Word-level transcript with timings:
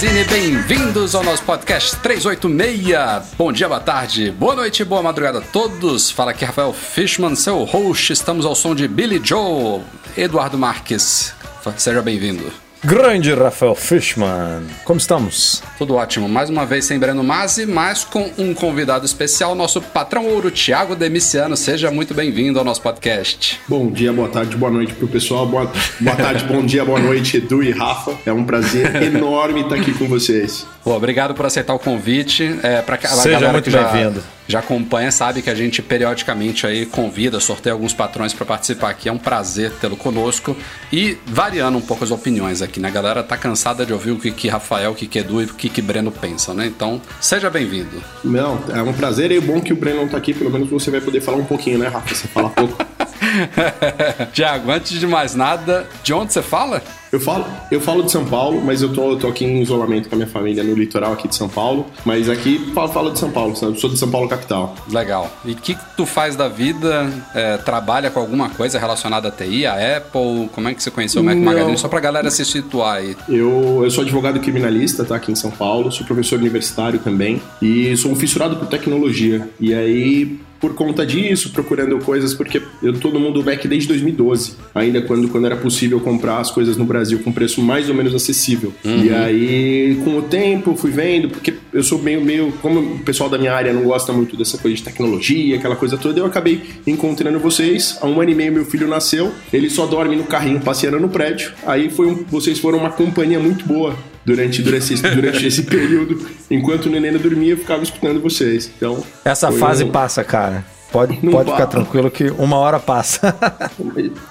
Magazine, 0.00 0.22
bem-vindos 0.26 1.16
ao 1.16 1.24
nosso 1.24 1.42
podcast 1.42 1.96
386. 1.96 3.34
Bom 3.36 3.50
dia, 3.50 3.66
boa 3.66 3.80
tarde, 3.80 4.30
boa 4.30 4.54
noite, 4.54 4.84
boa 4.84 5.02
madrugada 5.02 5.38
a 5.38 5.40
todos. 5.40 6.08
Fala 6.08 6.30
aqui 6.30 6.44
Rafael 6.44 6.72
Fishman, 6.72 7.34
seu 7.34 7.64
host. 7.64 8.12
Estamos 8.12 8.46
ao 8.46 8.54
som 8.54 8.76
de 8.76 8.86
Billy 8.86 9.20
Joe, 9.20 9.82
Eduardo 10.16 10.56
Marques. 10.56 11.34
Seja 11.76 12.00
bem-vindo. 12.00 12.67
Grande 12.84 13.34
Rafael 13.34 13.74
Fishman, 13.74 14.62
como 14.84 14.98
estamos? 14.98 15.64
Tudo 15.76 15.96
ótimo. 15.96 16.28
Mais 16.28 16.48
uma 16.48 16.64
vez 16.64 16.84
sem 16.84 16.96
Breno 16.96 17.24
Mazzi, 17.24 17.66
mas 17.66 18.04
com 18.04 18.30
um 18.38 18.54
convidado 18.54 19.04
especial, 19.04 19.56
nosso 19.56 19.80
patrão 19.82 20.26
ouro, 20.26 20.48
Thiago 20.48 20.94
Demiciano. 20.94 21.56
Seja 21.56 21.90
muito 21.90 22.14
bem-vindo 22.14 22.56
ao 22.56 22.64
nosso 22.64 22.80
podcast. 22.80 23.60
Bom 23.66 23.90
dia, 23.90 24.12
boa 24.12 24.28
tarde, 24.28 24.56
boa 24.56 24.70
noite 24.70 24.94
pro 24.94 25.08
pessoal. 25.08 25.44
Boa, 25.44 25.68
boa 25.98 26.16
tarde, 26.16 26.44
bom 26.44 26.64
dia, 26.64 26.84
boa 26.84 27.00
noite, 27.00 27.38
Edu 27.38 27.64
e 27.64 27.72
Rafa. 27.72 28.16
É 28.24 28.32
um 28.32 28.44
prazer 28.44 28.94
enorme 29.02 29.62
estar 29.62 29.74
aqui 29.74 29.92
com 29.92 30.06
vocês. 30.06 30.64
Pô, 30.84 30.94
obrigado 30.94 31.34
por 31.34 31.46
aceitar 31.46 31.74
o 31.74 31.80
convite. 31.80 32.60
É, 32.62 32.80
pra 32.80 32.96
Seja 32.96 33.30
galera 33.40 33.52
muito 33.52 33.70
bem-vindo. 33.72 34.22
Já 34.48 34.60
acompanha 34.60 35.12
sabe 35.12 35.42
que 35.42 35.50
a 35.50 35.54
gente 35.54 35.82
periodicamente 35.82 36.66
aí 36.66 36.86
convida, 36.86 37.38
sorteia 37.38 37.74
alguns 37.74 37.92
patrões 37.92 38.32
para 38.32 38.46
participar 38.46 38.88
aqui. 38.90 39.08
É 39.08 39.12
um 39.12 39.18
prazer 39.18 39.70
tê-lo 39.72 39.96
conosco 39.96 40.56
e 40.90 41.18
variando 41.26 41.76
um 41.76 41.82
pouco 41.82 42.02
as 42.02 42.10
opiniões 42.10 42.62
aqui, 42.62 42.80
né? 42.80 42.88
A 42.88 42.90
galera 42.90 43.22
tá 43.22 43.36
cansada 43.36 43.84
de 43.84 43.92
ouvir 43.92 44.12
o 44.12 44.18
que, 44.18 44.30
que 44.30 44.48
Rafael, 44.48 44.92
o 44.92 44.94
que, 44.94 45.06
que 45.06 45.18
Edu 45.18 45.42
e 45.42 45.44
o 45.44 45.54
que, 45.54 45.68
que 45.68 45.82
Breno 45.82 46.10
pensam, 46.10 46.54
né? 46.54 46.66
Então, 46.66 47.00
seja 47.20 47.50
bem-vindo. 47.50 48.02
Não, 48.24 48.58
é 48.72 48.80
um 48.80 48.94
prazer 48.94 49.30
e 49.30 49.38
bom 49.40 49.60
que 49.60 49.72
o 49.72 49.76
Breno 49.76 50.08
tá 50.08 50.16
aqui, 50.16 50.32
pelo 50.32 50.50
menos 50.50 50.70
você 50.70 50.90
vai 50.90 51.00
poder 51.00 51.20
falar 51.20 51.36
um 51.36 51.44
pouquinho, 51.44 51.78
né, 51.78 51.88
Rafa? 51.88 52.14
Você 52.14 52.26
fala 52.26 52.48
pouco. 52.48 52.78
Tiago, 54.32 54.70
antes 54.70 54.98
de 54.98 55.06
mais 55.06 55.34
nada, 55.34 55.88
de 56.02 56.12
onde 56.12 56.32
você 56.32 56.42
fala? 56.42 56.82
Eu 57.10 57.18
falo, 57.18 57.46
eu 57.70 57.80
falo 57.80 58.02
de 58.02 58.12
São 58.12 58.26
Paulo, 58.26 58.60
mas 58.62 58.82
eu 58.82 58.92
tô, 58.92 59.12
eu 59.12 59.18
tô 59.18 59.28
aqui 59.28 59.44
em 59.44 59.62
isolamento 59.62 60.10
com 60.10 60.14
a 60.14 60.18
minha 60.18 60.28
família 60.28 60.62
no 60.62 60.74
litoral 60.74 61.14
aqui 61.14 61.26
de 61.26 61.34
São 61.34 61.48
Paulo. 61.48 61.86
Mas 62.04 62.28
aqui 62.28 62.70
falo, 62.74 62.88
falo 62.88 63.10
de 63.10 63.18
São 63.18 63.30
Paulo, 63.30 63.56
sabe? 63.56 63.80
Sou 63.80 63.88
de 63.88 63.98
São 63.98 64.10
Paulo 64.10 64.28
capital. 64.28 64.74
Legal. 64.90 65.30
E 65.44 65.52
o 65.52 65.56
que, 65.56 65.74
que 65.74 65.80
tu 65.96 66.04
faz 66.04 66.36
da 66.36 66.48
vida? 66.48 67.10
É, 67.34 67.56
trabalha 67.56 68.10
com 68.10 68.20
alguma 68.20 68.50
coisa 68.50 68.78
relacionada 68.78 69.28
à 69.28 69.30
TI, 69.30 69.64
a 69.64 69.96
Apple? 69.96 70.50
Como 70.52 70.68
é 70.68 70.74
que 70.74 70.82
você 70.82 70.90
conheceu 70.90 71.22
o 71.22 71.24
Mac 71.24 71.36
Não. 71.36 71.44
Magazine? 71.44 71.78
Só 71.78 71.88
pra 71.88 72.00
galera 72.00 72.30
se 72.30 72.44
situar 72.44 72.96
aí. 72.96 73.16
Eu, 73.26 73.80
eu 73.82 73.90
sou 73.90 74.04
advogado 74.04 74.38
criminalista, 74.40 75.02
tá? 75.02 75.16
Aqui 75.16 75.32
em 75.32 75.36
São 75.36 75.50
Paulo, 75.50 75.90
sou 75.90 76.06
professor 76.06 76.38
universitário 76.38 76.98
também 76.98 77.40
e 77.62 77.96
sou 77.96 78.12
um 78.12 78.16
fissurado 78.16 78.56
por 78.56 78.68
tecnologia. 78.68 79.48
E 79.58 79.72
aí, 79.72 80.38
por 80.60 80.74
conta 80.74 81.06
disso, 81.06 81.50
procurando 81.50 81.98
coisas, 81.98 82.34
porque 82.34 82.60
eu 82.82 82.92
tô 82.98 83.10
no 83.10 83.20
mundo 83.20 83.44
Mac 83.44 83.64
desde 83.66 83.88
2012, 83.88 84.54
ainda 84.74 85.00
quando, 85.02 85.28
quando 85.28 85.46
era 85.46 85.56
possível 85.56 86.00
comprar 86.00 86.38
as 86.38 86.50
coisas 86.50 86.76
no 86.76 86.84
Brasil 86.84 87.20
com 87.20 87.32
preço 87.32 87.60
mais 87.62 87.88
ou 87.88 87.94
menos 87.94 88.14
acessível. 88.14 88.72
E 88.84 89.10
aí, 89.10 90.00
com 90.04 90.18
o 90.18 90.22
tempo, 90.22 90.76
fui 90.76 90.90
vendo, 90.90 91.28
porque 91.28 91.54
eu 91.72 91.82
sou 91.82 91.98
meio, 91.98 92.24
meio, 92.24 92.52
como 92.60 92.80
o 92.80 92.98
pessoal 93.00 93.30
da 93.30 93.38
minha 93.38 93.52
área 93.52 93.72
não 93.72 93.82
gosta 93.82 94.12
muito 94.12 94.36
dessa 94.36 94.58
coisa 94.58 94.76
de 94.76 94.82
tecnologia, 94.82 95.56
aquela 95.56 95.76
coisa 95.76 95.96
toda, 95.96 96.18
eu 96.18 96.26
acabei 96.26 96.62
encontrando 96.86 97.38
vocês. 97.38 97.98
Há 98.00 98.06
um 98.06 98.20
ano 98.20 98.30
e 98.30 98.34
meio 98.34 98.52
meu 98.52 98.64
filho 98.64 98.88
nasceu, 98.88 99.32
ele 99.52 99.70
só 99.70 99.86
dorme 99.86 100.16
no 100.16 100.24
carrinho 100.24 100.60
passeando 100.60 100.98
no 100.98 101.08
prédio. 101.08 101.52
Aí 101.66 101.90
foi 101.90 102.06
um, 102.06 102.24
vocês 102.24 102.58
foram 102.58 102.78
uma 102.78 102.90
companhia 102.90 103.38
muito 103.38 103.64
boa 103.64 103.94
durante, 104.28 104.62
durante, 104.62 104.92
esse, 104.94 105.02
durante 105.02 105.46
esse 105.46 105.62
período. 105.66 106.26
Enquanto 106.50 106.86
o 106.86 106.90
neném 106.90 107.12
dormia, 107.12 107.52
eu 107.52 107.56
ficava 107.56 107.82
escutando 107.82 108.20
vocês. 108.20 108.70
Então, 108.76 109.02
Essa 109.24 109.50
fase 109.50 109.84
um- 109.84 109.90
passa, 109.90 110.22
cara. 110.22 110.64
Pode, 110.90 111.18
Não 111.22 111.32
pode 111.32 111.50
ficar 111.50 111.66
tranquilo 111.66 112.10
que 112.10 112.30
uma 112.38 112.56
hora 112.56 112.78
passa. 112.80 113.34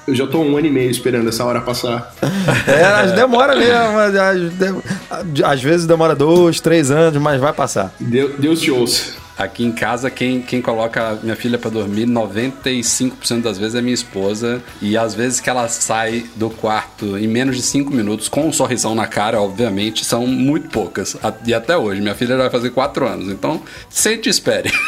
Eu 0.07 0.15
já 0.15 0.25
tô 0.25 0.39
um 0.39 0.57
ano 0.57 0.65
e 0.65 0.71
meio 0.71 0.89
esperando 0.89 1.29
essa 1.29 1.45
hora 1.45 1.61
passar. 1.61 2.11
é, 2.67 2.83
às- 2.83 3.11
demora 3.11 3.55
mesmo, 3.55 3.93
mas 3.93 4.15
às, 4.15 4.39
de- 5.27 5.43
às 5.43 5.61
vezes 5.61 5.85
demora 5.85 6.15
dois, 6.15 6.59
três 6.59 6.89
anos, 6.89 7.21
mas 7.21 7.39
vai 7.39 7.53
passar. 7.53 7.93
Deus, 7.99 8.31
Deus 8.39 8.59
te 8.59 8.71
ouça. 8.71 9.11
Aqui 9.37 9.63
em 9.63 9.71
casa, 9.71 10.09
quem, 10.09 10.41
quem 10.41 10.61
coloca 10.61 11.19
minha 11.21 11.35
filha 11.35 11.57
pra 11.57 11.69
dormir, 11.69 12.07
95% 12.07 13.41
das 13.41 13.57
vezes 13.57 13.75
é 13.75 13.81
minha 13.81 13.93
esposa. 13.93 14.61
E 14.81 14.97
às 14.97 15.13
vezes 15.13 15.39
que 15.39 15.49
ela 15.49 15.67
sai 15.67 16.25
do 16.35 16.49
quarto 16.49 17.17
em 17.17 17.27
menos 17.27 17.55
de 17.55 17.61
5 17.61 17.91
minutos, 17.93 18.27
com 18.27 18.47
um 18.47 18.51
sorrisão 18.51 18.95
na 18.95 19.05
cara, 19.05 19.39
obviamente, 19.39 20.03
são 20.03 20.25
muito 20.25 20.69
poucas. 20.69 21.15
E 21.45 21.53
até 21.53 21.77
hoje, 21.77 22.01
minha 22.01 22.15
filha 22.15 22.35
já 22.35 22.43
vai 22.43 22.49
fazer 22.49 22.71
4 22.71 23.07
anos. 23.07 23.29
Então, 23.29 23.61
sente 23.89 24.27
e 24.27 24.31
espere. 24.31 24.71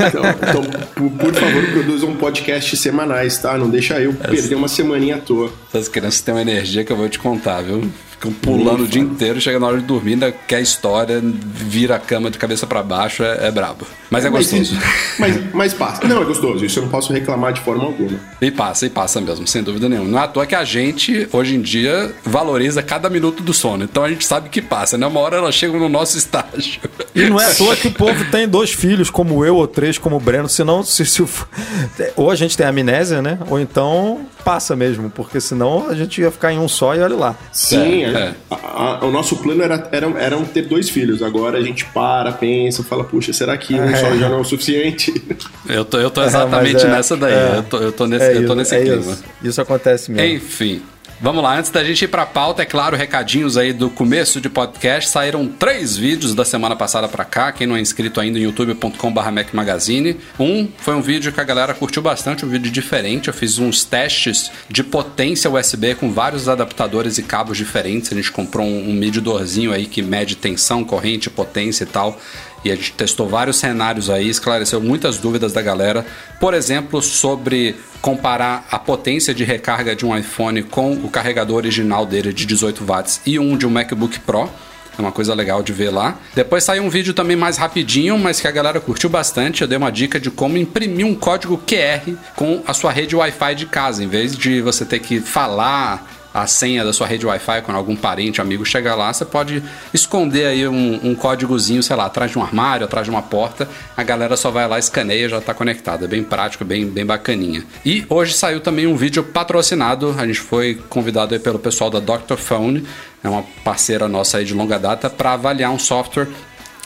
Então, 0.00 0.22
então, 0.24 0.62
por, 0.94 1.10
por 1.10 1.34
favor, 1.34 1.66
produza 1.72 2.06
um 2.06 2.16
podcast 2.16 2.74
semanais, 2.76 3.36
tá? 3.36 3.58
Não 3.58 3.68
deixa 3.68 4.00
eu 4.00 4.14
perder 4.14 4.54
uma 4.54 4.68
semaninha 4.68 5.16
à 5.16 5.18
toa. 5.18 5.52
Essas 5.68 5.88
crianças 5.88 6.22
têm 6.22 6.32
uma 6.32 6.40
energia 6.40 6.84
que 6.84 6.92
eu 6.92 6.96
vou 6.96 7.08
te 7.08 7.18
contar, 7.18 7.60
viu? 7.62 7.90
Ficam 8.18 8.32
pulando 8.32 8.82
o 8.82 8.88
dia 8.88 9.00
inteiro, 9.00 9.40
chega 9.40 9.60
na 9.60 9.68
hora 9.68 9.78
de 9.78 9.84
dormir, 9.84 10.14
ainda 10.14 10.32
quer 10.32 10.60
história, 10.60 11.22
vira 11.22 11.94
a 11.94 11.98
cama 12.00 12.28
de 12.32 12.36
cabeça 12.36 12.66
pra 12.66 12.82
baixo, 12.82 13.22
é, 13.22 13.46
é 13.46 13.50
brabo. 13.52 13.86
Mas 14.10 14.24
é 14.24 14.30
Mas, 14.30 14.50
gostoso. 14.50 14.76
mas, 15.20 15.54
mas 15.54 15.74
passa. 15.74 16.08
Não, 16.08 16.22
é 16.22 16.24
gostoso. 16.24 16.64
Isso 16.64 16.80
eu 16.80 16.82
não 16.82 16.90
posso 16.90 17.12
reclamar 17.12 17.52
de 17.52 17.60
forma 17.60 17.84
alguma. 17.84 18.18
E 18.40 18.50
passa, 18.50 18.86
e 18.86 18.90
passa 18.90 19.20
mesmo, 19.20 19.46
sem 19.46 19.62
dúvida 19.62 19.88
nenhuma. 19.88 20.08
Não 20.08 20.18
é 20.18 20.22
à 20.24 20.26
toa 20.26 20.46
que 20.46 20.56
a 20.56 20.64
gente, 20.64 21.28
hoje 21.32 21.54
em 21.54 21.62
dia, 21.62 22.12
valoriza 22.24 22.82
cada 22.82 23.08
minuto 23.08 23.40
do 23.40 23.54
sono. 23.54 23.84
Então 23.84 24.02
a 24.02 24.08
gente 24.08 24.26
sabe 24.26 24.48
que 24.48 24.60
passa, 24.60 24.98
né? 24.98 25.06
Uma 25.06 25.20
hora 25.20 25.36
ela 25.36 25.52
chega 25.52 25.78
no 25.78 25.88
nosso 25.88 26.18
estágio. 26.18 26.80
E 27.14 27.30
não 27.30 27.40
é 27.40 27.46
à 27.46 27.54
toa 27.54 27.76
que 27.76 27.86
o 27.86 27.92
povo 27.92 28.24
tem 28.32 28.48
dois 28.48 28.72
filhos, 28.72 29.10
como 29.10 29.44
eu, 29.44 29.54
ou 29.54 29.68
três, 29.68 29.96
como 29.96 30.16
o 30.16 30.20
Breno, 30.20 30.48
senão, 30.48 30.82
se, 30.82 31.06
se, 31.06 31.24
ou 32.16 32.32
a 32.32 32.34
gente 32.34 32.56
tem 32.56 32.66
amnésia, 32.66 33.22
né? 33.22 33.38
Ou 33.48 33.60
então 33.60 34.26
passa 34.44 34.74
mesmo, 34.74 35.10
porque 35.10 35.40
senão 35.40 35.88
a 35.90 35.94
gente 35.94 36.20
ia 36.22 36.30
ficar 36.30 36.52
em 36.52 36.58
um 36.58 36.66
só 36.66 36.94
e 36.94 37.00
olha 37.00 37.14
lá. 37.14 37.36
Sim, 37.52 38.04
É, 38.04 38.07
é. 38.16 38.20
é. 38.20 38.34
A- 38.50 38.98
a- 39.00 39.04
o 39.04 39.10
nosso 39.10 39.36
plano 39.36 39.62
era, 39.62 39.88
era, 39.92 40.06
era 40.20 40.36
um 40.36 40.44
ter 40.44 40.62
dois 40.62 40.88
filhos. 40.88 41.22
Agora 41.22 41.58
a 41.58 41.62
gente 41.62 41.84
para, 41.86 42.32
pensa, 42.32 42.82
fala, 42.82 43.04
puxa, 43.04 43.32
será 43.32 43.56
que 43.56 43.74
um 43.74 43.96
só 43.96 44.16
já 44.16 44.28
não 44.28 44.38
é 44.38 44.40
o 44.40 44.44
suficiente? 44.44 45.12
Eu 45.68 45.84
tô, 45.84 45.98
eu 45.98 46.10
tô 46.10 46.22
É, 46.22 46.26
exatamente 46.26 46.84
é- 46.84 46.88
nessa 46.88 47.16
daí. 47.16 47.32
é. 47.34 47.56
eu, 47.58 47.62
tô, 47.64 47.76
eu 47.78 47.92
tô 47.92 48.06
nesse, 48.06 48.24
É 48.24 48.36
eu 48.38 48.46
tô 48.46 48.54
nesse 48.54 48.74
é 48.74 48.80
clima. 48.80 49.00
Isso. 49.12 49.24
isso 49.44 49.60
acontece 49.60 50.10
mesmo. 50.10 50.36
Enfim. 50.36 50.82
Vamos 51.20 51.42
lá, 51.42 51.58
antes 51.58 51.72
da 51.72 51.82
gente 51.82 52.04
ir 52.04 52.08
pra 52.08 52.24
pauta, 52.24 52.62
é 52.62 52.64
claro, 52.64 52.96
recadinhos 52.96 53.56
aí 53.56 53.72
do 53.72 53.90
começo 53.90 54.40
de 54.40 54.48
podcast. 54.48 55.10
Saíram 55.10 55.48
três 55.48 55.96
vídeos 55.96 56.32
da 56.32 56.44
semana 56.44 56.76
passada 56.76 57.08
pra 57.08 57.24
cá. 57.24 57.50
Quem 57.50 57.66
não 57.66 57.76
é 57.76 57.80
inscrito 57.80 58.20
ainda 58.20 58.38
em 58.38 58.42
youtube.com.br 58.42 59.30
Mac 59.32 59.52
Magazine. 59.52 60.16
Um 60.38 60.68
foi 60.78 60.94
um 60.94 61.02
vídeo 61.02 61.32
que 61.32 61.40
a 61.40 61.44
galera 61.44 61.74
curtiu 61.74 62.00
bastante, 62.00 62.46
um 62.46 62.48
vídeo 62.48 62.70
diferente. 62.70 63.26
Eu 63.26 63.34
fiz 63.34 63.58
uns 63.58 63.84
testes 63.84 64.52
de 64.68 64.84
potência 64.84 65.50
USB 65.50 65.96
com 65.96 66.12
vários 66.12 66.48
adaptadores 66.48 67.18
e 67.18 67.24
cabos 67.24 67.56
diferentes. 67.56 68.12
A 68.12 68.14
gente 68.14 68.30
comprou 68.30 68.64
um, 68.64 68.90
um 68.90 68.94
medidorzinho 68.94 69.72
aí 69.72 69.86
que 69.86 70.00
mede 70.00 70.36
tensão, 70.36 70.84
corrente, 70.84 71.28
potência 71.28 71.82
e 71.82 71.88
tal. 71.88 72.16
E 72.64 72.72
a 72.72 72.74
gente 72.74 72.92
testou 72.92 73.28
vários 73.28 73.56
cenários 73.56 74.10
aí, 74.10 74.28
esclareceu 74.28 74.80
muitas 74.80 75.18
dúvidas 75.18 75.52
da 75.52 75.62
galera. 75.62 76.04
Por 76.40 76.54
exemplo, 76.54 77.00
sobre 77.00 77.76
comparar 78.00 78.66
a 78.70 78.78
potência 78.78 79.34
de 79.34 79.44
recarga 79.44 79.94
de 79.94 80.04
um 80.04 80.16
iPhone 80.16 80.62
com 80.62 80.92
o 80.92 81.08
carregador 81.08 81.56
original 81.56 82.04
dele 82.04 82.32
de 82.32 82.46
18 82.46 82.84
watts 82.84 83.20
e 83.26 83.38
um 83.38 83.56
de 83.56 83.66
um 83.66 83.70
MacBook 83.70 84.20
Pro. 84.20 84.50
É 84.98 85.00
uma 85.00 85.12
coisa 85.12 85.32
legal 85.32 85.62
de 85.62 85.72
ver 85.72 85.90
lá. 85.90 86.18
Depois 86.34 86.64
saiu 86.64 86.82
um 86.82 86.90
vídeo 86.90 87.14
também 87.14 87.36
mais 87.36 87.56
rapidinho, 87.56 88.18
mas 88.18 88.40
que 88.40 88.48
a 88.48 88.50
galera 88.50 88.80
curtiu 88.80 89.08
bastante. 89.08 89.62
Eu 89.62 89.68
dei 89.68 89.78
uma 89.78 89.92
dica 89.92 90.18
de 90.18 90.28
como 90.28 90.58
imprimir 90.58 91.06
um 91.06 91.14
código 91.14 91.56
QR 91.58 92.16
com 92.34 92.64
a 92.66 92.74
sua 92.74 92.90
rede 92.90 93.14
Wi-Fi 93.14 93.54
de 93.54 93.66
casa. 93.66 94.02
Em 94.02 94.08
vez 94.08 94.36
de 94.36 94.60
você 94.60 94.84
ter 94.84 94.98
que 94.98 95.20
falar 95.20 96.17
a 96.32 96.46
senha 96.46 96.84
da 96.84 96.92
sua 96.92 97.06
rede 97.06 97.26
Wi-Fi 97.26 97.62
quando 97.62 97.76
algum 97.76 97.96
parente, 97.96 98.40
amigo 98.40 98.64
chega 98.64 98.94
lá, 98.94 99.12
você 99.12 99.24
pode 99.24 99.62
esconder 99.92 100.46
aí 100.46 100.68
um, 100.68 101.00
um 101.02 101.14
códigozinho, 101.14 101.82
sei 101.82 101.96
lá, 101.96 102.06
atrás 102.06 102.30
de 102.30 102.38
um 102.38 102.42
armário, 102.42 102.84
atrás 102.84 103.04
de 103.04 103.10
uma 103.10 103.22
porta. 103.22 103.68
A 103.96 104.02
galera 104.02 104.36
só 104.36 104.50
vai 104.50 104.66
lá, 104.68 104.78
escaneia 104.78 105.28
já 105.28 105.38
está 105.38 105.54
conectada. 105.54 106.04
É 106.04 106.08
bem 106.08 106.22
prático, 106.22 106.64
bem, 106.64 106.86
bem 106.86 107.04
bacaninha. 107.04 107.64
E 107.84 108.04
hoje 108.08 108.34
saiu 108.34 108.60
também 108.60 108.86
um 108.86 108.96
vídeo 108.96 109.22
patrocinado. 109.22 110.14
A 110.18 110.26
gente 110.26 110.40
foi 110.40 110.78
convidado 110.88 111.34
aí 111.34 111.40
pelo 111.40 111.58
pessoal 111.58 111.90
da 111.90 112.00
Dr. 112.00 112.36
Phone, 112.36 112.86
é 113.22 113.28
uma 113.28 113.44
parceira 113.64 114.06
nossa 114.06 114.38
aí 114.38 114.44
de 114.44 114.54
longa 114.54 114.78
data, 114.78 115.10
para 115.10 115.32
avaliar 115.32 115.70
um 115.70 115.78
software 115.78 116.28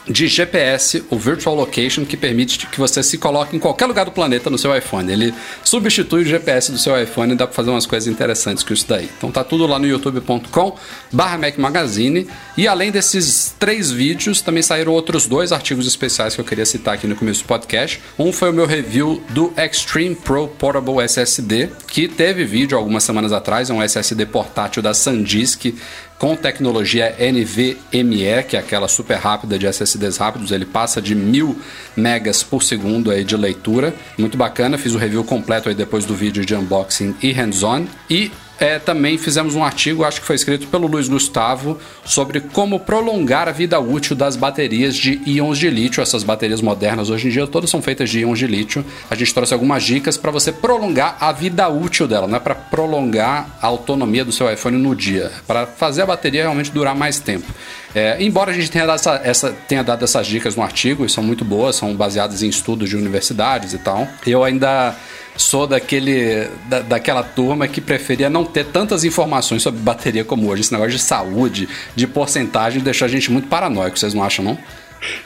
de 0.08 0.26
GPS, 0.26 1.04
o 1.10 1.16
Virtual 1.16 1.54
Location, 1.54 2.04
que 2.04 2.16
permite 2.16 2.66
que 2.66 2.78
você 2.78 3.02
se 3.02 3.18
coloque 3.18 3.56
em 3.56 3.58
qualquer 3.58 3.86
lugar 3.86 4.04
do 4.04 4.12
planeta 4.12 4.50
no 4.50 4.58
seu 4.58 4.76
iPhone. 4.76 5.10
Ele 5.10 5.34
substitui 5.64 6.22
o 6.22 6.24
GPS 6.24 6.72
do 6.72 6.78
seu 6.78 7.00
iPhone 7.00 7.32
e 7.32 7.36
dá 7.36 7.46
para 7.46 7.54
fazer 7.54 7.70
umas 7.70 7.86
coisas 7.86 8.08
interessantes 8.08 8.64
com 8.64 8.72
isso 8.72 8.86
daí. 8.88 9.08
Então 9.16 9.30
tá 9.30 9.44
tudo 9.44 9.66
lá 9.66 9.78
no 9.78 9.86
youtube.com 9.86 10.76
barra 11.12 11.38
Mac 11.38 11.56
Magazine. 11.58 12.26
E 12.56 12.66
além 12.66 12.90
desses 12.90 13.54
três 13.58 13.90
vídeos, 13.90 14.40
também 14.40 14.62
saíram 14.62 14.92
outros 14.92 15.26
dois 15.26 15.52
artigos 15.52 15.86
especiais 15.86 16.34
que 16.34 16.40
eu 16.40 16.44
queria 16.44 16.66
citar 16.66 16.94
aqui 16.94 17.06
no 17.06 17.16
começo 17.16 17.42
do 17.42 17.46
podcast. 17.46 18.00
Um 18.18 18.32
foi 18.32 18.50
o 18.50 18.52
meu 18.52 18.66
review 18.66 19.22
do 19.30 19.52
Extreme 19.56 20.14
Pro 20.14 20.48
Portable 20.48 21.00
SSD, 21.00 21.70
que 21.86 22.08
teve 22.08 22.44
vídeo 22.44 22.76
algumas 22.76 23.04
semanas 23.04 23.32
atrás, 23.32 23.70
é 23.70 23.74
um 23.74 23.82
SSD 23.82 24.26
portátil 24.26 24.82
da 24.82 24.92
SanDisk 24.92 25.74
com 26.22 26.36
tecnologia 26.36 27.16
NVMe, 27.18 28.44
que 28.48 28.56
é 28.56 28.60
aquela 28.60 28.86
super 28.86 29.16
rápida 29.16 29.58
de 29.58 29.66
SSDs 29.66 30.18
rápidos, 30.18 30.52
ele 30.52 30.64
passa 30.64 31.02
de 31.02 31.16
mil 31.16 31.60
megas 31.96 32.44
por 32.44 32.62
segundo 32.62 33.10
aí 33.10 33.24
de 33.24 33.36
leitura. 33.36 33.92
Muito 34.16 34.38
bacana, 34.38 34.78
fiz 34.78 34.94
o 34.94 34.98
review 34.98 35.24
completo 35.24 35.68
aí 35.68 35.74
depois 35.74 36.04
do 36.04 36.14
vídeo 36.14 36.46
de 36.46 36.54
unboxing 36.54 37.16
e 37.20 37.32
hands-on. 37.32 37.86
E 38.08 38.30
é, 38.60 38.78
também 38.78 39.18
fizemos 39.18 39.54
um 39.54 39.64
artigo, 39.64 40.04
acho 40.04 40.20
que 40.20 40.26
foi 40.26 40.36
escrito 40.36 40.68
pelo 40.68 40.86
Luiz 40.86 41.08
Gustavo, 41.08 41.78
sobre 42.04 42.40
como 42.40 42.78
prolongar 42.78 43.48
a 43.48 43.52
vida 43.52 43.80
útil 43.80 44.14
das 44.14 44.36
baterias 44.36 44.94
de 44.94 45.20
íons 45.26 45.58
de 45.58 45.68
lítio. 45.68 46.00
Essas 46.00 46.22
baterias 46.22 46.60
modernas 46.60 47.10
hoje 47.10 47.28
em 47.28 47.30
dia 47.30 47.46
todas 47.46 47.70
são 47.70 47.82
feitas 47.82 48.08
de 48.08 48.20
íons 48.20 48.38
de 48.38 48.46
lítio. 48.46 48.84
A 49.10 49.14
gente 49.14 49.34
trouxe 49.34 49.52
algumas 49.52 49.82
dicas 49.82 50.16
para 50.16 50.30
você 50.30 50.52
prolongar 50.52 51.16
a 51.18 51.32
vida 51.32 51.68
útil 51.68 52.06
dela, 52.06 52.28
não 52.28 52.36
é 52.36 52.40
para 52.40 52.54
prolongar 52.54 53.58
a 53.60 53.66
autonomia 53.66 54.24
do 54.24 54.30
seu 54.32 54.52
iPhone 54.52 54.78
no 54.78 54.94
dia, 54.94 55.32
para 55.46 55.66
fazer 55.66 56.02
a 56.02 56.06
bateria 56.06 56.42
realmente 56.42 56.70
durar 56.70 56.94
mais 56.94 57.18
tempo. 57.18 57.52
É, 57.94 58.16
embora 58.22 58.52
a 58.52 58.54
gente 58.54 58.70
tenha 58.70 58.86
dado, 58.86 58.96
essa, 58.96 59.20
essa, 59.24 59.52
tenha 59.68 59.82
dado 59.82 60.04
essas 60.04 60.26
dicas 60.26 60.56
no 60.56 60.62
artigo, 60.62 61.04
e 61.04 61.10
são 61.10 61.22
muito 61.22 61.44
boas, 61.44 61.76
são 61.76 61.94
baseadas 61.94 62.42
em 62.42 62.48
estudos 62.48 62.88
de 62.88 62.96
universidades 62.96 63.72
e 63.72 63.78
tal, 63.78 64.08
eu 64.26 64.42
ainda 64.42 64.96
sou 65.36 65.66
daquele 65.66 66.48
da, 66.68 66.80
daquela 66.80 67.22
turma 67.22 67.66
que 67.66 67.80
preferia 67.80 68.28
não 68.28 68.44
ter 68.44 68.66
tantas 68.66 69.04
informações 69.04 69.62
sobre 69.62 69.80
bateria 69.80 70.24
como 70.24 70.48
hoje. 70.48 70.62
Esse 70.62 70.72
negócio 70.72 70.92
de 70.92 70.98
saúde, 70.98 71.68
de 71.94 72.06
porcentagem, 72.06 72.82
deixou 72.82 73.06
a 73.06 73.08
gente 73.08 73.30
muito 73.30 73.48
paranoico, 73.48 73.98
vocês 73.98 74.14
não 74.14 74.22
acham, 74.22 74.44
não? 74.44 74.58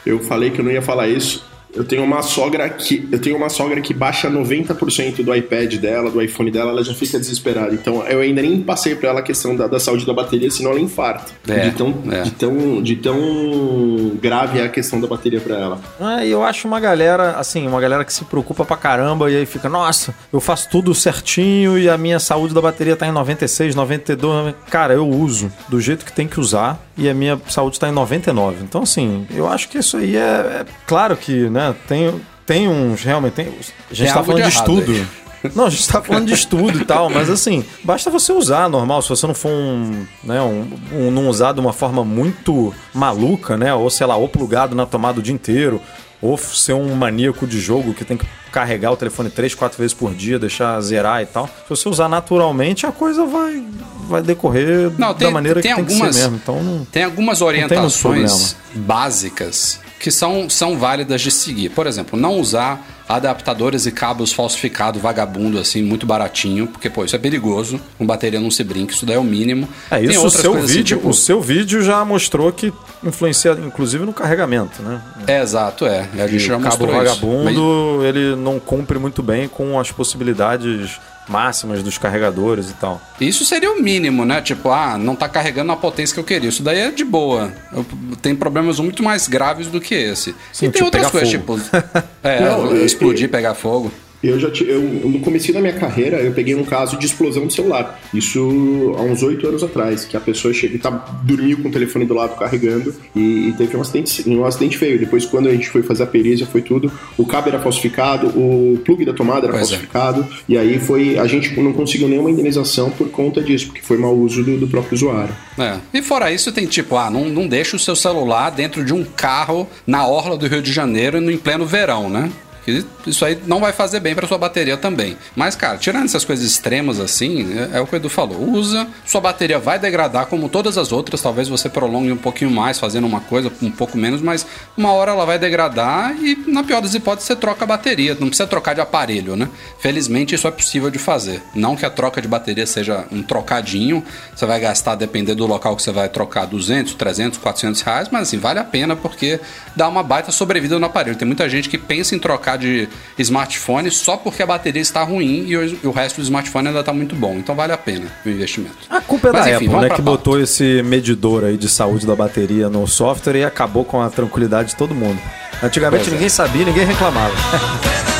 Eu 0.05 0.19
falei 0.19 0.49
que 0.49 0.59
eu 0.59 0.65
não 0.65 0.71
ia 0.71 0.81
falar 0.81 1.07
isso, 1.07 1.45
eu 1.73 1.83
tenho 1.83 2.03
uma 2.03 2.21
sogra 2.21 2.67
que 2.69 3.07
eu 3.11 3.19
tenho 3.19 3.37
uma 3.37 3.49
sogra 3.49 3.79
que 3.81 3.93
baixa 3.93 4.29
90% 4.29 5.23
do 5.23 5.35
iPad 5.35 5.75
dela, 5.75 6.09
do 6.09 6.21
iPhone 6.21 6.49
dela, 6.49 6.71
ela 6.71 6.83
já 6.83 6.93
fica 6.93 7.19
desesperada. 7.19 7.73
Então 7.73 8.05
eu 8.07 8.21
ainda 8.21 8.41
nem 8.41 8.61
passei 8.61 8.95
para 8.95 9.09
ela 9.09 9.19
a 9.19 9.23
questão 9.23 9.55
da, 9.55 9.67
da, 9.67 9.79
saúde 9.79 10.05
da 10.05 10.13
bateria, 10.13 10.49
senão 10.49 10.71
ela 10.71 10.79
infarta. 10.79 11.31
É, 11.47 11.69
de, 11.69 11.71
tão, 11.71 11.93
é. 12.11 12.21
de, 12.21 12.31
tão, 12.31 12.81
de 12.81 12.95
tão 12.95 14.17
grave 14.21 14.59
é 14.59 14.63
a 14.63 14.69
questão 14.69 14.99
da 14.99 15.07
bateria 15.07 15.39
para 15.39 15.55
ela. 15.55 15.81
Ah, 15.99 16.25
eu 16.25 16.43
acho 16.43 16.67
uma 16.67 16.79
galera, 16.79 17.31
assim, 17.31 17.67
uma 17.67 17.79
galera 17.79 18.03
que 18.03 18.13
se 18.13 18.23
preocupa 18.25 18.65
pra 18.65 18.77
caramba 18.77 19.29
e 19.31 19.35
aí 19.35 19.45
fica, 19.45 19.69
nossa, 19.69 20.13
eu 20.31 20.39
faço 20.39 20.69
tudo 20.69 20.93
certinho 20.95 21.77
e 21.77 21.89
a 21.89 21.97
minha 21.97 22.19
saúde 22.19 22.53
da 22.53 22.61
bateria 22.61 22.95
tá 22.95 23.07
em 23.07 23.11
96, 23.11 23.75
92. 23.75 24.55
Cara, 24.69 24.93
eu 24.93 25.07
uso 25.07 25.51
do 25.67 25.79
jeito 25.79 26.05
que 26.05 26.13
tem 26.13 26.27
que 26.27 26.39
usar 26.39 26.86
e 26.97 27.09
a 27.09 27.13
minha 27.13 27.39
saúde 27.47 27.79
tá 27.79 27.87
em 27.87 27.91
99. 27.91 28.63
Então, 28.63 28.81
assim, 28.83 29.27
eu 29.29 29.47
acho 29.47 29.69
que 29.69 29.77
isso 29.77 29.97
aí 29.97 30.15
é, 30.15 30.19
é 30.19 30.65
claro 30.85 31.15
que, 31.15 31.49
né? 31.49 31.75
Tem, 31.87 32.19
tem 32.45 32.67
uns. 32.67 33.03
Realmente, 33.03 33.33
tem, 33.33 33.47
a 33.47 33.93
gente 33.93 34.07
tem 34.07 34.13
tá 34.13 34.23
falando 34.23 34.43
de, 34.43 34.49
de 34.49 34.55
estudo. 34.55 34.91
Aí. 34.91 35.07
Não, 35.55 35.65
a 35.65 35.69
gente 35.69 35.87
tá 35.87 36.01
falando 36.01 36.25
de 36.25 36.33
estudo 36.33 36.79
e 36.79 36.85
tal, 36.85 37.09
mas 37.09 37.29
assim, 37.29 37.63
basta 37.83 38.09
você 38.09 38.33
usar 38.33 38.69
normal, 38.69 39.01
se 39.01 39.09
você 39.09 39.27
não 39.27 39.35
for 39.35 39.51
um, 39.51 40.05
né, 40.23 40.41
um, 40.41 40.67
um, 40.91 41.11
não 41.11 41.29
usar 41.29 41.53
de 41.53 41.59
uma 41.59 41.71
forma 41.71 42.03
muito 42.03 42.73
maluca, 42.93 43.55
né, 43.55 43.73
ou 43.73 43.89
sei 43.89 44.07
lá, 44.07 44.15
ou 44.15 44.27
plugado 44.27 44.75
na 44.75 44.85
tomada 44.85 45.19
o 45.19 45.23
dia 45.23 45.33
inteiro, 45.33 45.79
ou 46.21 46.37
ser 46.37 46.73
um 46.73 46.95
maníaco 46.95 47.45
de 47.45 47.59
jogo 47.59 47.93
que 47.93 48.03
tem 48.03 48.17
que 48.17 48.25
carregar 48.51 48.91
o 48.91 48.97
telefone 48.97 49.29
três, 49.29 49.53
quatro 49.53 49.77
vezes 49.77 49.93
por 49.93 50.13
dia, 50.13 50.39
deixar 50.39 50.79
zerar 50.81 51.21
e 51.21 51.25
tal. 51.25 51.47
Se 51.47 51.69
você 51.69 51.89
usar 51.89 52.09
naturalmente, 52.09 52.85
a 52.85 52.91
coisa 52.91 53.25
vai, 53.25 53.63
vai 54.07 54.21
decorrer 54.21 54.91
não, 54.97 55.13
tem, 55.13 55.27
da 55.27 55.33
maneira 55.33 55.61
tem 55.61 55.73
que 55.73 55.79
algumas, 55.79 55.99
tem 55.99 56.07
que 56.07 56.13
ser 56.13 56.21
mesmo. 56.21 56.39
Então, 56.41 56.63
não, 56.63 56.85
tem 56.85 57.03
algumas 57.03 57.41
orientações 57.41 58.55
tem 58.73 58.81
básicas 58.81 59.79
que 59.99 60.11
são, 60.11 60.49
são 60.49 60.77
válidas 60.77 61.21
de 61.21 61.31
seguir. 61.31 61.69
Por 61.69 61.87
exemplo, 61.87 62.19
não 62.19 62.39
usar 62.39 62.85
adaptadores 63.07 63.85
e 63.85 63.91
cabos 63.91 64.33
falsificados, 64.33 65.01
vagabundo, 65.01 65.57
assim, 65.57 65.81
muito 65.81 66.05
baratinho, 66.05 66.67
porque, 66.67 66.89
pô, 66.89 67.05
isso 67.05 67.15
é 67.15 67.19
perigoso, 67.19 67.79
com 67.97 68.05
bateria 68.05 68.39
não 68.39 68.51
se 68.51 68.63
brinca, 68.63 68.93
isso 68.93 69.05
daí 69.05 69.15
é 69.15 69.19
o 69.19 69.23
mínimo. 69.23 69.67
É, 69.89 70.01
isso 70.01 70.25
o 70.25 70.29
seu 70.29 70.53
assim, 70.53 70.61
vídeo, 70.61 70.73
assim, 70.73 70.83
tipo... 70.83 71.09
o 71.09 71.13
seu 71.13 71.41
vídeo 71.41 71.81
já 71.81 72.03
mostrou 72.03 72.51
que 72.51 72.73
influencia, 73.03 73.51
inclusive, 73.51 74.05
no 74.05 74.13
carregamento, 74.13 74.81
né? 74.81 75.01
É, 75.25 75.41
exato, 75.41 75.85
é. 75.85 76.07
A 76.17 76.27
gente 76.27 76.39
já 76.39 76.57
o 76.57 76.61
cabo 76.61 76.87
vagabundo, 76.87 78.05
ele 78.05 78.35
não 78.35 78.59
cumpre 78.59 78.99
muito 78.99 79.23
bem 79.23 79.47
com 79.47 79.79
as 79.79 79.91
possibilidades 79.91 80.99
máximas 81.27 81.83
dos 81.83 81.97
carregadores 81.97 82.69
e 82.69 82.73
tal. 82.73 83.01
Isso 83.19 83.45
seria 83.45 83.71
o 83.71 83.81
mínimo, 83.81 84.25
né? 84.25 84.41
Tipo, 84.41 84.71
ah, 84.71 84.97
não 84.97 85.15
tá 85.15 85.27
carregando 85.27 85.71
a 85.71 85.75
potência 85.75 86.13
que 86.13 86.19
eu 86.19 86.23
queria. 86.23 86.49
Isso 86.49 86.63
daí 86.63 86.79
é 86.79 86.91
de 86.91 87.03
boa. 87.03 87.51
Eu, 87.71 87.85
tem 88.21 88.35
problemas 88.35 88.79
muito 88.79 89.03
mais 89.03 89.27
graves 89.27 89.67
do 89.67 89.81
que 89.81 89.95
esse. 89.95 90.35
Sim, 90.51 90.67
e 90.67 90.69
tem 90.69 90.71
tipo, 90.71 90.85
outras 90.85 91.11
coisas, 91.11 91.31
fogo. 91.33 91.59
tipo. 91.59 91.77
é, 92.23 92.41
não, 92.45 92.75
explodir, 92.77 93.29
pegar 93.29 93.53
fogo. 93.53 93.91
Eu 94.23 94.39
já 94.39 94.47
eu, 94.65 94.81
no 94.81 95.19
começo 95.19 95.53
da 95.53 95.59
minha 95.59 95.73
carreira, 95.73 96.17
eu 96.17 96.31
peguei 96.31 96.55
um 96.55 96.63
caso 96.63 96.97
de 96.97 97.05
explosão 97.05 97.45
de 97.45 97.53
celular. 97.53 97.99
Isso 98.13 98.95
há 98.97 99.01
uns 99.01 99.21
oito 99.21 99.47
anos 99.47 99.63
atrás, 99.63 100.05
que 100.05 100.17
a 100.17 100.19
pessoa 100.19 100.53
chega, 100.53 100.77
tá, 100.79 100.89
dormiu 101.23 101.61
com 101.61 101.69
o 101.69 101.71
telefone 101.71 102.05
do 102.05 102.13
lado 102.13 102.35
carregando 102.35 102.93
e, 103.15 103.49
e, 103.49 103.53
teve 103.57 103.77
um 103.77 103.81
acidente, 103.81 104.27
um 104.27 104.43
acidente 104.43 104.77
feio. 104.77 104.97
Depois, 104.97 105.25
quando 105.25 105.47
a 105.47 105.51
gente 105.51 105.69
foi 105.69 105.83
fazer 105.83 106.03
a 106.03 106.07
perícia, 106.07 106.47
foi 106.47 106.61
tudo. 106.61 106.91
O 107.17 107.25
cabo 107.25 107.49
era 107.49 107.59
falsificado, 107.59 108.27
o 108.27 108.79
plug 108.83 109.05
da 109.05 109.13
tomada 109.13 109.47
era 109.47 109.53
pois 109.53 109.67
é. 109.67 109.75
falsificado, 109.75 110.21
é. 110.21 110.35
e 110.49 110.57
aí 110.57 110.79
foi. 110.79 111.17
A 111.17 111.27
gente 111.27 111.59
não 111.59 111.73
conseguiu 111.73 112.07
nenhuma 112.07 112.31
indenização 112.31 112.89
por 112.89 113.09
conta 113.09 113.41
disso, 113.41 113.67
porque 113.67 113.81
foi 113.81 113.97
mau 113.97 114.15
uso 114.15 114.43
do, 114.43 114.57
do 114.57 114.67
próprio 114.67 114.95
usuário. 114.95 115.33
É. 115.59 115.77
E 115.93 116.01
fora 116.01 116.31
isso, 116.31 116.51
tem 116.51 116.65
tipo, 116.65 116.97
ah, 116.97 117.09
não, 117.09 117.25
não 117.25 117.47
deixa 117.47 117.75
o 117.75 117.79
seu 117.79 117.95
celular 117.95 118.49
dentro 118.49 118.83
de 118.83 118.93
um 118.93 119.03
carro 119.03 119.67
na 119.85 120.07
orla 120.07 120.37
do 120.37 120.47
Rio 120.47 120.61
de 120.61 120.71
Janeiro 120.71 121.21
no 121.21 121.31
em 121.31 121.37
pleno 121.37 121.65
verão, 121.65 122.09
né? 122.09 122.31
Que 122.67 122.85
isso 123.07 123.23
aí 123.23 123.39
não 123.47 123.61
vai 123.61 123.71
fazer 123.71 124.01
bem 124.01 124.13
para 124.13 124.27
sua 124.27 124.37
bateria 124.37 124.75
também. 124.75 125.17
Mas, 125.33 125.55
cara, 125.55 125.77
tirando 125.77 126.03
essas 126.03 126.25
coisas 126.25 126.45
extremas 126.45 126.99
assim, 126.99 127.47
é, 127.57 127.77
é, 127.77 127.81
o 127.81 127.87
que 127.87 127.95
o 127.95 127.95
Edu 127.95 128.09
falou. 128.09 128.37
Usa, 128.51 128.85
sua 129.05 129.21
bateria 129.21 129.57
vai 129.57 129.79
degradar 129.79 130.25
como 130.25 130.49
todas 130.49 130.77
as 130.77 130.91
outras. 130.91 131.21
Talvez 131.21 131.47
você 131.47 131.69
prolongue 131.69 132.11
um 132.11 132.17
pouquinho 132.17 132.51
mais 132.51 132.77
fazendo 132.77 133.07
uma 133.07 133.21
coisa 133.21 133.49
um 133.61 133.71
pouco 133.71 133.97
menos, 133.97 134.21
mas 134.21 134.45
uma 134.75 134.91
hora 134.91 135.13
ela 135.13 135.25
vai 135.25 135.39
degradar 135.39 136.13
e, 136.21 136.43
na 136.45 136.61
pior 136.61 136.81
das 136.81 136.93
hipóteses, 136.93 137.27
você 137.27 137.37
troca 137.37 137.63
a 137.63 137.67
bateria. 137.67 138.17
Não 138.19 138.27
precisa 138.27 138.45
trocar 138.45 138.75
de 138.75 138.81
aparelho, 138.81 139.37
né? 139.37 139.47
Felizmente, 139.79 140.35
isso 140.35 140.45
é 140.45 140.51
possível 140.51 140.91
de 140.91 140.99
fazer. 140.99 141.41
Não 141.55 141.73
que 141.73 141.85
a 141.85 141.89
troca 141.89 142.21
de 142.21 142.27
bateria 142.27 142.67
seja 142.67 143.05
um 143.09 143.23
trocadinho, 143.23 144.03
você 144.35 144.45
vai 144.45 144.59
gastar, 144.59 144.95
depender 144.95 145.35
do 145.35 145.47
local 145.47 145.73
que 145.73 145.83
você 145.83 145.91
vai 145.91 146.09
trocar, 146.09 146.45
200, 146.45 146.95
300, 146.95 147.39
400 147.39 147.81
reais, 147.81 148.09
mas 148.11 148.23
assim, 148.23 148.37
vale 148.37 148.59
a 148.59 148.63
pena 148.65 148.93
porque 148.93 149.39
dá 149.73 149.87
uma 149.87 150.03
baita 150.03 150.33
sobrevida 150.33 150.77
no 150.77 150.85
aparelho. 150.85 151.15
Tem 151.15 151.25
muita 151.25 151.47
gente 151.47 151.69
que 151.69 151.77
pensa 151.77 152.13
em 152.13 152.19
trocar 152.19 152.56
de 152.57 152.89
smartphone 153.19 153.89
só 153.91 154.17
porque 154.17 154.43
a 154.43 154.45
bateria 154.45 154.81
está 154.81 155.03
ruim 155.03 155.45
e 155.47 155.57
o, 155.57 155.91
resto 155.91 156.17
do 156.17 156.23
smartphone 156.23 156.67
ainda 156.67 156.81
está 156.81 156.93
muito 156.93 157.15
bom. 157.15 157.35
Então 157.37 157.55
vale 157.55 157.73
a 157.73 157.77
pena 157.77 158.07
o 158.25 158.29
investimento. 158.29 158.75
A 158.89 159.01
culpa 159.01 159.29
é 159.29 159.31
Mas, 159.31 159.45
da 159.45 159.51
enfim, 159.55 159.67
Apple, 159.67 159.89
né? 159.89 159.95
Que 159.95 160.01
botou 160.01 160.39
esse 160.39 160.81
medidor 160.83 161.43
aí 161.43 161.57
de 161.57 161.69
saúde 161.69 162.05
da 162.05 162.15
bateria 162.15 162.69
no 162.69 162.87
software 162.87 163.37
e 163.37 163.43
acabou 163.45 163.85
com 163.85 164.01
a 164.01 164.09
tranquilidade 164.09 164.69
de 164.69 164.75
todo 164.75 164.93
mundo. 164.93 165.19
Antigamente 165.61 166.03
pois 166.03 166.13
ninguém 166.13 166.27
é. 166.27 166.29
sabia, 166.29 166.65
ninguém 166.65 166.85
reclamava. 166.85 167.33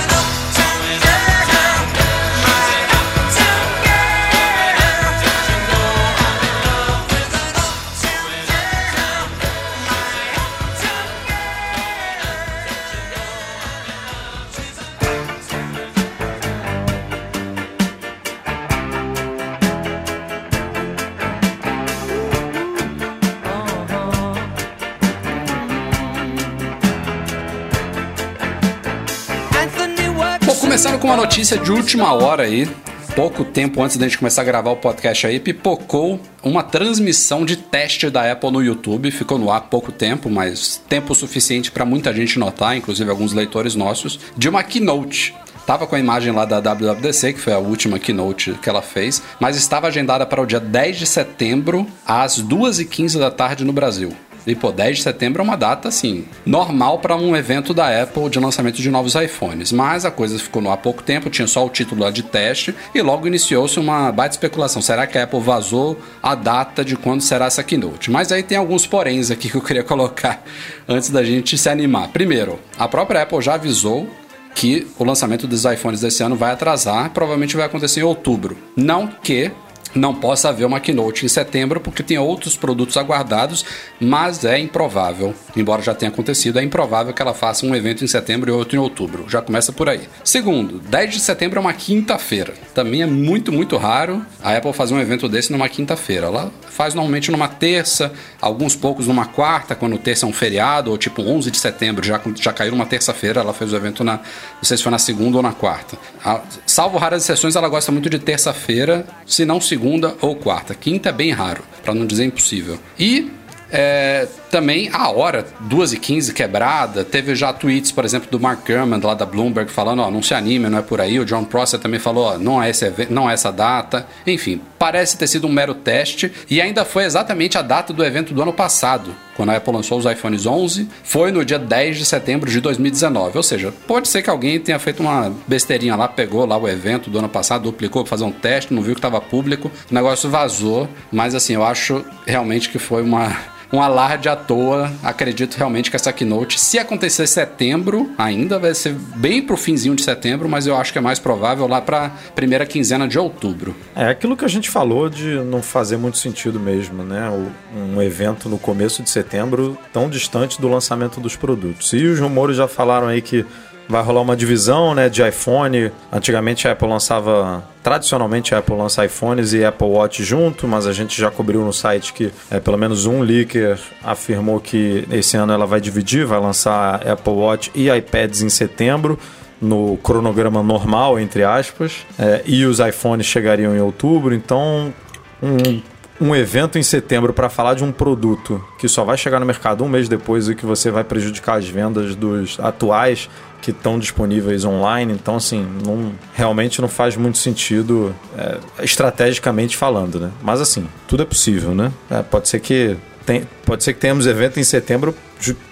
notícia 31.38 31.60
de 31.60 31.72
última 31.72 32.12
hora 32.13 32.46
aí, 32.46 32.67
pouco 33.15 33.46
tempo 33.46 33.84
antes 33.84 33.96
da 33.96 34.08
gente 34.08 34.17
começar 34.17 34.41
a 34.41 34.44
gravar 34.44 34.72
o 34.72 34.75
podcast 34.75 35.27
aí, 35.27 35.39
pipocou 35.39 36.20
uma 36.41 36.63
transmissão 36.63 37.46
de 37.46 37.56
teste 37.56 38.10
da 38.10 38.32
Apple 38.32 38.50
no 38.50 38.63
YouTube. 38.63 39.12
Ficou 39.12 39.38
no 39.38 39.51
ar 39.51 39.62
pouco 39.62 39.91
tempo, 39.91 40.32
mas 40.32 40.82
tempo 40.89 41.13
suficiente 41.13 41.70
para 41.70 41.86
muita 41.86 42.12
gente 42.12 42.39
notar, 42.39 42.75
inclusive 42.75 43.08
alguns 43.12 43.34
leitores 43.34 43.75
nossos, 43.75 44.20
de 44.36 44.50
uma 44.50 44.63
keynote. 44.63 45.36
Tava 45.67 45.86
com 45.86 45.96
a 45.96 46.00
imagem 46.00 46.34
lá 46.34 46.44
da 46.44 46.60
WWDC, 46.60 47.34
que 47.34 47.39
foi 47.39 47.53
a 47.53 47.60
última 47.60 48.00
keynote 48.00 48.53
que 48.60 48.67
ela 48.67 48.82
fez, 48.82 49.22
mas 49.39 49.56
estava 49.56 49.89
agendada 49.89 50.25
para 50.25 50.41
o 50.41 50.46
dia 50.48 50.60
10 50.60 50.98
de 50.98 51.06
setembro, 51.06 51.86
às 52.03 52.41
2h15 52.41 53.20
da 53.20 53.29
tarde 53.29 53.63
no 53.63 53.72
Brasil. 53.72 54.12
E 54.48 54.56
pô, 54.56 54.72
10 54.72 54.98
de 54.98 55.04
setembro 55.04 55.42
é 55.42 55.44
uma 55.44 55.58
data 55.58 55.89
assim, 55.89 56.25
normal 56.46 57.00
para 57.00 57.18
um 57.18 57.36
evento 57.36 57.74
da 57.74 58.01
Apple 58.01 58.30
de 58.30 58.39
lançamento 58.39 58.82
de 58.82 58.89
novos 58.89 59.13
iPhones. 59.16 59.74
Mas 59.74 60.06
a 60.06 60.12
coisa 60.12 60.39
ficou 60.39 60.62
no 60.62 60.72
há 60.72 60.77
pouco 60.77 61.04
tempo, 61.04 61.30
tinha 61.30 61.48
só 61.48 61.66
o 61.66 61.70
título 61.70 62.01
lá 62.01 62.12
de 62.12 62.24
teste 62.24 62.74
e 62.96 63.01
logo 63.01 63.27
iniciou-se 63.27 63.77
uma 63.77 64.10
baita 64.12 64.36
especulação. 64.36 64.82
Será 64.82 65.06
que 65.06 65.18
a 65.18 65.24
Apple 65.24 65.42
vazou 65.42 66.00
a 66.24 66.34
data 66.34 66.86
de 66.86 66.96
quando 66.96 67.20
será 67.20 67.48
essa 67.48 67.62
keynote? 67.62 68.10
Mas 68.10 68.32
aí 68.32 68.42
tem 68.42 68.58
alguns 68.58 68.88
poréns 68.88 69.30
aqui 69.30 69.50
que 69.51 69.58
eu 69.58 69.62
queria 69.62 69.84
colocar 69.84 70.42
antes 70.88 71.10
da 71.10 71.24
gente 71.24 71.58
se 71.58 71.68
animar. 71.68 72.08
Primeiro, 72.10 72.58
a 72.80 72.88
própria 72.88 73.24
Apple 73.24 73.42
já 73.42 73.56
avisou 73.56 74.10
que 74.56 74.88
o 74.98 75.04
lançamento 75.04 75.46
dos 75.46 75.66
iPhones 75.66 76.01
desse 76.01 76.24
ano 76.24 76.36
vai 76.36 76.51
atrasar, 76.51 77.12
provavelmente 77.12 77.56
vai 77.56 77.66
acontecer 77.68 78.00
em 78.00 78.04
outubro. 78.04 78.58
Não 78.75 79.06
que 79.06 79.51
não 79.96 80.13
possa 80.13 80.50
haver 80.50 80.65
uma 80.65 80.79
keynote 80.79 81.25
em 81.25 81.29
setembro, 81.29 81.79
porque 81.79 82.03
tem 82.03 82.17
outros 82.17 82.56
produtos 82.56 82.98
aguardados, 82.98 83.65
mas 84.00 84.44
é 84.44 84.60
improvável, 84.60 85.34
embora 85.56 85.82
já 85.82 85.94
tenha 85.94 86.12
acontecido, 86.12 86.60
é 86.60 86.63
improvável 86.63 87.13
que 87.13 87.22
ela 87.22 87.34
faça 87.34 87.65
um 87.65 87.75
evento 87.75 88.03
em 88.03 88.08
setembro 88.08 88.50
e 88.50 88.53
outro 88.53 88.75
em 88.75 88.79
outubro. 88.79 89.25
Já 89.27 89.41
começa 89.41 89.72
por 89.72 89.89
aí. 89.89 90.01
Segundo, 90.24 90.79
10 90.79 91.13
de 91.13 91.20
setembro 91.20 91.58
é 91.58 91.62
uma 91.62 91.74
quinta-feira. 91.74 92.53
Também 92.74 93.01
é 93.01 93.06
muito, 93.06 93.51
muito 93.51 93.77
raro 93.77 94.25
a 94.44 94.56
Apple 94.56 94.74
fazer 94.74 94.94
um 94.94 95.00
evento 95.00 95.27
desse 95.29 95.51
numa 95.51 95.70
quinta-feira. 95.70 96.27
Ela 96.27 96.51
faz 96.70 96.94
normalmente 96.94 97.32
numa 97.32 97.48
terça, 97.48 98.12
alguns 98.41 98.75
poucos 98.75 99.08
numa 99.08 99.25
quarta, 99.25 99.75
quando 99.75 99.98
terça 99.98 100.25
é 100.25 100.29
um 100.29 100.34
feriado, 100.34 100.91
ou 100.91 100.98
tipo 100.98 101.22
11 101.22 101.50
de 101.50 101.58
setembro, 101.58 102.06
já, 102.06 102.22
já 102.36 102.53
caiu 102.53 102.72
numa 102.72 102.86
terça-feira, 102.86 103.41
ela 103.41 103.53
fez 103.53 103.74
o 103.74 103.75
evento 103.75 104.03
na, 104.03 104.13
não 104.13 104.63
sei 104.63 104.77
se 104.77 104.84
foi 104.84 104.91
na 104.91 105.00
segunda 105.00 105.38
ou 105.38 105.44
na 105.44 105.53
quarta. 105.53 105.98
A, 106.24 106.41
salvo 106.65 106.98
raras 106.98 107.24
exceções, 107.24 107.56
ela 107.56 107.67
gosta 107.67 107.91
muito 107.91 108.10
de 108.10 108.20
terça-feira, 108.20 109.06
se 109.25 109.46
não 109.46 109.60
segunda 109.60 109.76
segunda 109.77 110.15
ou 110.22 110.36
quarta. 110.36 110.74
Quinta 110.74 111.10
é 111.10 111.12
bem 111.12 111.31
raro, 111.31 111.63
para 111.84 111.93
não 111.93 112.05
dizer 112.05 112.25
impossível. 112.25 112.79
E 113.00 113.31
é, 113.69 114.27
também 114.50 114.89
a 114.94 115.10
hora, 115.10 115.46
2h15 115.70 116.34
quebrada. 116.34 117.04
Teve 117.04 117.36
já 117.36 117.51
tweets, 117.54 117.92
por 117.92 118.06
exemplo, 118.06 118.30
do 118.30 118.39
Mark 118.39 118.66
Gurman, 118.66 119.00
lá 119.01 119.13
da 119.13 119.25
Bloomberg, 119.25 119.72
falando: 119.72 120.01
ó, 120.01 120.10
não 120.10 120.22
se 120.22 120.34
anime, 120.34 120.70
não 120.70 120.80
é 120.80 120.82
por 120.82 121.01
aí. 121.01 121.20
O 121.20 121.25
John 121.25 121.44
Prosser 121.44 121.80
também 121.80 122.00
falou: 122.00 122.25
ó, 122.25 122.38
não 122.38 122.62
é, 122.62 122.70
esse, 122.70 123.08
não 123.10 123.30
é 123.30 123.34
essa 123.34 123.51
data. 123.51 124.08
Enfim, 124.25 124.62
parece 124.80 125.18
ter 125.18 125.27
sido 125.27 125.48
um 125.48 125.51
mero 125.51 125.74
teste 125.74 126.32
e 126.50 126.62
ainda 126.62 126.86
foi 126.86 127.04
exatamente 127.04 127.58
a 127.58 127.62
data 127.62 127.94
do 127.94 128.04
evento 128.04 128.34
do 128.34 128.42
ano 128.42 128.54
passado, 128.54 129.16
quando 129.36 129.50
a 129.50 129.58
Apple 129.58 129.74
lançou 129.74 129.98
os 129.98 130.06
iPhones 130.06 130.46
11. 130.46 130.88
Foi 131.04 131.32
no 131.32 131.44
dia 131.44 131.60
10 131.60 131.98
de 131.98 132.06
setembro 132.06 132.50
de 132.50 132.62
2019. 132.62 133.38
Ou 133.38 133.44
seja, 133.44 133.74
pode 133.86 134.08
ser 134.08 134.22
que 134.22 134.30
alguém 134.30 134.60
tenha 134.60 134.80
feito 134.80 135.01
uma 135.01 135.34
besteirinha 135.48 135.96
lá, 135.96 136.08
pegou 136.08 136.46
lá 136.46 136.58
o 136.58 136.68
evento 136.68 137.10
do 137.10 137.20
ano 137.20 137.30
passado, 137.30 137.63
duplicou 137.63 138.04
para 138.04 138.10
fazer 138.10 138.24
um 138.24 138.32
teste, 138.32 138.74
não 138.74 138.82
viu 138.82 138.94
que 138.94 139.00
estava 139.00 139.20
público, 139.20 139.72
o 139.89 139.94
negócio 139.94 140.30
vazou. 140.30 140.88
Mas 141.12 141.36
assim, 141.36 141.54
eu 141.54 141.63
acho 141.63 142.06
realmente 142.25 142.70
que 142.70 142.80
foi 142.80 143.01
uma 143.01 143.58
um 143.72 143.82
alarde 143.82 144.30
à 144.30 144.36
toa. 144.36 144.92
Acredito 145.04 145.56
realmente 145.56 145.90
que 145.90 145.96
essa 145.96 146.12
keynote, 146.14 146.60
se 146.60 146.80
acontecer 146.80 147.24
em 147.24 147.28
setembro, 147.28 148.12
ainda 148.18 148.60
vai 148.60 148.74
ser 148.74 148.94
bem 149.16 149.42
pro 149.42 149.58
finzinho 149.58 149.96
de 149.96 150.04
setembro, 150.04 150.48
mas 150.48 150.68
eu 150.68 150.76
acho 150.76 150.92
que 150.92 150.98
é 150.98 151.02
mais 151.02 151.20
provável 151.20 151.68
lá 151.68 151.82
pra 151.82 152.12
primeira 152.36 152.66
quinzena 152.66 153.08
de 153.08 153.20
outubro. 153.20 153.76
É 153.96 154.08
aquilo 154.08 154.38
que 154.38 154.46
a 154.46 154.48
gente 154.48 154.70
falou 154.70 155.10
de 155.10 155.36
não 155.44 155.62
fazer 155.62 155.98
muito 155.98 156.18
sentido 156.18 156.60
mesmo, 156.60 157.04
né? 157.04 157.30
Um 157.76 158.02
evento 158.02 158.50
no 158.50 158.58
começo 158.58 159.04
de 159.04 159.10
setembro 159.10 159.78
tão 159.92 160.10
distante 160.10 160.60
do 160.62 160.68
lançamento 160.68 161.20
dos 161.20 161.36
produtos. 161.36 161.94
E 161.94 162.06
os 162.06 162.20
rumores 162.20 162.58
já 162.58 162.68
falaram 162.68 163.08
aí 163.08 163.22
que 163.22 163.46
vai 163.88 164.03
rolar 164.03 164.22
uma 164.22 164.36
divisão 164.36 164.94
né, 164.94 165.10
de 165.10 165.27
iPhone. 165.27 165.91
Antigamente 166.12 166.67
a 166.67 166.72
Apple 166.74 166.88
lançava. 166.88 167.63
Tradicionalmente 167.82 168.53
a 168.53 168.58
Apple 168.58 168.75
lança 168.75 169.06
iPhones 169.06 169.53
e 169.53 169.63
Apple 169.63 169.88
Watch 169.88 170.24
junto, 170.24 170.67
mas 170.67 170.86
a 170.86 170.91
gente 170.91 171.20
já 171.20 171.32
cobriu 171.32 171.62
no 171.62 171.72
site 171.72 172.12
que 172.12 172.32
é, 172.51 172.60
pelo 172.60 172.77
menos 172.77 173.06
um 173.06 173.22
leaker 173.22 173.79
afirmou 174.03 174.60
que 174.60 175.08
esse 175.10 175.38
ano 175.38 175.53
ela 175.53 175.65
vai 175.65 175.79
dividir, 175.79 176.25
vai 176.25 176.39
lançar 176.39 177.08
Apple 177.08 177.34
Watch 177.34 177.72
e 177.74 177.89
iPads 177.89 178.41
em 178.41 178.50
setembro 178.50 179.17
no 179.62 179.98
cronograma 180.03 180.62
normal, 180.62 181.17
entre 181.17 181.44
aspas, 181.44 182.06
é, 182.20 182.44
e 182.46 182.65
os 182.65 182.79
iPhones 182.79 183.25
chegariam 183.25 183.74
em 183.74 183.79
outubro, 183.79 184.36
então 184.36 184.94
um 185.41 185.82
um 186.20 186.36
evento 186.36 186.77
em 186.77 186.84
setembro 186.84 187.32
para 187.32 187.50
falar 187.50 187.75
de 187.75 187.84
um 187.84 187.91
produto 187.91 188.63
que 188.79 188.88
só 188.88 189.03
vai 189.03 189.17
chegar 189.17 189.39
no 189.39 189.46
mercado 189.46 189.84
um 189.84 189.89
mês 189.89 190.10
depois 190.10 190.50
e 190.50 190.56
que 190.56 190.65
você 190.65 190.89
vai 190.89 191.03
prejudicar 191.03 191.58
as 191.58 191.67
vendas 191.67 192.15
dos 192.15 192.60
atuais 192.60 193.29
que 193.62 193.72
estão 193.72 194.00
disponíveis 194.00 194.64
online. 194.66 195.14
Então, 195.14 195.36
assim, 195.36 195.68
não, 195.86 196.14
realmente 196.34 196.82
não 196.82 196.88
faz 196.88 197.16
muito 197.16 197.38
sentido 197.38 198.16
é, 198.38 198.58
estrategicamente 198.84 199.76
falando, 199.76 200.20
né? 200.20 200.32
Mas, 200.42 200.62
assim, 200.62 200.88
tudo 201.08 201.24
é 201.24 201.26
possível, 201.26 201.74
né? 201.74 201.92
É, 202.10 202.22
pode 202.22 202.48
ser 202.48 202.60
que 202.60 202.98
tem, 203.26 203.44
pode 203.66 203.84
ser 203.84 203.94
que 203.94 204.00
tenhamos 204.00 204.26
evento 204.26 204.60
em 204.60 204.64
setembro 204.64 205.16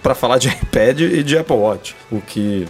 para 0.04 0.14
falar 0.14 0.38
de 0.38 0.50
iPad 0.64 1.02
e 1.02 1.24
de 1.24 1.38
Apple 1.38 1.56
Watch, 1.56 1.96
o 2.12 2.20
que 2.20 2.68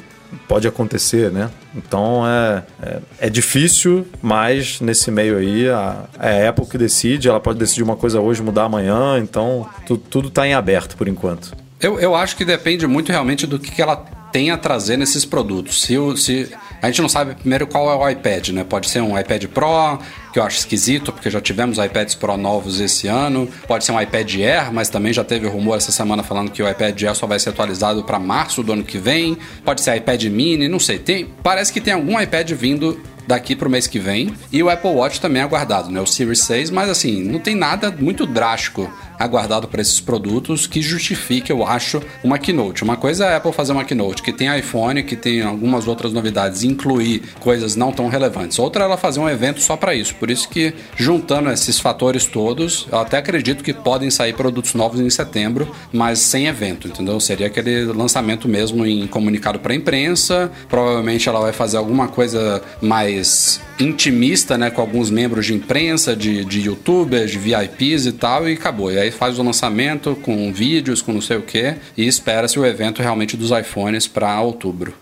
pode 0.47 0.67
acontecer, 0.67 1.31
né? 1.31 1.49
Então 1.75 2.23
é, 2.27 2.63
é, 2.81 2.99
é, 3.21 3.29
difícil, 3.29 4.05
mas 4.21 4.79
nesse 4.79 5.09
meio 5.09 5.37
aí 5.37 5.69
a, 5.69 6.03
é 6.19 6.45
a 6.45 6.49
Apple 6.49 6.65
que 6.65 6.77
decide, 6.77 7.27
ela 7.29 7.39
pode 7.39 7.57
decidir 7.57 7.83
uma 7.83 7.95
coisa 7.95 8.19
hoje, 8.19 8.41
mudar 8.41 8.65
amanhã, 8.65 9.17
então 9.19 9.67
tu, 9.85 9.97
tudo 9.97 10.27
está 10.27 10.47
em 10.47 10.53
aberto 10.53 10.95
por 10.95 11.07
enquanto. 11.07 11.55
Eu, 11.79 11.99
eu 11.99 12.15
acho 12.15 12.35
que 12.35 12.45
depende 12.45 12.87
muito 12.87 13.11
realmente 13.11 13.45
do 13.45 13.59
que, 13.59 13.71
que 13.71 13.81
ela 13.81 14.05
tem 14.35 14.51
a 14.51 14.57
trazer 14.57 14.97
nesses 14.97 15.23
produtos. 15.23 15.81
Se, 15.81 15.95
se 16.17 16.51
a 16.81 16.87
gente 16.87 17.01
não 17.01 17.07
sabe 17.07 17.35
primeiro 17.35 17.65
qual 17.65 17.89
é 17.89 17.95
o 17.95 18.09
iPad, 18.09 18.49
né? 18.49 18.65
Pode 18.65 18.89
ser 18.89 18.99
um 18.99 19.17
iPad 19.17 19.45
Pro, 19.45 19.97
que 20.33 20.37
eu 20.37 20.43
acho 20.43 20.57
esquisito, 20.57 21.13
porque 21.13 21.29
já 21.29 21.39
tivemos 21.39 21.77
iPads 21.77 22.15
Pro 22.15 22.35
novos 22.35 22.81
esse 22.81 23.07
ano. 23.07 23.47
Pode 23.65 23.85
ser 23.85 23.93
um 23.93 24.01
iPad 24.01 24.35
Air, 24.35 24.73
mas 24.73 24.89
também 24.89 25.13
já 25.13 25.23
teve 25.23 25.47
rumor 25.47 25.77
essa 25.77 25.93
semana 25.93 26.21
falando 26.21 26.51
que 26.51 26.61
o 26.61 26.69
iPad 26.69 27.01
Air 27.01 27.15
só 27.15 27.25
vai 27.25 27.39
ser 27.39 27.51
atualizado 27.51 28.03
para 28.03 28.19
março 28.19 28.61
do 28.61 28.73
ano 28.73 28.83
que 28.83 28.97
vem. 28.97 29.37
Pode 29.63 29.79
ser 29.79 29.95
iPad 29.95 30.25
Mini, 30.25 30.67
não 30.67 30.79
sei. 30.79 30.99
Tem, 30.99 31.29
parece 31.41 31.71
que 31.71 31.79
tem 31.79 31.93
algum 31.93 32.19
iPad 32.19 32.51
vindo 32.51 33.01
daqui 33.25 33.55
pro 33.55 33.69
mês 33.69 33.87
que 33.87 33.99
vem. 33.99 34.33
E 34.51 34.61
o 34.61 34.69
Apple 34.69 34.91
Watch 34.91 35.21
também 35.21 35.41
é 35.41 35.45
aguardado, 35.45 35.89
né? 35.89 36.01
O 36.01 36.05
Series 36.05 36.41
6, 36.41 36.71
mas 36.71 36.89
assim, 36.89 37.23
não 37.23 37.39
tem 37.39 37.55
nada 37.55 37.89
muito 37.89 38.25
drástico 38.25 38.91
aguardado 39.19 39.67
para 39.67 39.81
esses 39.81 39.99
produtos 39.99 40.67
que 40.67 40.81
justifique, 40.81 41.51
eu 41.51 41.65
acho, 41.65 42.01
uma 42.23 42.37
keynote. 42.37 42.83
Uma 42.83 42.97
coisa 42.97 43.25
é 43.25 43.33
a 43.33 43.37
Apple 43.37 43.53
fazer 43.53 43.71
uma 43.71 43.83
keynote 43.83 44.21
que 44.21 44.33
tem 44.33 44.55
iPhone, 44.57 45.03
que 45.03 45.15
tem 45.15 45.41
algumas 45.41 45.87
outras 45.87 46.13
novidades, 46.13 46.63
incluir 46.63 47.23
coisas 47.39 47.75
não 47.75 47.91
tão 47.91 48.07
relevantes. 48.07 48.59
Outra 48.59 48.83
é 48.83 48.85
ela 48.85 48.97
fazer 48.97 49.19
um 49.19 49.29
evento 49.29 49.61
só 49.61 49.75
para 49.75 49.93
isso. 49.93 50.15
Por 50.15 50.29
isso 50.29 50.47
que, 50.49 50.73
juntando 50.95 51.49
esses 51.49 51.79
fatores 51.79 52.25
todos, 52.25 52.87
eu 52.91 52.99
até 52.99 53.17
acredito 53.17 53.63
que 53.63 53.73
podem 53.73 54.09
sair 54.09 54.33
produtos 54.33 54.73
novos 54.73 54.99
em 54.99 55.09
setembro, 55.09 55.73
mas 55.91 56.19
sem 56.19 56.47
evento, 56.47 56.87
entendeu? 56.87 57.19
Seria 57.19 57.47
aquele 57.47 57.85
lançamento 57.85 58.47
mesmo 58.47 58.85
em 58.85 59.07
comunicado 59.07 59.59
para 59.59 59.73
a 59.73 59.75
imprensa. 59.75 60.51
Provavelmente 60.69 61.27
ela 61.27 61.39
vai 61.39 61.53
fazer 61.53 61.77
alguma 61.77 62.07
coisa 62.07 62.61
mais 62.81 63.59
intimista, 63.79 64.57
né, 64.57 64.69
com 64.69 64.81
alguns 64.81 65.09
membros 65.09 65.45
de 65.45 65.53
imprensa, 65.53 66.15
de, 66.15 66.45
de 66.45 66.61
youtubers, 66.61 67.31
de 67.31 67.37
VIPs 67.37 68.05
e 68.05 68.11
tal, 68.11 68.47
e 68.47 68.53
acabou. 68.53 68.91
E 68.91 68.97
aí 68.97 69.04
faz 69.11 69.39
o 69.39 69.43
lançamento 69.43 70.15
com 70.21 70.51
vídeos, 70.51 71.01
com 71.01 71.13
não 71.13 71.21
sei 71.21 71.37
o 71.37 71.41
que, 71.41 71.75
e 71.97 72.07
espera-se 72.07 72.59
o 72.59 72.65
evento 72.65 73.01
realmente 73.01 73.37
dos 73.37 73.51
iPhones 73.51 74.07
para 74.07 74.39
outubro. 74.41 74.93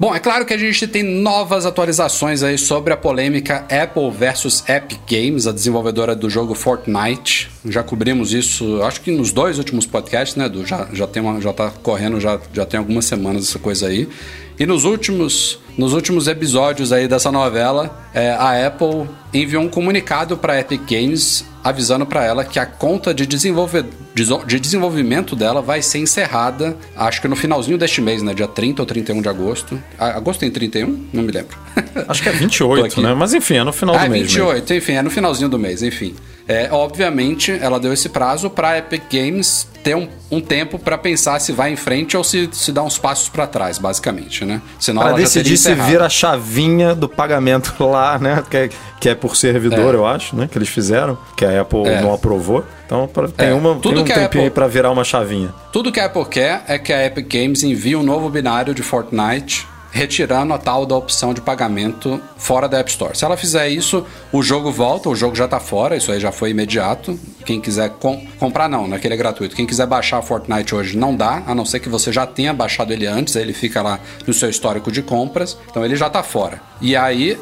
Bom, 0.00 0.14
é 0.14 0.20
claro 0.20 0.46
que 0.46 0.54
a 0.54 0.56
gente 0.56 0.86
tem 0.86 1.02
novas 1.02 1.66
atualizações 1.66 2.44
aí 2.44 2.56
sobre 2.56 2.92
a 2.92 2.96
polêmica 2.96 3.66
Apple 3.68 4.12
versus 4.12 4.62
Epic 4.68 5.00
Games, 5.10 5.48
a 5.48 5.50
desenvolvedora 5.50 6.14
do 6.14 6.30
jogo 6.30 6.54
Fortnite. 6.54 7.50
Já 7.64 7.82
cobrimos 7.82 8.32
isso, 8.32 8.80
acho 8.84 9.00
que 9.00 9.10
nos 9.10 9.32
dois 9.32 9.58
últimos 9.58 9.86
podcasts, 9.86 10.36
né, 10.36 10.46
Edu? 10.46 10.64
Já, 10.64 10.86
já, 10.92 11.04
tem 11.08 11.20
uma, 11.20 11.40
já 11.40 11.52
tá 11.52 11.72
correndo, 11.82 12.20
já, 12.20 12.40
já 12.52 12.64
tem 12.64 12.78
algumas 12.78 13.06
semanas 13.06 13.48
essa 13.48 13.58
coisa 13.58 13.88
aí. 13.88 14.08
E 14.56 14.64
nos 14.64 14.84
últimos, 14.84 15.58
nos 15.76 15.92
últimos 15.92 16.28
episódios 16.28 16.92
aí 16.92 17.08
dessa 17.08 17.32
novela, 17.32 18.08
é, 18.14 18.30
a 18.30 18.68
Apple 18.68 19.08
enviou 19.34 19.64
um 19.64 19.68
comunicado 19.68 20.36
para 20.36 20.60
Epic 20.60 20.82
Games 20.88 21.44
avisando 21.68 22.06
para 22.06 22.24
ela 22.24 22.44
que 22.44 22.58
a 22.58 22.66
conta 22.66 23.12
de, 23.12 23.26
desenvolve, 23.26 23.84
de 24.14 24.58
desenvolvimento 24.58 25.36
dela 25.36 25.62
vai 25.62 25.80
ser 25.80 25.98
encerrada, 25.98 26.76
acho 26.96 27.20
que 27.20 27.28
no 27.28 27.36
finalzinho 27.36 27.78
deste 27.78 28.00
mês, 28.00 28.22
né? 28.22 28.34
Dia 28.34 28.48
30 28.48 28.82
ou 28.82 28.86
31 28.86 29.22
de 29.22 29.28
agosto. 29.28 29.80
Agosto 29.98 30.40
tem 30.40 30.50
31? 30.50 31.08
Não 31.12 31.22
me 31.22 31.30
lembro. 31.30 31.56
Acho 32.08 32.22
que 32.22 32.28
é 32.28 32.32
28, 32.32 33.00
né? 33.00 33.14
Mas 33.14 33.34
enfim, 33.34 33.56
é 33.56 33.64
no 33.64 33.72
final 33.72 33.94
ah, 33.94 34.04
do 34.04 34.10
mês. 34.10 34.22
28, 34.28 34.54
mesmo. 34.54 34.76
enfim, 34.76 34.92
é 34.92 35.02
no 35.02 35.10
finalzinho 35.10 35.48
do 35.48 35.58
mês, 35.58 35.82
enfim. 35.82 36.14
É, 36.48 36.68
obviamente, 36.72 37.52
ela 37.60 37.78
deu 37.78 37.92
esse 37.92 38.08
prazo 38.08 38.48
para 38.48 38.78
Epic 38.78 39.02
Games 39.12 39.68
ter 39.84 39.94
um, 39.94 40.08
um 40.30 40.40
tempo 40.40 40.78
para 40.78 40.96
pensar 40.96 41.38
se 41.40 41.52
vai 41.52 41.70
em 41.70 41.76
frente 41.76 42.16
ou 42.16 42.24
se, 42.24 42.48
se 42.52 42.72
dá 42.72 42.82
uns 42.82 42.98
passos 42.98 43.28
para 43.28 43.46
trás, 43.46 43.78
basicamente, 43.78 44.46
né? 44.46 44.62
Senão 44.80 45.02
pra 45.02 45.12
decidir 45.12 45.58
se 45.58 45.74
vira 45.74 46.06
a 46.06 46.08
chavinha 46.08 46.94
do 46.94 47.06
pagamento 47.06 47.74
lá, 47.84 48.18
né? 48.18 48.42
Que 48.50 48.56
é, 48.56 48.70
que 48.98 49.08
é 49.10 49.14
por 49.14 49.36
servidor, 49.36 49.94
é. 49.94 49.98
eu 49.98 50.06
acho, 50.06 50.34
né? 50.34 50.48
Que 50.50 50.56
eles 50.56 50.70
fizeram, 50.70 51.18
que 51.36 51.44
a 51.44 51.60
Apple 51.60 51.86
é. 51.86 52.00
não 52.00 52.14
aprovou. 52.14 52.64
Então 52.88 53.06
tem, 53.36 53.48
é. 53.48 53.52
uma, 53.52 53.74
Tudo 53.74 53.96
tem 53.96 54.02
um 54.02 54.04
tempinho 54.04 54.24
Apple, 54.24 54.40
aí 54.40 54.50
pra 54.50 54.66
virar 54.66 54.90
uma 54.90 55.04
chavinha. 55.04 55.52
Tudo 55.70 55.92
que 55.92 56.00
a 56.00 56.06
Apple 56.06 56.24
quer 56.24 56.64
é 56.66 56.78
que 56.78 56.90
a 56.90 57.04
Epic 57.04 57.30
Games 57.30 57.62
envie 57.62 57.94
um 57.94 58.02
novo 58.02 58.30
binário 58.30 58.74
de 58.74 58.82
Fortnite 58.82 59.66
retirando 59.90 60.52
a 60.52 60.58
tal 60.58 60.84
da 60.86 60.96
opção 60.96 61.32
de 61.32 61.40
pagamento 61.40 62.20
fora 62.36 62.68
da 62.68 62.78
App 62.78 62.90
Store. 62.90 63.16
Se 63.16 63.24
ela 63.24 63.36
fizer 63.36 63.68
isso, 63.68 64.06
o 64.32 64.42
jogo 64.42 64.70
volta, 64.70 65.08
o 65.08 65.16
jogo 65.16 65.34
já 65.34 65.46
está 65.46 65.58
fora, 65.58 65.96
isso 65.96 66.12
aí 66.12 66.20
já 66.20 66.30
foi 66.30 66.50
imediato. 66.50 67.18
Quem 67.44 67.60
quiser 67.60 67.90
com 67.90 68.26
comprar, 68.38 68.68
não, 68.68 68.86
naquele 68.86 69.14
é, 69.14 69.16
é 69.16 69.18
gratuito. 69.18 69.56
Quem 69.56 69.66
quiser 69.66 69.86
baixar 69.86 70.22
Fortnite 70.22 70.74
hoje 70.74 70.96
não 70.96 71.16
dá, 71.16 71.42
a 71.46 71.54
não 71.54 71.64
ser 71.64 71.80
que 71.80 71.88
você 71.88 72.12
já 72.12 72.26
tenha 72.26 72.52
baixado 72.52 72.92
ele 72.92 73.06
antes, 73.06 73.36
ele 73.36 73.52
fica 73.52 73.82
lá 73.82 73.98
no 74.26 74.34
seu 74.34 74.50
histórico 74.50 74.92
de 74.92 75.02
compras, 75.02 75.56
então 75.70 75.84
ele 75.84 75.96
já 75.96 76.08
está 76.08 76.22
fora. 76.22 76.60
E 76.80 76.94
aí, 76.94 77.38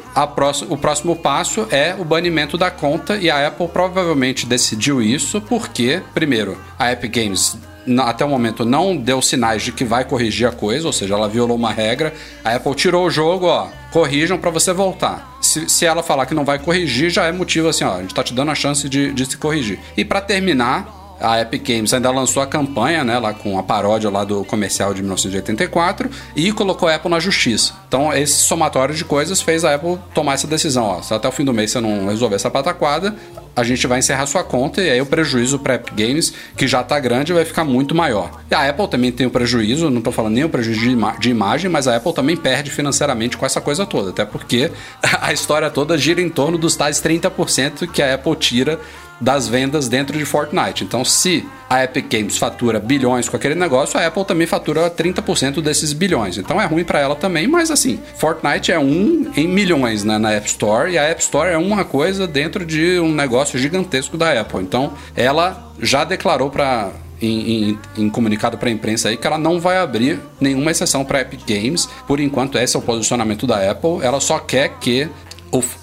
o 0.69 0.77
próximo 0.77 1.15
passo 1.15 1.67
é 1.69 1.95
o 1.97 2.03
banimento 2.03 2.57
da 2.57 2.71
conta, 2.71 3.17
e 3.17 3.29
a 3.29 3.47
Apple 3.47 3.67
provavelmente 3.67 4.45
decidiu 4.45 5.01
isso 5.01 5.41
porque, 5.41 6.01
primeiro, 6.13 6.57
a 6.79 6.91
Epic 6.91 7.13
Games 7.13 7.57
até 8.01 8.25
o 8.25 8.29
momento 8.29 8.65
não 8.65 8.95
deu 8.95 9.21
sinais 9.21 9.63
de 9.63 9.71
que 9.71 9.85
vai 9.85 10.03
corrigir 10.03 10.47
a 10.47 10.51
coisa, 10.51 10.87
ou 10.87 10.93
seja, 10.93 11.13
ela 11.13 11.27
violou 11.27 11.55
uma 11.55 11.71
regra. 11.71 12.13
A 12.43 12.55
Apple 12.55 12.75
tirou 12.75 13.05
o 13.05 13.09
jogo, 13.09 13.45
ó, 13.45 13.67
corrijam 13.91 14.37
para 14.37 14.51
você 14.51 14.73
voltar. 14.73 15.37
Se, 15.41 15.69
se, 15.69 15.85
ela 15.85 16.03
falar 16.03 16.25
que 16.25 16.33
não 16.33 16.43
vai 16.43 16.59
corrigir, 16.59 17.09
já 17.09 17.25
é 17.25 17.31
motivo 17.31 17.69
assim, 17.69 17.83
ó, 17.83 17.95
a 17.95 18.01
gente 18.01 18.13
tá 18.13 18.23
te 18.23 18.33
dando 18.33 18.51
a 18.51 18.55
chance 18.55 18.87
de, 18.89 19.13
de 19.13 19.25
se 19.25 19.37
corrigir. 19.37 19.79
E 19.95 20.03
para 20.03 20.21
terminar, 20.21 21.06
a 21.19 21.41
Epic 21.41 21.67
Games 21.67 21.93
ainda 21.93 22.11
lançou 22.11 22.41
a 22.41 22.47
campanha, 22.47 23.03
né, 23.03 23.19
lá 23.19 23.33
com 23.33 23.57
a 23.57 23.63
paródia 23.63 24.09
lá 24.09 24.23
do 24.23 24.43
comercial 24.45 24.93
de 24.93 25.01
1984 25.01 26.09
e 26.35 26.51
colocou 26.51 26.87
a 26.87 26.95
Apple 26.95 27.09
na 27.09 27.19
justiça. 27.19 27.73
Então, 27.87 28.13
esse 28.13 28.33
somatório 28.33 28.93
de 28.93 29.03
coisas 29.03 29.41
fez 29.41 29.63
a 29.65 29.75
Apple 29.75 29.97
tomar 30.13 30.33
essa 30.33 30.47
decisão, 30.47 30.85
ó, 30.85 31.01
se 31.01 31.13
até 31.13 31.27
o 31.27 31.31
fim 31.31 31.45
do 31.45 31.53
mês 31.53 31.71
você 31.71 31.79
não 31.79 32.07
resolver 32.07 32.35
essa 32.35 32.49
pataquada, 32.49 33.15
a 33.57 33.63
gente 33.63 33.87
vai 33.87 33.97
encerrar 33.97 34.27
sua 34.27 34.43
conta 34.43 34.83
e 34.83 34.89
aí 34.91 35.01
o 35.01 35.05
prejuízo 35.05 35.57
para 35.57 35.73
Epic 35.73 35.95
Games, 35.95 36.31
que 36.55 36.67
já 36.67 36.81
está 36.81 36.99
grande, 36.99 37.33
vai 37.33 37.43
ficar 37.43 37.63
muito 37.63 37.95
maior. 37.95 38.39
E 38.51 38.53
a 38.53 38.69
Apple 38.69 38.87
também 38.87 39.11
tem 39.11 39.25
o 39.25 39.29
um 39.29 39.31
prejuízo, 39.31 39.89
não 39.89 39.97
estou 39.97 40.13
falando 40.13 40.35
nem 40.35 40.43
o 40.43 40.49
prejuízo 40.49 40.81
de, 40.81 40.91
ima 40.91 41.17
de, 41.19 41.31
imagem, 41.31 41.69
mas 41.69 41.87
a 41.87 41.95
Apple 41.95 42.13
também 42.13 42.37
perde 42.37 42.69
financeiramente 42.69 43.35
com 43.35 43.47
essa 43.47 43.59
coisa 43.59 43.83
toda, 43.83 44.11
até 44.11 44.23
porque 44.25 44.71
a 45.01 45.33
história 45.33 45.71
toda 45.71 45.97
gira 45.97 46.21
em 46.21 46.29
torno 46.29 46.55
dos 46.55 46.75
tais 46.75 47.01
30% 47.01 47.87
que 47.87 48.03
a 48.03 48.13
Apple 48.13 48.35
tira 48.35 48.79
das 49.19 49.47
vendas 49.47 49.87
dentro 49.87 50.17
de 50.17 50.25
Fortnite. 50.25 50.83
Então, 50.83 51.03
se 51.03 51.45
a 51.69 51.83
Epic 51.83 52.05
Games 52.09 52.37
fatura 52.37 52.79
bilhões 52.79 53.27
com 53.27 53.35
aquele 53.35 53.55
negócio, 53.55 53.99
a 53.99 54.05
Apple 54.05 54.23
também 54.25 54.47
fatura 54.47 54.89
30% 54.89 55.61
desses 55.61 55.91
bilhões. 55.93 56.37
Então 56.37 56.61
é 56.61 56.65
ruim 56.65 56.83
para 56.83 56.99
ela 56.99 57.15
também, 57.15 57.47
mas 57.47 57.69
assim, 57.69 57.99
Fortnite 58.15 58.71
é 58.71 58.79
um 58.79 59.31
em 59.35 59.47
milhões 59.47 60.03
né, 60.03 60.17
na 60.17 60.31
App 60.31 60.47
Store 60.47 60.91
e 60.91 60.97
a 60.97 61.03
App 61.03 61.21
Store 61.21 61.49
é 61.49 61.57
uma 61.57 61.83
coisa 61.83 62.25
dentro 62.27 62.65
de 62.65 62.99
um 62.99 63.13
negócio 63.13 63.59
gigantesco 63.59 64.17
da 64.17 64.39
Apple. 64.39 64.61
Então, 64.61 64.93
ela 65.15 65.71
já 65.81 66.03
declarou 66.03 66.49
para 66.49 66.91
em, 67.21 67.71
em, 67.71 67.79
em, 67.97 68.09
comunicado 68.09 68.57
para 68.57 68.69
a 68.69 68.71
imprensa 68.71 69.09
aí 69.09 69.17
que 69.17 69.25
ela 69.25 69.37
não 69.37 69.59
vai 69.59 69.77
abrir 69.77 70.19
nenhuma 70.39 70.71
exceção 70.71 71.03
para 71.03 71.21
Epic 71.21 71.41
Games. 71.47 71.89
Por 72.07 72.19
enquanto, 72.19 72.57
esse 72.57 72.75
é 72.75 72.79
o 72.79 72.81
posicionamento 72.81 73.47
da 73.47 73.71
Apple. 73.71 73.99
Ela 74.03 74.19
só 74.19 74.39
quer 74.39 74.77
que 74.79 75.09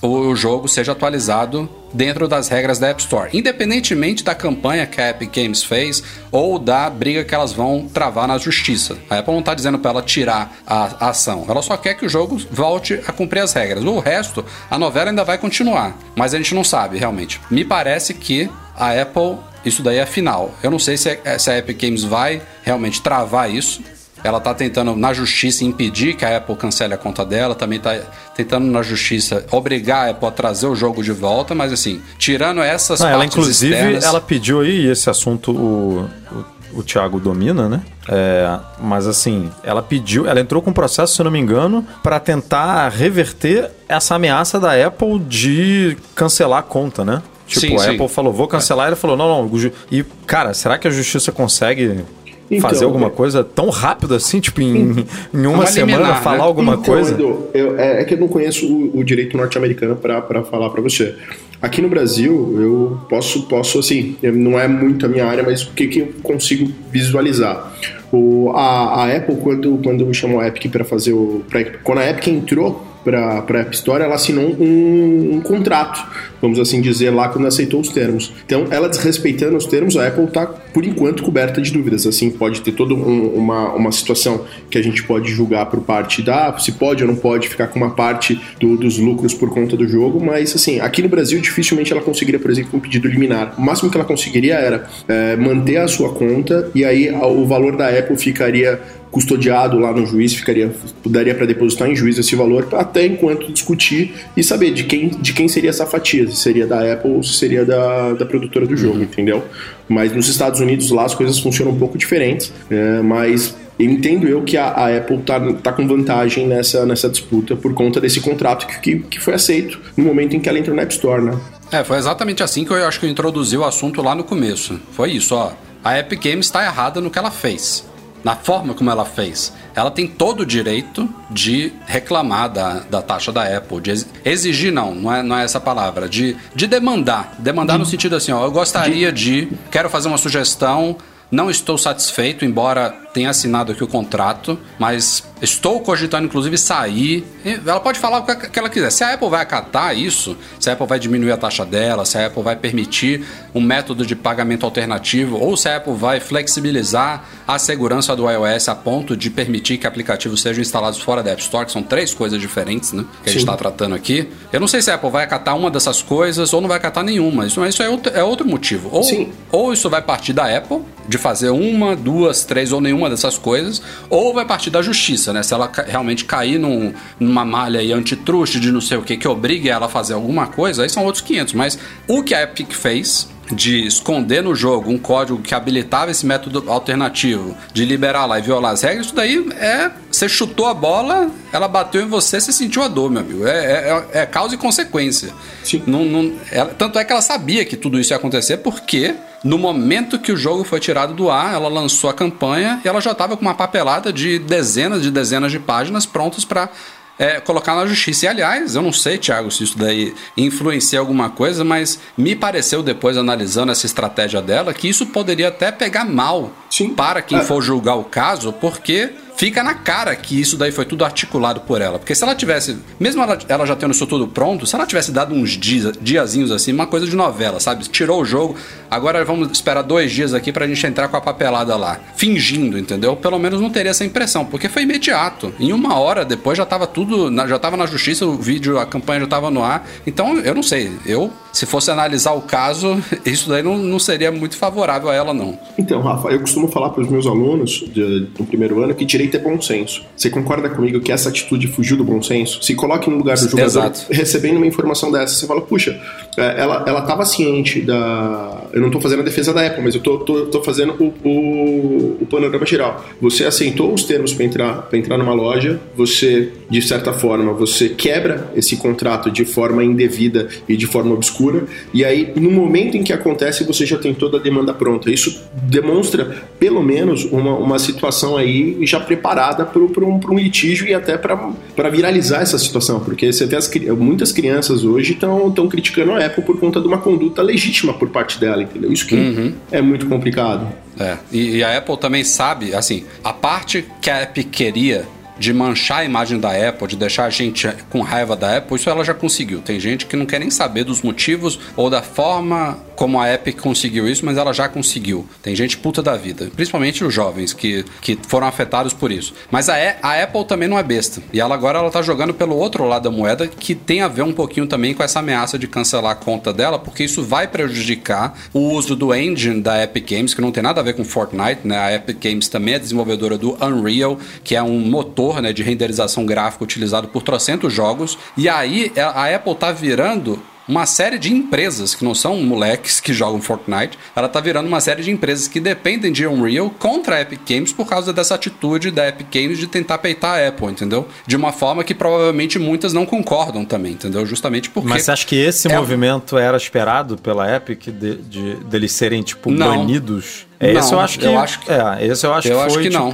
o, 0.02 0.06
o 0.06 0.36
jogo 0.36 0.68
seja 0.68 0.92
atualizado 0.92 1.68
dentro 1.92 2.26
das 2.26 2.48
regras 2.48 2.78
da 2.78 2.88
App 2.88 3.00
Store, 3.00 3.30
independentemente 3.32 4.24
da 4.24 4.34
campanha 4.34 4.86
que 4.86 5.00
a 5.00 5.10
Epic 5.10 5.34
Games 5.34 5.62
fez 5.62 6.02
ou 6.30 6.58
da 6.58 6.90
briga 6.90 7.24
que 7.24 7.34
elas 7.34 7.52
vão 7.52 7.88
travar 7.88 8.26
na 8.26 8.36
justiça. 8.36 8.98
A 9.08 9.18
Apple 9.18 9.32
não 9.32 9.40
está 9.40 9.54
dizendo 9.54 9.78
para 9.78 9.92
ela 9.92 10.02
tirar 10.02 10.56
a, 10.66 11.06
a, 11.06 11.08
ação, 11.10 11.46
ela 11.48 11.62
só 11.62 11.76
quer 11.76 11.94
que 11.94 12.04
o 12.04 12.08
jogo 12.08 12.40
volte 12.50 13.00
a 13.06 13.12
cumprir 13.12 13.40
as 13.40 13.52
regras. 13.52 13.84
O 13.84 14.00
resto, 14.00 14.44
a 14.70 14.78
novela 14.78 15.10
ainda 15.10 15.24
vai 15.24 15.38
continuar, 15.38 15.96
mas 16.16 16.34
a 16.34 16.38
gente 16.38 16.54
não 16.54 16.64
sabe 16.64 16.98
realmente. 16.98 17.40
Me 17.50 17.64
parece 17.64 18.12
que 18.14 18.50
a 18.76 19.00
Apple, 19.00 19.38
isso 19.64 19.82
daí 19.82 19.98
é 19.98 20.06
final. 20.06 20.52
Eu 20.62 20.70
não 20.70 20.78
sei 20.78 20.96
se, 20.96 21.08
a 21.08 21.58
Epic 21.58 21.80
Games 21.80 22.02
vai 22.02 22.42
realmente 22.62 23.00
travar 23.00 23.50
isso, 23.50 23.80
ela 24.24 24.38
está 24.38 24.54
tentando 24.54 24.96
na 24.96 25.12
justiça 25.12 25.64
impedir 25.64 26.16
que 26.16 26.24
a 26.24 26.38
Apple 26.38 26.56
cancele 26.56 26.94
a 26.94 26.96
conta 26.96 27.24
dela, 27.26 27.54
também 27.54 27.76
está 27.76 27.94
tentando 28.34 28.66
na 28.66 28.82
justiça 28.82 29.44
obrigar 29.52 30.06
a 30.06 30.10
Apple 30.12 30.26
a 30.26 30.30
trazer 30.30 30.66
o 30.66 30.74
jogo 30.74 31.02
de 31.02 31.12
volta, 31.12 31.54
mas 31.54 31.70
assim, 31.72 32.00
tirando 32.18 32.62
essas 32.62 33.00
Não, 33.00 33.08
ela 33.08 33.26
inclusive 33.26 33.74
externas... 33.74 34.04
ela 34.04 34.20
pediu 34.22 34.60
aí 34.60 34.86
esse 34.86 35.10
assunto 35.10 35.52
o, 35.52 36.08
o, 36.32 36.80
o 36.80 36.82
Thiago 36.82 37.20
domina, 37.20 37.68
né? 37.68 37.82
É, 38.08 38.58
mas 38.80 39.06
assim, 39.06 39.50
ela 39.62 39.82
pediu, 39.82 40.26
ela 40.26 40.40
entrou 40.40 40.62
com 40.62 40.70
um 40.70 40.74
processo, 40.74 41.14
se 41.14 41.20
eu 41.20 41.24
não 41.24 41.30
me 41.30 41.38
engano, 41.38 41.86
para 42.02 42.18
tentar 42.18 42.88
reverter 42.88 43.70
essa 43.86 44.14
ameaça 44.14 44.58
da 44.58 44.86
Apple 44.86 45.18
de 45.18 45.98
cancelar 46.14 46.60
a 46.60 46.62
conta, 46.62 47.04
né? 47.04 47.22
Tipo, 47.46 47.60
sim, 47.60 47.76
a 47.76 47.78
sim. 47.78 47.90
Apple 47.90 48.08
falou, 48.08 48.32
vou 48.32 48.48
cancelar, 48.48 48.86
é. 48.86 48.88
ele 48.88 48.96
falou, 48.96 49.16
não, 49.18 49.46
não. 49.46 49.72
E, 49.90 50.02
cara, 50.26 50.54
será 50.54 50.78
que 50.78 50.88
a 50.88 50.90
justiça 50.90 51.30
consegue 51.30 52.02
então, 52.50 52.68
fazer 52.68 52.84
alguma 52.84 53.10
coisa 53.10 53.42
tão 53.42 53.70
rápido 53.70 54.14
assim, 54.14 54.40
tipo, 54.40 54.60
em, 54.60 55.06
em 55.32 55.46
uma 55.46 55.66
semana 55.66 55.98
liminar, 55.98 56.22
falar 56.22 56.38
né? 56.38 56.44
alguma 56.44 56.74
então, 56.74 56.84
coisa? 56.84 57.14
Edu, 57.14 57.48
eu, 57.54 57.78
é, 57.78 58.02
é, 58.02 58.04
que 58.04 58.14
eu 58.14 58.18
não 58.18 58.28
conheço 58.28 58.66
o, 58.66 58.98
o 58.98 59.04
direito 59.04 59.36
norte-americano 59.36 59.96
para 59.96 60.42
falar 60.44 60.70
para 60.70 60.82
você. 60.82 61.14
Aqui 61.62 61.80
no 61.80 61.88
Brasil, 61.88 62.60
eu 62.60 63.00
posso, 63.08 63.44
posso 63.44 63.78
assim, 63.78 64.16
não 64.22 64.58
é 64.58 64.68
muito 64.68 65.06
a 65.06 65.08
minha 65.08 65.26
área, 65.26 65.42
mas 65.42 65.62
o 65.62 65.70
que, 65.72 65.86
que 65.86 65.98
eu 66.00 66.08
consigo 66.22 66.70
visualizar? 66.90 67.72
O, 68.12 68.52
a, 68.54 69.04
a 69.04 69.16
Apple, 69.16 69.36
quando, 69.36 69.80
quando 69.82 70.12
chamou 70.12 70.40
a 70.40 70.46
Epic 70.46 70.70
para 70.70 70.84
fazer 70.84 71.12
o. 71.12 71.42
Pra, 71.48 71.64
quando 71.82 71.98
a 71.98 72.10
Epic 72.10 72.28
entrou 72.28 72.93
para 73.04 73.44
a 73.46 73.60
App 73.60 73.74
Store, 73.74 74.02
ela 74.02 74.14
assinou 74.14 74.44
um, 74.58 75.36
um, 75.36 75.40
contrato, 75.40 76.04
vamos 76.40 76.58
assim 76.58 76.80
dizer, 76.80 77.10
lá 77.10 77.28
quando 77.28 77.46
aceitou 77.46 77.80
os 77.80 77.90
termos. 77.90 78.32
Então, 78.46 78.66
ela 78.70 78.88
desrespeitando 78.88 79.56
os 79.56 79.66
termos, 79.66 79.96
a 79.96 80.06
Apple 80.06 80.24
está, 80.24 80.46
por 80.46 80.84
enquanto, 80.84 81.22
coberta 81.22 81.60
de 81.60 81.70
dúvidas. 81.70 82.06
Assim, 82.06 82.30
pode 82.30 82.62
ter 82.62 82.72
toda 82.72 82.94
um, 82.94 83.34
uma, 83.34 83.74
uma 83.74 83.92
situação 83.92 84.44
que 84.70 84.78
a 84.78 84.82
gente 84.82 85.02
pode 85.02 85.30
julgar 85.30 85.66
por 85.66 85.80
parte 85.80 86.22
da, 86.22 86.56
se 86.58 86.72
pode 86.72 87.04
ou 87.04 87.08
não 87.08 87.16
pode 87.16 87.48
ficar 87.48 87.68
com 87.68 87.78
uma 87.78 87.90
parte 87.90 88.40
do, 88.58 88.76
dos 88.76 88.98
lucros 88.98 89.34
por 89.34 89.50
conta 89.50 89.76
do 89.76 89.86
jogo, 89.86 90.24
mas, 90.24 90.54
assim, 90.54 90.80
aqui 90.80 91.02
no 91.02 91.08
Brasil, 91.08 91.40
dificilmente 91.40 91.92
ela 91.92 92.02
conseguiria, 92.02 92.40
por 92.40 92.50
exemplo, 92.50 92.70
um 92.74 92.80
pedido 92.80 93.06
liminar. 93.06 93.54
O 93.58 93.60
máximo 93.60 93.90
que 93.90 93.96
ela 93.96 94.06
conseguiria 94.06 94.54
era 94.54 94.88
é, 95.06 95.36
manter 95.36 95.76
a 95.76 95.88
sua 95.88 96.12
conta 96.14 96.70
e 96.74 96.84
aí 96.84 97.10
o 97.10 97.44
valor 97.46 97.76
da 97.76 97.88
Apple 97.88 98.16
ficaria 98.16 98.80
custodiado 99.14 99.78
lá 99.78 99.92
no 99.92 100.04
juiz, 100.04 100.34
ficaria 100.34 100.72
daria 101.06 101.36
para 101.36 101.46
depositar 101.46 101.88
em 101.88 101.94
juiz 101.94 102.18
esse 102.18 102.34
valor 102.34 102.66
até 102.72 103.06
enquanto 103.06 103.52
discutir 103.52 104.12
e 104.36 104.42
saber 104.42 104.72
de 104.72 104.82
quem, 104.82 105.08
de 105.08 105.32
quem 105.32 105.46
seria 105.46 105.70
essa 105.70 105.86
fatia, 105.86 106.28
se 106.28 106.36
seria 106.36 106.66
da 106.66 106.92
Apple 106.92 107.12
ou 107.12 107.22
se 107.22 107.34
seria 107.34 107.64
da, 107.64 108.14
da 108.14 108.26
produtora 108.26 108.66
do 108.66 108.76
jogo, 108.76 108.96
uhum. 108.96 109.02
entendeu? 109.04 109.44
Mas 109.88 110.12
nos 110.12 110.26
Estados 110.26 110.58
Unidos 110.58 110.90
lá 110.90 111.04
as 111.04 111.14
coisas 111.14 111.38
funcionam 111.38 111.72
um 111.72 111.78
pouco 111.78 111.96
diferentes, 111.96 112.52
é, 112.68 113.00
mas 113.02 113.54
entendo 113.78 114.26
eu 114.26 114.42
que 114.42 114.56
a, 114.56 114.66
a, 114.66 114.96
Apple 114.96 115.18
tá, 115.18 115.40
tá 115.62 115.72
com 115.72 115.86
vantagem 115.86 116.48
nessa, 116.48 116.84
nessa 116.84 117.08
disputa 117.08 117.54
por 117.54 117.72
conta 117.72 118.00
desse 118.00 118.20
contrato 118.20 118.66
que, 118.66 118.80
que, 118.80 118.98
que 118.98 119.20
foi 119.20 119.34
aceito 119.34 119.78
no 119.96 120.02
momento 120.02 120.34
em 120.34 120.40
que 120.40 120.48
ela 120.48 120.58
entrou 120.58 120.74
na 120.74 120.82
App 120.82 120.92
Store, 120.92 121.22
né? 121.22 121.38
É, 121.70 121.84
foi 121.84 121.98
exatamente 121.98 122.42
assim 122.42 122.64
que 122.64 122.72
eu 122.72 122.84
acho 122.84 122.98
que 122.98 123.06
eu 123.06 123.10
introduzi 123.10 123.56
o 123.56 123.64
assunto 123.64 124.02
lá 124.02 124.12
no 124.12 124.24
começo. 124.24 124.80
Foi 124.90 125.12
isso, 125.12 125.36
ó. 125.36 125.52
A 125.84 126.00
Epic 126.00 126.20
Games 126.24 126.46
está 126.46 126.64
errada 126.64 127.00
no 127.00 127.10
que 127.10 127.18
ela 127.18 127.30
fez 127.30 127.84
na 128.24 128.34
forma 128.34 128.72
como 128.74 128.90
ela 128.90 129.04
fez. 129.04 129.52
Ela 129.74 129.90
tem 129.90 130.08
todo 130.08 130.40
o 130.40 130.46
direito 130.46 131.08
de 131.30 131.72
reclamar 131.86 132.48
da, 132.50 132.80
da 132.80 133.02
taxa 133.02 133.30
da 133.30 133.44
Apple, 133.56 133.80
de 133.80 134.06
exigir, 134.24 134.72
não, 134.72 134.94
não 134.94 135.14
é, 135.14 135.22
não 135.22 135.38
é 135.38 135.44
essa 135.44 135.60
palavra, 135.60 136.08
de, 136.08 136.36
de 136.54 136.66
demandar. 136.66 137.34
Demandar 137.38 137.78
no 137.78 137.84
sentido 137.84 138.16
assim, 138.16 138.32
ó, 138.32 138.44
eu 138.44 138.50
gostaria 138.50 139.12
de, 139.12 139.48
quero 139.70 139.90
fazer 139.90 140.08
uma 140.08 140.18
sugestão, 140.18 140.96
não 141.30 141.50
estou 141.50 141.76
satisfeito, 141.76 142.44
embora 142.44 143.03
tenha 143.14 143.30
assinado 143.30 143.72
aqui 143.72 143.82
o 143.82 143.86
contrato, 143.86 144.58
mas 144.78 145.22
Estou 145.44 145.80
cogitando, 145.80 146.26
inclusive, 146.26 146.56
sair. 146.56 147.22
Ela 147.44 147.78
pode 147.78 147.98
falar 147.98 148.20
o 148.20 148.24
que 148.24 148.58
ela 148.58 148.70
quiser. 148.70 148.90
Se 148.90 149.04
a 149.04 149.12
Apple 149.12 149.28
vai 149.28 149.42
acatar 149.42 149.96
isso, 149.96 150.36
se 150.58 150.70
a 150.70 150.72
Apple 150.72 150.86
vai 150.86 150.98
diminuir 150.98 151.32
a 151.32 151.36
taxa 151.36 151.66
dela, 151.66 152.04
se 152.06 152.16
a 152.16 152.26
Apple 152.26 152.42
vai 152.42 152.56
permitir 152.56 153.24
um 153.54 153.60
método 153.60 154.06
de 154.06 154.16
pagamento 154.16 154.64
alternativo, 154.64 155.36
ou 155.38 155.54
se 155.56 155.68
a 155.68 155.76
Apple 155.76 155.92
vai 155.92 156.18
flexibilizar 156.18 157.24
a 157.46 157.58
segurança 157.58 158.16
do 158.16 158.30
iOS 158.30 158.68
a 158.68 158.74
ponto 158.74 159.14
de 159.16 159.28
permitir 159.28 159.76
que 159.76 159.86
aplicativos 159.86 160.40
sejam 160.40 160.62
instalados 160.62 160.98
fora 161.00 161.22
da 161.22 161.32
App 161.32 161.42
Store, 161.42 161.66
que 161.66 161.72
são 161.72 161.82
três 161.82 162.14
coisas 162.14 162.40
diferentes, 162.40 162.92
né? 162.92 163.04
Que 163.22 163.28
a 163.28 163.32
gente 163.32 163.42
está 163.42 163.56
tratando 163.56 163.94
aqui. 163.94 164.28
Eu 164.50 164.60
não 164.60 164.68
sei 164.68 164.80
se 164.80 164.90
a 164.90 164.94
Apple 164.94 165.10
vai 165.10 165.24
acatar 165.24 165.56
uma 165.56 165.70
dessas 165.70 166.00
coisas 166.00 166.54
ou 166.54 166.60
não 166.62 166.68
vai 166.68 166.78
acatar 166.78 167.04
nenhuma. 167.04 167.46
Isso, 167.46 167.62
isso 167.66 167.82
é, 167.82 167.88
outro, 167.88 168.12
é 168.14 168.24
outro 168.24 168.48
motivo. 168.48 168.88
Ou, 168.90 169.02
Sim. 169.02 169.30
ou 169.52 169.74
isso 169.74 169.90
vai 169.90 170.00
partir 170.00 170.32
da 170.32 170.56
Apple, 170.56 170.80
de 171.06 171.18
fazer 171.18 171.50
uma, 171.50 171.94
duas, 171.94 172.44
três 172.44 172.72
ou 172.72 172.80
nenhuma 172.80 173.03
dessas 173.08 173.38
coisas, 173.38 173.82
ou 174.08 174.34
vai 174.34 174.44
partir 174.44 174.70
da 174.70 174.82
justiça 174.82 174.94
justiça, 174.94 175.32
né? 175.32 175.42
Se 175.42 175.52
ela 175.52 175.70
realmente 175.86 176.24
cair 176.24 176.58
num, 176.58 176.92
numa 177.18 177.44
malha 177.44 177.80
aí 177.80 177.92
antitruste 177.92 178.60
de 178.60 178.70
não 178.70 178.80
sei 178.80 178.98
o 178.98 179.02
que, 179.02 179.16
que 179.16 179.28
obrigue 179.28 179.68
ela 179.68 179.86
a 179.86 179.88
fazer 179.88 180.14
alguma 180.14 180.46
coisa, 180.46 180.82
aí 180.82 180.88
são 180.88 181.04
outros 181.04 181.22
500. 181.22 181.54
Mas 181.54 181.78
o 182.08 182.22
que 182.22 182.34
a 182.34 182.42
Epic 182.42 182.72
fez 182.72 183.28
de 183.54 183.86
esconder 183.86 184.42
no 184.42 184.54
jogo 184.54 184.90
um 184.90 184.98
código 184.98 185.40
que 185.40 185.54
habilitava 185.54 186.10
esse 186.10 186.26
método 186.26 186.64
alternativo, 186.70 187.56
de 187.72 187.84
liberar 187.84 188.26
lá 188.26 188.38
e 188.38 188.42
violar 188.42 188.72
as 188.72 188.82
regras, 188.82 189.06
isso 189.06 189.14
daí 189.14 189.46
é. 189.58 189.90
Você 190.10 190.28
chutou 190.28 190.66
a 190.66 190.74
bola, 190.74 191.28
ela 191.52 191.66
bateu 191.66 192.02
em 192.02 192.08
você, 192.08 192.40
você 192.40 192.52
sentiu 192.52 192.82
a 192.82 192.88
dor, 192.88 193.10
meu 193.10 193.22
amigo. 193.22 193.46
É, 193.46 194.04
é, 194.12 194.20
é 194.20 194.26
causa 194.26 194.54
e 194.54 194.58
consequência. 194.58 195.32
Sim. 195.64 195.82
Não, 195.86 196.04
não, 196.04 196.32
ela, 196.52 196.70
tanto 196.70 196.98
é 196.98 197.04
que 197.04 197.12
ela 197.12 197.22
sabia 197.22 197.64
que 197.64 197.76
tudo 197.76 197.98
isso 197.98 198.12
ia 198.12 198.16
acontecer, 198.16 198.58
porque 198.58 199.14
no 199.44 199.58
momento 199.58 200.18
que 200.18 200.32
o 200.32 200.36
jogo 200.36 200.64
foi 200.64 200.80
tirado 200.80 201.12
do 201.12 201.30
ar, 201.30 201.52
ela 201.52 201.68
lançou 201.68 202.08
a 202.08 202.14
campanha 202.14 202.80
e 202.82 202.88
ela 202.88 202.98
já 202.98 203.12
estava 203.12 203.36
com 203.36 203.42
uma 203.42 203.54
papelada 203.54 204.10
de 204.10 204.38
dezenas 204.38 205.02
de 205.02 205.10
dezenas 205.10 205.52
de 205.52 205.58
páginas 205.58 206.06
prontas 206.06 206.46
para 206.46 206.70
é, 207.18 207.40
colocar 207.40 207.74
na 207.74 207.86
justiça. 207.86 208.26
E 208.26 208.28
aliás, 208.28 208.74
eu 208.74 208.82
não 208.82 208.92
sei, 208.92 209.18
Thiago, 209.18 209.50
se 209.50 209.64
isso 209.64 209.78
daí 209.78 210.14
influencia 210.36 210.98
alguma 210.98 211.30
coisa, 211.30 211.64
mas 211.64 211.98
me 212.16 212.34
pareceu 212.34 212.82
depois, 212.82 213.16
analisando 213.16 213.70
essa 213.72 213.86
estratégia 213.86 214.42
dela, 214.42 214.74
que 214.74 214.88
isso 214.88 215.06
poderia 215.06 215.48
até 215.48 215.70
pegar 215.70 216.04
mal 216.04 216.50
Sim. 216.70 216.90
para 216.94 217.22
quem 217.22 217.38
É. 217.38 217.42
for 217.42 217.62
julgar 217.62 217.94
o 217.96 218.04
caso, 218.04 218.52
porque 218.52 219.10
fica 219.36 219.62
na 219.62 219.74
cara 219.74 220.14
que 220.14 220.40
isso 220.40 220.56
daí 220.56 220.70
foi 220.72 220.84
tudo 220.84 221.04
articulado 221.04 221.60
por 221.62 221.80
ela. 221.80 221.98
Porque 221.98 222.14
se 222.14 222.22
ela 222.22 222.34
tivesse, 222.34 222.76
mesmo 223.00 223.22
ela, 223.22 223.38
ela 223.48 223.66
já 223.66 223.74
tendo 223.76 223.92
isso 223.92 224.06
tudo 224.06 224.28
pronto, 224.28 224.66
se 224.66 224.74
ela 224.74 224.86
tivesse 224.86 225.10
dado 225.12 225.34
uns 225.34 225.50
dias, 225.50 225.92
diazinhos 226.00 226.50
assim, 226.52 226.72
uma 226.72 226.86
coisa 226.86 227.06
de 227.06 227.16
novela, 227.16 227.58
sabe? 227.60 227.84
Tirou 227.88 228.20
o 228.22 228.24
jogo, 228.24 228.56
agora 228.90 229.24
vamos 229.24 229.50
esperar 229.50 229.82
dois 229.82 230.12
dias 230.12 230.32
aqui 230.34 230.52
pra 230.52 230.66
gente 230.66 230.86
entrar 230.86 231.08
com 231.08 231.16
a 231.16 231.20
papelada 231.20 231.76
lá. 231.76 231.98
Fingindo, 232.16 232.78
entendeu? 232.78 233.16
Pelo 233.16 233.38
menos 233.38 233.60
não 233.60 233.70
teria 233.70 233.90
essa 233.90 234.04
impressão, 234.04 234.44
porque 234.44 234.68
foi 234.68 234.82
imediato. 234.82 235.52
Em 235.58 235.72
uma 235.72 235.98
hora 235.98 236.24
depois 236.24 236.56
já 236.56 236.64
tava 236.64 236.86
tudo, 236.86 237.30
já 237.48 237.58
tava 237.58 237.76
na 237.76 237.86
justiça, 237.86 238.24
o 238.26 238.36
vídeo, 238.36 238.78
a 238.78 238.86
campanha 238.86 239.20
já 239.20 239.26
tava 239.26 239.50
no 239.50 239.62
ar. 239.62 239.86
Então, 240.06 240.38
eu 240.38 240.54
não 240.54 240.62
sei. 240.62 240.92
Eu, 241.04 241.30
se 241.52 241.66
fosse 241.66 241.90
analisar 241.90 242.32
o 242.32 242.40
caso, 242.42 243.02
isso 243.26 243.48
daí 243.48 243.62
não, 243.62 243.76
não 243.76 243.98
seria 243.98 244.30
muito 244.30 244.56
favorável 244.56 245.08
a 245.10 245.14
ela, 245.14 245.34
não. 245.34 245.58
Então, 245.78 246.00
Rafa, 246.00 246.28
eu 246.28 246.40
costumo 246.40 246.68
falar 246.68 246.90
para 246.90 247.02
os 247.02 247.08
meus 247.08 247.26
alunos 247.26 247.84
de- 247.92 248.20
do 248.36 248.44
primeiro 248.44 248.82
ano 248.82 248.94
que 248.94 249.04
direito 249.04 249.23
é 249.32 249.38
bom 249.38 249.60
senso. 249.60 250.04
Você 250.16 250.30
concorda 250.30 250.68
comigo 250.68 251.00
que 251.00 251.12
essa 251.12 251.28
atitude 251.28 251.66
fugiu 251.68 251.96
do 251.96 252.04
bom 252.04 252.22
senso? 252.22 252.62
Se 252.62 252.74
coloque 252.74 253.08
no 253.08 253.16
lugar 253.16 253.36
do 253.36 253.48
jogador 253.48 253.66
Exato. 253.66 254.06
recebendo 254.10 254.56
uma 254.56 254.66
informação 254.66 255.10
dessa, 255.10 255.34
você 255.34 255.46
fala, 255.46 255.60
puxa, 255.60 256.00
é, 256.36 256.60
ela, 256.60 256.84
ela 256.86 257.02
tava 257.02 257.24
ciente 257.24 257.80
da. 257.80 258.64
Eu 258.72 258.80
não 258.80 258.90
tô 258.90 259.00
fazendo 259.00 259.20
a 259.20 259.24
defesa 259.24 259.52
da 259.52 259.66
Apple, 259.66 259.82
mas 259.82 259.94
eu 259.94 260.00
tô, 260.00 260.18
tô, 260.18 260.46
tô 260.46 260.62
fazendo 260.62 260.94
o, 260.98 261.28
o, 261.28 262.18
o 262.20 262.26
panorama 262.26 262.66
geral. 262.66 263.04
Você 263.20 263.44
aceitou 263.44 263.92
os 263.92 264.04
termos 264.04 264.32
para 264.32 264.44
entrar, 264.44 264.82
pra 264.82 264.98
entrar 264.98 265.16
numa 265.16 265.34
loja, 265.34 265.80
você, 265.96 266.50
de 266.68 266.82
certa 266.82 267.12
forma, 267.12 267.52
você 267.52 267.88
quebra 267.88 268.50
esse 268.56 268.76
contrato 268.76 269.30
de 269.30 269.44
forma 269.44 269.84
indevida 269.84 270.48
e 270.68 270.76
de 270.76 270.86
forma 270.86 271.14
obscura, 271.14 271.64
e 271.92 272.04
aí, 272.04 272.32
no 272.36 272.50
momento 272.50 272.96
em 272.96 273.02
que 273.02 273.12
acontece, 273.12 273.64
você 273.64 273.86
já 273.86 273.98
tem 273.98 274.14
toda 274.14 274.38
a 274.38 274.40
demanda 274.40 274.74
pronta. 274.74 275.10
Isso 275.10 275.42
demonstra, 275.52 276.44
pelo 276.58 276.82
menos, 276.82 277.24
uma, 277.24 277.54
uma 277.56 277.78
situação 277.78 278.36
aí 278.36 278.78
já 278.82 279.00
preparada 279.14 279.64
para 279.64 279.80
um, 279.80 280.20
um 280.28 280.38
litígio 280.38 280.86
e 280.86 280.94
até 280.94 281.16
para 281.16 281.88
viralizar 281.90 282.42
essa 282.42 282.58
situação, 282.58 283.00
porque 283.00 283.32
você 283.32 283.46
vê 283.46 283.56
as, 283.56 283.70
muitas 283.98 284.32
crianças 284.32 284.84
hoje 284.84 285.12
estão 285.12 285.68
criticando 285.68 286.12
a 286.12 286.26
Apple 286.26 286.42
por 286.42 286.58
conta 286.58 286.80
de 286.80 286.86
uma 286.86 286.98
conduta 286.98 287.42
legítima 287.42 287.94
por 287.94 288.10
parte 288.10 288.38
dela, 288.38 288.62
entendeu? 288.62 288.92
Isso 288.92 289.06
que 289.06 289.54
é 289.70 289.80
muito 289.80 290.06
complicado. 290.06 290.68
É, 290.98 291.16
e, 291.32 291.56
e 291.56 291.64
a 291.64 291.78
Apple 291.78 291.96
também 291.96 292.24
sabe, 292.24 292.74
assim, 292.74 293.04
a 293.22 293.32
parte 293.32 293.84
que 294.00 294.10
a 294.10 294.22
Apple 294.22 294.44
queria 294.44 295.04
de 295.38 295.52
manchar 295.52 295.98
a 295.98 296.04
imagem 296.04 296.38
da 296.38 296.50
Apple, 296.68 296.88
de 296.88 296.96
deixar 296.96 297.24
a 297.24 297.30
gente 297.30 297.68
com 297.90 298.00
raiva 298.00 298.36
da 298.36 298.56
Apple, 298.58 298.76
isso 298.76 298.88
ela 298.88 299.04
já 299.04 299.14
conseguiu. 299.14 299.60
Tem 299.60 299.78
gente 299.80 300.06
que 300.06 300.16
não 300.16 300.26
quer 300.26 300.38
nem 300.40 300.50
saber 300.50 300.84
dos 300.84 301.02
motivos 301.02 301.58
ou 301.76 301.90
da 301.90 302.02
forma 302.02 302.78
como 302.94 303.20
a 303.20 303.32
Epic 303.32 303.58
conseguiu 303.60 304.08
isso, 304.08 304.24
mas 304.24 304.36
ela 304.38 304.52
já 304.52 304.68
conseguiu. 304.68 305.26
Tem 305.42 305.54
gente 305.56 305.76
puta 305.76 306.00
da 306.00 306.16
vida, 306.16 306.48
principalmente 306.54 307.02
os 307.04 307.12
jovens 307.12 307.52
que, 307.52 307.84
que 308.00 308.16
foram 308.28 308.46
afetados 308.46 308.92
por 308.92 309.10
isso. 309.10 309.34
Mas 309.50 309.68
a, 309.68 309.74
A- 309.74 309.96
a 310.02 310.22
Apple 310.22 310.44
também 310.44 310.68
não 310.68 310.78
é 310.78 310.82
besta. 310.82 311.20
E 311.32 311.40
ela 311.40 311.54
agora 311.54 311.78
ela 311.80 311.90
tá 311.90 312.00
jogando 312.02 312.32
pelo 312.32 312.56
outro 312.56 312.84
lado 312.86 313.02
da 313.02 313.10
moeda, 313.10 313.48
que 313.48 313.74
tem 313.74 314.00
a 314.02 314.08
ver 314.08 314.22
um 314.22 314.32
pouquinho 314.32 314.66
também 314.68 314.94
com 314.94 315.02
essa 315.02 315.18
ameaça 315.18 315.58
de 315.58 315.66
cancelar 315.66 316.12
a 316.12 316.14
conta 316.14 316.52
dela, 316.52 316.78
porque 316.78 317.02
isso 317.02 317.22
vai 317.24 317.48
prejudicar 317.48 318.38
o 318.52 318.60
uso 318.72 318.94
do 318.94 319.12
engine 319.12 319.60
da 319.60 319.82
Epic 319.82 320.08
Games, 320.10 320.32
que 320.32 320.40
não 320.40 320.52
tem 320.52 320.62
nada 320.62 320.80
a 320.80 320.84
ver 320.84 320.94
com 320.94 321.04
Fortnite, 321.04 321.60
né? 321.64 321.76
A 321.78 321.92
Epic 321.94 322.18
Games 322.22 322.48
também 322.48 322.74
é 322.74 322.78
desenvolvedora 322.78 323.36
do 323.36 323.54
Unreal, 323.64 324.18
que 324.44 324.54
é 324.54 324.62
um 324.62 324.78
motor 324.78 325.23
né, 325.40 325.52
de 325.52 325.62
renderização 325.62 326.26
gráfica 326.26 326.64
utilizado 326.64 327.08
por 327.08 327.22
trocentos 327.22 327.72
jogos. 327.72 328.18
E 328.36 328.48
aí 328.48 328.92
a 328.96 329.24
a 329.24 329.34
Apple 329.36 329.54
tá 329.54 329.70
virando 329.72 330.38
uma 330.66 330.86
série 330.86 331.18
de 331.18 331.30
empresas 331.30 331.94
que 331.94 332.02
não 332.02 332.14
são 332.14 332.38
moleques 332.42 332.98
que 332.98 333.12
jogam 333.12 333.38
Fortnite, 333.40 333.98
ela 334.16 334.28
tá 334.30 334.40
virando 334.40 334.66
uma 334.66 334.80
série 334.80 335.02
de 335.02 335.10
empresas 335.10 335.46
que 335.46 335.60
dependem 335.60 336.10
de 336.10 336.26
Unreal 336.26 336.70
contra 336.78 337.16
a 337.16 337.20
Epic 337.20 337.40
Games 337.46 337.70
por 337.70 337.86
causa 337.86 338.14
dessa 338.14 338.34
atitude 338.34 338.90
da 338.90 339.06
Epic 339.06 339.26
Games 339.30 339.58
de 339.58 339.66
tentar 339.66 339.98
peitar 339.98 340.38
a 340.38 340.48
Apple, 340.48 340.68
entendeu? 340.68 341.06
De 341.26 341.36
uma 341.36 341.52
forma 341.52 341.84
que 341.84 341.94
provavelmente 341.94 342.58
muitas 342.58 342.94
não 342.94 343.04
concordam 343.04 343.62
também, 343.62 343.92
entendeu? 343.92 344.24
Justamente 344.24 344.70
porque 344.70 344.88
Mas 344.88 345.02
você 345.02 345.10
acha 345.10 345.26
que 345.26 345.36
esse 345.36 345.70
É- 345.70 345.76
movimento 345.76 346.38
era 346.38 346.56
esperado 346.56 347.18
pela 347.18 347.54
Epic 347.54 347.82
de, 347.88 348.16
de- 348.16 348.54
deles 348.64 348.92
serem, 348.92 349.22
tipo, 349.22 349.50
Não. 349.50 349.68
banidos? 349.80 350.46
É, 350.58 350.72
Não, 350.72 350.80
esse 350.80 350.92
eu 350.94 351.00
acho 351.00 351.18
que. 351.18 351.26
eu 351.26 351.38
acho 351.38 351.60
que- 351.60 351.70
É, 351.70 352.06
esse 352.06 352.26
eu 352.26 352.32
acho 352.32 352.48
eu 352.48 352.56
que 352.56 352.62
acho 352.64 352.74
foi, 352.74 352.82
que 352.84 352.90
não. 352.90 353.10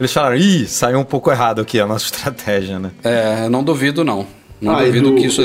Eles 0.00 0.12
falaram, 0.12 0.36
ih, 0.36 0.66
saiu 0.66 0.98
um 0.98 1.04
pouco 1.04 1.30
errado 1.30 1.60
aqui 1.60 1.78
a 1.78 1.86
nossa 1.86 2.06
estratégia, 2.10 2.78
né? 2.80 2.90
é, 3.04 3.48
não 3.48 3.62
duvido 3.62 4.02
não. 4.02 4.26
Não 4.60 4.74
Ah, 4.76 4.82
duvido 4.84 5.08
Edu, 5.10 5.16
que 5.20 5.26
isso 5.26 5.42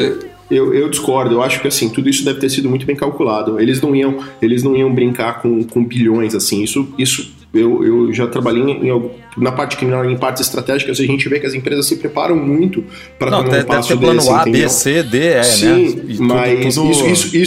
Eu, 0.49 0.73
eu 0.73 0.89
discordo, 0.89 1.35
eu 1.35 1.41
acho 1.43 1.59
que 1.61 1.67
assim, 1.67 1.89
tudo 1.89 2.07
isso 2.09 2.23
deve 2.23 2.39
ter 2.39 2.49
sido 2.49 2.69
muito 2.69 2.85
bem 2.85 2.95
calculado. 2.95 3.59
Eles 3.59 3.81
não 3.81 3.95
iam, 3.95 4.17
eles 4.41 4.63
não 4.63 4.75
iam 4.75 4.93
brincar 4.93 5.41
com, 5.41 5.63
com 5.63 5.83
bilhões 5.83 6.33
assim. 6.35 6.61
Isso, 6.63 6.87
isso 6.97 7.33
eu, 7.53 7.83
eu 7.83 8.13
já 8.13 8.27
trabalhei 8.27 8.61
em, 8.63 8.89
algum- 8.89 9.09
na 9.37 9.51
parte 9.51 9.75
criminal, 9.77 10.03
em 10.09 10.15
partes 10.17 10.41
estratégicas, 10.45 10.99
a 10.99 11.03
gente 11.03 11.27
vê 11.29 11.39
que 11.39 11.45
as 11.47 11.53
empresas 11.53 11.85
se 11.87 11.95
preparam 11.97 12.35
muito 12.35 12.83
para 13.17 13.31
tomar 13.31 13.43
deve, 13.43 13.49
um 13.49 13.51
deve 13.59 13.65
passo 13.65 13.87
ter 13.89 13.97
plano 13.97 14.15
desse, 14.19 14.29
A, 14.29 14.41
entendeu? 14.41 14.61
B, 14.61 14.69
C, 14.69 15.03
D, 15.03 15.17
E, 15.17 15.33
né? 15.35 15.43
Sim, 15.43 15.85
E 15.85 16.17
tudo- 16.17 16.23
mas 16.23 16.75
tudo- 16.75 16.91
Isso, 16.91 17.07
isso, 17.07 17.37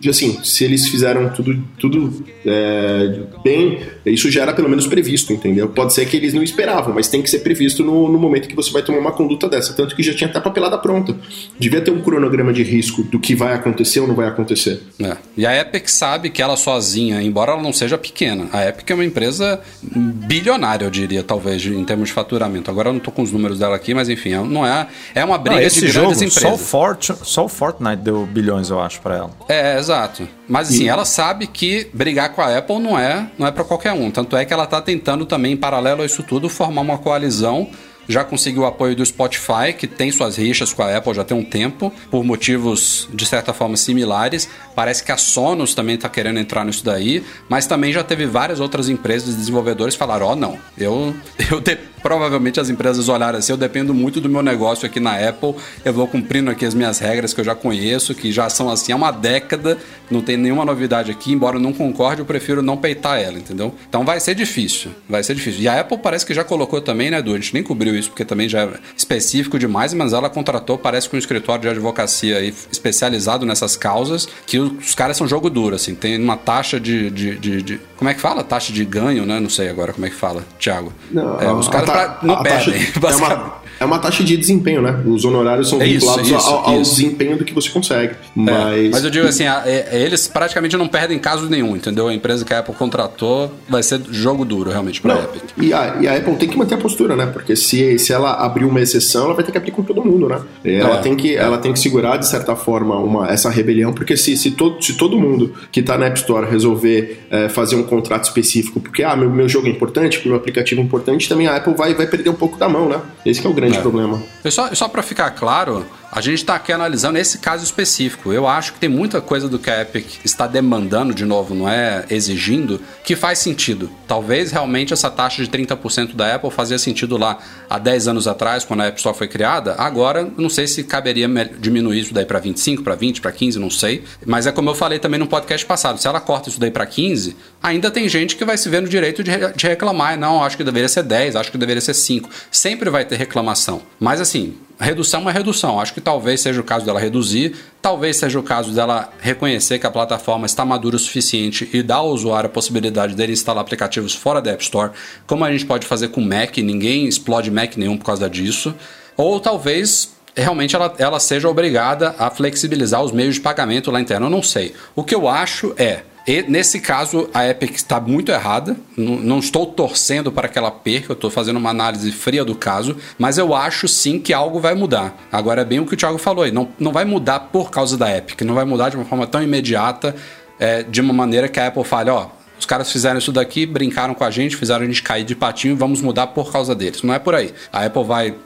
isso, 0.00 0.10
assim, 0.10 0.38
se 0.42 0.64
eles 0.64 0.88
fizeram 0.88 1.28
tudo, 1.30 1.62
tudo 1.78 2.24
é, 2.44 3.20
bem, 3.44 3.78
isso 4.06 4.30
já 4.30 4.42
era 4.42 4.52
pelo 4.52 4.68
menos 4.68 4.86
previsto, 4.86 5.32
entendeu? 5.32 5.68
Pode 5.68 5.92
ser 5.94 6.06
que 6.06 6.16
eles 6.16 6.32
não 6.32 6.42
esperavam, 6.42 6.94
mas 6.94 7.08
tem 7.08 7.22
que 7.22 7.30
ser 7.30 7.40
previsto 7.40 7.84
no, 7.84 8.10
no 8.10 8.18
momento 8.18 8.48
que 8.48 8.56
você 8.56 8.70
vai 8.70 8.82
tomar 8.82 8.98
uma 8.98 9.12
conduta 9.12 9.48
dessa. 9.48 9.72
Tanto 9.74 9.94
que 9.94 10.02
já 10.02 10.14
tinha 10.14 10.28
até 10.28 10.40
papelada 10.40 10.78
pronta. 10.78 11.16
Devia 11.58 11.80
ter 11.80 11.90
um 11.90 12.00
cronograma 12.00 12.52
de 12.52 12.62
risco 12.62 13.02
do 13.02 13.18
que 13.18 13.34
vai 13.34 13.54
acontecer 13.54 14.00
ou 14.00 14.08
não 14.08 14.14
vai 14.14 14.28
acontecer. 14.28 14.80
É. 15.00 15.16
E 15.36 15.46
a 15.46 15.58
Epic 15.60 15.88
sabe 15.88 16.30
que 16.30 16.40
ela 16.42 16.56
sozinha, 16.56 17.22
embora 17.22 17.52
ela 17.52 17.62
não 17.62 17.72
seja 17.72 17.98
pequena, 17.98 18.48
a 18.52 18.66
Epic 18.66 18.88
é 18.90 18.94
uma 18.94 19.04
empresa 19.04 19.60
bilionária, 19.82 20.84
eu 20.84 20.90
diria, 20.90 21.22
talvez, 21.22 21.64
em 21.64 21.84
termos 21.84 22.08
de 22.08 22.14
faturamento. 22.14 22.70
Agora 22.70 22.88
eu 22.88 22.92
não 22.92 23.00
tô 23.00 23.10
com 23.10 23.22
os 23.22 23.32
números 23.32 23.58
dela 23.58 23.76
aqui, 23.76 23.94
mas 23.94 24.08
enfim, 24.08 24.32
é- 24.32 24.42
não 24.42 24.66
é. 24.66 24.86
É 25.14 25.24
uma 25.24 25.38
briga 25.38 25.62
esse 25.62 25.80
de 25.80 25.88
jogo, 25.88 26.08
grandes 26.10 26.32
só 26.32 26.40
o, 26.40 26.48
empresas. 26.48 26.70
Fortune, 26.70 27.18
só 27.22 27.44
o 27.44 27.48
Fortnite 27.48 28.02
deu 28.02 28.26
bilhões, 28.26 28.70
eu 28.70 28.80
acho, 28.80 29.00
pra 29.00 29.16
ela. 29.16 29.30
É, 29.48 29.78
exato. 29.78 30.26
Mas 30.50 30.68
assim, 30.68 30.88
ela 30.88 31.04
sabe 31.04 31.46
que 31.46 31.88
brigar 31.94 32.32
com 32.32 32.42
a 32.42 32.58
Apple 32.58 32.80
não 32.80 32.98
é, 32.98 33.30
não 33.38 33.46
é 33.46 33.52
para 33.52 33.62
qualquer 33.62 33.92
um. 33.92 34.10
Tanto 34.10 34.36
é 34.36 34.44
que 34.44 34.52
ela 34.52 34.66
tá 34.66 34.82
tentando 34.82 35.24
também, 35.24 35.52
em 35.52 35.56
paralelo 35.56 36.02
a 36.02 36.06
isso 36.06 36.24
tudo, 36.24 36.48
formar 36.48 36.80
uma 36.80 36.98
coalizão. 36.98 37.70
Já 38.08 38.24
conseguiu 38.24 38.62
o 38.62 38.66
apoio 38.66 38.96
do 38.96 39.06
Spotify, 39.06 39.72
que 39.78 39.86
tem 39.86 40.10
suas 40.10 40.36
rixas 40.36 40.72
com 40.72 40.82
a 40.82 40.96
Apple 40.96 41.14
já 41.14 41.22
tem 41.22 41.36
um 41.36 41.44
tempo, 41.44 41.92
por 42.10 42.24
motivos 42.24 43.08
de 43.14 43.24
certa 43.24 43.52
forma 43.52 43.76
similares. 43.76 44.48
Parece 44.74 45.04
que 45.04 45.12
a 45.12 45.16
Sonos 45.16 45.72
também 45.72 45.94
está 45.94 46.08
querendo 46.08 46.40
entrar 46.40 46.64
nisso 46.64 46.84
daí, 46.84 47.22
mas 47.48 47.68
também 47.68 47.92
já 47.92 48.02
teve 48.02 48.26
várias 48.26 48.58
outras 48.58 48.88
empresas 48.88 49.32
e 49.32 49.36
desenvolvedores 49.36 49.94
que 49.94 49.98
falaram: 50.00 50.26
Ó, 50.26 50.34
não, 50.34 50.58
eu, 50.76 51.14
eu 51.48 51.60
provavelmente 52.02 52.58
as 52.60 52.68
empresas 52.70 53.08
olharam 53.08 53.38
assim, 53.38 53.52
eu 53.52 53.56
dependo 53.56 53.92
muito 53.94 54.20
do 54.20 54.28
meu 54.28 54.42
negócio 54.42 54.86
aqui 54.86 54.98
na 55.00 55.16
Apple, 55.28 55.54
eu 55.84 55.92
vou 55.92 56.06
cumprindo 56.06 56.50
aqui 56.50 56.64
as 56.64 56.74
minhas 56.74 56.98
regras 56.98 57.32
que 57.34 57.40
eu 57.40 57.44
já 57.44 57.54
conheço, 57.54 58.14
que 58.14 58.30
já 58.32 58.48
são 58.48 58.70
assim 58.70 58.92
há 58.92 58.96
uma 58.96 59.10
década, 59.10 59.76
não 60.10 60.20
tem 60.22 60.36
nenhuma 60.36 60.64
novidade 60.64 61.10
aqui, 61.10 61.32
embora 61.32 61.56
eu 61.56 61.60
não 61.60 61.72
concorde, 61.72 62.20
eu 62.20 62.26
prefiro 62.26 62.62
não 62.62 62.76
peitar 62.76 63.20
ela, 63.20 63.38
entendeu? 63.38 63.74
Então 63.88 64.04
vai 64.04 64.18
ser 64.20 64.34
difícil, 64.34 64.90
vai 65.08 65.22
ser 65.22 65.34
difícil. 65.34 65.60
E 65.62 65.68
a 65.68 65.80
Apple 65.80 65.98
parece 65.98 66.24
que 66.26 66.34
já 66.34 66.42
colocou 66.44 66.80
também, 66.80 67.10
né, 67.10 67.18
Edu? 67.18 67.32
A 67.32 67.36
gente 67.36 67.54
nem 67.54 67.62
cobriu 67.62 67.94
isso 67.96 68.08
porque 68.10 68.24
também 68.24 68.48
já 68.48 68.62
é 68.62 68.70
específico 68.96 69.58
demais, 69.58 69.94
mas 69.94 70.12
ela 70.12 70.28
contratou, 70.30 70.76
parece 70.78 71.08
que 71.08 71.16
um 71.16 71.18
escritório 71.18 71.62
de 71.62 71.68
advocacia 71.68 72.38
aí 72.38 72.52
especializado 72.72 73.46
nessas 73.46 73.76
causas, 73.76 74.28
que 74.46 74.58
os 74.58 74.94
caras 74.94 75.16
são 75.16 75.28
jogo 75.28 75.48
duro, 75.50 75.76
assim, 75.76 75.94
tem 75.94 76.20
uma 76.20 76.36
taxa 76.36 76.80
de, 76.80 77.10
de, 77.10 77.36
de- 77.38 77.62
de- 77.62 77.80
Como 77.96 78.08
é 78.10 78.14
que 78.14 78.20
fala? 78.20 78.42
Taxa 78.42 78.72
de 78.72 78.84
ganho, 78.84 79.24
né? 79.26 79.38
Não 79.38 79.50
sei 79.50 79.68
agora 79.68 79.92
como 79.92 80.06
é 80.06 80.10
que 80.10 80.16
fala, 80.16 80.44
Thiago. 80.58 80.92
Não, 81.10 81.40
É, 81.40 81.52
os 81.52 81.68
caras 81.68 81.89
pra, 81.92 82.18
não 82.22 82.42
perdem. 82.42 82.92
Taxa, 82.92 83.06
é, 83.08 83.16
uma, 83.16 83.60
é 83.80 83.84
uma 83.84 83.98
taxa 83.98 84.22
de 84.22 84.36
desempenho, 84.36 84.82
né? 84.82 85.02
Os 85.06 85.24
honorários 85.24 85.70
são 85.70 85.80
é 85.80 85.86
vinculados 85.86 86.28
isso, 86.28 86.36
ao, 86.36 86.68
ao 86.68 86.82
desempenho 86.82 87.38
do 87.38 87.46
que 87.46 87.54
você 87.54 87.70
consegue. 87.70 88.14
Mas, 88.34 88.76
é, 88.76 88.88
mas 88.90 89.04
eu 89.04 89.10
digo 89.10 89.26
assim, 89.26 89.46
a, 89.46 89.62
a, 89.62 89.96
eles 89.96 90.28
praticamente 90.28 90.76
não 90.76 90.86
perdem 90.86 91.18
caso 91.18 91.48
nenhum, 91.48 91.74
entendeu? 91.74 92.06
A 92.06 92.14
empresa 92.14 92.44
que 92.44 92.52
a 92.52 92.58
Apple 92.58 92.74
contratou 92.74 93.50
vai 93.66 93.82
ser 93.82 94.02
jogo 94.10 94.44
duro, 94.44 94.70
realmente, 94.70 95.00
pra 95.00 95.14
não, 95.14 95.22
Epic. 95.22 95.42
E 95.56 95.72
a, 95.72 95.78
a 95.80 96.16
Apple 96.18 96.36
tem 96.36 96.46
que 96.46 96.58
manter 96.58 96.74
a 96.74 96.78
postura, 96.78 97.16
né? 97.16 97.24
Porque 97.24 97.56
se, 97.56 97.98
se 97.98 98.12
ela 98.12 98.34
abrir 98.34 98.66
uma 98.66 98.82
exceção, 98.82 99.24
ela 99.24 99.34
vai 99.34 99.44
ter 99.44 99.50
que 99.50 99.56
abrir 99.56 99.70
com 99.70 99.82
todo 99.82 100.04
mundo, 100.04 100.28
né? 100.28 100.40
Ela, 100.62 100.96
é, 100.96 101.00
tem, 101.00 101.16
que, 101.16 101.34
ela 101.34 101.56
tem 101.56 101.72
que 101.72 101.80
segurar, 101.80 102.18
de 102.18 102.28
certa 102.28 102.54
forma, 102.54 102.96
uma, 102.98 103.30
essa 103.30 103.48
rebelião, 103.48 103.94
porque 103.94 104.14
se, 104.14 104.36
se, 104.36 104.50
todo, 104.50 104.82
se 104.84 104.94
todo 104.98 105.18
mundo 105.18 105.54
que 105.72 105.82
tá 105.82 105.96
na 105.96 106.04
App 106.06 106.18
Store 106.18 106.46
resolver 106.46 107.24
é, 107.30 107.48
fazer 107.48 107.76
um 107.76 107.82
contrato 107.82 108.24
específico, 108.24 108.78
porque 108.78 109.02
ah, 109.02 109.16
meu, 109.16 109.30
meu 109.30 109.48
jogo 109.48 109.68
é 109.68 109.70
importante, 109.70 110.20
meu 110.28 110.36
aplicativo 110.36 110.82
é 110.82 110.84
importante, 110.84 111.30
também 111.30 111.46
a 111.46 111.56
Apple 111.56 111.72
vai, 111.72 111.94
vai 111.94 112.06
perder 112.06 112.28
um 112.28 112.34
pouco 112.34 112.58
da 112.58 112.68
mão, 112.68 112.86
né? 112.86 113.00
Esse 113.24 113.46
é 113.46 113.48
o 113.48 113.54
grande 113.54 113.69
é. 113.76 113.80
problema. 113.80 114.22
Só, 114.50 114.74
só 114.74 114.88
para 114.88 115.02
ficar 115.02 115.30
claro, 115.30 115.86
a 116.12 116.20
gente 116.20 116.38
está 116.38 116.56
aqui 116.56 116.72
analisando 116.72 117.18
esse 117.18 117.38
caso 117.38 117.62
específico. 117.62 118.32
Eu 118.32 118.48
acho 118.48 118.72
que 118.72 118.80
tem 118.80 118.88
muita 118.88 119.20
coisa 119.20 119.48
do 119.48 119.58
que 119.58 119.70
a 119.70 119.82
Epic 119.82 120.24
está 120.24 120.46
demandando, 120.46 121.14
de 121.14 121.24
novo, 121.24 121.54
não 121.54 121.68
é 121.68 122.04
exigindo, 122.10 122.80
que 123.04 123.14
faz 123.14 123.38
sentido. 123.38 123.90
Talvez 124.08 124.50
realmente 124.50 124.92
essa 124.92 125.08
taxa 125.08 125.44
de 125.44 125.48
30% 125.48 126.14
da 126.14 126.34
Apple 126.34 126.50
fazia 126.50 126.78
sentido 126.78 127.16
lá 127.16 127.38
há 127.68 127.78
10 127.78 128.08
anos 128.08 128.26
atrás, 128.26 128.64
quando 128.64 128.80
a 128.80 128.86
App 128.86 128.98
Store 128.98 129.16
foi 129.16 129.28
criada. 129.28 129.76
Agora, 129.78 130.28
não 130.36 130.48
sei 130.48 130.66
se 130.66 130.82
caberia 130.82 131.28
diminuir 131.58 132.00
isso 132.00 132.12
daí 132.12 132.24
para 132.24 132.40
25, 132.40 132.82
para 132.82 132.96
20, 132.96 133.20
para 133.20 133.30
15, 133.30 133.58
não 133.58 133.70
sei. 133.70 134.02
Mas 134.26 134.46
é 134.46 134.52
como 134.52 134.70
eu 134.70 134.74
falei 134.74 134.98
também 134.98 135.20
no 135.20 135.28
podcast 135.28 135.64
passado: 135.64 136.00
se 136.00 136.08
ela 136.08 136.20
corta 136.20 136.48
isso 136.48 136.58
daí 136.58 136.70
para 136.70 136.86
15, 136.86 137.36
ainda 137.62 137.90
tem 137.90 138.08
gente 138.08 138.34
que 138.34 138.44
vai 138.44 138.58
se 138.58 138.68
ver 138.68 138.82
no 138.82 138.88
direito 138.88 139.22
de, 139.22 139.30
de 139.54 139.66
reclamar. 139.66 140.18
Não, 140.18 140.42
acho 140.42 140.56
que 140.56 140.64
deveria 140.64 140.88
ser 140.88 141.04
10, 141.04 141.36
acho 141.36 141.52
que 141.52 141.58
deveria 141.58 141.80
ser 141.80 141.94
5. 141.94 142.28
Sempre 142.50 142.90
vai 142.90 143.04
ter 143.04 143.16
reclamação. 143.16 143.82
Mas 143.98 144.20
assim, 144.20 144.56
redução 144.80 145.28
é 145.28 145.32
redução. 145.32 145.78
Acho 145.78 145.94
que 145.94 145.99
talvez 146.00 146.40
seja 146.40 146.60
o 146.60 146.64
caso 146.64 146.84
dela 146.84 146.98
reduzir, 146.98 147.54
talvez 147.80 148.16
seja 148.16 148.38
o 148.38 148.42
caso 148.42 148.72
dela 148.72 149.12
reconhecer 149.20 149.78
que 149.78 149.86
a 149.86 149.90
plataforma 149.90 150.46
está 150.46 150.64
madura 150.64 150.96
o 150.96 150.98
suficiente 150.98 151.68
e 151.72 151.82
dar 151.82 151.96
ao 151.96 152.10
usuário 152.10 152.48
a 152.48 152.52
possibilidade 152.52 153.14
dele 153.14 153.32
instalar 153.32 153.62
aplicativos 153.62 154.14
fora 154.14 154.40
da 154.40 154.50
App 154.50 154.62
Store, 154.62 154.92
como 155.26 155.44
a 155.44 155.52
gente 155.52 155.66
pode 155.66 155.86
fazer 155.86 156.08
com 156.08 156.20
Mac, 156.20 156.56
ninguém 156.58 157.06
explode 157.06 157.50
Mac 157.50 157.76
nenhum 157.76 157.96
por 157.96 158.04
causa 158.04 158.28
disso. 158.28 158.74
Ou 159.16 159.38
talvez 159.38 160.10
realmente 160.34 160.74
ela, 160.74 160.94
ela 160.98 161.20
seja 161.20 161.48
obrigada 161.48 162.14
a 162.18 162.30
flexibilizar 162.30 163.02
os 163.02 163.12
meios 163.12 163.34
de 163.34 163.40
pagamento 163.40 163.90
lá 163.90 164.00
interno. 164.00 164.26
Eu 164.26 164.30
não 164.30 164.42
sei. 164.42 164.74
O 164.94 165.04
que 165.04 165.14
eu 165.14 165.28
acho 165.28 165.74
é 165.76 166.02
e 166.30 166.44
nesse 166.48 166.78
caso, 166.78 167.28
a 167.34 167.48
Epic 167.48 167.74
está 167.74 168.00
muito 168.00 168.30
errada. 168.30 168.76
Não, 168.96 169.16
não, 169.16 169.38
estou 169.40 169.66
torcendo 169.66 170.30
para 170.30 170.46
que 170.46 170.56
ela 170.56 170.70
perca, 170.70 171.10
eu 171.10 171.14
estou 171.14 171.28
fazendo 171.28 171.56
uma 171.56 171.70
análise 171.70 172.12
fria 172.12 172.44
do 172.44 172.54
caso, 172.54 172.96
mas 173.18 173.36
eu 173.36 173.52
acho 173.52 173.88
sim 173.88 174.20
que 174.20 174.32
algo 174.32 174.60
vai 174.60 174.72
mudar. 174.72 175.16
Agora 175.32 175.62
é 175.62 175.64
bem 175.64 175.80
o 175.80 175.86
que 175.86 175.94
o 175.94 175.96
Thiago 175.96 176.18
falou 176.18 176.44
aí: 176.44 176.52
não, 176.52 176.68
não 176.78 176.92
vai 176.92 177.04
mudar 177.04 177.40
por 177.40 177.72
causa 177.72 177.98
da 177.98 178.16
Epic, 178.16 178.42
não 178.42 178.54
vai 178.54 178.64
mudar 178.64 178.90
de 178.90 178.96
uma 178.96 179.04
forma 179.04 179.26
tão 179.26 179.42
imediata, 179.42 180.14
é, 180.56 180.84
de 180.84 181.00
uma 181.00 181.12
maneira 181.12 181.48
que 181.48 181.58
a 181.58 181.66
Apple 181.66 181.82
fale: 181.82 182.10
ó, 182.10 182.28
os 182.56 182.64
caras 182.64 182.92
fizeram 182.92 183.18
isso 183.18 183.32
daqui, 183.32 183.66
brincaram 183.66 184.14
com 184.14 184.22
a 184.22 184.30
gente, 184.30 184.54
fizeram 184.54 184.84
a 184.84 184.86
gente 184.86 185.02
cair 185.02 185.24
de 185.24 185.34
patinho, 185.34 185.74
vamos 185.74 186.00
mudar 186.00 186.28
por 186.28 186.52
causa 186.52 186.76
deles. 186.76 187.02
Não 187.02 187.12
é 187.12 187.18
por 187.18 187.34
aí. 187.34 187.52
A 187.72 187.86
Apple 187.86 188.04
vai 188.04 188.36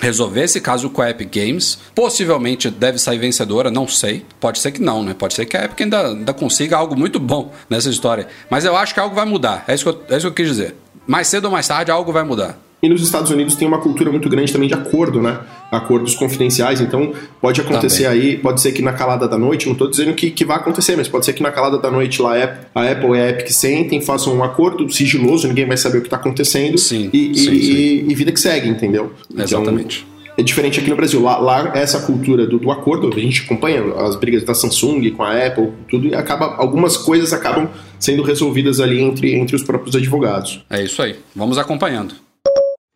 resolver 0.00 0.44
esse 0.44 0.60
caso 0.60 0.90
com 0.90 1.02
a 1.02 1.10
Epic 1.10 1.34
Games. 1.34 1.78
Possivelmente 1.94 2.70
deve 2.70 2.98
sair 2.98 3.18
vencedora, 3.18 3.70
não 3.70 3.88
sei. 3.88 4.24
Pode 4.38 4.58
ser 4.58 4.72
que 4.72 4.80
não, 4.80 5.02
né? 5.02 5.14
Pode 5.14 5.34
ser 5.34 5.46
que 5.46 5.56
a 5.56 5.64
Epic 5.64 5.80
ainda, 5.80 6.08
ainda 6.08 6.32
consiga 6.32 6.76
algo 6.76 6.96
muito 6.96 7.18
bom 7.18 7.52
nessa 7.68 7.90
história. 7.90 8.28
Mas 8.48 8.64
eu 8.64 8.76
acho 8.76 8.94
que 8.94 9.00
algo 9.00 9.14
vai 9.14 9.24
mudar. 9.24 9.64
É 9.66 9.74
isso 9.74 9.84
que 9.84 9.90
eu, 9.90 10.02
é 10.08 10.16
isso 10.16 10.26
que 10.26 10.30
eu 10.30 10.34
quis 10.34 10.48
dizer. 10.48 10.76
Mais 11.06 11.28
cedo 11.28 11.46
ou 11.46 11.50
mais 11.50 11.66
tarde, 11.66 11.90
algo 11.90 12.12
vai 12.12 12.22
mudar. 12.22 12.58
E 12.82 12.88
nos 12.88 13.02
Estados 13.02 13.30
Unidos 13.30 13.54
tem 13.56 13.68
uma 13.68 13.78
cultura 13.78 14.10
muito 14.10 14.28
grande 14.28 14.52
também 14.52 14.66
de 14.66 14.74
acordo, 14.74 15.20
né? 15.20 15.38
Acordos 15.70 16.14
confidenciais, 16.14 16.80
então 16.80 17.12
pode 17.40 17.60
acontecer 17.60 18.04
também. 18.04 18.20
aí, 18.20 18.36
pode 18.38 18.60
ser 18.60 18.72
que 18.72 18.80
na 18.80 18.92
calada 18.92 19.28
da 19.28 19.38
noite, 19.38 19.66
não 19.66 19.74
estou 19.74 19.88
dizendo 19.88 20.14
que, 20.14 20.30
que 20.30 20.44
vai 20.44 20.56
acontecer, 20.56 20.96
mas 20.96 21.06
pode 21.06 21.26
ser 21.26 21.34
que 21.34 21.42
na 21.42 21.50
calada 21.50 21.78
da 21.78 21.90
noite 21.90 22.22
lá 22.22 22.34
a 22.74 22.90
Apple 22.90 23.10
e 23.10 23.20
a 23.20 23.30
Epic 23.30 23.50
sentem, 23.50 24.00
façam 24.00 24.34
um 24.34 24.42
acordo 24.42 24.90
sigiloso, 24.90 25.46
ninguém 25.46 25.66
vai 25.66 25.76
saber 25.76 25.98
o 25.98 26.00
que 26.00 26.06
está 26.06 26.16
acontecendo 26.16 26.78
sim, 26.78 27.10
e, 27.12 27.34
sim, 27.34 27.52
e, 27.52 27.62
sim. 27.62 28.04
e, 28.08 28.14
vida 28.14 28.32
que 28.32 28.40
segue, 28.40 28.68
entendeu? 28.68 29.12
Então, 29.30 29.44
Exatamente. 29.44 30.06
É 30.36 30.42
diferente 30.42 30.80
aqui 30.80 30.88
no 30.88 30.96
Brasil. 30.96 31.20
Lá, 31.22 31.36
lá 31.36 31.72
essa 31.74 32.00
cultura 32.00 32.46
do, 32.46 32.58
do, 32.58 32.70
acordo, 32.70 33.10
a 33.14 33.20
gente 33.20 33.42
acompanha 33.42 33.82
as 33.98 34.16
brigas 34.16 34.42
da 34.42 34.54
Samsung 34.54 35.10
com 35.10 35.22
a 35.22 35.46
Apple, 35.46 35.68
tudo, 35.88 36.08
e 36.08 36.14
acaba, 36.14 36.54
algumas 36.56 36.96
coisas 36.96 37.34
acabam 37.34 37.68
sendo 37.98 38.22
resolvidas 38.22 38.80
ali 38.80 39.02
entre, 39.02 39.34
entre 39.34 39.54
os 39.54 39.62
próprios 39.62 39.94
advogados. 39.94 40.64
É 40.70 40.82
isso 40.82 41.02
aí. 41.02 41.16
Vamos 41.36 41.58
acompanhando. 41.58 42.14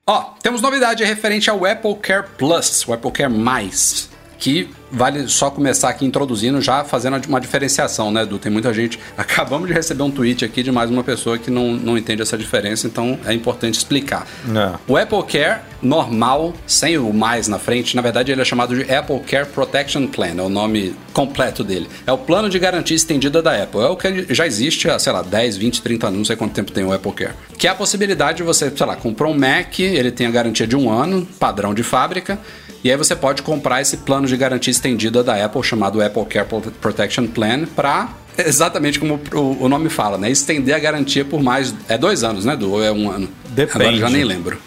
Ó, 0.06 0.34
temos 0.42 0.60
novidade 0.60 1.02
referente 1.02 1.48
ao 1.48 1.64
Apple 1.64 1.94
Care 1.94 2.26
Plus, 2.36 2.86
o 2.86 2.92
Apple 2.92 3.10
Care 3.10 3.32
Mais, 3.32 4.10
que 4.38 4.68
vale 4.94 5.28
só 5.28 5.50
começar 5.50 5.88
aqui 5.88 6.04
introduzindo, 6.04 6.60
já 6.60 6.84
fazendo 6.84 7.20
uma 7.28 7.40
diferenciação, 7.40 8.10
né, 8.10 8.22
Edu? 8.22 8.38
Tem 8.38 8.50
muita 8.50 8.72
gente. 8.72 8.98
Acabamos 9.16 9.68
de 9.68 9.74
receber 9.74 10.02
um 10.02 10.10
tweet 10.10 10.44
aqui 10.44 10.62
de 10.62 10.70
mais 10.70 10.90
uma 10.90 11.02
pessoa 11.02 11.36
que 11.38 11.50
não, 11.50 11.72
não 11.72 11.98
entende 11.98 12.22
essa 12.22 12.38
diferença, 12.38 12.86
então 12.86 13.18
é 13.26 13.32
importante 13.32 13.76
explicar. 13.76 14.26
É. 14.54 14.78
O 14.86 14.96
Apple 14.96 15.22
Care 15.24 15.60
normal, 15.82 16.54
sem 16.66 16.96
o 16.96 17.12
mais 17.12 17.48
na 17.48 17.58
frente, 17.58 17.94
na 17.94 18.02
verdade 18.02 18.32
ele 18.32 18.40
é 18.40 18.44
chamado 18.44 18.74
de 18.74 18.90
Apple 18.92 19.20
Care 19.20 19.46
Protection 19.46 20.06
Plan, 20.06 20.34
é 20.38 20.42
o 20.42 20.48
nome 20.48 20.94
completo 21.12 21.62
dele. 21.62 21.88
É 22.06 22.12
o 22.12 22.18
plano 22.18 22.48
de 22.48 22.58
garantia 22.58 22.96
estendida 22.96 23.42
da 23.42 23.62
Apple. 23.62 23.80
É 23.80 23.86
o 23.86 23.96
que 23.96 24.34
já 24.34 24.46
existe 24.46 24.88
há, 24.88 24.98
sei 24.98 25.12
lá, 25.12 25.22
10, 25.22 25.56
20, 25.56 25.82
30 25.82 26.06
anos, 26.06 26.18
não 26.18 26.24
sei 26.24 26.36
quanto 26.36 26.52
tempo 26.52 26.72
tem 26.72 26.84
o 26.84 26.92
Apple 26.92 27.12
Care. 27.12 27.34
Que 27.58 27.66
é 27.66 27.70
a 27.70 27.74
possibilidade 27.74 28.38
de 28.38 28.42
você, 28.42 28.72
sei 28.74 28.86
lá, 28.86 28.96
comprou 28.96 29.32
um 29.32 29.38
Mac, 29.38 29.78
ele 29.78 30.10
tem 30.10 30.26
a 30.26 30.30
garantia 30.30 30.66
de 30.66 30.76
um 30.76 30.90
ano, 30.90 31.26
padrão 31.38 31.74
de 31.74 31.82
fábrica, 31.82 32.38
e 32.84 32.90
aí 32.90 32.98
você 32.98 33.16
pode 33.16 33.42
comprar 33.42 33.80
esse 33.80 33.96
plano 33.96 34.26
de 34.26 34.36
garantia 34.36 34.70
estendida 34.70 34.83
da 35.24 35.44
Apple 35.44 35.62
chamado 35.62 36.02
Apple 36.02 36.24
Care 36.26 36.46
Protection 36.80 37.26
Plan 37.26 37.64
para 37.64 38.10
exatamente 38.36 38.98
como 38.98 39.20
o 39.34 39.68
nome 39.68 39.88
fala, 39.88 40.18
né? 40.18 40.30
Estender 40.30 40.74
a 40.74 40.78
garantia 40.78 41.24
por 41.24 41.42
mais 41.42 41.74
é 41.88 41.96
dois 41.96 42.22
anos, 42.24 42.44
né? 42.44 42.56
Do 42.56 42.82
é 42.82 42.92
um 42.92 43.10
ano? 43.10 43.28
Depende. 43.50 43.84
Agora 43.84 43.96
já 43.96 44.10
nem 44.10 44.24
lembro. 44.24 44.58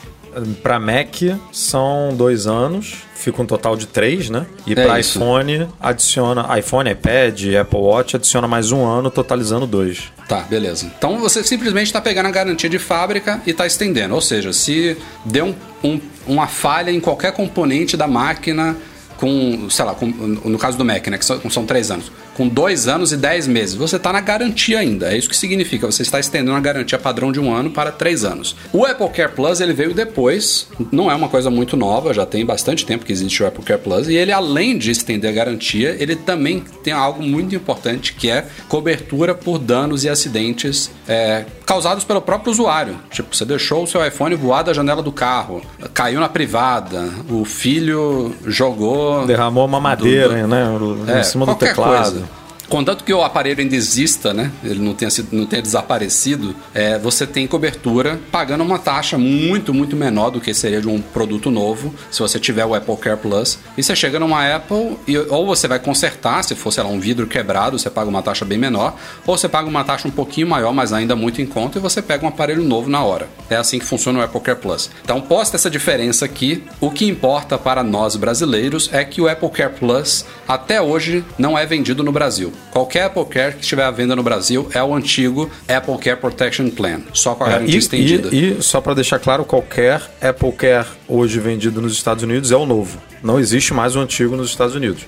Para 0.62 0.80
Mac 0.80 1.16
são 1.52 2.14
dois 2.16 2.46
anos, 2.46 2.98
fica 3.16 3.42
um 3.42 3.46
total 3.46 3.76
de 3.76 3.88
três, 3.88 4.30
né? 4.30 4.46
E 4.68 4.74
é 4.74 4.76
para 4.76 5.00
iPhone 5.00 5.68
adiciona 5.80 6.60
iPhone, 6.60 6.92
iPad, 6.92 7.56
Apple 7.60 7.80
Watch 7.80 8.16
adiciona 8.16 8.48
mais 8.48 8.72
um 8.72 8.86
ano, 8.86 9.10
totalizando 9.10 9.66
dois. 9.66 10.12
Tá, 10.28 10.42
beleza. 10.42 10.92
Então 10.98 11.18
você 11.20 11.44
simplesmente 11.44 11.88
está 11.88 12.00
pegando 12.00 12.28
a 12.28 12.32
garantia 12.32 12.70
de 12.70 12.78
fábrica 12.78 13.42
e 13.48 13.52
está 13.52 13.66
estendendo. 13.66 14.14
Ou 14.14 14.22
seja, 14.22 14.54
se 14.54 14.96
deu 15.26 15.56
um, 15.84 15.90
um, 15.92 16.02
uma 16.28 16.48
falha 16.48 16.92
em 16.92 17.00
qualquer 17.00 17.32
componente 17.32 17.98
da 17.98 18.08
máquina 18.08 18.76
com, 19.18 19.70
sei 19.70 19.86
lá, 19.86 19.94
com, 19.94 20.06
no 20.06 20.58
caso 20.58 20.78
do 20.78 20.86
Mac, 20.86 21.08
né, 21.08 21.18
que 21.18 21.26
são, 21.26 21.50
são 21.50 21.66
três 21.66 21.92
anos, 21.92 22.12
com 22.38 22.48
dois 22.48 22.88
anos 22.88 23.12
e 23.12 23.18
dez 23.18 23.48
meses, 23.48 23.74
você 23.74 23.96
está 23.96 24.14
na 24.14 24.22
garantia 24.22 24.78
ainda. 24.78 25.12
É 25.12 25.18
isso 25.18 25.28
que 25.28 25.36
significa. 25.36 25.88
Você 25.88 26.04
está 26.04 26.20
estendendo 26.20 26.56
a 26.56 26.60
garantia 26.60 27.00
padrão 27.00 27.32
de 27.32 27.40
um 27.40 27.52
ano 27.52 27.72
para 27.72 27.92
três 27.92 28.24
anos. 28.24 28.56
O 28.72 28.86
Apple 28.86 29.10
Care 29.10 29.32
Plus 29.32 29.60
ele 29.60 29.74
veio 29.74 29.92
depois, 29.92 30.68
não 30.92 31.10
é 31.10 31.16
uma 31.16 31.30
coisa 31.30 31.50
muito 31.50 31.76
nova, 31.76 32.14
já 32.14 32.28
tem 32.28 32.46
bastante 32.46 32.86
tempo 32.86 33.04
que 33.04 33.12
existe 33.12 33.42
o 33.42 33.48
Apple 33.48 33.64
Care 33.64 33.82
Plus, 33.82 34.08
e 34.08 34.16
ele, 34.16 34.32
além 34.32 34.78
de 34.78 34.92
estender 34.92 35.32
a 35.32 35.34
garantia, 35.34 35.98
ele 36.00 36.16
também 36.16 36.64
tem 36.84 36.94
algo 36.94 37.24
muito 37.24 37.56
importante 37.56 38.14
que 38.14 38.30
é 38.30 38.46
cobertura 38.68 39.34
por 39.34 39.58
danos 39.58 40.04
e 40.04 40.10
acidentes 40.10 40.92
é, 41.08 41.46
causados 41.66 42.04
pelo 42.04 42.22
próprio 42.22 42.52
usuário. 42.52 43.00
Tipo, 43.10 43.36
você 43.36 43.46
deixou 43.46 43.84
o 43.84 43.88
seu 43.88 44.06
iPhone 44.06 44.36
voar 44.36 44.64
da 44.64 44.74
janela 44.74 45.02
do 45.02 45.12
carro, 45.12 45.64
caiu 45.94 46.20
na 46.20 46.30
privada, 46.30 47.10
o 47.30 47.44
filho 47.46 48.36
jogou. 48.46 49.26
Derramou 49.26 49.66
uma 49.66 49.80
madeira, 49.80 50.30
do, 50.30 50.96
do, 50.96 51.06
né? 51.06 51.18
É, 51.18 51.20
em 51.22 51.24
cima 51.24 51.46
do 51.46 51.56
teclado. 51.56 52.12
Coisa. 52.12 52.27
Contanto 52.70 53.04
que 53.04 53.14
o 53.14 53.24
aparelho 53.24 53.62
ainda 53.62 53.76
exista, 53.76 54.34
né? 54.34 54.52
Ele 54.64 54.80
não 54.80 54.94
tenha, 54.94 55.10
sido, 55.10 55.30
não 55.32 55.46
tenha 55.46 55.62
desaparecido, 55.62 56.54
é, 56.74 57.00
você 57.00 57.26
tem 57.26 57.48
cobertura 57.48 58.20
pagando 58.30 58.64
uma 58.64 58.78
taxa 58.78 59.18
muito, 59.18 59.74
muito 59.74 59.96
menor 59.96 60.32
do 60.32 60.42
que 60.42 60.54
seria 60.54 60.82
de 60.82 60.88
um 60.88 61.02
produto 61.02 61.50
novo, 61.50 61.94
se 62.12 62.20
você 62.20 62.40
tiver 62.40 62.66
o 62.66 62.76
Apple 62.76 62.98
Care 62.98 63.18
Plus. 63.18 63.58
E 63.78 63.84
você 63.84 63.96
chega 63.96 64.20
numa 64.20 64.56
Apple 64.56 64.98
e 65.08 65.18
ou 65.18 65.46
você 65.46 65.68
vai 65.68 65.80
consertar, 65.80 66.44
se 66.44 66.56
for, 66.56 66.74
lá, 66.78 66.86
um 66.86 67.00
vidro 67.00 67.26
quebrado, 67.26 67.80
você 67.80 67.90
paga 67.90 68.10
uma 68.10 68.22
taxa 68.22 68.44
bem 68.44 68.58
menor, 68.58 68.96
ou 69.26 69.38
você 69.38 69.48
paga 69.48 69.68
uma 69.68 69.84
taxa 69.84 70.08
um 70.08 70.12
pouquinho 70.12 70.48
maior, 70.48 70.74
mas 70.74 70.92
ainda 70.92 71.16
muito 71.16 71.42
em 71.42 71.46
conta, 71.46 71.78
e 71.78 71.82
você 71.82 72.02
pega 72.02 72.26
um 72.26 72.30
aparelho 72.30 72.64
novo 72.64 72.90
na 72.90 73.02
hora. 73.02 73.30
É 73.50 73.56
assim 73.56 73.80
que 73.80 73.86
funciona 73.86 74.20
o 74.20 74.22
Apple 74.22 74.42
Care 74.42 74.60
Plus. 74.60 74.90
Então, 75.04 75.22
posta 75.22 75.56
essa 75.56 75.70
diferença 75.70 76.26
aqui, 76.26 76.64
o 76.82 76.92
que 76.92 77.06
importa 77.06 77.58
para 77.58 77.82
nós 77.82 78.18
brasileiros 78.18 78.90
é 78.92 79.06
que 79.06 79.22
o 79.22 79.30
Apple 79.30 79.50
Care 79.50 79.74
Plus 79.74 80.26
até 80.46 80.82
hoje 80.82 81.24
não 81.38 81.58
é 81.58 81.66
vendido 81.66 82.04
no 82.04 82.12
Brasil. 82.12 82.57
Qualquer 82.72 83.06
Apple 83.06 83.26
Care 83.26 83.56
que 83.56 83.62
estiver 83.62 83.84
à 83.84 83.92
venda 83.92 84.16
no 84.16 84.24
Brasil 84.24 84.68
é 84.74 84.82
o 84.84 84.94
antigo 84.94 85.50
Apple 85.68 85.98
Care 85.98 86.20
Protection 86.20 86.70
Plan, 86.70 87.02
só 87.14 87.34
com 87.36 87.44
a 87.44 87.48
É, 87.48 87.52
garantia 87.52 87.76
e, 87.76 87.80
estendida. 87.80 88.30
e- 88.36 88.58
e 88.60 88.62
só 88.64 88.80
para 88.82 88.94
deixar 88.94 89.20
claro, 89.20 89.44
qualquer 89.46 90.02
Apple 90.22 90.52
Care 90.52 90.88
hoje 91.08 91.40
vendido 91.40 91.82
nos 91.82 91.94
Estados 91.94 92.24
Unidos 92.24 92.52
é 92.52 92.56
o 92.56 92.66
novo. 92.66 92.98
Não 93.24 93.40
existe 93.40 93.74
mais 93.74 93.96
o 93.96 94.00
antigo 94.00 94.36
nos 94.36 94.50
Estados 94.50 94.76
Unidos. 94.76 95.02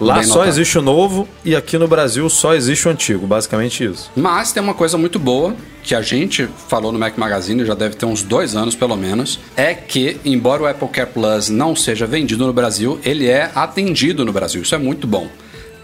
Lá 0.00 0.14
Bem 0.14 0.22
só 0.22 0.34
notado. 0.34 0.48
existe 0.48 0.78
o 0.78 0.82
novo 0.82 1.28
e 1.44 1.56
aqui 1.56 1.76
no 1.76 1.88
Brasil 1.88 2.28
só 2.30 2.54
existe 2.54 2.86
o 2.86 2.90
antigo. 2.92 3.26
Basicamente 3.26 3.82
isso. 3.84 4.10
Mas 4.14 4.52
tem 4.52 4.62
uma 4.62 4.74
coisa 4.74 4.96
muito 4.96 5.18
boa 5.18 5.56
que 5.82 5.92
a 5.92 6.00
gente 6.00 6.48
falou 6.68 6.92
no 6.92 6.98
Mac 7.00 7.18
Magazine, 7.18 7.64
já 7.64 7.74
deve 7.74 7.96
ter 7.96 8.06
uns 8.06 8.22
dois 8.22 8.54
anos 8.54 8.76
pelo 8.76 8.96
menos, 8.96 9.40
é 9.56 9.74
que, 9.74 10.18
embora 10.24 10.62
o 10.62 10.66
Apple 10.66 10.86
Care 10.88 11.10
Plus 11.12 11.48
não 11.48 11.74
seja 11.74 12.06
vendido 12.06 12.46
no 12.46 12.52
Brasil, 12.52 13.00
ele 13.04 13.26
é 13.26 13.50
atendido 13.54 14.24
no 14.24 14.32
Brasil. 14.32 14.62
Isso 14.62 14.74
é 14.74 14.78
muito 14.78 15.04
bom. 15.06 15.26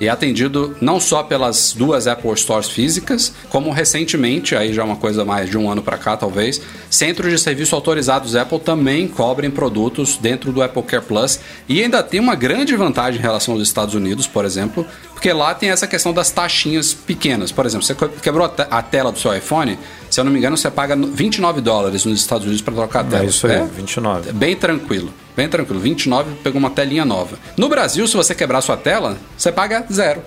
E 0.04 0.06
é 0.06 0.10
atendido 0.10 0.76
não 0.82 1.00
só 1.00 1.22
pelas 1.22 1.72
duas 1.72 2.06
Apple 2.06 2.36
Stores 2.36 2.68
físicas, 2.68 3.32
como 3.48 3.70
recentemente, 3.70 4.54
aí 4.54 4.70
já 4.70 4.82
é 4.82 4.84
uma 4.84 4.96
coisa 4.96 5.24
mais 5.24 5.48
de 5.48 5.56
um 5.56 5.70
ano 5.70 5.82
para 5.82 5.96
cá 5.96 6.14
talvez, 6.14 6.60
centros 6.90 7.32
de 7.32 7.38
serviço 7.38 7.74
autorizados 7.74 8.36
Apple 8.36 8.58
também 8.58 9.08
cobrem 9.08 9.50
produtos 9.50 10.18
dentro 10.18 10.52
do 10.52 10.62
Apple 10.62 10.82
Care 10.82 11.02
Plus. 11.02 11.40
E 11.66 11.82
ainda 11.82 12.02
tem 12.02 12.20
uma 12.20 12.34
grande 12.34 12.76
vantagem 12.76 13.18
em 13.18 13.22
relação 13.22 13.54
aos 13.54 13.62
Estados 13.62 13.94
Unidos, 13.94 14.26
por 14.26 14.44
exemplo, 14.44 14.86
porque 15.24 15.32
lá 15.32 15.54
tem 15.54 15.70
essa 15.70 15.86
questão 15.86 16.12
das 16.12 16.30
taxinhas 16.30 16.92
pequenas. 16.92 17.50
Por 17.50 17.64
exemplo, 17.64 17.86
você 17.86 17.94
quebrou 18.20 18.44
a 18.44 18.76
a 18.78 18.82
tela 18.82 19.10
do 19.10 19.18
seu 19.18 19.34
iPhone, 19.34 19.78
se 20.10 20.20
eu 20.20 20.24
não 20.24 20.30
me 20.30 20.38
engano, 20.38 20.54
você 20.54 20.70
paga 20.70 20.94
29 20.94 21.62
dólares 21.62 22.04
nos 22.04 22.20
Estados 22.20 22.44
Unidos 22.44 22.60
para 22.60 22.74
trocar 22.74 23.00
a 23.00 23.04
tela. 23.04 23.24
É 23.24 23.26
isso 23.28 23.46
aí, 23.46 23.66
29. 23.74 24.32
Bem 24.32 24.54
tranquilo. 24.54 25.10
Bem 25.34 25.48
tranquilo. 25.48 25.80
29 25.80 26.34
pegou 26.42 26.58
uma 26.58 26.68
telinha 26.68 27.06
nova. 27.06 27.38
No 27.56 27.70
Brasil, 27.70 28.06
se 28.06 28.14
você 28.14 28.34
quebrar 28.34 28.60
sua 28.60 28.76
tela, 28.76 29.16
você 29.34 29.50
paga 29.50 29.86
zero. 29.90 30.22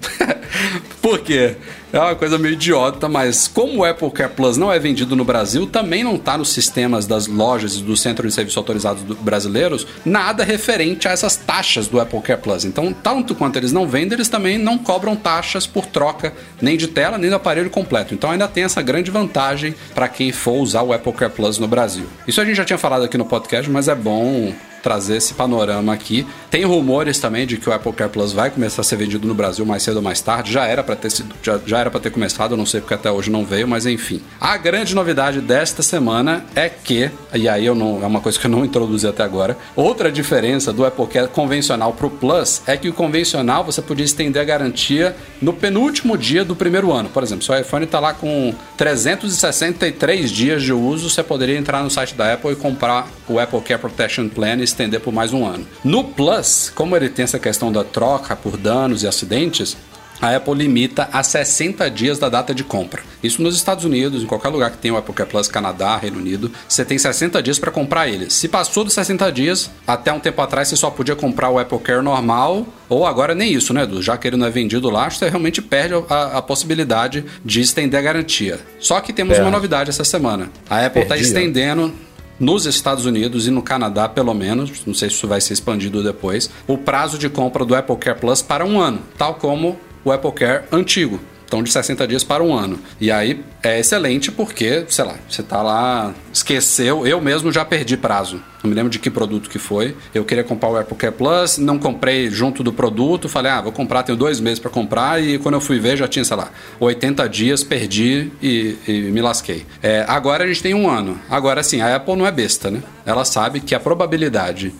Por 1.00 1.18
quê? 1.20 1.56
É 1.92 1.98
uma 1.98 2.14
coisa 2.14 2.38
meio 2.38 2.52
idiota, 2.54 3.08
mas 3.08 3.48
como 3.48 3.78
o 3.80 3.84
Apple 3.84 4.10
Care 4.12 4.32
Plus 4.32 4.56
não 4.56 4.72
é 4.72 4.78
vendido 4.78 5.16
no 5.16 5.24
Brasil, 5.24 5.66
também 5.66 6.04
não 6.04 6.14
está 6.14 6.38
nos 6.38 6.50
sistemas 6.50 7.04
das 7.04 7.26
lojas 7.26 7.74
e 7.76 7.82
dos 7.82 8.00
centros 8.00 8.28
de 8.30 8.34
serviço 8.34 8.58
autorizados 8.60 9.02
do- 9.02 9.16
brasileiros 9.16 9.86
nada 10.04 10.44
referente 10.44 11.08
a 11.08 11.10
essas 11.10 11.34
taxas 11.34 11.88
do 11.88 11.98
Apple 12.00 12.20
Care 12.20 12.40
Plus. 12.40 12.64
Então, 12.64 12.92
tanto 12.92 13.34
quanto 13.34 13.56
eles 13.56 13.72
não 13.72 13.88
vendem, 13.88 14.14
eles 14.16 14.28
também 14.28 14.56
não 14.56 14.78
cobram 14.78 15.16
taxas 15.16 15.66
por 15.66 15.84
troca 15.86 16.32
nem 16.62 16.76
de 16.76 16.86
tela, 16.86 17.18
nem 17.18 17.28
do 17.28 17.36
aparelho 17.36 17.70
completo. 17.70 18.14
Então, 18.14 18.30
ainda 18.30 18.46
tem 18.46 18.62
essa 18.62 18.82
grande 18.82 19.10
vantagem 19.10 19.74
para 19.92 20.06
quem 20.08 20.30
for 20.30 20.60
usar 20.60 20.82
o 20.82 20.92
Apple 20.92 21.12
Care 21.12 21.32
Plus 21.32 21.58
no 21.58 21.66
Brasil. 21.66 22.06
Isso 22.28 22.40
a 22.40 22.44
gente 22.44 22.56
já 22.56 22.64
tinha 22.64 22.78
falado 22.78 23.02
aqui 23.04 23.18
no 23.18 23.24
podcast, 23.24 23.68
mas 23.68 23.88
é 23.88 23.94
bom 23.96 24.52
trazer 24.82 25.16
esse 25.16 25.34
panorama 25.34 25.92
aqui. 25.92 26.26
Tem 26.50 26.64
rumores 26.64 27.18
também 27.18 27.46
de 27.46 27.56
que 27.56 27.68
o 27.68 27.72
Apple 27.72 27.92
Care 27.92 28.10
Plus 28.10 28.32
vai 28.32 28.50
começar 28.50 28.82
a 28.82 28.84
ser 28.84 28.96
vendido 28.96 29.26
no 29.26 29.34
Brasil 29.34 29.64
mais 29.64 29.82
cedo 29.82 29.96
ou 29.96 30.02
mais 30.02 30.20
tarde. 30.20 30.52
Já 30.52 30.66
era 30.66 30.82
para 30.82 30.96
ter 30.96 31.10
sido, 31.10 31.34
já, 31.42 31.58
já 31.64 31.78
era 31.78 31.90
para 31.90 32.00
ter 32.00 32.10
começado, 32.10 32.52
eu 32.52 32.56
não 32.56 32.66
sei 32.66 32.80
porque 32.80 32.94
até 32.94 33.10
hoje 33.10 33.30
não 33.30 33.44
veio, 33.44 33.68
mas 33.68 33.86
enfim. 33.86 34.20
A 34.40 34.56
grande 34.56 34.94
novidade 34.94 35.40
desta 35.40 35.82
semana 35.82 36.44
é 36.54 36.68
que, 36.68 37.10
e 37.34 37.48
aí 37.48 37.66
eu 37.66 37.74
não, 37.74 38.02
é 38.02 38.06
uma 38.06 38.20
coisa 38.20 38.38
que 38.38 38.46
eu 38.46 38.50
não 38.50 38.64
introduzi 38.64 39.06
até 39.06 39.22
agora. 39.22 39.56
Outra 39.76 40.10
diferença 40.10 40.72
do 40.72 40.84
Apple 40.84 41.06
Care 41.06 41.28
convencional 41.28 41.92
pro 41.92 42.10
Plus 42.10 42.62
é 42.66 42.76
que 42.76 42.88
o 42.88 42.92
convencional 42.92 43.64
você 43.64 43.80
podia 43.80 44.04
estender 44.04 44.42
a 44.42 44.44
garantia 44.44 45.14
no 45.40 45.52
penúltimo 45.52 46.16
dia 46.16 46.44
do 46.44 46.56
primeiro 46.56 46.92
ano. 46.92 47.08
Por 47.08 47.22
exemplo, 47.22 47.44
seu 47.44 47.58
iPhone 47.58 47.84
está 47.84 48.00
lá 48.00 48.14
com 48.14 48.54
363 48.76 50.30
dias 50.30 50.62
de 50.62 50.72
uso, 50.72 51.08
você 51.08 51.22
poderia 51.22 51.58
entrar 51.58 51.82
no 51.82 51.90
site 51.90 52.14
da 52.14 52.32
Apple 52.34 52.52
e 52.52 52.56
comprar 52.56 53.06
o 53.28 53.38
Apple 53.38 53.60
Care 53.60 53.80
Protection 53.80 54.28
Plan 54.28 54.56
e 54.56 54.69
estender 54.70 55.00
por 55.00 55.12
mais 55.12 55.32
um 55.32 55.46
ano. 55.46 55.66
No 55.84 56.04
Plus, 56.04 56.70
como 56.74 56.96
ele 56.96 57.08
tem 57.08 57.24
essa 57.24 57.38
questão 57.38 57.70
da 57.70 57.84
troca 57.84 58.34
por 58.34 58.56
danos 58.56 59.02
e 59.02 59.06
acidentes, 59.06 59.76
a 60.20 60.36
Apple 60.36 60.54
limita 60.54 61.08
a 61.12 61.22
60 61.22 61.90
dias 61.90 62.18
da 62.18 62.28
data 62.28 62.54
de 62.54 62.62
compra. 62.62 63.02
Isso 63.22 63.42
nos 63.42 63.56
Estados 63.56 63.84
Unidos, 63.84 64.22
em 64.22 64.26
qualquer 64.26 64.50
lugar 64.50 64.70
que 64.70 64.76
tenha 64.76 64.92
o 64.92 64.96
Apple 64.96 65.14
Care 65.14 65.28
Plus, 65.28 65.48
Canadá, 65.48 65.96
Reino 65.96 66.18
Unido, 66.18 66.52
você 66.68 66.84
tem 66.84 66.98
60 66.98 67.42
dias 67.42 67.58
para 67.58 67.70
comprar 67.70 68.06
ele. 68.06 68.28
Se 68.28 68.46
passou 68.46 68.84
dos 68.84 68.92
60 68.92 69.32
dias, 69.32 69.70
até 69.86 70.12
um 70.12 70.20
tempo 70.20 70.42
atrás 70.42 70.68
você 70.68 70.76
só 70.76 70.90
podia 70.90 71.16
comprar 71.16 71.48
o 71.48 71.58
Apple 71.58 71.78
Care 71.78 72.02
normal, 72.02 72.66
ou 72.88 73.06
agora 73.06 73.34
nem 73.34 73.52
isso, 73.52 73.72
né, 73.72 73.84
Edu? 73.84 74.02
Já 74.02 74.18
que 74.18 74.28
ele 74.28 74.36
não 74.36 74.46
é 74.46 74.50
vendido 74.50 74.90
lá, 74.90 75.08
você 75.08 75.28
realmente 75.28 75.62
perde 75.62 75.94
a, 76.08 76.38
a 76.38 76.42
possibilidade 76.42 77.24
de 77.42 77.60
estender 77.60 77.98
a 77.98 78.02
garantia. 78.02 78.60
Só 78.78 79.00
que 79.00 79.12
temos 79.12 79.34
Perde. 79.34 79.48
uma 79.48 79.50
novidade 79.50 79.88
essa 79.88 80.04
semana. 80.04 80.50
A 80.68 80.84
Apple 80.84 81.02
está 81.02 81.16
estendendo 81.16 81.94
nos 82.40 82.64
Estados 82.64 83.04
Unidos 83.04 83.46
e 83.46 83.50
no 83.50 83.62
Canadá, 83.62 84.08
pelo 84.08 84.32
menos, 84.32 84.84
não 84.86 84.94
sei 84.94 85.10
se 85.10 85.16
isso 85.16 85.28
vai 85.28 85.40
ser 85.40 85.52
expandido 85.52 86.02
depois, 86.02 86.50
o 86.66 86.78
prazo 86.78 87.18
de 87.18 87.28
compra 87.28 87.64
do 87.64 87.74
Apple 87.74 87.96
Care 87.96 88.18
Plus 88.18 88.40
para 88.40 88.64
um 88.64 88.80
ano, 88.80 89.00
tal 89.18 89.34
como 89.34 89.78
o 90.02 90.10
Apple 90.10 90.32
Care 90.32 90.64
antigo. 90.72 91.20
Então, 91.50 91.64
de 91.64 91.72
60 91.72 92.06
dias 92.06 92.22
para 92.22 92.44
um 92.44 92.54
ano. 92.54 92.78
E 93.00 93.10
aí 93.10 93.44
é 93.60 93.80
excelente 93.80 94.30
porque, 94.30 94.84
sei 94.88 95.04
lá, 95.04 95.16
você 95.28 95.42
tá 95.42 95.60
lá, 95.60 96.14
esqueceu. 96.32 97.04
Eu 97.04 97.20
mesmo 97.20 97.50
já 97.50 97.64
perdi 97.64 97.96
prazo. 97.96 98.40
Não 98.62 98.70
me 98.70 98.76
lembro 98.76 98.88
de 98.88 99.00
que 99.00 99.10
produto 99.10 99.50
que 99.50 99.58
foi. 99.58 99.96
Eu 100.14 100.24
queria 100.24 100.44
comprar 100.44 100.68
o 100.68 100.76
Apple 100.76 100.96
Care 100.96 101.12
Plus, 101.12 101.58
não 101.58 101.76
comprei 101.76 102.30
junto 102.30 102.62
do 102.62 102.72
produto. 102.72 103.28
Falei, 103.28 103.50
ah, 103.50 103.60
vou 103.60 103.72
comprar, 103.72 104.04
tenho 104.04 104.16
dois 104.16 104.38
meses 104.38 104.60
para 104.60 104.70
comprar. 104.70 105.20
E 105.20 105.38
quando 105.38 105.56
eu 105.56 105.60
fui 105.60 105.80
ver, 105.80 105.96
já 105.96 106.06
tinha, 106.06 106.24
sei 106.24 106.36
lá, 106.36 106.52
80 106.78 107.28
dias, 107.28 107.64
perdi 107.64 108.30
e, 108.40 108.76
e 108.86 108.92
me 109.10 109.20
lasquei. 109.20 109.66
É, 109.82 110.04
agora 110.06 110.44
a 110.44 110.46
gente 110.46 110.62
tem 110.62 110.72
um 110.72 110.88
ano. 110.88 111.18
Agora, 111.28 111.64
sim, 111.64 111.80
a 111.80 111.96
Apple 111.96 112.14
não 112.14 112.28
é 112.28 112.30
besta, 112.30 112.70
né? 112.70 112.80
Ela 113.04 113.24
sabe 113.24 113.58
que 113.58 113.74
a 113.74 113.80
probabilidade 113.80 114.72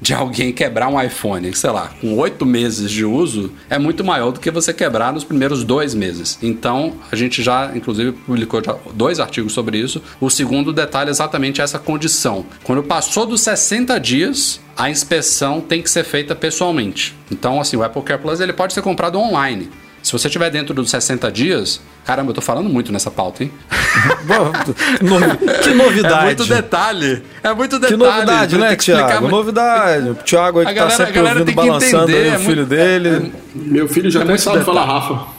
de 0.00 0.14
alguém 0.14 0.52
quebrar 0.52 0.88
um 0.88 1.00
iPhone, 1.00 1.54
sei 1.54 1.70
lá, 1.70 1.90
com 2.00 2.16
oito 2.18 2.46
meses 2.46 2.90
de 2.90 3.04
uso, 3.04 3.52
é 3.68 3.78
muito 3.78 4.04
maior 4.04 4.30
do 4.30 4.40
que 4.40 4.50
você 4.50 4.72
quebrar 4.72 5.12
nos 5.12 5.24
primeiros 5.24 5.64
dois 5.64 5.94
meses. 5.94 6.38
Então, 6.42 6.94
a 7.10 7.16
gente 7.16 7.42
já, 7.42 7.72
inclusive, 7.74 8.12
publicou 8.12 8.62
dois 8.94 9.20
artigos 9.20 9.52
sobre 9.52 9.78
isso. 9.78 10.02
O 10.20 10.30
segundo 10.30 10.72
detalha 10.72 11.10
exatamente 11.10 11.60
essa 11.60 11.78
condição. 11.78 12.46
Quando 12.62 12.82
passou 12.82 13.26
dos 13.26 13.40
60 13.40 13.98
dias, 13.98 14.60
a 14.76 14.88
inspeção 14.88 15.60
tem 15.60 15.82
que 15.82 15.90
ser 15.90 16.04
feita 16.04 16.34
pessoalmente. 16.34 17.16
Então, 17.30 17.60
assim, 17.60 17.76
o 17.76 17.82
Apple 17.82 18.02
Care 18.02 18.22
Plus 18.22 18.40
ele 18.40 18.52
pode 18.52 18.72
ser 18.72 18.82
comprado 18.82 19.18
online. 19.18 19.68
Se 20.02 20.12
você 20.12 20.28
estiver 20.28 20.48
dentro 20.50 20.72
dos 20.74 20.90
60 20.90 21.30
dias, 21.30 21.80
caramba, 22.04 22.30
eu 22.30 22.34
tô 22.34 22.40
falando 22.40 22.68
muito 22.68 22.90
nessa 22.92 23.10
pauta, 23.10 23.42
hein? 23.44 23.52
Que 25.62 25.74
novidade. 25.74 26.22
É 26.22 26.24
muito 26.26 26.46
detalhe. 26.46 27.22
É 27.42 27.52
muito 27.54 27.80
Que 27.80 27.90
detalhe. 27.90 27.96
novidade, 28.12 28.58
né, 28.58 28.76
que 28.76 28.82
explicar 28.82 29.06
Thiago? 29.06 29.20
muito. 29.22 29.36
Novidade. 29.36 30.10
O 30.10 30.14
Thiago 30.14 30.58
aí 30.60 30.66
A 30.66 30.68
que 30.68 30.74
galera- 30.74 30.96
tá 30.96 31.02
a 31.02 31.06
sempre 31.06 31.12
galera 31.20 31.40
ouvindo, 31.40 31.46
tem 31.46 31.54
que 31.64 31.68
balançando 31.68 32.02
entender, 32.04 32.22
aí 32.22 32.28
é 32.28 32.36
o 32.36 32.40
filho 32.40 32.56
muito- 32.56 32.68
dele. 32.68 33.32
Meu 33.54 33.88
filho 33.88 34.10
já 34.10 34.20
É 34.20 34.22
até 34.24 34.36
sabe 34.38 34.64
falar 34.64 34.84
Rafa. 34.84 35.38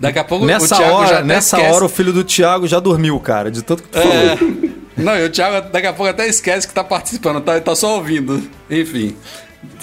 Daqui 0.00 0.18
a 0.18 0.24
pouco 0.24 0.44
Nessa 0.46 0.74
o 0.74 0.78
Thiago 0.78 0.92
já 0.92 0.96
hora, 0.96 1.14
até 1.16 1.24
nessa 1.24 1.56
esquece. 1.56 1.74
hora 1.74 1.84
o 1.84 1.88
filho 1.88 2.12
do 2.12 2.22
Thiago 2.24 2.66
já 2.68 2.78
dormiu, 2.80 3.18
cara, 3.20 3.50
de 3.50 3.62
tanto 3.62 3.82
que 3.82 3.88
tu 3.88 3.98
falou. 3.98 4.14
É. 4.14 4.38
Não, 4.96 5.16
e 5.16 5.24
o 5.26 5.30
Thiago 5.30 5.68
daqui 5.72 5.86
a 5.86 5.92
pouco 5.92 6.10
até 6.10 6.26
esquece 6.28 6.66
que 6.66 6.74
tá 6.74 6.82
participando, 6.84 7.40
tá, 7.40 7.60
tá 7.60 7.74
só 7.74 7.96
ouvindo. 7.96 8.42
Enfim. 8.70 9.16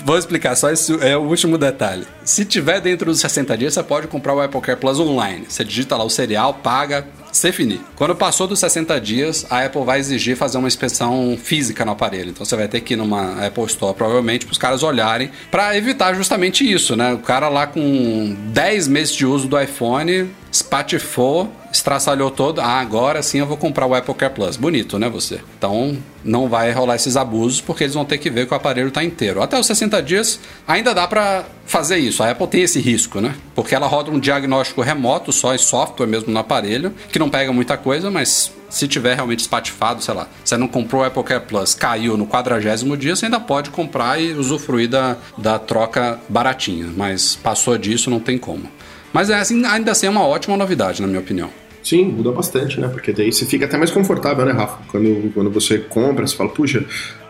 Vou 0.06 0.18
explicar, 0.18 0.56
só 0.56 0.72
esse 0.72 0.94
é 1.06 1.18
o 1.18 1.22
último 1.22 1.58
detalhe. 1.58 2.08
Se 2.24 2.46
tiver 2.46 2.80
dentro 2.80 3.08
dos 3.08 3.20
60 3.20 3.58
dias, 3.58 3.74
você 3.74 3.84
pode 3.84 4.08
comprar 4.08 4.34
o 4.34 4.42
Apple 4.42 4.62
Care 4.62 4.80
Plus 4.80 5.00
online. 5.00 5.46
Você 5.50 5.66
digita 5.66 5.98
lá 5.98 6.04
o 6.04 6.10
serial, 6.10 6.54
paga, 6.54 7.06
se 7.32 7.52
finir. 7.52 7.82
Quando 7.96 8.16
passou 8.16 8.48
dos 8.48 8.60
60 8.60 9.00
dias, 9.02 9.46
a 9.50 9.66
Apple 9.66 9.84
vai 9.84 10.00
exigir 10.00 10.38
fazer 10.38 10.58
uma 10.58 10.68
inspeção 10.68 11.38
física 11.42 11.84
no 11.84 11.92
aparelho. 11.92 12.30
Então 12.30 12.46
você 12.46 12.56
vai 12.56 12.68
ter 12.68 12.80
que 12.82 12.94
ir 12.94 12.98
numa 12.98 13.46
Apple 13.46 13.66
Store, 13.66 13.94
provavelmente, 13.94 14.46
para 14.46 14.54
os 14.54 14.58
caras 14.58 14.84
olharem, 14.84 15.30
para 15.52 15.76
evitar 15.76 16.14
justamente 16.14 16.70
isso, 16.72 16.96
né? 16.96 17.14
O 17.14 17.20
cara 17.20 17.50
lá 17.50 17.68
com 17.68 18.36
10 18.54 18.88
meses 18.88 19.14
de 19.14 19.26
uso 19.26 19.48
do 19.48 19.60
iPhone, 19.60 20.30
espatifou, 20.50 21.52
estraçalhou 21.76 22.32
todo. 22.32 22.60
Ah, 22.60 22.80
agora 22.80 23.22
sim 23.22 23.40
eu 23.40 23.46
vou 23.46 23.58
comprar 23.58 23.86
o 23.86 23.94
Apple 23.94 24.14
Care 24.14 24.34
Plus. 24.34 24.58
Bonito, 24.58 24.98
né, 24.98 25.10
você? 25.10 25.40
Então 25.58 25.98
não 26.24 26.50
vai 26.50 26.72
rolar 26.72 26.96
esses 26.96 27.16
abusos, 27.16 27.62
porque 27.62 27.84
eles 27.84 27.94
vão 27.94 28.04
ter 28.04 28.18
que 28.18 28.30
ver 28.30 28.48
que 28.48 28.54
o 28.54 28.58
aparelho 28.58 28.88
está 28.88 29.04
inteiro. 29.04 29.42
Até 29.42 29.60
os 29.60 29.68
60 29.68 30.02
dias 30.02 30.40
ainda 30.68 30.94
dá 30.94 31.08
para 31.08 31.46
fazer 31.66 31.98
isso. 31.98 32.24
A 32.24 32.32
Apple 32.32 32.48
tem 32.48 32.62
esse 32.62 32.80
risco, 32.80 33.22
né? 33.22 33.36
Porque 33.54 33.76
ela 33.76 33.88
roda 33.88 34.10
um 34.10 34.20
diagnóstico 34.20 34.82
remoto, 34.82 35.32
só 35.32 35.54
em 35.54 35.58
software 35.58 36.08
mesmo 36.08 36.32
no 36.32 36.40
aparelho, 36.40 36.94
que 37.12 37.20
não 37.20 37.30
pega 37.30 37.54
muita 37.54 37.78
coisa, 37.78 38.10
mas 38.10 38.52
se 38.70 38.88
tiver 38.88 39.16
realmente 39.16 39.42
espatifado, 39.42 40.04
sei 40.04 40.14
lá, 40.14 40.28
você 40.44 40.58
não 40.58 40.68
comprou 40.68 41.02
o 41.02 41.06
Apple 41.06 41.24
Care 41.24 41.46
Plus, 41.46 41.76
caiu 41.76 42.18
no 42.18 42.26
quadragésimo 42.26 42.98
dia, 42.98 43.16
você 43.16 43.26
ainda 43.26 43.40
pode 43.40 43.70
comprar 43.70 44.20
e 44.20 44.34
usufruir 44.34 44.90
da, 44.90 45.18
da 45.38 45.60
troca 45.60 46.20
baratinha. 46.28 46.90
Mas 46.96 47.36
passou 47.36 47.78
disso, 47.78 48.10
não 48.10 48.20
tem 48.20 48.38
como. 48.38 48.70
Mas 49.14 49.30
é 49.30 49.36
assim, 49.36 49.64
ainda 49.66 49.92
assim 49.92 50.08
é 50.08 50.10
uma 50.10 50.26
ótima 50.26 50.58
novidade, 50.58 51.02
na 51.02 51.08
minha 51.08 51.22
opinião. 51.22 51.50
Sim, 51.86 52.06
muda 52.06 52.32
bastante, 52.32 52.80
né? 52.80 52.88
Porque 52.88 53.14
daí 53.14 53.32
você 53.32 53.46
fica 53.46 53.66
até 53.66 53.78
mais 53.78 53.92
confortável, 53.92 54.44
né, 54.44 54.52
Rafa? 54.52 54.80
Quando, 54.92 55.32
quando 55.36 55.52
você 55.52 55.78
compra, 55.78 56.26
você 56.26 56.36
fala, 56.36 56.50
puxa, 56.50 56.84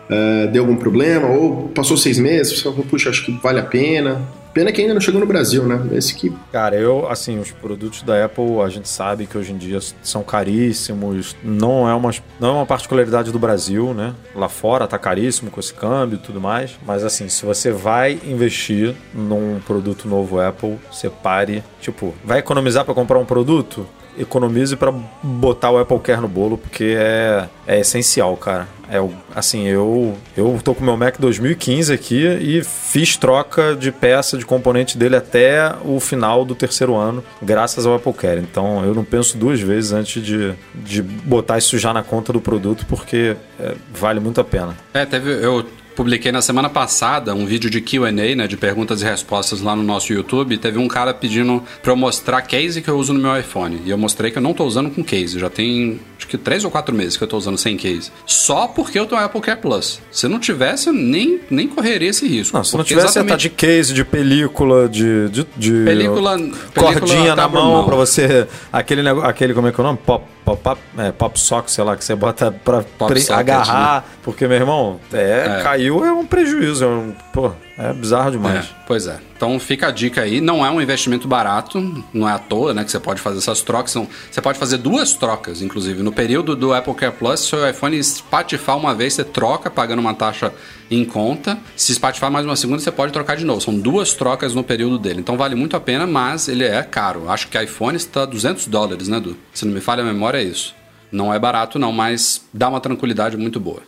eh, 0.08 0.46
deu 0.46 0.62
algum 0.62 0.76
problema? 0.76 1.28
Ou 1.28 1.68
passou 1.68 1.94
seis 1.94 2.18
meses, 2.18 2.58
você 2.58 2.62
fala, 2.62 2.76
puxa, 2.88 3.10
acho 3.10 3.26
que 3.26 3.32
vale 3.32 3.60
a 3.60 3.64
pena. 3.64 4.26
Pena 4.54 4.72
que 4.72 4.80
ainda 4.80 4.94
não 4.94 5.00
chegou 5.02 5.20
no 5.20 5.26
Brasil, 5.26 5.64
né? 5.64 5.86
Esse 5.92 6.14
que. 6.14 6.32
Cara, 6.50 6.74
eu, 6.74 7.06
assim, 7.06 7.38
os 7.38 7.50
produtos 7.50 8.00
da 8.00 8.24
Apple, 8.24 8.62
a 8.64 8.70
gente 8.70 8.88
sabe 8.88 9.26
que 9.26 9.36
hoje 9.36 9.52
em 9.52 9.58
dia 9.58 9.78
são 10.02 10.22
caríssimos. 10.22 11.36
Não 11.44 11.86
é 11.86 11.94
uma, 11.94 12.10
não 12.40 12.48
é 12.48 12.52
uma 12.52 12.66
particularidade 12.66 13.30
do 13.30 13.38
Brasil, 13.38 13.92
né? 13.92 14.14
Lá 14.34 14.48
fora 14.48 14.86
tá 14.86 14.98
caríssimo 14.98 15.50
com 15.50 15.60
esse 15.60 15.74
câmbio 15.74 16.16
e 16.16 16.20
tudo 16.20 16.40
mais. 16.40 16.70
Mas, 16.86 17.04
assim, 17.04 17.28
se 17.28 17.44
você 17.44 17.70
vai 17.70 18.18
investir 18.24 18.94
num 19.12 19.60
produto 19.66 20.08
novo 20.08 20.40
Apple, 20.40 20.78
separe. 20.90 21.62
Tipo, 21.82 22.14
vai 22.24 22.38
economizar 22.38 22.82
para 22.82 22.94
comprar 22.94 23.18
um 23.18 23.26
produto? 23.26 23.86
Economize 24.18 24.76
para 24.76 24.92
botar 25.22 25.70
o 25.70 25.78
Apple 25.78 25.98
Care 26.00 26.20
no 26.20 26.28
bolo, 26.28 26.58
porque 26.58 26.96
é, 26.98 27.48
é 27.66 27.80
essencial, 27.80 28.36
cara. 28.36 28.68
É 28.88 28.98
assim, 29.34 29.66
eu 29.66 30.16
eu 30.36 30.60
tô 30.62 30.72
com 30.72 30.84
meu 30.84 30.96
Mac 30.96 31.16
2015 31.18 31.92
aqui 31.92 32.24
e 32.24 32.62
fiz 32.62 33.16
troca 33.16 33.74
de 33.74 33.90
peça 33.90 34.38
de 34.38 34.46
componente 34.46 34.96
dele 34.96 35.16
até 35.16 35.74
o 35.84 35.98
final 35.98 36.44
do 36.44 36.54
terceiro 36.54 36.94
ano, 36.94 37.22
graças 37.42 37.84
ao 37.84 37.96
Apple 37.96 38.12
Care. 38.12 38.40
Então 38.40 38.84
eu 38.84 38.94
não 38.94 39.04
penso 39.04 39.36
duas 39.36 39.60
vezes 39.60 39.92
antes 39.92 40.22
de, 40.22 40.54
de 40.72 41.02
botar 41.02 41.58
isso 41.58 41.76
já 41.78 41.92
na 41.92 42.04
conta 42.04 42.32
do 42.32 42.40
produto, 42.40 42.86
porque 42.88 43.36
é, 43.58 43.74
vale 43.92 44.20
muito 44.20 44.40
a 44.40 44.44
pena. 44.44 44.76
É, 44.94 45.04
teve 45.04 45.32
eu 45.44 45.66
publiquei 45.96 46.30
na 46.30 46.42
semana 46.42 46.68
passada 46.68 47.34
um 47.34 47.46
vídeo 47.46 47.70
de 47.70 47.80
QA, 47.80 48.12
né, 48.12 48.46
de 48.46 48.56
perguntas 48.56 49.00
e 49.00 49.04
respostas 49.04 49.62
lá 49.62 49.74
no 49.74 49.82
nosso 49.82 50.12
YouTube. 50.12 50.58
Teve 50.58 50.78
um 50.78 50.86
cara 50.86 51.14
pedindo 51.14 51.64
pra 51.82 51.92
eu 51.92 51.96
mostrar 51.96 52.42
case 52.42 52.82
que 52.82 52.88
eu 52.88 52.98
uso 52.98 53.14
no 53.14 53.18
meu 53.18 53.36
iPhone. 53.36 53.80
E 53.84 53.90
eu 53.90 53.96
mostrei 53.96 54.30
que 54.30 54.36
eu 54.36 54.42
não 54.42 54.52
tô 54.52 54.64
usando 54.64 54.90
com 54.90 55.02
case. 55.02 55.38
Já 55.38 55.48
tem 55.48 55.98
acho 56.16 56.26
que 56.26 56.38
três 56.38 56.64
ou 56.64 56.70
quatro 56.70 56.94
meses 56.94 57.16
que 57.16 57.24
eu 57.24 57.28
tô 57.28 57.36
usando 57.36 57.58
sem 57.58 57.76
case. 57.76 58.10
Só 58.24 58.68
porque 58.68 58.98
eu 58.98 59.06
tenho 59.06 59.20
Apple 59.20 59.40
Care 59.40 59.60
Plus. 59.60 60.00
Se 60.10 60.28
não 60.28 60.38
tivesse, 60.38 60.88
eu 60.88 60.92
nem, 60.92 61.40
nem 61.50 61.68
correria 61.68 62.10
esse 62.10 62.26
risco. 62.26 62.56
Não, 62.56 62.64
se 62.64 62.76
não 62.76 62.84
tivesse, 62.84 63.06
exatamente... 63.06 63.30
tá 63.30 63.36
de 63.36 63.50
case, 63.50 63.92
de 63.92 64.04
película, 64.04 64.88
de. 64.88 65.28
de, 65.28 65.46
de 65.56 65.84
película, 65.84 66.36
cordinha 66.74 67.36
na 67.36 67.48
mão 67.48 67.84
pra 67.84 67.96
você. 67.96 68.46
Aquele, 68.72 69.08
aquele, 69.08 69.54
como 69.54 69.68
é 69.68 69.72
que 69.72 69.80
é 69.80 69.82
o 69.82 69.86
nome? 69.86 69.98
Pop 70.04 70.24
pop, 70.54 70.80
é, 70.96 71.10
pop 71.10 71.38
sock, 71.40 71.70
sei 71.70 71.82
lá, 71.82 71.96
que 71.96 72.04
você 72.04 72.14
bota 72.14 72.52
pra 72.52 72.84
pre, 73.06 73.20
agarrar. 73.32 74.02
Né? 74.02 74.08
Porque, 74.22 74.46
meu 74.46 74.56
irmão, 74.56 75.00
é, 75.12 75.58
é, 75.58 75.62
caiu 75.62 76.04
é 76.04 76.12
um 76.12 76.24
prejuízo. 76.24 76.84
É 76.84 76.86
um, 76.86 77.14
pô, 77.32 77.50
é 77.78 77.92
bizarro 77.92 78.30
demais. 78.30 78.64
É, 78.64 78.68
pois 78.86 79.06
é. 79.06 79.18
Então 79.36 79.58
fica 79.60 79.88
a 79.88 79.90
dica 79.90 80.22
aí. 80.22 80.40
Não 80.40 80.64
é 80.64 80.70
um 80.70 80.80
investimento 80.80 81.28
barato, 81.28 82.04
não 82.12 82.26
é 82.26 82.32
à 82.32 82.38
toa, 82.38 82.72
né? 82.72 82.82
Que 82.82 82.90
você 82.90 82.98
pode 82.98 83.20
fazer 83.20 83.38
essas 83.38 83.60
trocas. 83.60 83.90
São, 83.90 84.08
você 84.30 84.40
pode 84.40 84.58
fazer 84.58 84.78
duas 84.78 85.12
trocas, 85.12 85.60
inclusive. 85.60 86.02
No 86.02 86.10
período 86.10 86.56
do 86.56 86.72
Apple 86.72 86.94
Care 86.94 87.12
Plus, 87.12 87.40
seu 87.40 87.68
iPhone 87.68 87.98
espatifar 87.98 88.78
uma 88.78 88.94
vez, 88.94 89.12
você 89.14 89.24
troca, 89.24 89.70
pagando 89.70 89.98
uma 89.98 90.14
taxa 90.14 90.52
em 90.90 91.04
conta. 91.04 91.58
Se 91.76 91.92
espatifar 91.92 92.30
mais 92.30 92.46
uma 92.46 92.56
segunda, 92.56 92.80
você 92.80 92.90
pode 92.90 93.12
trocar 93.12 93.36
de 93.36 93.44
novo. 93.44 93.60
São 93.60 93.78
duas 93.78 94.14
trocas 94.14 94.54
no 94.54 94.64
período 94.64 94.98
dele. 94.98 95.20
Então 95.20 95.36
vale 95.36 95.54
muito 95.54 95.76
a 95.76 95.80
pena, 95.80 96.06
mas 96.06 96.48
ele 96.48 96.64
é 96.64 96.82
caro. 96.82 97.28
Acho 97.28 97.48
que 97.48 97.62
iPhone 97.62 97.96
está 97.96 98.24
200 98.24 98.68
dólares, 98.68 99.08
né, 99.08 99.20
Du? 99.20 99.36
Se 99.52 99.66
não 99.66 99.74
me 99.74 99.80
falha 99.80 100.02
a 100.02 100.06
memória, 100.06 100.38
é 100.38 100.44
isso. 100.44 100.74
Não 101.12 101.32
é 101.32 101.38
barato, 101.38 101.78
não, 101.78 101.92
mas 101.92 102.42
dá 102.52 102.68
uma 102.68 102.80
tranquilidade 102.80 103.36
muito 103.36 103.60
boa. 103.60 103.82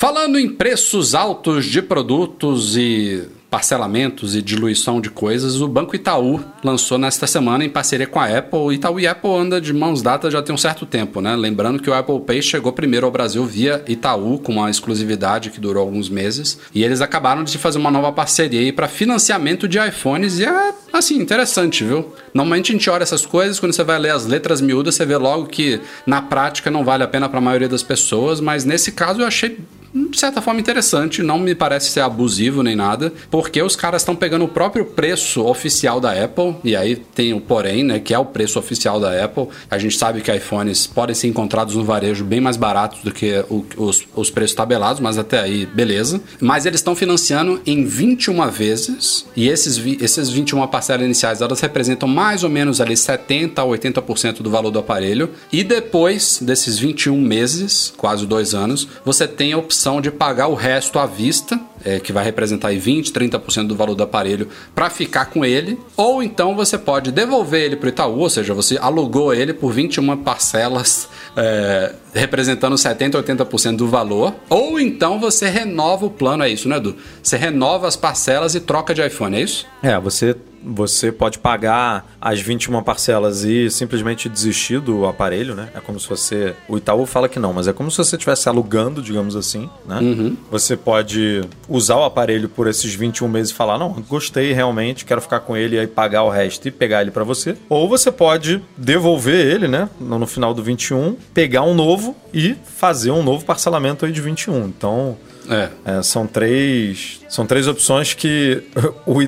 Falando 0.00 0.38
em 0.38 0.48
preços 0.48 1.12
altos 1.12 1.66
de 1.66 1.82
produtos 1.82 2.76
e 2.76 3.26
parcelamentos 3.50 4.36
e 4.36 4.40
diluição 4.40 5.00
de 5.00 5.10
coisas, 5.10 5.60
o 5.60 5.66
Banco 5.66 5.96
Itaú 5.96 6.38
lançou 6.62 6.98
nesta 6.98 7.26
semana 7.26 7.64
em 7.64 7.68
parceria 7.68 8.06
com 8.06 8.20
a 8.20 8.26
Apple. 8.26 8.74
Itaú 8.74 9.00
e 9.00 9.08
Apple 9.08 9.34
anda 9.34 9.60
de 9.60 9.72
mãos 9.72 10.00
dadas 10.00 10.32
já 10.32 10.40
tem 10.40 10.54
um 10.54 10.58
certo 10.58 10.86
tempo, 10.86 11.20
né? 11.20 11.34
Lembrando 11.34 11.82
que 11.82 11.90
o 11.90 11.94
Apple 11.94 12.20
Pay 12.20 12.42
chegou 12.42 12.72
primeiro 12.72 13.06
ao 13.06 13.10
Brasil 13.10 13.44
via 13.44 13.82
Itaú, 13.88 14.38
com 14.38 14.52
uma 14.52 14.70
exclusividade 14.70 15.50
que 15.50 15.58
durou 15.58 15.82
alguns 15.82 16.08
meses, 16.08 16.60
e 16.72 16.84
eles 16.84 17.00
acabaram 17.00 17.42
de 17.42 17.58
fazer 17.58 17.78
uma 17.78 17.90
nova 17.90 18.12
parceria 18.12 18.72
para 18.72 18.86
financiamento 18.86 19.66
de 19.66 19.84
iPhones 19.84 20.38
e 20.38 20.44
é 20.44 20.74
assim, 20.92 21.16
interessante, 21.16 21.82
viu? 21.82 22.14
Normalmente 22.32 22.70
a 22.70 22.74
gente 22.74 22.88
olha 22.88 23.02
essas 23.02 23.26
coisas, 23.26 23.58
quando 23.58 23.72
você 23.72 23.82
vai 23.82 23.98
ler 23.98 24.10
as 24.10 24.26
letras 24.26 24.60
miúdas, 24.60 24.94
você 24.94 25.04
vê 25.04 25.16
logo 25.16 25.46
que 25.46 25.80
na 26.06 26.22
prática 26.22 26.70
não 26.70 26.84
vale 26.84 27.02
a 27.02 27.08
pena 27.08 27.28
para 27.28 27.38
a 27.38 27.42
maioria 27.42 27.68
das 27.68 27.82
pessoas, 27.82 28.40
mas 28.40 28.64
nesse 28.64 28.92
caso 28.92 29.22
eu 29.22 29.26
achei 29.26 29.58
de 29.92 30.18
certa 30.18 30.40
forma 30.40 30.60
interessante, 30.60 31.22
não 31.22 31.38
me 31.38 31.54
parece 31.54 31.90
ser 31.90 32.00
abusivo 32.00 32.62
nem 32.62 32.76
nada, 32.76 33.12
porque 33.30 33.62
os 33.62 33.74
caras 33.74 34.02
estão 34.02 34.14
pegando 34.14 34.44
o 34.44 34.48
próprio 34.48 34.84
preço 34.84 35.44
oficial 35.44 36.00
da 36.00 36.12
Apple, 36.12 36.56
e 36.62 36.76
aí 36.76 36.96
tem 36.96 37.32
o 37.32 37.40
porém, 37.40 37.82
né, 37.82 37.98
que 37.98 38.12
é 38.12 38.18
o 38.18 38.24
preço 38.24 38.58
oficial 38.58 39.00
da 39.00 39.24
Apple. 39.24 39.48
A 39.70 39.78
gente 39.78 39.96
sabe 39.96 40.20
que 40.20 40.34
iPhones 40.34 40.86
podem 40.86 41.14
ser 41.14 41.28
encontrados 41.28 41.74
no 41.74 41.84
varejo 41.84 42.24
bem 42.24 42.40
mais 42.40 42.56
baratos 42.56 43.02
do 43.02 43.10
que 43.10 43.44
o, 43.48 43.64
os, 43.76 44.06
os 44.14 44.30
preços 44.30 44.54
tabelados, 44.54 45.00
mas 45.00 45.18
até 45.18 45.40
aí, 45.40 45.66
beleza. 45.66 46.20
Mas 46.40 46.66
eles 46.66 46.80
estão 46.80 46.94
financiando 46.94 47.60
em 47.66 47.84
21 47.84 48.48
vezes, 48.50 49.26
e 49.34 49.48
esses, 49.48 49.78
esses 50.00 50.28
21 50.30 50.66
parcelas 50.66 51.04
iniciais, 51.04 51.40
elas 51.40 51.60
representam 51.60 52.08
mais 52.08 52.44
ou 52.44 52.50
menos 52.50 52.80
ali 52.80 52.96
70 52.96 53.62
a 53.62 53.64
80% 53.64 54.42
do 54.42 54.50
valor 54.50 54.70
do 54.70 54.78
aparelho, 54.78 55.30
e 55.52 55.64
depois 55.64 56.40
desses 56.42 56.78
21 56.78 57.20
meses, 57.20 57.92
quase 57.96 58.26
dois 58.26 58.54
anos, 58.54 58.88
você 59.04 59.26
tem 59.26 59.52
a 59.52 59.58
opção 59.58 59.77
opção 59.78 60.00
de 60.00 60.10
pagar 60.10 60.48
o 60.48 60.54
resto 60.54 60.98
à 60.98 61.06
vista, 61.06 61.58
é, 61.84 62.00
que 62.00 62.12
vai 62.12 62.24
representar 62.24 62.68
aí 62.68 62.78
20, 62.78 63.12
30% 63.12 63.68
do 63.68 63.76
valor 63.76 63.94
do 63.94 64.02
aparelho, 64.02 64.48
para 64.74 64.90
ficar 64.90 65.26
com 65.26 65.44
ele. 65.44 65.78
Ou 65.96 66.20
então 66.20 66.56
você 66.56 66.76
pode 66.76 67.12
devolver 67.12 67.62
ele 67.62 67.76
para 67.76 67.86
o 67.86 67.88
Itaú, 67.88 68.18
ou 68.18 68.28
seja, 68.28 68.52
você 68.52 68.76
alugou 68.76 69.32
ele 69.32 69.54
por 69.54 69.72
21 69.72 70.16
parcelas, 70.16 71.08
é, 71.36 71.94
representando 72.12 72.76
70, 72.76 73.22
80% 73.22 73.76
do 73.76 73.86
valor. 73.86 74.34
Ou 74.50 74.80
então 74.80 75.20
você 75.20 75.48
renova 75.48 76.06
o 76.06 76.10
plano, 76.10 76.42
é 76.42 76.50
isso, 76.50 76.68
né, 76.68 76.78
Edu? 76.78 76.96
Você 77.22 77.36
renova 77.36 77.86
as 77.86 77.94
parcelas 77.94 78.56
e 78.56 78.60
troca 78.60 78.92
de 78.92 79.06
iPhone, 79.06 79.36
é 79.36 79.42
isso? 79.42 79.64
É, 79.80 79.96
você 80.00 80.34
você 80.62 81.12
pode 81.12 81.38
pagar 81.38 82.06
as 82.20 82.40
21 82.40 82.82
parcelas 82.82 83.44
e 83.44 83.70
simplesmente 83.70 84.28
desistir 84.28 84.80
do 84.80 85.06
aparelho, 85.06 85.54
né? 85.54 85.68
É 85.74 85.80
como 85.80 85.98
se 85.98 86.08
você. 86.08 86.54
O 86.68 86.76
Itaú 86.76 87.06
fala 87.06 87.28
que 87.28 87.38
não, 87.38 87.52
mas 87.52 87.68
é 87.68 87.72
como 87.72 87.90
se 87.90 87.98
você 87.98 88.16
estivesse 88.16 88.48
alugando, 88.48 89.00
digamos 89.02 89.36
assim, 89.36 89.68
né? 89.86 89.98
Uhum. 90.00 90.36
Você 90.50 90.76
pode 90.76 91.42
usar 91.68 91.96
o 91.96 92.04
aparelho 92.04 92.48
por 92.48 92.66
esses 92.66 92.94
21 92.94 93.28
meses 93.28 93.52
e 93.52 93.54
falar: 93.54 93.78
não, 93.78 93.92
gostei 94.08 94.52
realmente, 94.52 95.04
quero 95.04 95.20
ficar 95.20 95.40
com 95.40 95.56
ele 95.56 95.76
e 95.76 95.78
aí 95.78 95.86
pagar 95.86 96.22
o 96.22 96.30
resto 96.30 96.68
e 96.68 96.70
pegar 96.70 97.02
ele 97.02 97.10
para 97.10 97.24
você. 97.24 97.56
Ou 97.68 97.88
você 97.88 98.10
pode 98.10 98.62
devolver 98.76 99.46
ele, 99.46 99.68
né? 99.68 99.88
No 100.00 100.26
final 100.26 100.52
do 100.52 100.62
21, 100.62 101.16
pegar 101.32 101.62
um 101.62 101.74
novo 101.74 102.16
e 102.32 102.56
fazer 102.64 103.10
um 103.10 103.22
novo 103.22 103.44
parcelamento 103.44 104.04
aí 104.04 104.12
de 104.12 104.20
21. 104.20 104.66
Então. 104.66 105.16
É. 105.48 105.68
É, 105.84 106.02
são 106.02 106.26
três 106.26 107.20
são 107.28 107.46
três 107.46 107.66
opções 107.66 108.14
que 108.14 108.62
o, 109.06 109.18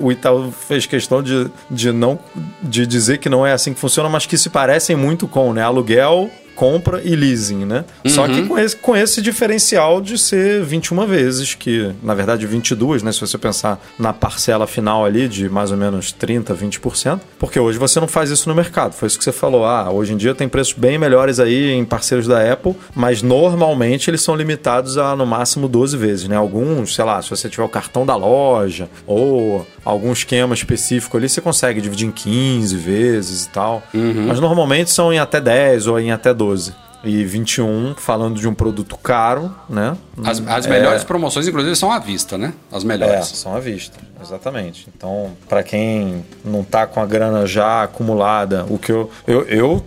o 0.00 0.12
Itaú 0.12 0.52
fez 0.52 0.86
questão 0.86 1.22
de, 1.22 1.50
de 1.70 1.92
não 1.92 2.18
de 2.62 2.86
dizer 2.86 3.18
que 3.18 3.28
não 3.28 3.46
é 3.46 3.52
assim 3.52 3.74
que 3.74 3.80
funciona, 3.80 4.08
mas 4.08 4.26
que 4.26 4.38
se 4.38 4.50
parecem 4.50 4.94
muito 4.94 5.26
com 5.26 5.52
né? 5.52 5.62
aluguel, 5.62 6.30
compra 6.54 7.00
e 7.04 7.14
leasing, 7.14 7.64
né? 7.64 7.84
Uhum. 8.04 8.10
Só 8.10 8.26
que 8.26 8.40
uhum. 8.40 8.48
com 8.48 8.58
esse, 8.58 8.76
com 8.76 8.96
esse 8.96 9.22
diferencial 9.22 10.00
de 10.00 10.18
ser 10.18 10.62
21 10.62 11.06
vezes, 11.06 11.54
que 11.54 11.92
na 12.02 12.14
verdade 12.14 12.46
22, 12.46 13.02
né? 13.02 13.12
Se 13.12 13.20
você 13.20 13.38
pensar 13.38 13.80
na 13.98 14.12
parcela 14.12 14.66
final 14.66 15.04
ali 15.04 15.28
de 15.28 15.48
mais 15.48 15.70
ou 15.70 15.76
menos 15.76 16.12
30, 16.12 16.54
20%, 16.54 17.20
porque 17.38 17.58
hoje 17.58 17.78
você 17.78 18.00
não 18.00 18.08
faz 18.08 18.30
isso 18.30 18.48
no 18.48 18.54
mercado. 18.54 18.92
Foi 18.92 19.06
isso 19.06 19.18
que 19.18 19.24
você 19.24 19.32
falou. 19.32 19.64
Ah, 19.64 19.90
hoje 19.90 20.12
em 20.12 20.16
dia 20.16 20.34
tem 20.34 20.48
preços 20.48 20.74
bem 20.74 20.98
melhores 20.98 21.40
aí 21.40 21.72
em 21.72 21.84
parceiros 21.84 22.26
da 22.26 22.52
Apple, 22.52 22.74
mas 22.94 23.22
normalmente 23.22 24.10
eles 24.10 24.22
são 24.22 24.36
limitados 24.36 24.98
a 24.98 25.16
no 25.16 25.26
máximo 25.26 25.68
12 25.68 25.96
vezes, 25.96 26.28
né? 26.28 26.36
Alguns, 26.36 26.94
sei 26.94 27.04
lá, 27.04 27.20
se 27.20 27.30
você 27.30 27.48
tiver 27.48 27.64
o 27.64 27.68
cartão 27.68 28.06
da 28.06 28.16
loja 28.16 28.88
ou 29.06 29.66
algum 29.84 30.12
esquema 30.12 30.54
específico 30.54 31.16
ali, 31.16 31.28
você 31.28 31.40
consegue 31.40 31.80
dividir 31.80 32.06
em 32.06 32.10
15 32.10 32.76
vezes 32.76 33.44
e 33.44 33.48
tal. 33.50 33.82
Uhum. 33.92 34.26
Mas 34.28 34.40
normalmente 34.40 34.90
são 34.90 35.12
em 35.12 35.18
até 35.18 35.40
10 35.40 35.86
ou 35.86 36.00
em 36.00 36.10
até 36.10 36.32
12. 36.32 36.43
12 36.44 36.74
e 37.04 37.22
21, 37.24 37.94
falando 37.96 38.40
de 38.40 38.48
um 38.48 38.54
produto 38.54 38.96
caro, 38.96 39.54
né? 39.68 39.96
As, 40.24 40.42
as 40.46 40.66
melhores 40.66 41.02
é... 41.02 41.04
promoções, 41.04 41.46
inclusive, 41.46 41.76
são 41.76 41.92
à 41.92 41.98
vista, 41.98 42.38
né? 42.38 42.54
As 42.72 42.82
melhores. 42.82 43.30
É, 43.30 43.34
são 43.34 43.54
à 43.54 43.60
vista, 43.60 43.98
exatamente. 44.22 44.88
Então, 44.94 45.32
para 45.48 45.62
quem 45.62 46.24
não 46.44 46.64
tá 46.64 46.86
com 46.86 47.00
a 47.00 47.06
grana 47.06 47.46
já 47.46 47.82
acumulada, 47.82 48.64
o 48.68 48.78
que 48.78 48.90
eu, 48.90 49.10
eu, 49.26 49.42
eu 49.42 49.84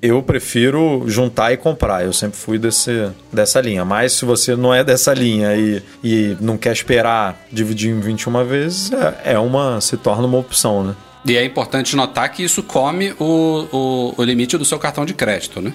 eu 0.00 0.22
prefiro 0.22 1.04
juntar 1.06 1.54
e 1.54 1.56
comprar. 1.56 2.04
Eu 2.04 2.12
sempre 2.12 2.36
fui 2.36 2.58
desse, 2.58 3.10
dessa 3.32 3.58
linha. 3.58 3.86
Mas 3.86 4.12
se 4.12 4.26
você 4.26 4.54
não 4.54 4.74
é 4.74 4.84
dessa 4.84 5.14
linha 5.14 5.56
e, 5.56 5.82
e 6.02 6.36
não 6.42 6.58
quer 6.58 6.72
esperar 6.72 7.42
dividir 7.50 7.90
em 7.90 8.00
21 8.00 8.44
vezes, 8.44 8.92
é, 8.92 9.32
é 9.32 9.38
uma 9.38 9.80
se 9.80 9.96
torna 9.96 10.26
uma 10.26 10.36
opção, 10.36 10.84
né? 10.84 10.94
E 11.24 11.38
é 11.38 11.42
importante 11.42 11.96
notar 11.96 12.30
que 12.30 12.42
isso 12.42 12.62
come 12.62 13.14
o, 13.18 13.66
o, 13.72 14.14
o 14.18 14.22
limite 14.22 14.58
do 14.58 14.64
seu 14.66 14.78
cartão 14.78 15.06
de 15.06 15.14
crédito, 15.14 15.62
né? 15.62 15.72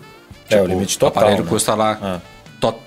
Tipo, 0.49 0.55
é, 0.55 0.57
o 0.57 0.63
tipo, 0.63 0.73
limite 0.73 0.99
total. 0.99 1.23
O 1.23 1.25
aparelho 1.25 1.43
né? 1.43 1.49
custa 1.49 1.75
lá. 1.75 1.99
Ah. 2.01 2.19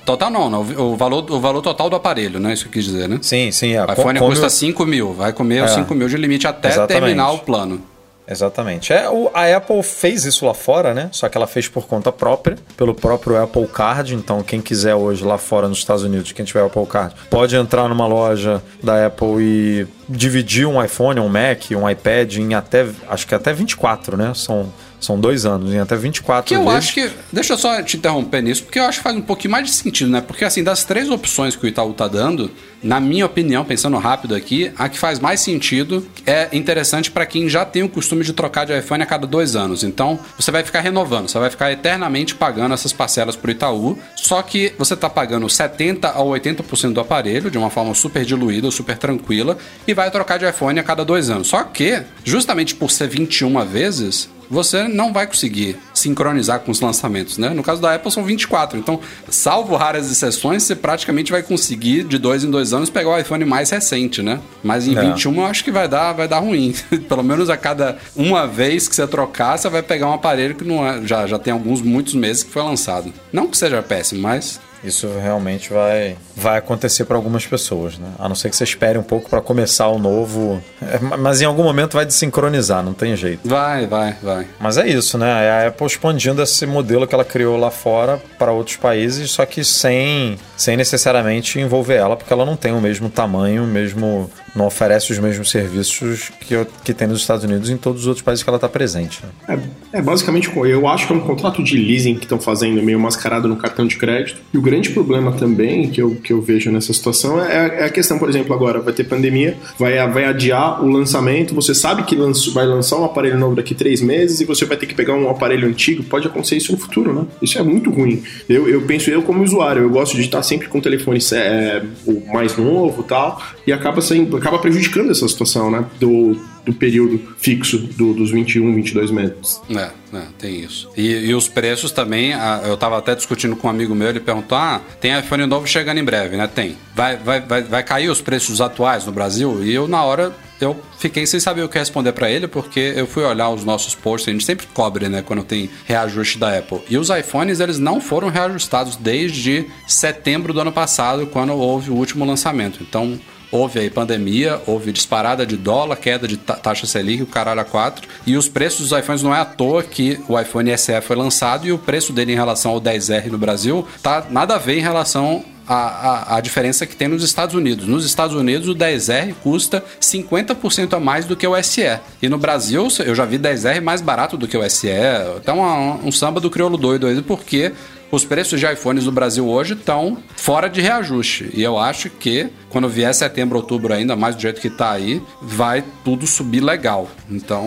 Total 0.04 0.30
não, 0.30 0.50
não, 0.50 0.60
o 0.60 0.96
valor, 0.96 1.30
o 1.30 1.40
valor 1.40 1.62
total 1.62 1.88
do 1.88 1.96
aparelho, 1.96 2.38
né? 2.38 2.52
Isso 2.52 2.64
que 2.64 2.68
eu 2.68 2.72
quis 2.72 2.84
dizer, 2.84 3.08
né? 3.08 3.18
Sim, 3.22 3.50
sim. 3.50 3.72
É. 3.72 3.82
O 3.82 3.90
iPhone 3.90 4.18
Como 4.18 4.30
custa 4.30 4.46
eu... 4.46 4.50
5 4.50 4.84
mil, 4.84 5.14
vai 5.14 5.32
comer 5.32 5.58
é. 5.58 5.64
os 5.64 5.70
5 5.70 5.94
mil 5.94 6.08
de 6.08 6.16
limite 6.18 6.46
até 6.46 6.68
Exatamente. 6.68 6.92
terminar 6.92 7.30
o 7.30 7.38
plano. 7.38 7.80
Exatamente. 8.28 8.92
É, 8.92 9.08
o, 9.08 9.30
a 9.34 9.56
Apple 9.56 9.82
fez 9.82 10.24
isso 10.24 10.46
lá 10.46 10.54
fora, 10.54 10.94
né? 10.94 11.08
Só 11.10 11.28
que 11.28 11.36
ela 11.36 11.46
fez 11.46 11.68
por 11.68 11.86
conta 11.86 12.12
própria, 12.12 12.56
pelo 12.76 12.94
próprio 12.94 13.42
Apple 13.42 13.66
Card. 13.66 14.14
Então, 14.14 14.42
quem 14.42 14.60
quiser 14.60 14.94
hoje 14.94 15.24
lá 15.24 15.38
fora 15.38 15.68
nos 15.68 15.78
Estados 15.78 16.04
Unidos, 16.04 16.32
quem 16.32 16.44
tiver 16.44 16.64
Apple 16.64 16.86
Card, 16.86 17.14
pode 17.28 17.56
entrar 17.56 17.88
numa 17.88 18.06
loja 18.06 18.62
da 18.82 19.06
Apple 19.06 19.40
e 19.40 19.86
dividir 20.08 20.66
um 20.66 20.82
iPhone, 20.82 21.18
um 21.18 21.28
Mac, 21.28 21.70
um 21.72 21.88
iPad 21.88 22.36
em 22.36 22.54
até, 22.54 22.86
acho 23.08 23.26
que 23.26 23.34
até 23.34 23.52
24, 23.52 24.16
né? 24.16 24.32
São 24.34 24.72
são 25.02 25.18
dois 25.18 25.44
anos, 25.44 25.74
em 25.74 25.78
até 25.80 25.96
24 25.96 26.46
Que 26.48 26.54
eu 26.54 26.60
vezes. 26.64 26.78
acho 26.78 26.94
que. 26.94 27.10
Deixa 27.32 27.52
eu 27.54 27.58
só 27.58 27.82
te 27.82 27.96
interromper 27.96 28.40
nisso, 28.40 28.62
porque 28.62 28.78
eu 28.78 28.84
acho 28.84 28.98
que 28.98 29.02
faz 29.04 29.16
um 29.16 29.20
pouquinho 29.20 29.50
mais 29.50 29.66
de 29.66 29.72
sentido, 29.72 30.10
né? 30.10 30.20
Porque, 30.20 30.44
assim, 30.44 30.62
das 30.62 30.84
três 30.84 31.10
opções 31.10 31.56
que 31.56 31.64
o 31.64 31.68
Itaú 31.68 31.92
tá 31.92 32.06
dando, 32.06 32.50
na 32.80 33.00
minha 33.00 33.26
opinião, 33.26 33.64
pensando 33.64 33.96
rápido 33.98 34.34
aqui, 34.34 34.70
a 34.78 34.88
que 34.88 34.96
faz 34.96 35.18
mais 35.18 35.40
sentido 35.40 36.06
é 36.24 36.48
interessante 36.52 37.10
para 37.10 37.26
quem 37.26 37.48
já 37.48 37.64
tem 37.64 37.82
o 37.82 37.88
costume 37.88 38.24
de 38.24 38.32
trocar 38.32 38.64
de 38.64 38.78
iPhone 38.78 39.02
a 39.02 39.06
cada 39.06 39.26
dois 39.26 39.56
anos. 39.56 39.82
Então, 39.82 40.18
você 40.38 40.52
vai 40.52 40.62
ficar 40.62 40.80
renovando, 40.80 41.28
você 41.28 41.38
vai 41.38 41.50
ficar 41.50 41.72
eternamente 41.72 42.36
pagando 42.36 42.72
essas 42.72 42.92
parcelas 42.92 43.34
pro 43.34 43.50
Itaú, 43.50 43.98
só 44.14 44.40
que 44.40 44.72
você 44.78 44.94
tá 44.94 45.10
pagando 45.10 45.46
70% 45.46 46.04
a 46.04 46.18
80% 46.20 46.92
do 46.92 47.00
aparelho, 47.00 47.50
de 47.50 47.58
uma 47.58 47.70
forma 47.70 47.92
super 47.94 48.24
diluída, 48.24 48.70
super 48.70 48.96
tranquila, 48.96 49.58
e 49.86 49.92
vai 49.92 50.10
trocar 50.12 50.38
de 50.38 50.48
iPhone 50.48 50.78
a 50.78 50.82
cada 50.84 51.04
dois 51.04 51.28
anos. 51.28 51.48
Só 51.48 51.64
que, 51.64 52.02
justamente 52.24 52.74
por 52.76 52.90
ser 52.90 53.08
21 53.08 53.64
vezes, 53.64 54.28
você 54.52 54.86
não 54.86 55.14
vai 55.14 55.26
conseguir 55.26 55.78
sincronizar 55.94 56.60
com 56.60 56.70
os 56.70 56.78
lançamentos, 56.80 57.38
né? 57.38 57.48
No 57.48 57.62
caso 57.62 57.80
da 57.80 57.94
Apple 57.94 58.10
são 58.12 58.22
24, 58.22 58.78
então, 58.78 59.00
salvo 59.30 59.74
raras 59.76 60.10
exceções, 60.10 60.62
você 60.62 60.76
praticamente 60.76 61.32
vai 61.32 61.42
conseguir 61.42 62.04
de 62.04 62.18
dois 62.18 62.44
em 62.44 62.50
dois 62.50 62.74
anos 62.74 62.90
pegar 62.90 63.08
o 63.08 63.18
iPhone 63.18 63.44
mais 63.46 63.70
recente, 63.70 64.20
né? 64.20 64.38
Mas 64.62 64.86
em 64.86 64.94
É. 64.94 65.00
21 65.00 65.34
eu 65.36 65.46
acho 65.46 65.64
que 65.64 65.70
vai 65.70 65.88
dar, 65.88 66.12
vai 66.12 66.28
dar 66.28 66.40
ruim. 66.40 66.74
Pelo 67.08 67.24
menos 67.24 67.48
a 67.48 67.56
cada 67.56 67.96
uma 68.14 68.46
vez 68.46 68.86
que 68.86 68.94
você 68.94 69.06
trocar, 69.06 69.56
você 69.56 69.70
vai 69.70 69.82
pegar 69.82 70.08
um 70.08 70.12
aparelho 70.12 70.54
que 70.54 70.64
não 70.64 70.86
é, 70.86 71.00
já, 71.06 71.26
já 71.26 71.38
tem 71.38 71.52
alguns 71.52 71.80
muitos 71.80 72.14
meses 72.14 72.42
que 72.42 72.50
foi 72.50 72.62
lançado. 72.62 73.10
Não 73.32 73.46
que 73.48 73.56
seja 73.56 73.80
péssimo, 73.82 74.20
mas 74.20 74.60
Isso 74.82 75.08
realmente 75.20 75.72
vai, 75.72 76.16
vai 76.36 76.58
acontecer 76.58 77.04
para 77.04 77.16
algumas 77.16 77.46
pessoas, 77.46 77.98
né? 77.98 78.08
A 78.18 78.28
não 78.28 78.34
ser 78.34 78.50
que 78.50 78.56
você 78.56 78.64
espere 78.64 78.98
um 78.98 79.02
pouco 79.02 79.30
para 79.30 79.40
começar 79.40 79.88
o 79.88 79.98
novo. 79.98 80.62
É, 80.80 80.98
mas 81.16 81.40
em 81.40 81.44
algum 81.44 81.62
momento 81.62 81.94
vai 81.94 82.04
desincronizar, 82.04 82.82
não 82.82 82.92
tem 82.92 83.14
jeito. 83.16 83.48
vai, 83.48 83.86
vai, 83.86 84.16
vai. 84.22 84.46
Mas 84.58 84.76
é 84.76 84.86
isso, 84.86 85.16
né? 85.16 85.46
É 85.46 85.50
a 85.50 85.68
Apple 85.68 85.86
expandindo 85.86 86.42
esse 86.42 86.66
modelo 86.66 87.06
que 87.06 87.14
ela 87.14 87.24
criou 87.24 87.56
lá 87.56 87.70
fora 87.70 88.20
para 88.38 88.52
outros 88.52 88.76
países, 88.76 89.30
só 89.30 89.46
que 89.46 89.64
sem, 89.64 90.36
sem 90.56 90.76
necessariamente 90.76 91.60
envolver 91.60 91.96
ela, 91.96 92.16
porque 92.16 92.32
ela 92.32 92.44
não 92.44 92.56
tem 92.56 92.72
o 92.72 92.80
mesmo 92.80 93.08
tamanho, 93.08 93.64
o 93.64 93.66
mesmo 93.66 94.30
não 94.54 94.66
oferece 94.66 95.12
os 95.12 95.18
mesmos 95.18 95.50
serviços 95.50 96.30
que, 96.40 96.54
que 96.84 96.92
tem 96.92 97.08
nos 97.08 97.20
Estados 97.20 97.44
Unidos 97.44 97.70
e 97.70 97.72
em 97.72 97.76
todos 97.76 98.02
os 98.02 98.06
outros 98.06 98.22
países 98.22 98.42
que 98.42 98.50
ela 98.50 98.56
está 98.56 98.68
presente. 98.68 99.20
né? 99.48 99.58
É, 99.92 99.98
é 99.98 100.02
basicamente, 100.02 100.50
eu 100.54 100.86
acho 100.86 101.06
que 101.06 101.12
é 101.12 101.16
um 101.16 101.20
contrato 101.20 101.62
de 101.62 101.76
leasing 101.76 102.16
que 102.16 102.24
estão 102.24 102.38
fazendo 102.38 102.82
meio 102.82 103.00
mascarado 103.00 103.48
no 103.48 103.56
cartão 103.56 103.86
de 103.86 103.96
crédito. 103.96 104.40
E 104.52 104.58
o 104.58 104.62
grande 104.62 104.90
problema 104.90 105.32
também 105.32 105.90
que 105.90 106.02
eu, 106.02 106.16
que 106.16 106.32
eu 106.32 106.42
vejo 106.42 106.70
nessa 106.70 106.92
situação 106.92 107.42
é, 107.42 107.80
é 107.80 107.84
a 107.84 107.90
questão, 107.90 108.18
por 108.18 108.28
exemplo, 108.28 108.54
agora 108.54 108.80
vai 108.80 108.92
ter 108.92 109.04
pandemia, 109.04 109.56
vai, 109.78 110.06
vai 110.08 110.24
adiar 110.24 110.84
o 110.84 110.88
lançamento, 110.88 111.54
você 111.54 111.74
sabe 111.74 112.02
que 112.02 112.14
lança, 112.14 112.50
vai 112.50 112.66
lançar 112.66 112.96
um 112.98 113.04
aparelho 113.04 113.38
novo 113.38 113.56
daqui 113.56 113.74
três 113.74 114.02
meses 114.02 114.40
e 114.40 114.44
você 114.44 114.64
vai 114.64 114.76
ter 114.76 114.86
que 114.86 114.94
pegar 114.94 115.14
um 115.14 115.30
aparelho 115.30 115.66
antigo, 115.66 116.02
pode 116.04 116.26
acontecer 116.26 116.56
isso 116.56 116.72
no 116.72 116.78
futuro, 116.78 117.12
né? 117.14 117.26
Isso 117.40 117.58
é 117.58 117.62
muito 117.62 117.90
ruim. 117.90 118.22
Eu, 118.48 118.68
eu 118.68 118.82
penso, 118.82 119.10
eu 119.10 119.22
como 119.22 119.42
usuário, 119.42 119.82
eu 119.82 119.90
gosto 119.90 120.16
de 120.16 120.22
estar 120.22 120.42
sempre 120.42 120.68
com 120.68 120.78
o 120.78 120.82
telefone 120.82 121.18
é, 121.32 121.82
o 122.06 122.32
mais 122.32 122.56
novo 122.56 123.02
e 123.02 123.04
tal, 123.04 123.42
e 123.66 123.72
acaba, 123.72 124.00
sendo, 124.00 124.41
acaba 124.42 124.58
prejudicando 124.58 125.10
essa 125.10 125.26
situação, 125.26 125.70
né? 125.70 125.84
Do, 125.98 126.36
do 126.66 126.72
período 126.72 127.20
fixo 127.38 127.78
do, 127.78 128.12
dos 128.12 128.30
21, 128.30 128.74
22 128.74 129.10
meses. 129.10 129.60
É, 129.70 129.90
é, 130.16 130.22
tem 130.38 130.60
isso. 130.60 130.90
E, 130.96 131.26
e 131.26 131.34
os 131.34 131.48
preços 131.48 131.92
também, 131.92 132.34
ah, 132.34 132.62
eu 132.64 132.76
tava 132.76 132.98
até 132.98 133.14
discutindo 133.14 133.56
com 133.56 133.68
um 133.68 133.70
amigo 133.70 133.94
meu, 133.94 134.08
ele 134.08 134.20
perguntou: 134.20 134.58
ah, 134.58 134.80
tem 135.00 135.16
iPhone 135.18 135.46
novo 135.46 135.66
chegando 135.66 135.98
em 135.98 136.04
breve, 136.04 136.36
né? 136.36 136.46
Tem. 136.46 136.76
Vai, 136.94 137.16
vai, 137.16 137.40
vai, 137.40 137.62
vai 137.62 137.82
cair 137.82 138.10
os 138.10 138.20
preços 138.20 138.60
atuais 138.60 139.06
no 139.06 139.12
Brasil? 139.12 139.64
E 139.64 139.72
eu, 139.72 139.86
na 139.86 140.02
hora, 140.02 140.34
eu 140.60 140.80
fiquei 140.98 141.26
sem 141.26 141.40
saber 141.40 141.62
o 141.62 141.68
que 141.68 141.78
responder 141.78 142.12
para 142.12 142.30
ele, 142.30 142.46
porque 142.46 142.94
eu 142.96 143.06
fui 143.06 143.24
olhar 143.24 143.50
os 143.50 143.64
nossos 143.64 143.94
posts, 143.94 144.28
a 144.28 144.32
gente 144.32 144.44
sempre 144.44 144.66
cobre, 144.72 145.08
né, 145.08 145.22
quando 145.22 145.42
tem 145.42 145.68
reajuste 145.84 146.38
da 146.38 146.56
Apple. 146.56 146.80
E 146.88 146.96
os 146.96 147.10
iPhones, 147.10 147.60
eles 147.60 147.78
não 147.78 148.00
foram 148.00 148.28
reajustados 148.28 148.96
desde 148.96 149.66
setembro 149.86 150.52
do 150.52 150.60
ano 150.60 150.72
passado, 150.72 151.26
quando 151.26 151.52
houve 151.52 151.90
o 151.90 151.94
último 151.94 152.24
lançamento. 152.24 152.78
Então, 152.80 153.18
Houve 153.52 153.78
aí 153.80 153.90
pandemia, 153.90 154.60
houve 154.66 154.90
disparada 154.90 155.44
de 155.46 155.56
dólar, 155.58 155.96
queda 155.96 156.26
de 156.26 156.38
ta- 156.38 156.54
taxa 156.56 156.86
Selic, 156.86 157.22
o 157.22 157.26
caralho 157.26 157.60
a 157.60 157.64
4. 157.64 158.08
E 158.26 158.34
os 158.36 158.48
preços 158.48 158.88
dos 158.88 158.98
iPhones 158.98 159.22
não 159.22 159.32
é 159.34 159.38
à 159.40 159.44
toa 159.44 159.82
que 159.82 160.18
o 160.26 160.40
iPhone 160.40 160.76
SE 160.78 160.98
foi 161.02 161.14
lançado 161.16 161.66
e 161.66 161.72
o 161.72 161.76
preço 161.78 162.12
dele 162.14 162.32
em 162.32 162.36
relação 162.36 162.70
ao 162.72 162.80
10R 162.80 163.26
no 163.30 163.36
Brasil 163.38 163.86
tá 164.02 164.24
nada 164.30 164.54
a 164.54 164.58
ver 164.58 164.78
em 164.78 164.80
relação 164.80 165.44
à, 165.68 165.74
à, 165.74 166.36
à 166.36 166.40
diferença 166.40 166.86
que 166.86 166.96
tem 166.96 167.08
nos 167.08 167.22
Estados 167.22 167.54
Unidos. 167.54 167.86
Nos 167.86 168.04
Estados 168.06 168.34
Unidos, 168.34 168.68
o 168.68 168.74
10R 168.74 169.34
custa 169.42 169.84
50% 170.00 170.94
a 170.94 170.98
mais 171.00 171.24
do 171.26 171.36
que 171.36 171.46
o 171.46 171.62
SE. 171.62 171.98
E 172.22 172.28
no 172.28 172.38
Brasil, 172.38 172.88
eu 173.04 173.14
já 173.14 173.24
vi 173.24 173.38
10R 173.38 173.80
mais 173.82 174.00
barato 174.00 174.36
do 174.36 174.48
que 174.48 174.56
o 174.56 174.62
SE. 174.70 174.88
Então, 175.36 175.58
uma- 175.58 175.96
um 176.04 176.10
samba 176.10 176.40
do 176.40 176.50
crioulo 176.50 176.76
doido 176.78 177.06
aí, 177.06 177.20
porque 177.22 177.72
os 178.12 178.26
preços 178.26 178.60
de 178.60 178.70
iPhones 178.70 179.06
no 179.06 179.10
Brasil 179.10 179.48
hoje 179.48 179.72
estão 179.72 180.18
fora 180.36 180.68
de 180.68 180.82
reajuste. 180.82 181.50
E 181.54 181.62
eu 181.62 181.78
acho 181.78 182.10
que 182.10 182.50
quando 182.68 182.86
vier 182.86 183.12
setembro, 183.14 183.56
outubro 183.56 183.94
ainda, 183.94 184.14
mais 184.14 184.36
do 184.36 184.42
jeito 184.42 184.60
que 184.60 184.68
tá 184.68 184.92
aí, 184.92 185.22
vai 185.40 185.82
tudo 186.04 186.26
subir 186.26 186.60
legal. 186.60 187.08
Então, 187.30 187.66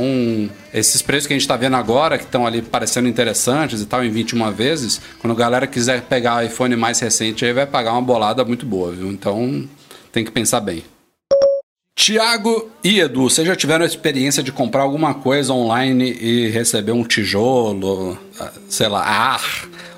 esses 0.72 1.02
preços 1.02 1.26
que 1.26 1.34
a 1.34 1.38
gente 1.38 1.48
tá 1.48 1.58
vendo 1.58 1.76
agora, 1.76 2.20
que 2.20 2.26
estão 2.26 2.46
ali 2.46 2.62
parecendo 2.62 3.08
interessantes 3.08 3.82
e 3.82 3.88
tal, 3.88 4.06
em 4.06 4.12
21 4.12 4.52
vezes, 4.52 5.02
quando 5.20 5.34
a 5.34 5.36
galera 5.36 5.66
quiser 5.66 6.02
pegar 6.02 6.38
o 6.38 6.46
iPhone 6.46 6.76
mais 6.76 7.00
recente 7.00 7.44
aí, 7.44 7.52
vai 7.52 7.66
pagar 7.66 7.94
uma 7.94 8.02
bolada 8.04 8.46
muito 8.46 8.68
boa, 8.68 8.92
viu? 8.92 9.08
Então, 9.12 9.68
tem 10.12 10.24
que 10.24 10.32
pensar 10.32 10.60
bem. 10.60 10.84
Tiago 11.98 12.70
e 12.84 13.00
Edu, 13.00 13.30
vocês 13.30 13.48
já 13.48 13.56
tiveram 13.56 13.84
a 13.84 13.88
experiência 13.88 14.44
de 14.44 14.52
comprar 14.52 14.82
alguma 14.82 15.14
coisa 15.14 15.54
online 15.54 16.12
e 16.20 16.50
receber 16.50 16.92
um 16.92 17.06
tijolo, 17.06 18.18
ah, 18.38 18.52
sei 18.68 18.90
lá, 18.90 19.02
ar 19.02 19.42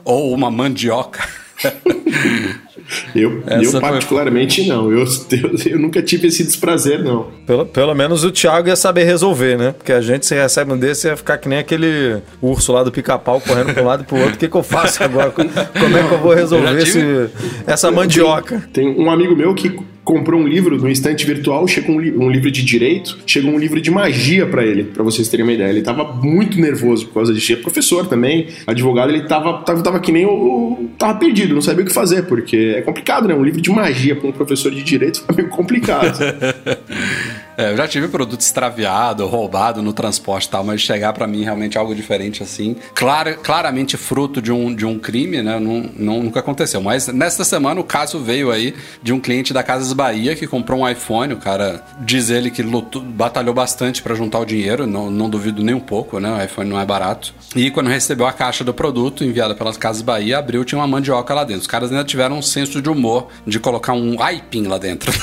ou 0.05 0.31
uma 0.31 0.51
mandioca? 0.51 1.27
Eu, 3.13 3.43
eu 3.49 3.69
foi- 3.71 3.81
particularmente 3.81 4.65
não. 4.65 4.89
Eu, 4.89 4.99
eu, 5.03 5.71
eu 5.71 5.79
nunca 5.79 6.01
tive 6.01 6.27
esse 6.27 6.41
desprazer, 6.45 7.03
não. 7.03 7.27
Pelo, 7.45 7.65
pelo 7.65 7.93
menos 7.93 8.23
o 8.23 8.31
Thiago 8.31 8.69
ia 8.69 8.77
saber 8.77 9.03
resolver, 9.03 9.57
né? 9.57 9.73
Porque 9.73 9.91
a 9.91 9.99
gente, 9.99 10.25
se 10.25 10.33
recebe 10.33 10.71
um 10.71 10.77
desse, 10.77 11.07
ia 11.07 11.17
ficar 11.17 11.37
que 11.37 11.49
nem 11.49 11.59
aquele 11.59 12.21
urso 12.41 12.71
lá 12.71 12.83
do 12.83 12.91
pica-pau 12.91 13.41
correndo 13.41 13.73
para 13.73 13.83
um 13.83 13.85
lado 13.87 14.03
e 14.03 14.05
pro 14.05 14.15
outro. 14.17 14.35
O 14.35 14.37
que, 14.37 14.47
que 14.47 14.55
eu 14.55 14.63
faço 14.63 15.03
agora? 15.03 15.31
Como 15.31 15.49
é 15.49 16.07
que 16.07 16.13
eu 16.13 16.19
vou 16.19 16.33
resolver 16.33 16.69
Eu 16.69 16.79
já 16.79 16.85
tive- 16.85 16.99
esse, 17.25 17.31
essa 17.65 17.91
mandioca? 17.91 18.63
Tem 18.71 18.87
um 18.87 19.11
amigo 19.11 19.35
meu 19.35 19.53
que 19.53 19.77
comprou 20.07 20.39
um 20.39 20.47
livro 20.47 20.77
no 20.77 20.89
estante 20.89 21.25
virtual, 21.25 21.67
chegou 21.67 21.95
um, 21.95 21.99
li- 21.99 22.15
um 22.15 22.29
livro 22.31 22.49
de 22.49 22.63
direito, 22.63 23.17
chegou 23.27 23.51
um 23.51 23.57
livro 23.59 23.81
de 23.81 23.91
magia 23.91 24.45
pra 24.45 24.65
ele, 24.65 24.85
pra 24.85 25.03
vocês 25.03 25.27
terem 25.27 25.45
uma 25.45 25.51
ideia. 25.51 25.69
Ele 25.69 25.81
tava 25.81 26.13
muito 26.13 26.59
nervoso 26.59 27.07
por 27.07 27.15
causa 27.15 27.33
disso. 27.33 27.51
É 27.51 27.57
professor 27.57 28.07
também, 28.07 28.47
advogado, 28.65 29.09
ele 29.11 29.23
tava, 29.27 29.61
tava, 29.63 29.83
tava 29.83 29.99
que 29.99 30.11
nem 30.11 30.25
o, 30.25 30.29
o- 30.29 30.89
tava 30.97 31.19
perdido, 31.19 31.53
não 31.53 31.61
sabia 31.61 31.83
o 31.83 31.87
que 31.87 31.93
fazer, 31.93 32.23
porque 32.23 32.73
é 32.77 32.81
complicado, 32.81 33.27
né? 33.27 33.35
Um 33.35 33.43
livro 33.43 33.59
de 33.61 33.69
magia 33.69 34.15
pra 34.15 34.29
um 34.29 34.31
professor 34.31 34.71
de 34.71 34.81
direito 34.81 35.19
fica 35.21 35.33
meio 35.37 35.49
complicado. 35.49 36.17
É, 37.57 37.71
eu 37.71 37.77
já 37.77 37.87
tive 37.87 38.07
produto 38.07 38.39
extraviado, 38.41 39.25
roubado 39.25 39.81
no 39.81 39.91
transporte 39.91 40.45
e 40.45 40.49
tal, 40.51 40.63
mas 40.63 40.79
chegar 40.79 41.11
pra 41.11 41.25
mim 41.25 41.43
realmente 41.43 41.75
algo 41.75 41.95
diferente 41.95 42.43
assim, 42.43 42.75
clara, 42.93 43.33
claramente 43.33 43.97
fruto 43.97 44.39
de 44.39 44.51
um, 44.51 44.75
de 44.75 44.85
um 44.85 44.99
crime, 44.99 45.41
né? 45.41 45.59
Não, 45.59 45.89
não- 45.97 46.21
nunca 46.23 46.39
aconteceu. 46.39 46.79
Mas 46.81 47.07
nesta 47.07 47.43
semana 47.43 47.81
o 47.81 47.83
caso 47.83 48.19
veio 48.19 48.51
aí 48.51 48.75
de 49.01 49.11
um 49.11 49.19
cliente 49.19 49.53
da 49.53 49.63
Casas 49.63 49.91
Bahia 49.91 50.35
que 50.35 50.45
comprou 50.45 50.81
um 50.81 50.87
iPhone. 50.89 51.33
O 51.33 51.37
cara 51.37 51.83
diz 52.01 52.29
ele 52.29 52.51
que 52.51 52.61
lutou, 52.61 53.01
batalhou 53.01 53.55
bastante 53.55 54.03
pra 54.03 54.13
juntar 54.13 54.37
o 54.39 54.45
dinheiro, 54.45 54.85
não, 54.85 55.09
não 55.09 55.27
duvido 55.27 55.63
nem 55.63 55.73
um 55.73 55.79
pouco, 55.79 56.19
né? 56.19 56.31
O 56.31 56.43
iPhone 56.43 56.69
não 56.69 56.79
é 56.79 56.85
barato. 56.85 57.33
E 57.55 57.71
quando 57.71 57.87
recebeu 57.89 58.27
a 58.27 58.33
caixa 58.33 58.63
do 58.63 58.73
produto 58.73 59.23
enviada 59.23 59.55
pelas 59.55 59.77
Casas 59.77 60.03
Bahia, 60.03 60.37
abriu 60.37 60.63
tinha 60.63 60.77
uma 60.77 60.87
mandioca 60.87 61.33
lá 61.33 61.43
dentro. 61.43 61.61
Os 61.61 61.67
caras 61.67 61.89
ainda 61.91 62.03
tiveram 62.03 62.37
um 62.37 62.41
senso 62.43 62.81
de 62.83 62.89
humor 62.89 63.29
de 63.47 63.59
colocar 63.59 63.93
um 63.93 64.21
aipim 64.21 64.67
lá 64.67 64.77
dentro. 64.77 65.11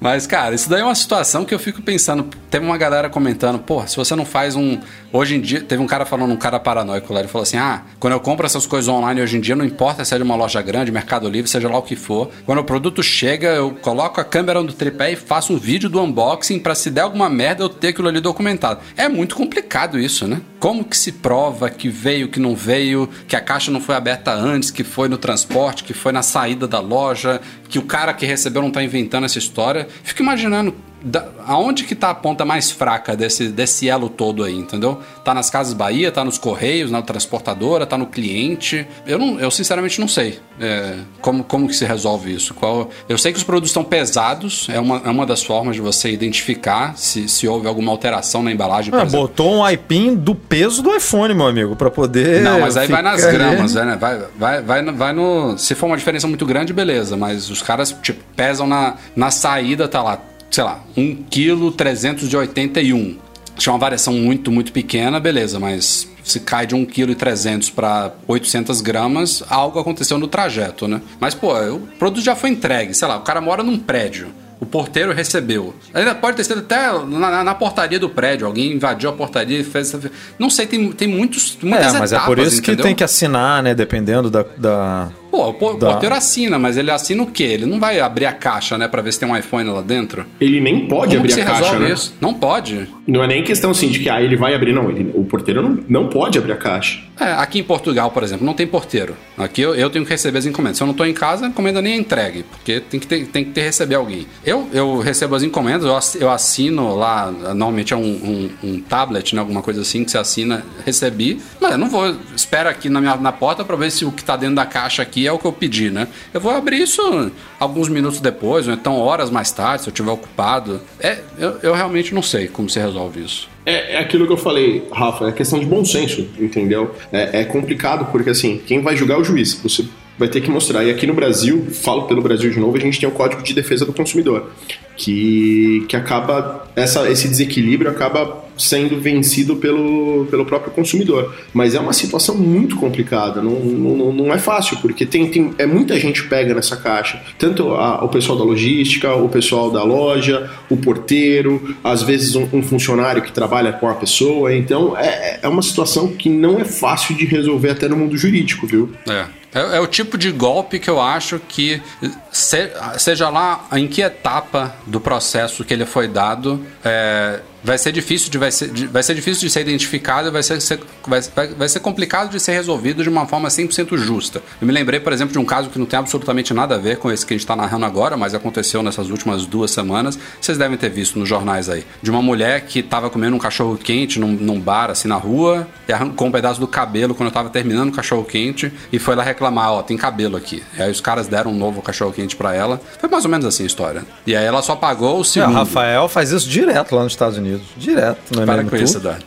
Mas, 0.00 0.15
cara, 0.24 0.54
isso 0.54 0.70
daí 0.70 0.80
é 0.80 0.84
uma 0.84 0.94
situação 0.94 1.44
que 1.44 1.52
eu 1.52 1.58
fico 1.58 1.82
pensando. 1.82 2.30
Teve 2.48 2.64
uma 2.64 2.78
galera 2.78 3.10
comentando, 3.10 3.58
pô, 3.58 3.84
se 3.86 3.96
você 3.96 4.14
não 4.14 4.24
faz 4.24 4.54
um. 4.54 4.78
Hoje 5.16 5.34
em 5.34 5.40
dia, 5.40 5.62
teve 5.62 5.82
um 5.82 5.86
cara 5.86 6.04
falando, 6.04 6.30
um 6.32 6.36
cara 6.36 6.60
paranoico 6.60 7.10
lá, 7.10 7.20
ele 7.20 7.28
falou 7.28 7.44
assim: 7.44 7.56
ah, 7.56 7.84
quando 7.98 8.12
eu 8.12 8.20
compro 8.20 8.44
essas 8.44 8.66
coisas 8.66 8.86
online 8.86 9.22
hoje 9.22 9.38
em 9.38 9.40
dia, 9.40 9.56
não 9.56 9.64
importa 9.64 10.04
se 10.04 10.14
é 10.14 10.18
de 10.18 10.22
uma 10.22 10.36
loja 10.36 10.60
grande, 10.60 10.92
Mercado 10.92 11.26
Livre, 11.26 11.50
seja 11.50 11.70
lá 11.70 11.78
o 11.78 11.82
que 11.82 11.96
for. 11.96 12.30
Quando 12.44 12.58
o 12.58 12.64
produto 12.64 13.02
chega, 13.02 13.48
eu 13.48 13.70
coloco 13.70 14.20
a 14.20 14.24
câmera 14.24 14.62
no 14.62 14.70
tripé 14.74 15.12
e 15.12 15.16
faço 15.16 15.54
um 15.54 15.56
vídeo 15.56 15.88
do 15.88 16.02
unboxing 16.02 16.58
pra 16.58 16.74
se 16.74 16.90
der 16.90 17.00
alguma 17.00 17.30
merda 17.30 17.64
eu 17.64 17.70
ter 17.70 17.88
aquilo 17.88 18.08
ali 18.08 18.20
documentado. 18.20 18.80
É 18.94 19.08
muito 19.08 19.36
complicado 19.36 19.98
isso, 19.98 20.28
né? 20.28 20.42
Como 20.60 20.84
que 20.84 20.96
se 20.98 21.12
prova 21.12 21.70
que 21.70 21.88
veio, 21.88 22.28
que 22.28 22.38
não 22.38 22.54
veio, 22.54 23.08
que 23.26 23.36
a 23.36 23.40
caixa 23.40 23.70
não 23.70 23.80
foi 23.80 23.94
aberta 23.94 24.34
antes, 24.34 24.70
que 24.70 24.84
foi 24.84 25.08
no 25.08 25.16
transporte, 25.16 25.82
que 25.82 25.94
foi 25.94 26.12
na 26.12 26.20
saída 26.20 26.68
da 26.68 26.78
loja, 26.78 27.40
que 27.70 27.78
o 27.78 27.82
cara 27.82 28.12
que 28.12 28.26
recebeu 28.26 28.60
não 28.60 28.70
tá 28.70 28.82
inventando 28.82 29.24
essa 29.24 29.38
história. 29.38 29.88
Fico 30.04 30.22
imaginando 30.22 30.74
da, 31.02 31.28
aonde 31.46 31.84
que 31.84 31.94
tá 31.94 32.10
a 32.10 32.14
ponta 32.14 32.44
mais 32.44 32.70
fraca 32.70 33.16
desse, 33.16 33.48
desse 33.48 33.88
elo 33.88 34.08
todo 34.08 34.42
aí, 34.42 34.54
entendeu? 34.54 35.00
Tá 35.24 35.34
nas 35.34 35.50
Casas 35.50 35.74
Bahia, 35.74 36.10
tá 36.10 36.24
nos 36.24 36.38
Correios, 36.38 36.90
na 36.90 37.02
transportadora, 37.02 37.86
tá 37.86 37.98
no 37.98 38.06
cliente. 38.06 38.86
Eu, 39.06 39.18
não, 39.18 39.38
eu 39.38 39.50
sinceramente 39.50 40.00
não 40.00 40.08
sei 40.08 40.38
é, 40.60 40.96
como, 41.20 41.44
como 41.44 41.68
que 41.68 41.74
se 41.74 41.84
resolve 41.84 42.34
isso. 42.34 42.54
Qual, 42.54 42.90
eu 43.08 43.18
sei 43.18 43.32
que 43.32 43.38
os 43.38 43.44
produtos 43.44 43.70
estão 43.70 43.84
pesados, 43.84 44.68
é 44.70 44.80
uma, 44.80 45.02
é 45.04 45.10
uma 45.10 45.26
das 45.26 45.42
formas 45.42 45.76
de 45.76 45.82
você 45.82 46.10
identificar 46.10 46.96
se, 46.96 47.28
se 47.28 47.46
houve 47.46 47.66
alguma 47.68 47.92
alteração 47.92 48.42
na 48.42 48.50
embalagem. 48.50 48.92
Ah, 48.94 49.04
botou 49.04 49.56
um 49.56 49.68
iPin 49.68 50.14
do 50.14 50.34
peso 50.34 50.82
do 50.82 50.94
iPhone, 50.94 51.34
meu 51.34 51.46
amigo, 51.46 51.76
para 51.76 51.90
poder. 51.90 52.42
Não, 52.42 52.60
mas 52.60 52.76
aí 52.76 52.88
vai 52.88 53.02
nas 53.02 53.24
gramas, 53.24 53.74
né? 53.74 53.96
Vai, 54.00 54.22
vai, 54.36 54.62
vai, 54.62 54.82
vai 54.84 55.12
no. 55.12 55.56
Se 55.58 55.74
for 55.74 55.86
uma 55.86 55.96
diferença 55.96 56.26
muito 56.26 56.46
grande, 56.46 56.72
beleza, 56.72 57.16
mas 57.16 57.50
os 57.50 57.62
caras 57.62 57.94
tipo, 58.02 58.22
pesam 58.34 58.66
na, 58.66 58.94
na 59.14 59.30
saída, 59.30 59.86
tá 59.86 60.02
lá 60.02 60.20
sei 60.56 60.64
lá, 60.64 60.80
1 60.96 61.24
kg 61.30 61.70
381. 61.76 63.18
Se 63.58 63.68
é 63.68 63.72
uma 63.72 63.78
variação 63.78 64.14
muito, 64.14 64.50
muito 64.50 64.72
pequena, 64.72 65.20
beleza, 65.20 65.60
mas 65.60 66.08
se 66.24 66.40
cai 66.40 66.66
de 66.66 66.74
1,3 66.74 67.14
kg 67.14 67.72
para 67.72 68.12
800 68.26 68.80
gramas, 68.80 69.44
algo 69.50 69.78
aconteceu 69.78 70.16
no 70.16 70.26
trajeto, 70.26 70.88
né? 70.88 71.02
Mas, 71.20 71.34
pô, 71.34 71.54
o 71.54 71.80
produto 71.98 72.24
já 72.24 72.34
foi 72.34 72.48
entregue, 72.48 72.94
sei 72.94 73.06
lá, 73.06 73.18
o 73.18 73.20
cara 73.20 73.38
mora 73.38 73.62
num 73.62 73.78
prédio. 73.78 74.28
O 74.58 74.64
porteiro 74.64 75.12
recebeu. 75.12 75.74
Ainda 75.92 76.14
pode 76.14 76.38
ter 76.38 76.44
sido 76.44 76.60
até 76.60 76.90
na, 77.04 77.44
na, 77.44 77.54
portaria 77.54 77.98
do 77.98 78.08
prédio. 78.08 78.46
Alguém 78.46 78.72
invadiu 78.72 79.10
a 79.10 79.12
portaria 79.12 79.60
e 79.60 79.62
fez. 79.62 79.94
Não 80.38 80.48
sei, 80.48 80.66
tem, 80.66 80.90
tem 80.92 81.06
muitos. 81.06 81.58
Muitas 81.60 81.94
é, 81.94 81.98
mas 81.98 82.12
etapas, 82.12 82.32
é 82.32 82.34
por 82.34 82.38
isso 82.38 82.58
entendeu? 82.60 82.76
que 82.76 82.82
tem 82.82 82.94
que 82.94 83.04
assinar, 83.04 83.62
né? 83.62 83.74
Dependendo 83.74 84.30
da, 84.30 84.46
da 84.56 85.10
Pô, 85.30 85.50
o 85.50 85.74
da... 85.74 85.90
porteiro 85.90 86.14
assina, 86.14 86.58
mas 86.58 86.76
ele 86.76 86.90
assina 86.90 87.22
o 87.22 87.26
quê? 87.26 87.44
Ele 87.44 87.66
não 87.66 87.78
vai 87.78 88.00
abrir 88.00 88.26
a 88.26 88.32
caixa, 88.32 88.78
né, 88.78 88.88
pra 88.88 89.02
ver 89.02 89.12
se 89.12 89.20
tem 89.20 89.28
um 89.28 89.36
iPhone 89.36 89.68
lá 89.70 89.82
dentro? 89.82 90.24
Ele 90.40 90.60
nem 90.60 90.86
pode 90.86 91.16
Como 91.16 91.28
abrir 91.28 91.40
a 91.40 91.44
caixa, 91.44 91.78
né? 91.78 91.90
Isso? 91.90 92.14
Não 92.20 92.34
pode. 92.34 92.88
Não 93.06 93.22
é 93.22 93.26
nem 93.26 93.42
questão 93.42 93.70
assim 93.70 93.88
de 93.88 94.00
que 94.00 94.08
ah, 94.08 94.20
ele 94.20 94.36
vai 94.36 94.54
abrir, 94.54 94.72
não. 94.72 94.90
Ele, 94.90 95.12
o 95.14 95.24
porteiro 95.24 95.62
não, 95.62 95.84
não 95.88 96.08
pode 96.08 96.38
abrir 96.38 96.52
a 96.52 96.56
caixa. 96.56 97.00
É, 97.18 97.32
aqui 97.32 97.60
em 97.60 97.62
Portugal, 97.62 98.10
por 98.10 98.22
exemplo, 98.22 98.44
não 98.44 98.52
tem 98.52 98.66
porteiro. 98.66 99.16
Aqui 99.38 99.62
eu, 99.62 99.74
eu 99.74 99.88
tenho 99.88 100.04
que 100.04 100.10
receber 100.10 100.38
as 100.38 100.46
encomendas. 100.46 100.76
Se 100.76 100.82
eu 100.82 100.86
não 100.86 100.94
tô 100.94 101.04
em 101.04 101.14
casa, 101.14 101.46
a 101.46 101.48
encomenda 101.48 101.80
nem 101.80 101.94
é 101.94 101.96
entregue, 101.96 102.42
porque 102.42 102.80
tem 102.80 103.00
que 103.00 103.06
ter, 103.06 103.26
tem 103.26 103.44
que 103.44 103.50
ter 103.52 103.62
receber 103.62 103.94
alguém. 103.94 104.26
Eu, 104.44 104.68
eu 104.72 104.98
recebo 104.98 105.34
as 105.34 105.42
encomendas, 105.42 106.14
eu 106.16 106.30
assino 106.30 106.94
lá, 106.94 107.30
normalmente 107.30 107.94
é 107.94 107.96
um, 107.96 108.02
um, 108.02 108.50
um 108.62 108.80
tablet, 108.80 109.34
né, 109.34 109.40
alguma 109.40 109.62
coisa 109.62 109.80
assim, 109.80 110.04
que 110.04 110.10
você 110.10 110.18
assina, 110.18 110.64
recebi, 110.84 111.40
mas 111.60 111.72
eu 111.72 111.78
não 111.78 111.88
vou, 111.88 112.14
espera 112.34 112.70
aqui 112.70 112.88
na, 112.88 113.00
minha, 113.00 113.16
na 113.16 113.32
porta 113.32 113.64
pra 113.64 113.76
ver 113.76 113.90
se 113.90 114.04
o 114.04 114.12
que 114.12 114.22
tá 114.22 114.36
dentro 114.36 114.56
da 114.56 114.66
caixa 114.66 115.02
aqui 115.02 115.25
é 115.26 115.32
o 115.32 115.38
que 115.38 115.44
eu 115.44 115.52
pedi, 115.52 115.90
né? 115.90 116.08
Eu 116.32 116.40
vou 116.40 116.52
abrir 116.52 116.80
isso 116.80 117.32
alguns 117.58 117.88
minutos 117.88 118.20
depois, 118.20 118.66
ou 118.66 118.74
então 118.74 118.98
horas 118.98 119.30
mais 119.30 119.50
tarde, 119.50 119.82
se 119.82 119.88
eu 119.88 119.92
estiver 119.92 120.10
ocupado. 120.10 120.80
É, 121.00 121.18
eu, 121.38 121.58
eu 121.62 121.74
realmente 121.74 122.14
não 122.14 122.22
sei 122.22 122.48
como 122.48 122.68
se 122.68 122.78
resolve 122.78 123.24
isso. 123.24 123.48
É, 123.64 123.94
é, 123.94 123.98
aquilo 123.98 124.26
que 124.26 124.32
eu 124.32 124.36
falei, 124.36 124.86
Rafa, 124.92 125.28
é 125.28 125.32
questão 125.32 125.58
de 125.58 125.66
bom 125.66 125.84
senso, 125.84 126.28
entendeu? 126.38 126.94
É, 127.12 127.40
é, 127.40 127.44
complicado 127.44 128.10
porque, 128.12 128.30
assim, 128.30 128.60
quem 128.64 128.80
vai 128.80 128.96
julgar 128.96 129.16
é 129.16 129.20
o 129.20 129.24
juiz. 129.24 129.54
Você 129.54 129.84
vai 130.18 130.28
ter 130.28 130.40
que 130.40 130.50
mostrar. 130.50 130.84
E 130.84 130.90
aqui 130.90 131.06
no 131.06 131.14
Brasil, 131.14 131.66
falo 131.70 132.04
pelo 132.04 132.22
Brasil 132.22 132.50
de 132.50 132.58
novo, 132.58 132.76
a 132.76 132.80
gente 132.80 132.98
tem 132.98 133.08
o 133.08 133.12
Código 133.12 133.42
de 133.42 133.54
Defesa 133.54 133.84
do 133.84 133.92
Consumidor, 133.92 134.50
que, 134.96 135.84
que 135.88 135.96
acaba, 135.96 136.68
essa, 136.74 137.08
esse 137.10 137.28
desequilíbrio 137.28 137.90
acaba 137.90 138.44
sendo 138.56 138.98
vencido 138.98 139.56
pelo, 139.56 140.26
pelo 140.30 140.44
próprio 140.44 140.72
consumidor. 140.72 141.34
Mas 141.52 141.74
é 141.74 141.80
uma 141.80 141.92
situação 141.92 142.34
muito 142.34 142.76
complicada, 142.76 143.42
não, 143.42 143.52
não, 143.52 144.12
não 144.12 144.32
é 144.32 144.38
fácil, 144.38 144.78
porque 144.78 145.04
tem, 145.04 145.28
tem 145.30 145.54
é 145.58 145.66
muita 145.66 145.98
gente 146.00 146.24
pega 146.24 146.54
nessa 146.54 146.76
caixa. 146.76 147.22
Tanto 147.38 147.72
a, 147.72 148.04
o 148.04 148.08
pessoal 148.08 148.38
da 148.38 148.44
logística, 148.44 149.14
o 149.14 149.28
pessoal 149.28 149.70
da 149.70 149.82
loja, 149.82 150.50
o 150.70 150.76
porteiro, 150.76 151.76
às 151.84 152.02
vezes 152.02 152.34
um, 152.34 152.48
um 152.52 152.62
funcionário 152.62 153.22
que 153.22 153.32
trabalha 153.32 153.72
com 153.72 153.88
a 153.88 153.94
pessoa. 153.94 154.54
Então 154.54 154.96
é, 154.96 155.40
é 155.42 155.48
uma 155.48 155.62
situação 155.62 156.08
que 156.08 156.28
não 156.28 156.58
é 156.58 156.64
fácil 156.64 157.14
de 157.14 157.26
resolver 157.26 157.70
até 157.70 157.88
no 157.88 157.96
mundo 157.96 158.16
jurídico, 158.16 158.66
viu? 158.66 158.90
É. 159.08 159.26
É, 159.56 159.78
é, 159.78 159.80
o 159.80 159.86
tipo 159.86 160.18
de 160.18 160.30
golpe 160.30 160.78
que 160.78 160.90
eu 160.90 161.00
acho 161.00 161.38
que, 161.38 161.82
se, 162.30 162.70
seja 162.98 163.30
lá 163.30 163.66
em 163.72 163.88
que 163.88 164.02
etapa 164.02 164.76
do 164.86 165.00
processo 165.00 165.64
que 165.64 165.72
ele 165.72 165.86
foi 165.86 166.06
dado, 166.06 166.62
é, 166.84 167.40
vai 167.66 167.76
ser 167.76 167.90
difícil 167.90 168.30
de 168.30 168.38
vai 168.38 168.52
ser, 168.52 168.70
de, 168.70 168.86
vai 168.86 169.02
ser 169.02 169.12
difícil 169.12 169.40
de 169.40 169.50
ser 169.50 169.62
identificado, 169.62 170.30
vai 170.30 170.42
ser, 170.42 170.60
ser 170.62 170.78
vai, 171.04 171.20
vai, 171.48 171.68
ser 171.68 171.80
complicado 171.80 172.30
de 172.30 172.38
ser 172.38 172.52
resolvido 172.52 173.02
de 173.02 173.08
uma 173.08 173.26
forma 173.26 173.48
100% 173.48 173.96
justa. 173.96 174.40
Eu 174.60 174.66
me 174.68 174.72
lembrei, 174.72 175.00
por 175.00 175.12
exemplo, 175.12 175.32
de 175.32 175.38
um 175.40 175.44
caso 175.44 175.68
que 175.68 175.76
não 175.76 175.84
tem 175.84 175.98
absolutamente 175.98 176.54
nada 176.54 176.76
a 176.76 176.78
ver 176.78 176.98
com 176.98 177.10
esse 177.10 177.26
que 177.26 177.34
a 177.34 177.36
gente 177.36 177.42
está 177.42 177.56
narrando 177.56 177.84
agora, 177.84 178.16
mas 178.16 178.34
aconteceu 178.34 178.84
nessas 178.84 179.10
últimas 179.10 179.46
duas 179.46 179.72
semanas. 179.72 180.16
Vocês 180.40 180.56
devem 180.56 180.78
ter 180.78 180.90
visto 180.90 181.18
nos 181.18 181.28
jornais 181.28 181.68
aí. 181.68 181.84
De 182.00 182.08
uma 182.08 182.22
mulher 182.22 182.60
que 182.66 182.78
estava 182.78 183.10
comendo 183.10 183.34
um 183.34 183.38
cachorro 183.38 183.76
quente 183.76 184.20
num, 184.20 184.30
num, 184.30 184.60
bar, 184.60 184.92
assim, 184.92 185.08
na 185.08 185.16
rua, 185.16 185.66
e 185.88 185.92
arrancou 185.92 186.28
um 186.28 186.30
pedaço 186.30 186.60
do 186.60 186.68
cabelo 186.68 187.16
quando 187.16 187.26
eu 187.26 187.30
estava 187.30 187.50
terminando 187.50 187.88
o 187.88 187.92
cachorro 187.92 188.24
quente 188.24 188.72
e 188.92 189.00
foi 189.00 189.16
lá 189.16 189.24
reclamar: 189.24 189.72
ó, 189.72 189.82
tem 189.82 189.96
cabelo 189.96 190.36
aqui. 190.36 190.62
E 190.78 190.82
aí 190.82 190.90
os 190.90 191.00
caras 191.00 191.26
deram 191.26 191.50
um 191.50 191.56
novo 191.56 191.82
cachorro 191.82 192.12
quente 192.12 192.36
para 192.36 192.54
ela. 192.54 192.80
Foi 193.00 193.08
mais 193.08 193.24
ou 193.24 193.30
menos 193.30 193.44
assim 193.44 193.64
a 193.64 193.66
história. 193.66 194.04
E 194.24 194.36
aí 194.36 194.44
ela 194.44 194.62
só 194.62 194.76
pagou 194.76 195.18
o 195.18 195.24
segundo. 195.24 195.50
É, 195.50 195.54
o 195.54 195.58
Rafael 195.58 196.08
faz 196.08 196.30
isso 196.30 196.48
direto 196.48 196.94
lá 196.94 197.02
nos 197.02 197.12
Estados 197.12 197.36
Unidos. 197.36 197.55
Direto, 197.76 198.34
não 198.34 198.42
é 198.42 198.46
Para 198.46 198.62
com 198.64 198.70
tu? 198.70 198.76
isso, 198.76 198.98
Eduardo. 198.98 199.24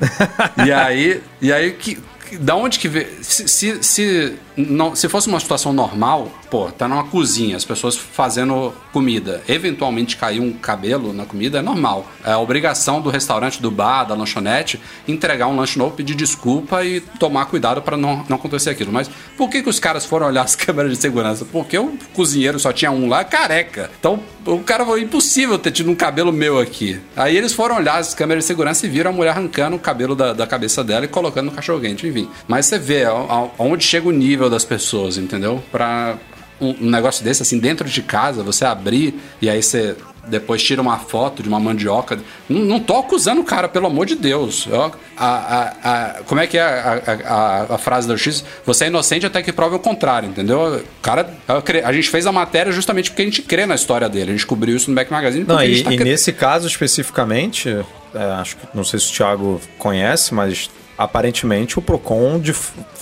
e 0.66 0.72
aí, 0.74 1.22
e 1.42 1.52
aí 1.54 1.72
que, 1.74 1.98
da 2.40 2.56
onde 2.56 2.78
que 2.78 2.88
vê? 2.88 3.08
Se, 3.22 3.48
se, 3.48 3.84
se, 3.84 4.34
não, 4.56 4.96
se 4.96 5.10
fosse 5.10 5.28
uma 5.28 5.40
situação 5.40 5.74
normal, 5.74 6.32
pô, 6.50 6.70
tá 6.70 6.88
numa 6.88 7.04
cozinha, 7.06 7.56
as 7.58 7.66
pessoas 7.66 7.96
fazendo 7.96 8.72
comida, 8.94 9.42
eventualmente 9.48 10.16
cair 10.16 10.40
um 10.40 10.54
cabelo 10.54 11.12
na 11.12 11.26
comida 11.26 11.60
é 11.60 11.62
normal. 11.62 12.06
É 12.24 12.32
a 12.32 12.38
obrigação 12.40 13.02
do 13.02 13.10
restaurante, 13.10 13.62
do 13.62 13.72
bar, 13.72 14.04
da 14.04 14.14
lanchonete, 14.14 14.80
entregar 15.08 15.48
um 15.48 15.56
lanche 15.56 15.80
novo, 15.80 15.96
pedir 15.96 16.14
desculpa 16.16 16.84
e 16.84 17.02
tomar 17.02 17.46
cuidado 17.46 17.82
para 17.82 17.98
não, 17.98 18.24
não 18.30 18.38
acontecer 18.38 18.70
aquilo. 18.70 18.92
Mas 18.92 19.10
por 19.36 19.50
que, 19.50 19.64
que 19.64 19.70
os 19.70 19.80
caras 19.80 20.06
foram 20.06 20.28
olhar 20.28 20.44
as 20.44 20.54
câmeras 20.56 20.92
de 20.92 20.98
segurança? 20.98 21.46
Porque 21.46 21.78
o 21.80 21.98
cozinheiro 22.14 22.60
só 22.60 22.72
tinha 22.72 22.92
um 22.92 23.08
lá, 23.08 23.24
careca. 23.24 23.90
Então 24.00 24.20
o 24.46 24.60
cara 24.60 24.84
falou, 24.84 25.00
impossível 25.00 25.58
ter 25.58 25.72
tido 25.72 25.90
um 25.90 25.96
cabelo 25.96 26.32
meu 26.32 26.60
aqui. 26.60 27.00
Aí 27.16 27.36
eles 27.36 27.54
foram 27.54 27.76
olhar 27.76 27.98
as 27.98 28.14
câmeras 28.14 28.44
de 28.44 28.48
segurança 28.48 28.86
e 28.86 28.90
viram 28.90 29.12
a 29.12 29.14
mulher 29.14 29.32
arrancando 29.32 29.76
o 29.76 29.80
cabelo 29.80 30.16
da, 30.16 30.34
da 30.34 30.48
cabeça 30.48 30.84
dela 30.84 31.06
e 31.06 31.08
colocando 31.08 31.48
no 31.48 31.52
cachorro 31.52 31.82
quente, 31.82 32.08
enfim. 32.08 32.30
Mas 32.48 32.66
você 32.66 32.80
vê 32.80 33.04
aonde 33.06 33.84
chega 33.84 34.08
o 34.08 34.12
nível 34.12 34.50
das 34.50 34.66
pessoas, 34.66 35.18
entendeu? 35.18 35.64
Pra 35.72 36.18
um, 36.60 36.76
um 36.82 36.90
negócio 36.90 37.24
desse, 37.24 37.42
assim, 37.42 37.60
dentro 37.60 37.88
de 37.88 38.02
casa, 38.02 38.44
você 38.44 38.66
abrir 38.66 39.20
e 39.42 39.50
aí 39.50 39.62
você 39.62 39.96
depois 40.30 40.64
tira 40.64 40.82
uma 40.82 40.98
foto 40.98 41.42
de 41.44 41.50
uma 41.50 41.60
mandioca. 41.60 42.20
Não, 42.48 42.62
não 42.62 42.80
tô 42.80 42.98
acusando 42.98 43.42
o 43.42 43.44
cara, 43.44 43.68
pelo 43.68 43.88
amor 43.88 44.06
de 44.06 44.16
Deus. 44.16 44.68
Eu, 44.70 44.92
a, 45.18 45.28
a, 45.28 45.64
a, 45.84 46.24
como 46.24 46.40
é 46.40 46.48
que 46.48 46.58
é 46.58 46.62
a, 46.64 47.78
frase 47.78 48.08
do 48.08 48.18
X? 48.18 48.44
Você 48.66 48.86
é 48.86 48.88
inocente 48.88 49.26
até 49.26 49.42
que 49.42 49.52
prove 49.52 49.76
o 49.76 49.80
contrário, 49.80 50.30
entendeu? 50.30 50.78
O 50.78 51.02
cara, 51.02 51.30
a 51.84 51.94
gente 51.94 52.10
fez 52.10 52.26
a 52.26 52.32
matéria 52.32 52.72
justamente 52.72 53.10
porque 53.10 53.24
a 53.24 53.26
gente 53.26 53.42
crê 53.42 53.66
na 53.66 53.76
história 53.76 54.08
dele. 54.08 54.32
A 54.32 54.34
gente 54.34 54.46
cobriu 54.46 54.76
isso 54.76 54.90
no 54.90 54.96
Back 54.96 55.12
Magazine. 55.12 55.46
Não, 55.48 55.62
e, 55.64 55.84
tá 55.84 55.94
e 55.94 55.98
nesse 55.98 56.32
caso 56.32 56.68
especificamente, 56.68 57.70
é, 58.14 58.24
acho 58.40 58.58
que 58.58 58.68
não 58.74 58.84
sei 58.84 59.00
se 59.00 59.12
o 59.12 59.14
Thiago 59.14 59.62
conhece, 59.78 60.34
mas 60.34 60.70
aparentemente 61.00 61.80
o 61.80 61.82
Procon, 61.82 62.38
de, 62.40 62.54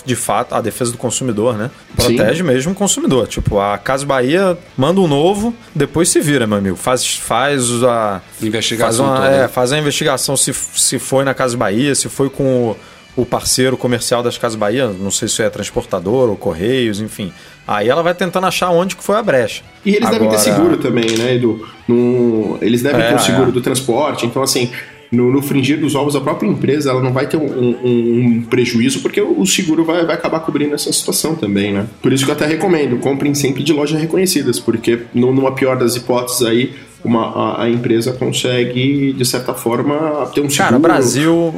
de 0.04 0.14
fato, 0.14 0.54
a 0.54 0.60
defesa 0.60 0.92
do 0.92 0.98
consumidor, 0.98 1.58
né? 1.58 1.68
Protege 1.96 2.36
Sim. 2.36 2.42
mesmo 2.44 2.70
o 2.70 2.74
consumidor. 2.74 3.26
Tipo, 3.26 3.58
a 3.58 3.76
Casa 3.76 4.06
Bahia 4.06 4.56
manda 4.76 5.00
um 5.00 5.08
novo, 5.08 5.52
depois 5.74 6.08
se 6.08 6.20
vira, 6.20 6.46
meu 6.46 6.58
amigo. 6.58 6.76
Faz, 6.76 7.16
faz 7.16 7.82
a. 7.82 8.22
Investigação. 8.40 9.08
Faz, 9.08 9.18
uma, 9.18 9.28
é, 9.28 9.48
faz 9.48 9.72
a 9.72 9.78
investigação 9.78 10.36
se, 10.36 10.54
se 10.54 10.96
foi 11.00 11.24
na 11.24 11.34
Casa 11.34 11.56
Bahia, 11.56 11.92
se 11.96 12.08
foi 12.08 12.30
com 12.30 12.70
o, 12.70 12.76
o 13.22 13.26
parceiro 13.26 13.76
comercial 13.76 14.22
das 14.22 14.38
Casas 14.38 14.56
Bahia, 14.56 14.86
não 14.86 15.10
sei 15.10 15.26
se 15.26 15.42
é 15.42 15.50
transportador 15.50 16.30
ou 16.30 16.36
Correios, 16.36 17.00
enfim. 17.00 17.32
Aí 17.66 17.88
ela 17.88 18.00
vai 18.00 18.14
tentando 18.14 18.46
achar 18.46 18.70
onde 18.70 18.94
que 18.94 19.02
foi 19.02 19.16
a 19.16 19.22
brecha. 19.24 19.64
E 19.84 19.90
eles 19.90 20.06
Agora... 20.06 20.20
devem 20.20 20.30
ter 20.30 20.38
seguro 20.38 20.76
também, 20.76 21.18
né, 21.18 21.34
Edu? 21.34 21.68
No... 21.88 22.58
Eles 22.62 22.80
devem 22.80 23.02
é, 23.02 23.08
ter 23.08 23.16
o 23.16 23.18
seguro 23.18 23.48
é. 23.48 23.52
do 23.52 23.60
transporte, 23.60 24.24
então 24.24 24.40
assim, 24.40 24.70
no, 25.10 25.30
no, 25.30 25.42
fringir 25.42 25.80
dos 25.80 25.94
ovos, 25.94 26.14
a 26.14 26.20
própria 26.20 26.48
empresa 26.48 26.90
ela 26.90 27.02
não 27.02 27.12
vai 27.12 27.26
ter 27.26 27.36
um, 27.36 27.46
um, 27.46 27.76
um, 27.84 28.42
prejuízo, 28.42 29.00
porque 29.00 29.20
o 29.20 29.44
seguro 29.46 29.84
vai, 29.84 30.04
vai 30.04 30.14
acabar 30.14 30.40
cobrindo 30.40 30.74
essa 30.74 30.92
situação 30.92 31.34
também, 31.34 31.72
né? 31.72 31.86
Por 32.02 32.12
isso 32.12 32.24
que 32.24 32.30
eu 32.30 32.34
até 32.34 32.46
recomendo, 32.46 32.98
comprem 32.98 33.34
sempre 33.34 33.62
de 33.62 33.72
lojas 33.72 34.00
reconhecidas, 34.00 34.58
porque 34.60 35.00
numa 35.14 35.52
pior 35.52 35.78
das 35.78 35.96
hipóteses 35.96 36.42
aí, 36.42 36.74
uma, 37.04 37.26
a, 37.26 37.64
a 37.64 37.70
empresa 37.70 38.12
consegue, 38.12 39.12
de 39.12 39.24
certa 39.24 39.54
forma, 39.54 40.26
ter 40.34 40.40
um 40.40 40.50
seguro. 40.50 40.56
Cara, 40.56 40.78
Brasil, 40.78 41.54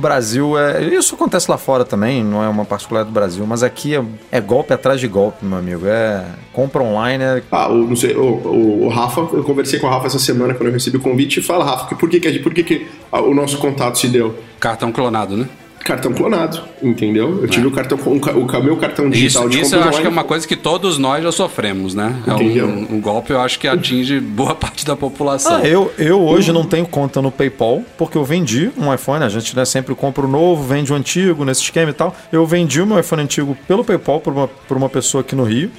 Brasil 0.00 0.58
é. 0.58 0.82
Isso 0.84 1.14
acontece 1.14 1.50
lá 1.50 1.56
fora 1.56 1.84
também, 1.84 2.24
não 2.24 2.42
é 2.42 2.48
uma 2.48 2.64
particular 2.64 3.04
do 3.04 3.10
Brasil, 3.10 3.46
mas 3.46 3.62
aqui 3.62 3.94
é, 3.94 4.02
é 4.32 4.40
golpe 4.40 4.72
atrás 4.72 5.00
de 5.00 5.06
golpe, 5.06 5.44
meu 5.44 5.58
amigo. 5.58 5.86
É. 5.86 6.24
Compra 6.52 6.82
online. 6.82 7.22
É... 7.22 7.42
Ah, 7.50 7.68
o, 7.68 7.86
não 7.86 7.96
sei, 7.96 8.14
o, 8.16 8.22
o, 8.22 8.86
o, 8.86 8.88
Rafa, 8.88 9.20
eu 9.20 9.44
conversei 9.44 9.78
com 9.78 9.86
o 9.86 9.90
Rafa 9.90 10.06
essa 10.06 10.18
semana 10.18 10.54
quando 10.54 10.68
eu 10.68 10.72
recebi 10.72 10.96
o 10.96 11.00
convite 11.00 11.40
e 11.40 11.42
fala, 11.42 11.64
Rafa, 11.64 11.94
por 11.94 12.08
que, 12.08 12.18
que, 12.18 12.38
por 12.38 12.52
que, 12.52 12.62
que 12.62 12.88
o 13.12 13.34
nosso 13.34 13.58
contato 13.58 13.98
se 13.98 14.08
deu? 14.08 14.36
Cartão 14.58 14.90
clonado, 14.90 15.36
né? 15.36 15.48
Cartão 15.84 16.12
clonado, 16.12 16.62
entendeu? 16.82 17.40
Eu 17.42 17.48
tive 17.48 17.66
o 17.66 17.70
cartão 17.70 17.96
com 17.96 18.16
o, 18.16 18.62
meu 18.62 18.76
cartão 18.76 19.08
digital 19.08 19.48
isso, 19.48 19.58
de 19.58 19.60
Isso 19.62 19.74
eu 19.74 19.82
acho 19.82 20.00
que 20.00 20.06
é 20.06 20.10
uma 20.10 20.24
coisa 20.24 20.46
que 20.46 20.56
todos 20.56 20.98
nós 20.98 21.22
já 21.22 21.32
sofremos, 21.32 21.94
né? 21.94 22.14
É 22.26 22.32
Entendeu? 22.32 22.66
um, 22.66 22.96
um 22.96 23.00
golpe, 23.00 23.32
eu 23.32 23.40
acho 23.40 23.58
que 23.58 23.66
atinge 23.66 24.20
boa 24.20 24.54
parte 24.56 24.84
da 24.84 24.94
população. 24.94 25.56
Ah, 25.56 25.66
eu, 25.66 25.92
eu 25.98 26.20
hoje 26.20 26.52
não 26.52 26.64
tenho 26.64 26.86
conta 26.86 27.22
no 27.22 27.30
PayPal, 27.30 27.82
porque 27.96 28.16
eu 28.16 28.24
vendi 28.24 28.70
um 28.76 28.92
iPhone. 28.92 29.24
A 29.24 29.28
gente 29.28 29.56
né, 29.56 29.64
sempre 29.64 29.94
compra 29.94 30.24
o 30.24 30.28
novo, 30.28 30.62
vende 30.62 30.92
o 30.92 30.96
antigo 30.96 31.44
nesse 31.44 31.62
esquema 31.62 31.90
e 31.90 31.94
tal. 31.94 32.14
Eu 32.30 32.46
vendi 32.46 32.80
o 32.80 32.86
meu 32.86 32.98
iPhone 32.98 33.22
antigo 33.22 33.56
pelo 33.66 33.84
PayPal 33.84 34.20
por 34.20 34.32
uma, 34.32 34.48
por 34.48 34.76
uma 34.76 34.88
pessoa 34.88 35.22
aqui 35.22 35.34
no 35.34 35.44
Rio. 35.44 35.70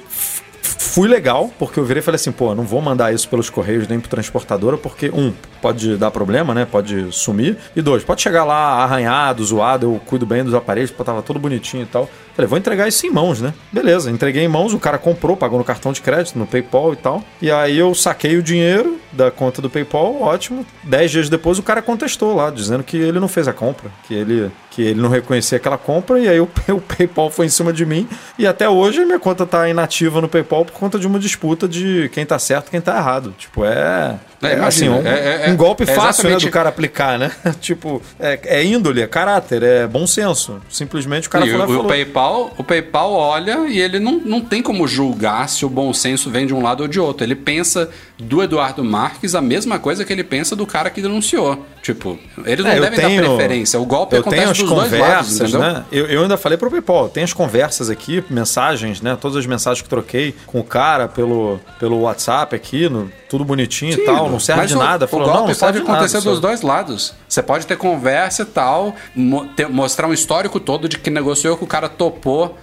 Fui 0.78 1.08
legal, 1.08 1.50
porque 1.58 1.78
eu 1.78 1.84
virei 1.84 2.00
e 2.00 2.04
falei 2.04 2.16
assim, 2.16 2.32
pô, 2.32 2.54
não 2.54 2.64
vou 2.64 2.80
mandar 2.80 3.12
isso 3.14 3.28
pelos 3.28 3.48
correios 3.48 3.88
nem 3.88 3.98
pro 3.98 4.08
transportadora, 4.08 4.76
porque, 4.76 5.10
um, 5.10 5.32
pode 5.60 5.96
dar 5.96 6.10
problema, 6.10 6.54
né? 6.54 6.66
Pode 6.70 7.12
sumir. 7.12 7.56
E 7.74 7.82
dois, 7.82 8.04
pode 8.04 8.22
chegar 8.22 8.44
lá 8.44 8.82
arranhado, 8.82 9.44
zoado, 9.44 9.86
eu 9.86 10.00
cuido 10.06 10.26
bem 10.26 10.44
dos 10.44 10.54
aparelhos, 10.54 10.90
pô, 10.90 11.04
tava 11.04 11.22
tudo 11.22 11.38
bonitinho 11.38 11.84
e 11.84 11.86
tal. 11.86 12.08
Falei, 12.34 12.48
vou 12.48 12.58
entregar 12.58 12.88
isso 12.88 13.06
em 13.06 13.10
mãos, 13.10 13.40
né? 13.40 13.52
Beleza, 13.70 14.10
entreguei 14.10 14.42
em 14.42 14.48
mãos, 14.48 14.72
o 14.72 14.78
cara 14.78 14.98
comprou, 14.98 15.36
pagou 15.36 15.58
no 15.58 15.64
cartão 15.64 15.92
de 15.92 16.00
crédito, 16.00 16.38
no 16.38 16.46
PayPal 16.46 16.92
e 16.92 16.96
tal. 16.96 17.22
E 17.40 17.50
aí 17.50 17.78
eu 17.78 17.94
saquei 17.94 18.36
o 18.36 18.42
dinheiro 18.42 18.98
da 19.12 19.30
conta 19.30 19.60
do 19.60 19.68
PayPal, 19.68 20.20
ótimo. 20.22 20.64
Dez 20.82 21.10
dias 21.10 21.28
depois 21.28 21.58
o 21.58 21.62
cara 21.62 21.82
contestou 21.82 22.34
lá, 22.34 22.50
dizendo 22.50 22.82
que 22.82 22.96
ele 22.96 23.20
não 23.20 23.28
fez 23.28 23.46
a 23.46 23.52
compra, 23.52 23.90
que 24.08 24.14
ele, 24.14 24.50
que 24.70 24.80
ele 24.82 25.00
não 25.00 25.10
reconhecia 25.10 25.56
aquela 25.58 25.76
compra, 25.76 26.18
e 26.18 26.28
aí 26.28 26.40
o, 26.40 26.44
o 26.70 26.80
PayPal 26.80 27.30
foi 27.30 27.46
em 27.46 27.50
cima 27.50 27.72
de 27.72 27.84
mim. 27.84 28.08
E 28.38 28.46
até 28.46 28.68
hoje 28.68 29.04
minha 29.04 29.18
conta 29.18 29.44
tá 29.44 29.68
inativa 29.68 30.20
no 30.20 30.28
PayPal 30.28 30.64
por 30.64 30.72
conta 30.72 30.98
de 30.98 31.06
uma 31.06 31.18
disputa 31.18 31.68
de 31.68 32.08
quem 32.14 32.24
tá 32.24 32.38
certo 32.38 32.68
e 32.68 32.70
quem 32.70 32.80
tá 32.80 32.96
errado. 32.96 33.34
Tipo, 33.36 33.64
é. 33.64 34.18
É, 34.40 34.54
assim, 34.64 34.86
imagina, 34.86 34.96
um, 34.96 35.06
é- 35.06 35.46
é- 35.46 35.50
um 35.50 35.56
golpe 35.56 35.84
é 35.84 35.86
fácil, 35.86 36.28
né, 36.28 36.36
do 36.36 36.50
cara 36.50 36.68
aplicar, 36.68 37.16
né? 37.18 37.30
tipo, 37.60 38.02
é, 38.18 38.40
é 38.44 38.64
índole, 38.64 39.00
é 39.00 39.06
caráter, 39.06 39.62
é 39.62 39.86
bom 39.86 40.04
senso. 40.06 40.60
Simplesmente 40.68 41.28
o 41.28 41.30
cara 41.30 41.46
E 41.46 41.50
foi 41.50 41.58
lá 41.58 41.64
e 41.64 41.68
o 41.68 41.70
falou. 41.70 41.84
PayPal, 42.22 42.52
o 42.56 42.64
PayPal 42.64 43.12
olha 43.12 43.66
e 43.68 43.78
ele 43.80 43.98
não, 43.98 44.12
não 44.24 44.40
tem 44.40 44.62
como 44.62 44.86
julgar 44.86 45.48
se 45.48 45.64
o 45.64 45.68
bom 45.68 45.92
senso 45.92 46.30
vem 46.30 46.46
de 46.46 46.54
um 46.54 46.62
lado 46.62 46.82
ou 46.82 46.88
de 46.88 47.00
outro. 47.00 47.24
Ele 47.24 47.34
pensa 47.34 47.90
do 48.18 48.42
Eduardo 48.42 48.84
Marques 48.84 49.34
a 49.34 49.40
mesma 49.40 49.78
coisa 49.78 50.04
que 50.04 50.12
ele 50.12 50.22
pensa 50.22 50.54
do 50.54 50.64
cara 50.66 50.90
que 50.90 51.02
denunciou. 51.02 51.66
Tipo, 51.82 52.16
eles 52.46 52.64
não 52.64 52.70
É, 52.70 52.78
devem 52.78 52.98
tenho- 53.00 53.22
dar 53.22 53.28
preferência. 53.30 53.80
O 53.80 53.84
golpe 53.84 54.14
eu 54.14 54.20
acontece 54.20 54.40
tenho 54.42 54.52
as 54.52 54.58
dos 54.58 54.68
dois 54.70 54.92
lados, 54.92 54.98
conversas, 55.00 55.40
entendeu? 55.40 55.60
né? 55.60 55.84
Eu, 55.90 56.06
eu 56.06 56.22
ainda 56.22 56.36
falei 56.36 56.56
pro 56.56 56.70
PayPal, 56.70 57.08
tem 57.08 57.24
as 57.24 57.32
conversas 57.32 57.90
aqui, 57.90 58.22
mensagens, 58.30 59.00
né? 59.02 59.18
Todas 59.20 59.36
as 59.38 59.46
mensagens 59.46 59.82
que 59.82 59.88
troquei 59.88 60.32
com 60.46 60.60
o 60.60 60.64
cara 60.64 61.08
pelo, 61.08 61.58
pelo 61.80 62.00
WhatsApp 62.02 62.54
aqui, 62.54 62.88
no- 62.88 63.10
tudo 63.28 63.44
bonitinho 63.44 63.94
e 63.94 64.04
tal, 64.04 64.30
não 64.30 64.38
serve 64.38 64.66
de 64.66 64.74
o- 64.76 64.78
nada. 64.78 65.06
O 65.06 65.08
Falou, 65.08 65.24
golpe 65.26 65.40
não, 65.40 65.48
não 65.48 65.54
pode 65.54 65.78
nada. 65.80 65.92
acontecer 65.92 66.20
só- 66.20 66.30
dos 66.30 66.38
dois 66.38 66.62
lados. 66.62 67.14
Você 67.28 67.42
pode 67.42 67.66
ter 67.66 67.76
conversa 67.76 68.42
e 68.42 68.44
tal, 68.44 68.94
mo- 69.16 69.46
ter- 69.56 69.68
mostrar 69.68 70.06
um 70.06 70.12
histórico 70.12 70.60
todo 70.60 70.88
de 70.88 70.98
que 70.98 71.10
negociou 71.10 71.56
que 71.56 71.64
o 71.64 71.66
cara 71.66 71.88
topou 71.88 72.11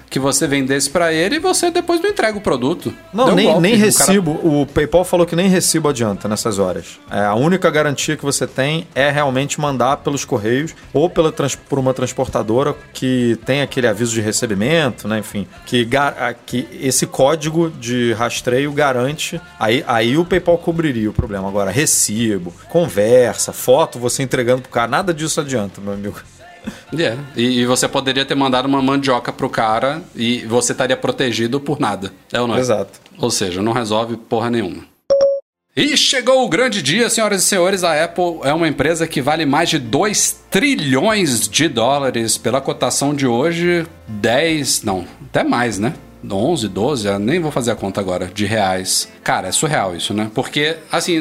que 0.10 0.20
você 0.20 0.48
vendesse 0.48 0.90
pra 0.90 1.14
ele 1.14 1.36
e 1.36 1.40
você 1.40 1.70
depois 1.70 2.02
não 2.02 2.10
entrega 2.10 2.38
o 2.38 2.42
produto. 2.42 2.94
Não, 3.14 3.26
Deu 3.26 3.36
nem, 3.36 3.46
golpe. 3.46 3.62
nem 3.62 3.74
O 3.76 3.78
cara- 3.78 3.86
recibo. 4.12 4.32
O 4.44 4.66
PayPal 4.66 5.04
falou 5.04 5.26
que 5.26 5.36
nem 5.36 5.48
recibo 5.48 5.90
adianta 5.90 6.28
nessas 6.28 6.58
horas. 6.60 7.00
É, 7.12 7.20
a 7.26 7.36
única 7.36 7.70
garantia 7.70 8.16
que 8.18 8.24
você 8.26 8.48
tem 8.48 8.88
é 8.96 9.10
realmente 9.12 9.60
mandar 9.60 9.98
pelos 9.98 10.26
correios 10.26 10.74
ou 10.94 11.10
pela 11.10 11.32
trans- 11.32 11.56
por 11.56 11.78
uma 11.80 11.94
transportadora 11.94 12.76
que 12.94 13.38
tem 13.46 13.62
aquele 13.62 13.88
aviso 13.88 14.14
de 14.14 14.22
recebimento, 14.22 15.08
né? 15.08 15.20
Enfim, 15.20 15.48
que, 15.66 15.88
que 16.46 16.68
esse 16.82 17.06
código 17.06 17.70
de 17.70 18.14
rastreio 18.14 18.72
garante. 18.72 19.40
Aí, 19.60 19.84
aí 19.88 20.18
o 20.18 20.26
PayPal 20.26 20.58
cobriria 20.58 21.10
o 21.10 21.14
problema. 21.14 21.48
Agora, 21.48 21.70
recibo, 21.72 22.54
conversa, 22.70 23.54
foto, 23.54 24.00
você 24.00 24.24
entregando 24.24 24.62
pro 24.62 24.72
cara, 24.72 24.88
nada 24.88 25.14
disso 25.14 25.40
adianta, 25.40 25.80
meu 25.82 25.94
amigo. 25.94 26.16
É, 26.98 27.18
E, 27.36 27.62
e 27.62 27.66
você 27.66 27.88
poderia 27.88 28.26
ter 28.26 28.36
mandado 28.36 28.68
uma 28.68 28.82
mandioca 28.82 29.32
pro 29.32 29.50
cara 29.50 30.02
e 30.16 30.40
você 30.46 30.72
estaria 30.72 30.98
protegido 30.98 31.60
por 31.60 31.80
nada. 31.80 32.12
É 32.32 32.40
ou 32.40 32.48
não 32.48 32.56
é? 32.56 32.60
Exato. 32.60 33.00
Ou 33.18 33.32
seja, 33.32 33.62
não 33.62 33.72
resolve 33.72 34.16
porra 34.18 34.50
nenhuma. 34.50 34.84
E 35.76 35.96
chegou 35.96 36.44
o 36.44 36.50
grande 36.50 36.82
dia, 36.82 37.10
senhoras 37.10 37.42
e 37.42 37.46
senhores. 37.46 37.84
A 37.84 38.04
Apple 38.04 38.40
é 38.44 38.54
uma 38.54 38.68
empresa 38.68 39.08
que 39.08 39.22
vale 39.22 39.46
mais 39.46 39.70
de 39.70 39.80
2 39.80 40.40
trilhões 40.50 41.48
de 41.48 41.70
dólares 41.70 42.38
pela 42.38 42.60
cotação 42.60 43.14
de 43.14 43.26
hoje. 43.26 43.86
10, 44.08 44.84
não, 44.84 45.06
até 45.30 45.44
mais, 45.44 45.80
né? 45.80 45.94
11, 46.30 46.68
12, 46.68 47.08
eu 47.08 47.18
nem 47.18 47.40
vou 47.40 47.50
fazer 47.52 47.72
a 47.72 47.76
conta 47.76 48.02
agora, 48.02 48.30
de 48.34 48.46
reais. 48.46 49.08
Cara, 49.30 49.48
é 49.48 49.52
surreal 49.52 49.96
isso, 49.96 50.12
né? 50.12 50.32
Porque, 50.34 50.78
assim, 50.92 51.18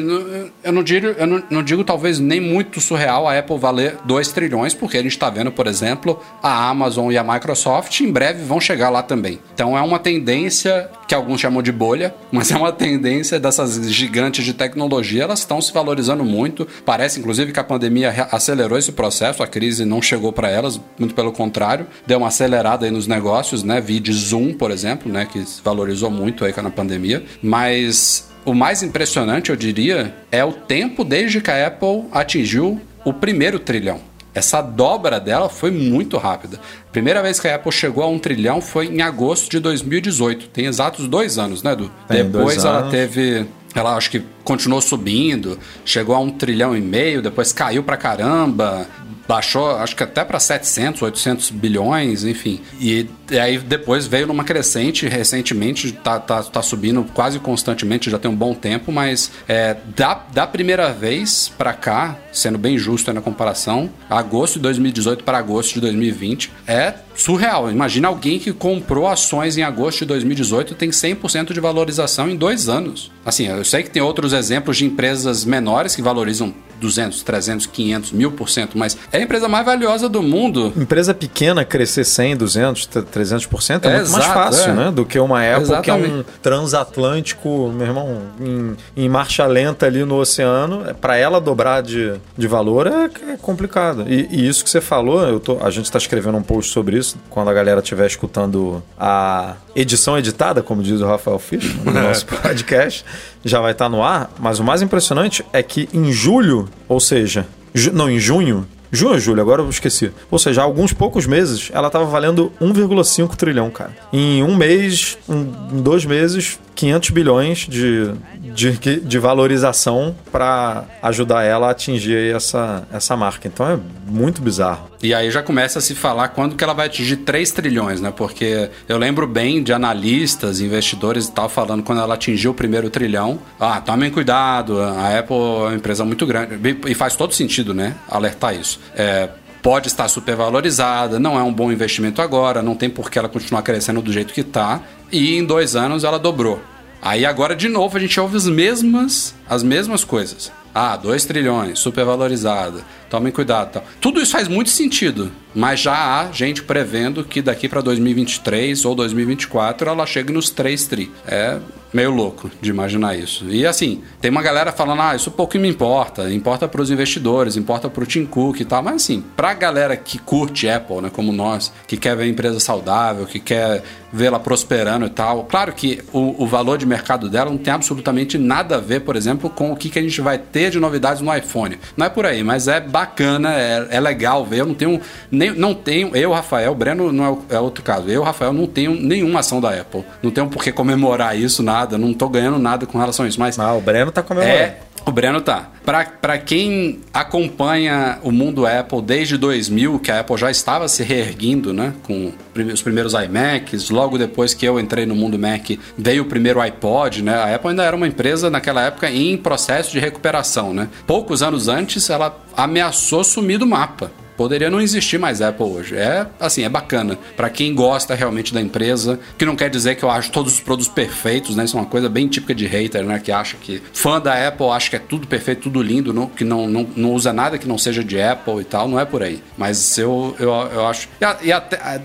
eu 0.63 0.71
não 0.71 0.81
digo, 0.81 1.05
eu 1.05 1.27
não, 1.27 1.43
não 1.47 1.61
digo 1.61 1.83
talvez 1.83 2.17
nem 2.17 2.41
muito 2.41 2.81
surreal 2.81 3.27
a 3.27 3.37
Apple 3.37 3.59
valer 3.59 3.97
2 4.03 4.31
trilhões, 4.31 4.73
porque 4.73 4.97
a 4.97 5.03
gente 5.03 5.15
tá 5.15 5.29
vendo, 5.29 5.51
por 5.51 5.67
exemplo, 5.67 6.19
a 6.41 6.69
Amazon 6.69 7.11
e 7.11 7.19
a 7.19 7.23
Microsoft 7.23 7.99
em 7.99 8.11
breve 8.11 8.43
vão 8.43 8.59
chegar 8.59 8.89
lá 8.89 9.03
também. 9.03 9.37
Então 9.53 9.77
é 9.77 9.81
uma 9.83 9.99
tendência 9.99 10.89
que 11.07 11.13
alguns 11.13 11.39
chamam 11.39 11.61
de 11.61 11.71
bolha, 11.71 12.15
mas 12.31 12.49
é 12.49 12.57
uma 12.57 12.71
tendência 12.71 13.39
dessas 13.39 13.91
gigantes 13.91 14.43
de 14.43 14.55
tecnologia, 14.55 15.23
elas 15.23 15.39
estão 15.39 15.61
se 15.61 15.71
valorizando 15.71 16.25
muito. 16.25 16.67
Parece, 16.83 17.19
inclusive, 17.19 17.51
que 17.51 17.59
a 17.59 17.63
pandemia 17.63 18.27
acelerou 18.31 18.79
esse 18.79 18.91
processo, 18.91 19.43
a 19.43 19.47
crise 19.47 19.85
não 19.85 20.01
chegou 20.01 20.33
para 20.33 20.49
elas, 20.49 20.81
muito 20.97 21.13
pelo 21.13 21.31
contrário, 21.31 21.85
deu 22.07 22.17
uma 22.17 22.29
acelerada 22.29 22.87
aí 22.87 22.91
nos 22.91 23.05
negócios, 23.05 23.63
né? 23.63 23.79
Vide 23.79 24.11
Zoom, 24.11 24.55
por 24.55 24.71
exemplo, 24.71 25.11
né? 25.11 25.27
Que 25.31 25.45
se 25.45 25.61
valorizou 25.61 26.09
muito 26.09 26.43
aí 26.43 26.53
na 26.59 26.71
pandemia. 26.71 27.23
Mas 27.43 27.98
o 28.45 28.53
mais 28.53 28.81
impressionante, 28.81 29.49
eu 29.49 29.55
diria, 29.55 30.15
é 30.31 30.43
o 30.43 30.51
tempo 30.51 31.03
desde 31.03 31.41
que 31.41 31.51
a 31.51 31.67
Apple 31.67 32.05
atingiu 32.11 32.79
o 33.05 33.13
primeiro 33.13 33.59
trilhão. 33.59 33.99
Essa 34.33 34.61
dobra 34.61 35.19
dela 35.19 35.49
foi 35.49 35.71
muito 35.71 36.17
rápida. 36.17 36.59
Primeira 36.91 37.21
vez 37.21 37.39
que 37.39 37.47
a 37.47 37.55
Apple 37.55 37.71
chegou 37.71 38.03
a 38.03 38.07
um 38.07 38.19
trilhão 38.19 38.61
foi 38.61 38.85
em 38.87 39.01
agosto 39.01 39.49
de 39.49 39.59
2018. 39.59 40.49
Tem 40.49 40.65
exatos 40.65 41.07
dois 41.07 41.37
anos, 41.37 41.63
né, 41.63 41.73
Edu? 41.73 41.91
Tem 42.07 42.23
Depois 42.23 42.63
ela 42.63 42.79
anos. 42.79 42.91
teve. 42.91 43.45
Ela 43.75 43.95
acho 43.95 44.09
que 44.09 44.23
continuou 44.43 44.81
subindo, 44.81 45.59
chegou 45.85 46.15
a 46.15 46.19
um 46.19 46.29
trilhão 46.31 46.75
e 46.75 46.81
meio, 46.81 47.21
depois 47.21 47.53
caiu 47.53 47.83
pra 47.83 47.97
caramba, 47.97 48.87
baixou 49.29 49.69
acho 49.75 49.95
que 49.95 50.01
até 50.01 50.25
para 50.25 50.39
700, 50.39 51.03
800 51.03 51.51
bilhões, 51.51 52.23
enfim. 52.23 52.59
E, 52.81 53.07
e 53.29 53.37
aí 53.37 53.59
depois 53.59 54.07
veio 54.07 54.25
numa 54.25 54.43
crescente, 54.43 55.07
recentemente 55.07 55.91
tá, 55.91 56.19
tá, 56.19 56.41
tá 56.41 56.63
subindo 56.63 57.05
quase 57.13 57.37
constantemente, 57.37 58.09
já 58.09 58.17
tem 58.17 58.31
um 58.31 58.35
bom 58.35 58.55
tempo, 58.55 58.91
mas 58.91 59.29
é, 59.47 59.77
da, 59.95 60.15
da 60.33 60.47
primeira 60.47 60.91
vez 60.91 61.47
pra 61.55 61.73
cá, 61.73 62.17
sendo 62.33 62.57
bem 62.57 62.75
justo 62.75 63.13
na 63.13 63.21
comparação, 63.21 63.91
agosto 64.09 64.55
de 64.55 64.61
2018 64.61 65.23
para 65.23 65.37
agosto 65.37 65.75
de 65.75 65.81
2020, 65.81 66.51
é 66.65 66.95
surreal. 67.13 67.69
Imagina 67.69 68.07
alguém 68.07 68.39
que 68.39 68.51
comprou 68.51 69.07
ações 69.07 69.57
em 69.57 69.61
agosto 69.61 69.99
de 69.99 70.05
2018 70.05 70.73
tem 70.73 70.89
100% 70.89 71.53
de 71.53 71.59
valorização 71.59 72.27
em 72.27 72.35
dois 72.35 72.67
anos. 72.67 73.11
Assim, 73.23 73.47
eu 73.47 73.63
sei 73.63 73.83
que 73.83 73.91
tem 73.91 74.01
outros 74.01 74.33
exemplos 74.33 74.77
de 74.77 74.85
empresas 74.85 75.45
menores 75.45 75.95
que 75.95 76.01
valorizam 76.01 76.51
200, 76.79 77.23
300, 77.23 77.65
500, 77.65 78.11
mil 78.11 78.31
por 78.31 78.49
cento, 78.49 78.77
mas 78.77 78.97
é 79.11 79.17
a 79.17 79.21
empresa 79.21 79.47
mais 79.47 79.65
valiosa 79.65 80.07
do 80.07 80.21
mundo. 80.21 80.73
Empresa 80.75 81.13
pequena 81.13 81.65
crescer 81.65 82.03
100, 82.03 82.37
200, 82.37 82.87
300% 82.87 83.85
é, 83.85 83.87
É, 83.87 83.97
muito 83.97 84.11
mais 84.11 84.25
exato, 84.25 84.33
fácil, 84.33 84.71
é. 84.71 84.75
né? 84.75 84.91
Do 84.91 85.05
que 85.05 85.19
uma 85.19 85.41
Apple 85.41 85.81
que 85.81 85.89
é 85.89 85.93
um 85.93 86.23
transatlântico, 86.41 87.71
meu 87.73 87.87
irmão, 87.87 88.21
em, 88.39 88.75
em 88.95 89.09
marcha 89.09 89.45
lenta 89.45 89.85
ali 89.85 90.03
no 90.03 90.15
oceano. 90.15 90.95
Para 90.95 91.17
ela 91.17 91.39
dobrar 91.39 91.81
de, 91.81 92.13
de 92.37 92.47
valor 92.47 92.87
é, 92.87 93.09
é 93.33 93.37
complicado. 93.37 94.05
E, 94.07 94.27
e 94.31 94.47
isso 94.47 94.63
que 94.63 94.69
você 94.69 94.81
falou, 94.81 95.21
eu 95.27 95.39
tô, 95.39 95.57
a 95.61 95.69
gente 95.69 95.85
está 95.85 95.97
escrevendo 95.97 96.37
um 96.37 96.43
post 96.43 96.71
sobre 96.71 96.97
isso 96.97 97.17
quando 97.29 97.49
a 97.49 97.53
galera 97.53 97.79
estiver 97.79 98.07
escutando 98.07 98.81
a 98.97 99.55
edição 99.75 100.17
editada, 100.17 100.61
como 100.61 100.83
diz 100.83 101.01
o 101.01 101.05
Rafael 101.05 101.39
Fischer, 101.39 101.71
no 101.83 101.91
nosso 101.93 102.25
podcast, 102.25 103.05
já 103.43 103.59
vai 103.61 103.71
estar 103.73 103.89
no 103.89 104.03
ar. 104.03 104.29
Mas 104.39 104.59
o 104.59 104.63
mais 104.63 104.81
impressionante 104.81 105.43
é 105.53 105.61
que 105.63 105.87
em 105.93 106.11
julho, 106.11 106.67
ou 106.87 106.99
seja, 106.99 107.47
ju- 107.73 107.91
não, 107.93 108.09
em 108.09 108.19
junho, 108.19 108.67
Junho 108.91 109.11
ou 109.13 109.19
julho, 109.19 109.39
agora 109.39 109.61
eu 109.61 109.69
esqueci. 109.69 110.11
Ou 110.31 110.39
seja, 110.39 110.61
há 110.61 110.63
alguns 110.63 110.91
poucos 110.91 111.27
meses, 111.27 111.69
ela 111.71 111.85
estava 111.85 112.05
valendo 112.05 112.51
1,5 112.59 113.35
trilhão, 113.35 113.69
cara. 113.69 113.95
Em 114.11 114.41
um 114.41 114.55
mês, 114.55 115.15
um- 115.29 115.53
em 115.73 115.79
dois 115.83 116.05
meses, 116.05 116.59
500 116.79 117.09
bilhões 117.09 117.57
de, 117.67 118.13
de, 118.55 118.99
de 119.01 119.19
valorização 119.19 120.15
para 120.31 120.85
ajudar 121.01 121.43
ela 121.43 121.67
a 121.67 121.71
atingir 121.71 122.33
essa, 122.33 122.87
essa 122.89 123.17
marca. 123.17 123.49
Então 123.49 123.69
é 123.69 123.77
muito 124.07 124.41
bizarro. 124.41 124.89
E 125.03 125.13
aí 125.13 125.29
já 125.29 125.43
começa 125.43 125.79
a 125.79 125.81
se 125.81 125.93
falar 125.93 126.29
quando 126.29 126.55
que 126.55 126.63
ela 126.63 126.73
vai 126.73 126.87
atingir 126.87 127.17
3 127.17 127.51
trilhões, 127.51 127.99
né? 127.99 128.13
Porque 128.15 128.69
eu 128.87 128.97
lembro 128.97 129.27
bem 129.27 129.61
de 129.61 129.73
analistas, 129.73 130.61
investidores 130.61 131.27
e 131.27 131.31
tal, 131.33 131.49
falando 131.49 131.83
quando 131.83 131.99
ela 131.99 132.13
atingiu 132.13 132.51
o 132.51 132.53
primeiro 132.53 132.89
trilhão. 132.89 133.39
Ah, 133.59 133.81
tomem 133.81 134.09
cuidado, 134.09 134.79
a 134.81 135.19
Apple 135.19 135.35
é 135.35 135.67
uma 135.67 135.75
empresa 135.75 136.05
muito 136.05 136.25
grande. 136.25 136.57
E 136.87 136.95
faz 136.95 137.13
todo 137.17 137.33
sentido, 137.33 137.73
né? 137.73 137.95
Alertar 138.09 138.55
isso. 138.55 138.79
É, 138.95 139.27
pode 139.61 139.87
estar 139.87 140.07
supervalorizada, 140.07 141.19
não 141.19 141.37
é 141.37 141.43
um 141.43 141.53
bom 141.53 141.71
investimento 141.71 142.21
agora, 142.21 142.61
não 142.61 142.75
tem 142.75 142.89
por 142.89 143.11
que 143.11 143.19
ela 143.19 143.27
continuar 143.27 143.63
crescendo 143.63 144.01
do 144.01 144.13
jeito 144.13 144.33
que 144.33 144.41
está. 144.41 144.81
E 145.11 145.37
em 145.37 145.43
dois 145.43 145.75
anos 145.75 146.05
ela 146.05 146.17
dobrou. 146.17 146.61
Aí 147.01 147.25
agora 147.25 147.55
de 147.55 147.67
novo 147.67 147.97
a 147.97 147.99
gente 147.99 148.19
ouve 148.19 148.37
as 148.37 148.47
mesmas, 148.47 149.33
as 149.47 149.63
mesmas 149.63 150.03
coisas. 150.03 150.51
Ah, 150.73 150.95
2 150.95 151.25
trilhões, 151.25 151.79
supervalorizada. 151.79 152.83
Tomem 153.09 153.31
cuidado. 153.31 153.73
Tal. 153.73 153.83
Tudo 153.99 154.21
isso 154.21 154.31
faz 154.31 154.47
muito 154.47 154.69
sentido, 154.69 155.31
mas 155.53 155.79
já 155.79 155.93
há 156.21 156.31
gente 156.31 156.61
prevendo 156.61 157.23
que 157.23 157.41
daqui 157.41 157.67
para 157.67 157.81
2023 157.81 158.85
ou 158.85 158.93
2024 158.93 159.89
ela 159.89 160.05
chegue 160.05 160.31
nos 160.31 160.49
3 160.51 160.85
tri. 160.85 161.11
É 161.25 161.57
meio 161.91 162.11
louco 162.11 162.51
de 162.61 162.69
imaginar 162.69 163.17
isso. 163.17 163.45
E 163.49 163.65
assim, 163.65 164.03
tem 164.21 164.29
uma 164.29 164.41
galera 164.41 164.71
falando, 164.71 165.01
ah, 165.01 165.15
isso 165.15 165.31
pouco 165.31 165.57
me 165.57 165.67
importa, 165.67 166.31
importa 166.31 166.67
para 166.67 166.81
os 166.81 166.91
investidores, 166.91 167.57
importa 167.57 167.89
para 167.89 168.03
o 168.03 168.05
Tim 168.07 168.25
Cook 168.25 168.59
e 168.59 168.65
tal, 168.65 168.83
mas 168.83 168.95
assim, 168.95 169.23
para 169.35 169.49
a 169.49 169.53
galera 169.53 169.97
que 169.97 170.19
curte 170.19 170.69
Apple, 170.69 171.01
né, 171.01 171.09
como 171.11 171.31
nós, 171.31 171.73
que 171.87 171.97
quer 171.97 172.15
ver 172.15 172.23
a 172.23 172.27
empresa 172.27 172.59
saudável, 172.59 173.25
que 173.25 173.39
quer 173.39 173.83
vê-la 174.11 174.39
prosperando 174.39 175.05
e 175.05 175.09
tal, 175.09 175.43
claro 175.43 175.73
que 175.73 176.01
o, 176.11 176.43
o, 176.43 176.47
valor 176.47 176.77
de 176.77 176.85
mercado 176.85 177.29
dela 177.29 177.49
não 177.49 177.57
tem 177.57 177.73
absolutamente 177.73 178.37
nada 178.37 178.75
a 178.75 178.79
ver, 178.79 179.01
por 179.01 179.15
exemplo, 179.15 179.49
com 179.49 179.71
o 179.71 179.75
que, 179.75 179.89
que 179.89 179.99
a 179.99 180.01
gente 180.01 180.19
vai 180.21 180.37
ter 180.37 180.71
de 180.71 180.79
novidades 180.79 181.21
no 181.21 181.35
iPhone. 181.35 181.79
Não 181.95 182.05
é 182.05 182.09
por 182.09 182.25
aí, 182.25 182.43
mas 182.43 182.67
é 182.67 182.79
bacana, 182.79 183.53
é, 183.53 183.87
é 183.91 183.99
legal 183.99 184.45
ver. 184.45 184.61
Eu 184.61 184.65
não 184.65 184.73
tenho, 184.73 184.99
nem, 185.31 185.51
não 185.51 185.73
tenho, 185.73 186.15
eu, 186.15 186.31
Rafael, 186.31 186.73
Breno 186.73 187.11
não 187.11 187.43
é, 187.49 187.55
é 187.55 187.59
outro 187.59 187.83
caso. 187.83 188.09
Eu, 188.09 188.23
Rafael, 188.23 188.53
não 188.53 188.67
tenho 188.67 188.93
nenhuma 188.95 189.39
ação 189.39 189.61
da 189.61 189.69
Apple. 189.69 190.03
Não 190.21 190.31
tenho 190.31 190.47
por 190.47 190.63
que 190.63 190.71
comemorar 190.71 191.37
isso, 191.37 191.61
nada. 191.61 191.97
Não 191.97 192.13
tô 192.13 192.27
ganhando 192.29 192.59
nada 192.59 192.85
com 192.85 192.97
relação 192.97 193.25
a 193.25 193.29
isso. 193.29 193.39
Mas. 193.39 193.59
Ah, 193.59 193.73
o 193.73 193.81
Breno 193.81 194.11
tá 194.11 194.23
comemorando. 194.23 194.57
É, 194.57 194.77
o 195.05 195.11
Breno 195.11 195.41
tá. 195.41 195.69
Para 195.85 196.37
quem 196.37 196.99
acompanha 197.11 198.19
o 198.21 198.31
mundo 198.31 198.67
Apple 198.67 199.01
desde 199.01 199.37
2000, 199.37 199.99
que 199.99 200.11
a 200.11 200.19
Apple 200.19 200.37
já 200.37 200.51
estava 200.51 200.87
se 200.87 201.03
reerguindo, 201.03 201.73
né? 201.73 201.93
Com 202.03 202.31
os 202.71 202.81
primeiros 202.81 203.13
iMacs, 203.13 203.89
logo 203.89 204.17
depois 204.17 204.53
que 204.53 204.65
eu 204.65 204.79
entrei 204.79 205.05
no 205.05 205.15
mundo 205.15 205.39
Mac, 205.39 205.67
veio 205.97 206.23
o 206.23 206.25
primeiro 206.25 206.61
iPod, 206.61 207.23
né? 207.23 207.33
A 207.33 207.55
Apple 207.55 207.71
ainda 207.71 207.83
era 207.83 207.95
uma 207.95 208.07
empresa 208.07 208.49
naquela 208.49 208.83
época 208.83 209.09
em 209.09 209.35
processo 209.35 209.91
de 209.91 209.99
recuperação, 209.99 210.73
né? 210.73 210.89
Poucos 211.07 211.41
anos 211.41 211.67
antes, 211.67 212.09
ela 212.09 212.37
ameaçou 212.55 213.23
sumir 213.23 213.57
do 213.57 213.65
mapa 213.65 214.11
poderia 214.39 214.69
não 214.69 214.79
existir 214.79 215.17
mais 215.17 215.41
Apple 215.41 215.65
hoje. 215.65 215.97
É 215.97 216.25
assim, 216.39 216.63
é 216.63 216.69
bacana 216.69 217.19
para 217.35 217.49
quem 217.49 217.75
gosta 217.75 218.15
realmente 218.15 218.53
da 218.53 218.61
empresa, 218.61 219.19
que 219.37 219.45
não 219.45 219.53
quer 219.53 219.69
dizer 219.69 219.95
que 219.95 220.03
eu 220.03 220.09
acho 220.09 220.31
todos 220.31 220.53
os 220.53 220.61
produtos 220.61 220.87
perfeitos, 220.87 221.57
né? 221.57 221.65
Isso 221.65 221.75
é 221.75 221.81
uma 221.81 221.85
coisa 221.85 222.07
bem 222.07 222.25
típica 222.25 222.55
de 222.55 222.65
hater, 222.65 223.03
né? 223.03 223.19
Que 223.19 223.33
acha 223.33 223.57
que 223.57 223.83
fã 223.91 224.17
da 224.17 224.47
Apple 224.47 224.67
acha 224.67 224.91
que 224.91 224.95
é 224.95 224.99
tudo 224.99 225.27
perfeito, 225.27 225.63
tudo 225.63 225.81
lindo, 225.81 226.13
não, 226.13 226.27
que 226.27 226.45
não, 226.45 226.69
não, 226.69 226.87
não 226.95 227.11
usa 227.11 227.33
nada 227.33 227.57
que 227.57 227.67
não 227.67 227.77
seja 227.77 228.01
de 228.01 228.21
Apple 228.21 228.61
e 228.61 228.63
tal, 228.63 228.87
não 228.87 228.97
é 228.97 229.03
por 229.03 229.21
aí. 229.21 229.43
Mas 229.57 229.97
eu, 229.97 230.33
eu, 230.39 230.49
eu 230.49 230.87
acho. 230.87 231.09
E, 231.19 231.47
e 231.47 231.51
até, 231.51 232.01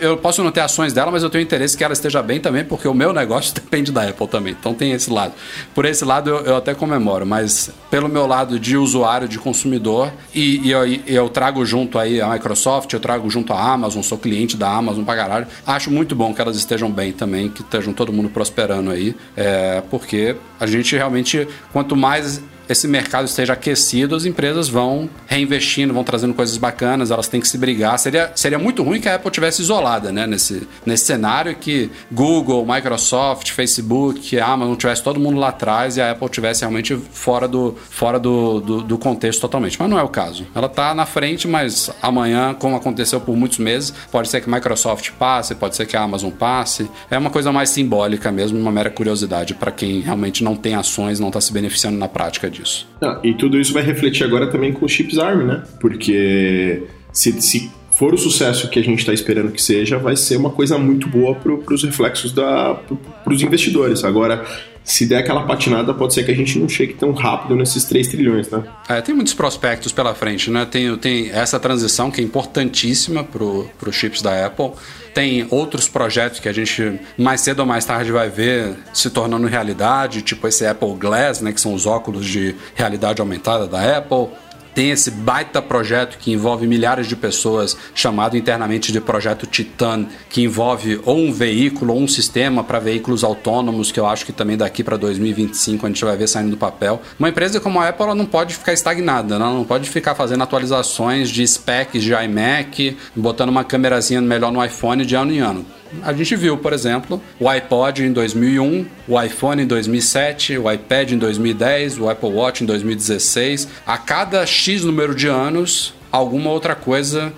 eu 0.00 0.16
posso 0.16 0.42
não 0.42 0.50
ter 0.50 0.62
ações 0.62 0.92
dela, 0.92 1.12
mas 1.12 1.22
eu 1.22 1.30
tenho 1.30 1.42
interesse 1.42 1.76
que 1.76 1.84
ela 1.84 1.92
esteja 1.92 2.20
bem 2.20 2.40
também, 2.40 2.64
porque 2.64 2.88
o 2.88 2.94
meu 2.94 3.12
negócio 3.12 3.54
depende 3.54 3.92
da 3.92 4.02
Apple 4.02 4.26
também. 4.26 4.56
Então 4.58 4.74
tem 4.74 4.90
esse 4.90 5.08
lado. 5.08 5.34
Por 5.72 5.84
esse 5.84 6.04
lado 6.04 6.30
eu, 6.30 6.40
eu 6.46 6.56
até 6.56 6.74
comemoro, 6.74 7.24
mas 7.24 7.70
pelo 7.88 8.08
meu 8.08 8.26
lado 8.26 8.58
de 8.58 8.76
usuário, 8.76 9.28
de 9.28 9.38
consumidor, 9.38 10.12
e, 10.34 10.66
e 10.66 10.72
eu, 10.72 10.84
eu 11.06 11.28
trago 11.28 11.64
junto 11.64 11.75
junto 11.76 11.98
aí 11.98 12.22
a 12.22 12.28
Microsoft, 12.30 12.90
eu 12.94 12.98
trago 12.98 13.28
junto 13.28 13.52
a 13.52 13.72
Amazon, 13.72 14.02
sou 14.02 14.16
cliente 14.16 14.56
da 14.56 14.70
Amazon 14.70 15.04
pra 15.04 15.14
caralho. 15.14 15.46
Acho 15.66 15.90
muito 15.90 16.16
bom 16.16 16.32
que 16.32 16.40
elas 16.40 16.56
estejam 16.56 16.90
bem 16.90 17.12
também, 17.12 17.50
que 17.50 17.60
estejam 17.60 17.92
todo 17.92 18.10
mundo 18.10 18.30
prosperando 18.30 18.90
aí, 18.90 19.14
é, 19.36 19.82
porque 19.90 20.36
a 20.58 20.66
gente 20.66 20.96
realmente, 20.96 21.46
quanto 21.74 21.94
mais 21.94 22.42
esse 22.68 22.88
mercado 22.88 23.26
esteja 23.26 23.52
aquecido, 23.52 24.14
as 24.14 24.24
empresas 24.24 24.68
vão 24.68 25.08
reinvestindo, 25.26 25.94
vão 25.94 26.04
trazendo 26.04 26.34
coisas 26.34 26.56
bacanas, 26.56 27.10
elas 27.10 27.28
têm 27.28 27.40
que 27.40 27.48
se 27.48 27.58
brigar. 27.58 27.98
Seria, 27.98 28.32
seria 28.34 28.58
muito 28.58 28.82
ruim 28.82 29.00
que 29.00 29.08
a 29.08 29.16
Apple 29.16 29.30
tivesse 29.30 29.62
isolada, 29.62 30.12
né? 30.12 30.26
Nesse, 30.26 30.66
nesse 30.84 31.04
cenário 31.04 31.54
que 31.54 31.90
Google, 32.10 32.66
Microsoft, 32.66 33.50
Facebook, 33.50 34.38
Amazon 34.38 34.74
tivesse 34.74 35.02
todo 35.02 35.20
mundo 35.20 35.38
lá 35.38 35.48
atrás 35.48 35.96
e 35.96 36.00
a 36.00 36.12
Apple 36.12 36.28
tivesse 36.28 36.60
realmente 36.60 36.96
fora 36.96 37.46
do, 37.46 37.76
fora 37.90 38.18
do, 38.18 38.60
do, 38.60 38.82
do 38.82 38.98
contexto 38.98 39.40
totalmente. 39.40 39.76
Mas 39.78 39.88
não 39.88 39.98
é 39.98 40.02
o 40.02 40.08
caso. 40.08 40.46
Ela 40.54 40.66
está 40.66 40.94
na 40.94 41.06
frente, 41.06 41.46
mas 41.46 41.90
amanhã, 42.02 42.54
como 42.54 42.76
aconteceu 42.76 43.20
por 43.20 43.36
muitos 43.36 43.58
meses, 43.58 43.92
pode 44.10 44.28
ser 44.28 44.40
que 44.40 44.50
Microsoft 44.50 45.10
passe, 45.12 45.54
pode 45.54 45.76
ser 45.76 45.86
que 45.86 45.96
a 45.96 46.02
Amazon 46.02 46.30
passe. 46.30 46.90
É 47.10 47.18
uma 47.18 47.30
coisa 47.30 47.52
mais 47.52 47.70
simbólica 47.70 48.32
mesmo, 48.32 48.58
uma 48.58 48.72
mera 48.72 48.90
curiosidade 48.90 49.54
para 49.54 49.70
quem 49.70 50.00
realmente 50.00 50.42
não 50.42 50.56
tem 50.56 50.74
ações, 50.74 51.20
não 51.20 51.28
está 51.28 51.40
se 51.40 51.52
beneficiando 51.52 51.98
na 51.98 52.08
prática 52.08 52.50
disso. 52.62 52.88
Ah, 53.02 53.20
e 53.22 53.34
tudo 53.34 53.58
isso 53.58 53.72
vai 53.72 53.82
refletir 53.82 54.24
agora 54.24 54.46
também 54.46 54.72
com 54.72 54.84
os 54.84 54.92
chips 54.92 55.18
ARM, 55.18 55.44
né? 55.44 55.62
Porque 55.80 56.82
se, 57.12 57.40
se 57.40 57.70
for 57.96 58.12
o 58.12 58.18
sucesso 58.18 58.68
que 58.68 58.78
a 58.78 58.84
gente 58.84 58.98
está 58.98 59.12
esperando 59.12 59.50
que 59.50 59.62
seja, 59.62 59.98
vai 59.98 60.16
ser 60.16 60.36
uma 60.36 60.50
coisa 60.50 60.76
muito 60.76 61.08
boa 61.08 61.34
para 61.34 61.74
os 61.74 61.82
reflexos 61.82 62.32
para 62.32 63.32
os 63.32 63.42
investidores. 63.42 64.04
Agora, 64.04 64.44
se 64.86 65.04
der 65.04 65.18
aquela 65.18 65.42
patinada, 65.42 65.92
pode 65.92 66.14
ser 66.14 66.24
que 66.24 66.30
a 66.30 66.34
gente 66.34 66.56
não 66.60 66.68
chegue 66.68 66.94
tão 66.94 67.10
rápido 67.10 67.56
nesses 67.56 67.82
3 67.84 68.06
trilhões, 68.06 68.48
né? 68.48 68.62
É, 68.88 69.00
tem 69.00 69.12
muitos 69.12 69.34
prospectos 69.34 69.90
pela 69.90 70.14
frente, 70.14 70.48
né? 70.48 70.64
Tem, 70.64 70.96
tem 70.96 71.28
essa 71.32 71.58
transição 71.58 72.08
que 72.08 72.20
é 72.20 72.24
importantíssima 72.24 73.24
para 73.24 73.42
os 73.42 73.94
chips 73.94 74.22
da 74.22 74.46
Apple. 74.46 74.70
Tem 75.12 75.44
outros 75.50 75.88
projetos 75.88 76.38
que 76.38 76.48
a 76.48 76.52
gente 76.52 77.00
mais 77.18 77.40
cedo 77.40 77.60
ou 77.60 77.66
mais 77.66 77.84
tarde 77.84 78.12
vai 78.12 78.30
ver 78.30 78.76
se 78.94 79.10
tornando 79.10 79.48
realidade, 79.48 80.22
tipo 80.22 80.46
esse 80.46 80.64
Apple 80.64 80.94
Glass, 80.94 81.40
né? 81.40 81.52
Que 81.52 81.60
são 81.60 81.74
os 81.74 81.84
óculos 81.84 82.24
de 82.24 82.54
realidade 82.76 83.20
aumentada 83.20 83.66
da 83.66 83.98
Apple 83.98 84.28
tem 84.76 84.90
esse 84.90 85.10
baita 85.10 85.62
projeto 85.62 86.18
que 86.18 86.30
envolve 86.30 86.66
milhares 86.66 87.06
de 87.06 87.16
pessoas, 87.16 87.74
chamado 87.94 88.36
internamente 88.36 88.92
de 88.92 89.00
Projeto 89.00 89.46
Titan, 89.46 90.04
que 90.28 90.42
envolve 90.42 91.00
ou 91.06 91.16
um 91.16 91.32
veículo 91.32 91.94
ou 91.94 92.00
um 92.02 92.06
sistema 92.06 92.62
para 92.62 92.78
veículos 92.78 93.24
autônomos, 93.24 93.90
que 93.90 93.98
eu 93.98 94.06
acho 94.06 94.26
que 94.26 94.34
também 94.34 94.54
daqui 94.54 94.84
para 94.84 94.98
2025 94.98 95.86
a 95.86 95.88
gente 95.88 96.04
vai 96.04 96.14
ver 96.14 96.26
saindo 96.26 96.50
do 96.50 96.58
papel. 96.58 97.00
Uma 97.18 97.30
empresa 97.30 97.58
como 97.58 97.80
a 97.80 97.88
Apple 97.88 98.04
ela 98.04 98.14
não 98.14 98.26
pode 98.26 98.54
ficar 98.54 98.74
estagnada, 98.74 99.36
ela 99.36 99.50
não 99.50 99.64
pode 99.64 99.88
ficar 99.88 100.14
fazendo 100.14 100.42
atualizações 100.42 101.30
de 101.30 101.46
specs 101.48 102.02
de 102.02 102.12
iMac, 102.12 102.98
botando 103.14 103.48
uma 103.48 103.64
câmerazinha 103.64 104.20
melhor 104.20 104.52
no 104.52 104.62
iPhone 104.62 105.06
de 105.06 105.14
ano 105.14 105.32
em 105.32 105.38
ano. 105.38 105.64
A 106.02 106.12
gente 106.12 106.36
viu, 106.36 106.56
por 106.58 106.72
exemplo, 106.72 107.20
o 107.38 107.48
iPod 107.48 108.04
em 108.04 108.12
2001, 108.12 108.86
o 109.08 109.20
iPhone 109.20 109.62
em 109.62 109.66
2007, 109.66 110.58
o 110.58 110.70
iPad 110.70 111.12
em 111.12 111.18
2010, 111.18 111.98
o 111.98 112.08
Apple 112.08 112.30
Watch 112.30 112.62
em 112.62 112.66
2016. 112.66 113.68
A 113.86 113.96
cada 113.98 114.44
X 114.44 114.84
número 114.84 115.14
de 115.14 115.28
anos, 115.28 115.94
alguma 116.10 116.50
outra 116.50 116.74
coisa, 116.74 117.32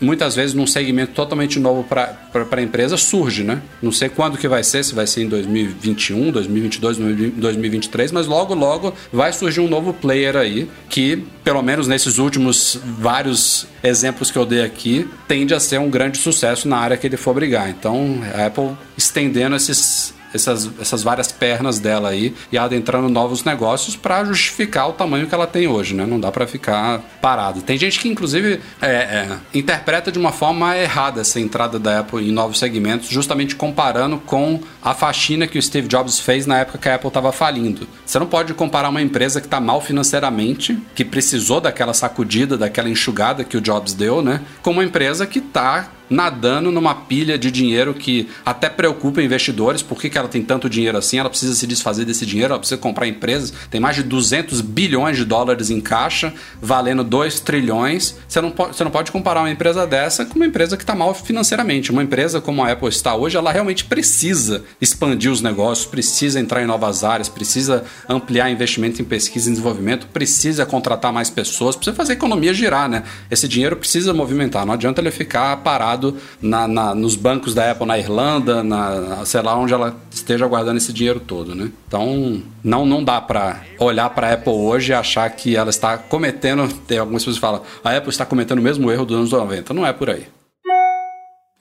muitas 0.00 0.36
vezes 0.36 0.54
num 0.54 0.66
segmento 0.66 1.12
totalmente 1.12 1.58
novo 1.58 1.84
para 1.84 2.16
a 2.32 2.62
empresa, 2.62 2.96
surge, 2.96 3.44
né? 3.44 3.62
Não 3.82 3.92
sei 3.92 4.08
quando 4.08 4.38
que 4.38 4.48
vai 4.48 4.62
ser, 4.62 4.84
se 4.84 4.94
vai 4.94 5.06
ser 5.06 5.22
em 5.22 5.28
2021, 5.28 6.30
2022, 6.30 6.96
2023, 7.36 8.12
mas 8.12 8.26
logo, 8.26 8.54
logo 8.54 8.94
vai 9.12 9.32
surgir 9.32 9.60
um 9.60 9.68
novo 9.68 9.92
player 9.92 10.36
aí 10.36 10.68
que, 10.88 11.24
pelo 11.44 11.62
menos 11.62 11.86
nesses 11.86 12.18
últimos 12.18 12.78
vários 12.84 13.66
exemplos 13.82 14.30
que 14.30 14.38
eu 14.38 14.46
dei 14.46 14.62
aqui, 14.62 15.08
tende 15.28 15.54
a 15.54 15.60
ser 15.60 15.78
um 15.80 15.90
grande 15.90 16.18
sucesso 16.18 16.68
na 16.68 16.78
área 16.78 16.96
que 16.96 17.06
ele 17.06 17.16
for 17.16 17.34
brigar. 17.34 17.68
Então, 17.70 18.20
a 18.34 18.46
Apple 18.46 18.70
estendendo 18.96 19.56
esses 19.56 20.14
essas, 20.32 20.70
essas 20.80 21.02
várias 21.02 21.32
pernas 21.32 21.78
dela 21.78 22.10
aí 22.10 22.34
e 22.50 22.58
adentrando 22.58 23.08
novos 23.08 23.44
negócios 23.44 23.96
para 23.96 24.24
justificar 24.24 24.88
o 24.88 24.92
tamanho 24.92 25.26
que 25.26 25.34
ela 25.34 25.46
tem 25.46 25.66
hoje, 25.66 25.94
né? 25.94 26.06
Não 26.06 26.20
dá 26.20 26.30
para 26.30 26.46
ficar 26.46 27.00
parado. 27.20 27.62
Tem 27.62 27.76
gente 27.76 27.98
que, 28.00 28.08
inclusive, 28.08 28.60
é, 28.80 28.90
é, 28.90 29.38
interpreta 29.54 30.10
de 30.10 30.18
uma 30.18 30.32
forma 30.32 30.76
errada 30.76 31.20
essa 31.20 31.40
entrada 31.40 31.78
da 31.78 32.00
Apple 32.00 32.28
em 32.28 32.32
novos 32.32 32.58
segmentos, 32.58 33.08
justamente 33.08 33.54
comparando 33.54 34.18
com 34.18 34.60
a 34.82 34.94
faxina 34.94 35.46
que 35.46 35.58
o 35.58 35.62
Steve 35.62 35.88
Jobs 35.88 36.20
fez 36.20 36.46
na 36.46 36.58
época 36.58 36.78
que 36.78 36.88
a 36.88 36.94
Apple 36.94 37.08
estava 37.08 37.32
falindo. 37.32 37.86
Você 38.04 38.18
não 38.18 38.26
pode 38.26 38.54
comparar 38.54 38.88
uma 38.88 39.02
empresa 39.02 39.40
que 39.40 39.46
está 39.46 39.60
mal 39.60 39.80
financeiramente, 39.80 40.78
que 40.94 41.04
precisou 41.04 41.60
daquela 41.60 41.94
sacudida, 41.94 42.56
daquela 42.56 42.88
enxugada 42.88 43.44
que 43.44 43.56
o 43.56 43.60
Jobs 43.60 43.94
deu, 43.94 44.22
né? 44.22 44.40
Com 44.62 44.70
uma 44.72 44.84
empresa 44.84 45.26
que 45.26 45.38
está 45.38 45.90
nadando 46.10 46.72
numa 46.72 46.94
pilha 46.94 47.38
de 47.38 47.50
dinheiro 47.50 47.94
que 47.94 48.28
até 48.44 48.68
preocupa 48.68 49.22
investidores. 49.22 49.80
Por 49.80 50.00
que, 50.00 50.10
que 50.10 50.18
ela 50.18 50.28
tem 50.28 50.42
tanto 50.42 50.68
dinheiro 50.68 50.98
assim? 50.98 51.18
Ela 51.18 51.30
precisa 51.30 51.54
se 51.54 51.66
desfazer 51.66 52.04
desse 52.04 52.26
dinheiro, 52.26 52.52
ela 52.52 52.58
precisa 52.58 52.78
comprar 52.78 53.06
empresas. 53.06 53.52
Tem 53.70 53.80
mais 53.80 53.94
de 53.94 54.02
200 54.02 54.60
bilhões 54.60 55.16
de 55.16 55.24
dólares 55.24 55.70
em 55.70 55.80
caixa, 55.80 56.34
valendo 56.60 57.04
2 57.04 57.40
trilhões. 57.40 58.16
Você 58.26 58.40
não, 58.40 58.50
pode, 58.50 58.76
você 58.76 58.82
não 58.82 58.90
pode 58.90 59.12
comparar 59.12 59.40
uma 59.40 59.50
empresa 59.50 59.86
dessa 59.86 60.24
com 60.24 60.34
uma 60.34 60.46
empresa 60.46 60.76
que 60.76 60.82
está 60.82 60.94
mal 60.94 61.14
financeiramente. 61.14 61.92
Uma 61.92 62.02
empresa 62.02 62.40
como 62.40 62.64
a 62.64 62.72
Apple 62.72 62.88
está 62.88 63.14
hoje, 63.14 63.36
ela 63.36 63.52
realmente 63.52 63.84
precisa 63.84 64.64
expandir 64.80 65.30
os 65.30 65.40
negócios, 65.40 65.86
precisa 65.86 66.40
entrar 66.40 66.62
em 66.62 66.66
novas 66.66 67.04
áreas, 67.04 67.28
precisa 67.28 67.84
ampliar 68.08 68.50
investimento 68.50 69.00
em 69.00 69.04
pesquisa 69.04 69.48
e 69.48 69.52
desenvolvimento, 69.52 70.08
precisa 70.08 70.66
contratar 70.66 71.12
mais 71.12 71.30
pessoas, 71.30 71.76
precisa 71.76 71.96
fazer 71.96 72.12
a 72.12 72.16
economia 72.16 72.52
girar, 72.52 72.88
né? 72.88 73.04
Esse 73.30 73.46
dinheiro 73.46 73.76
precisa 73.76 74.12
movimentar. 74.12 74.66
Não 74.66 74.74
adianta 74.74 75.00
ele 75.00 75.10
ficar 75.10 75.56
parado 75.58 75.99
guardado 76.00 76.16
na, 76.40 76.66
na, 76.66 76.94
nos 76.94 77.14
bancos 77.14 77.52
da 77.54 77.70
Apple 77.70 77.86
na 77.86 77.98
Irlanda, 77.98 78.64
na, 78.64 79.26
sei 79.26 79.42
lá 79.42 79.54
onde 79.56 79.74
ela 79.74 79.94
esteja 80.10 80.46
guardando 80.46 80.78
esse 80.78 80.90
dinheiro 80.92 81.20
todo, 81.20 81.54
né? 81.54 81.70
Então, 81.86 82.42
não, 82.64 82.84
não 82.86 83.04
dá 83.04 83.20
para 83.20 83.60
olhar 83.78 84.08
para 84.10 84.28
a 84.28 84.32
Apple 84.32 84.52
hoje 84.52 84.90
e 84.92 84.94
achar 84.94 85.28
que 85.30 85.54
ela 85.54 85.70
está 85.70 85.96
cometendo, 85.98 86.66
tem 86.86 86.98
algumas 86.98 87.22
pessoas 87.22 87.36
que 87.36 87.40
falam, 87.40 87.62
a 87.84 87.96
Apple 87.96 88.10
está 88.10 88.24
cometendo 88.24 88.58
o 88.58 88.62
mesmo 88.62 88.90
erro 88.90 89.04
dos 89.04 89.16
anos 89.16 89.30
90. 89.30 89.72
Não 89.74 89.86
é 89.86 89.92
por 89.92 90.10
aí. 90.10 90.26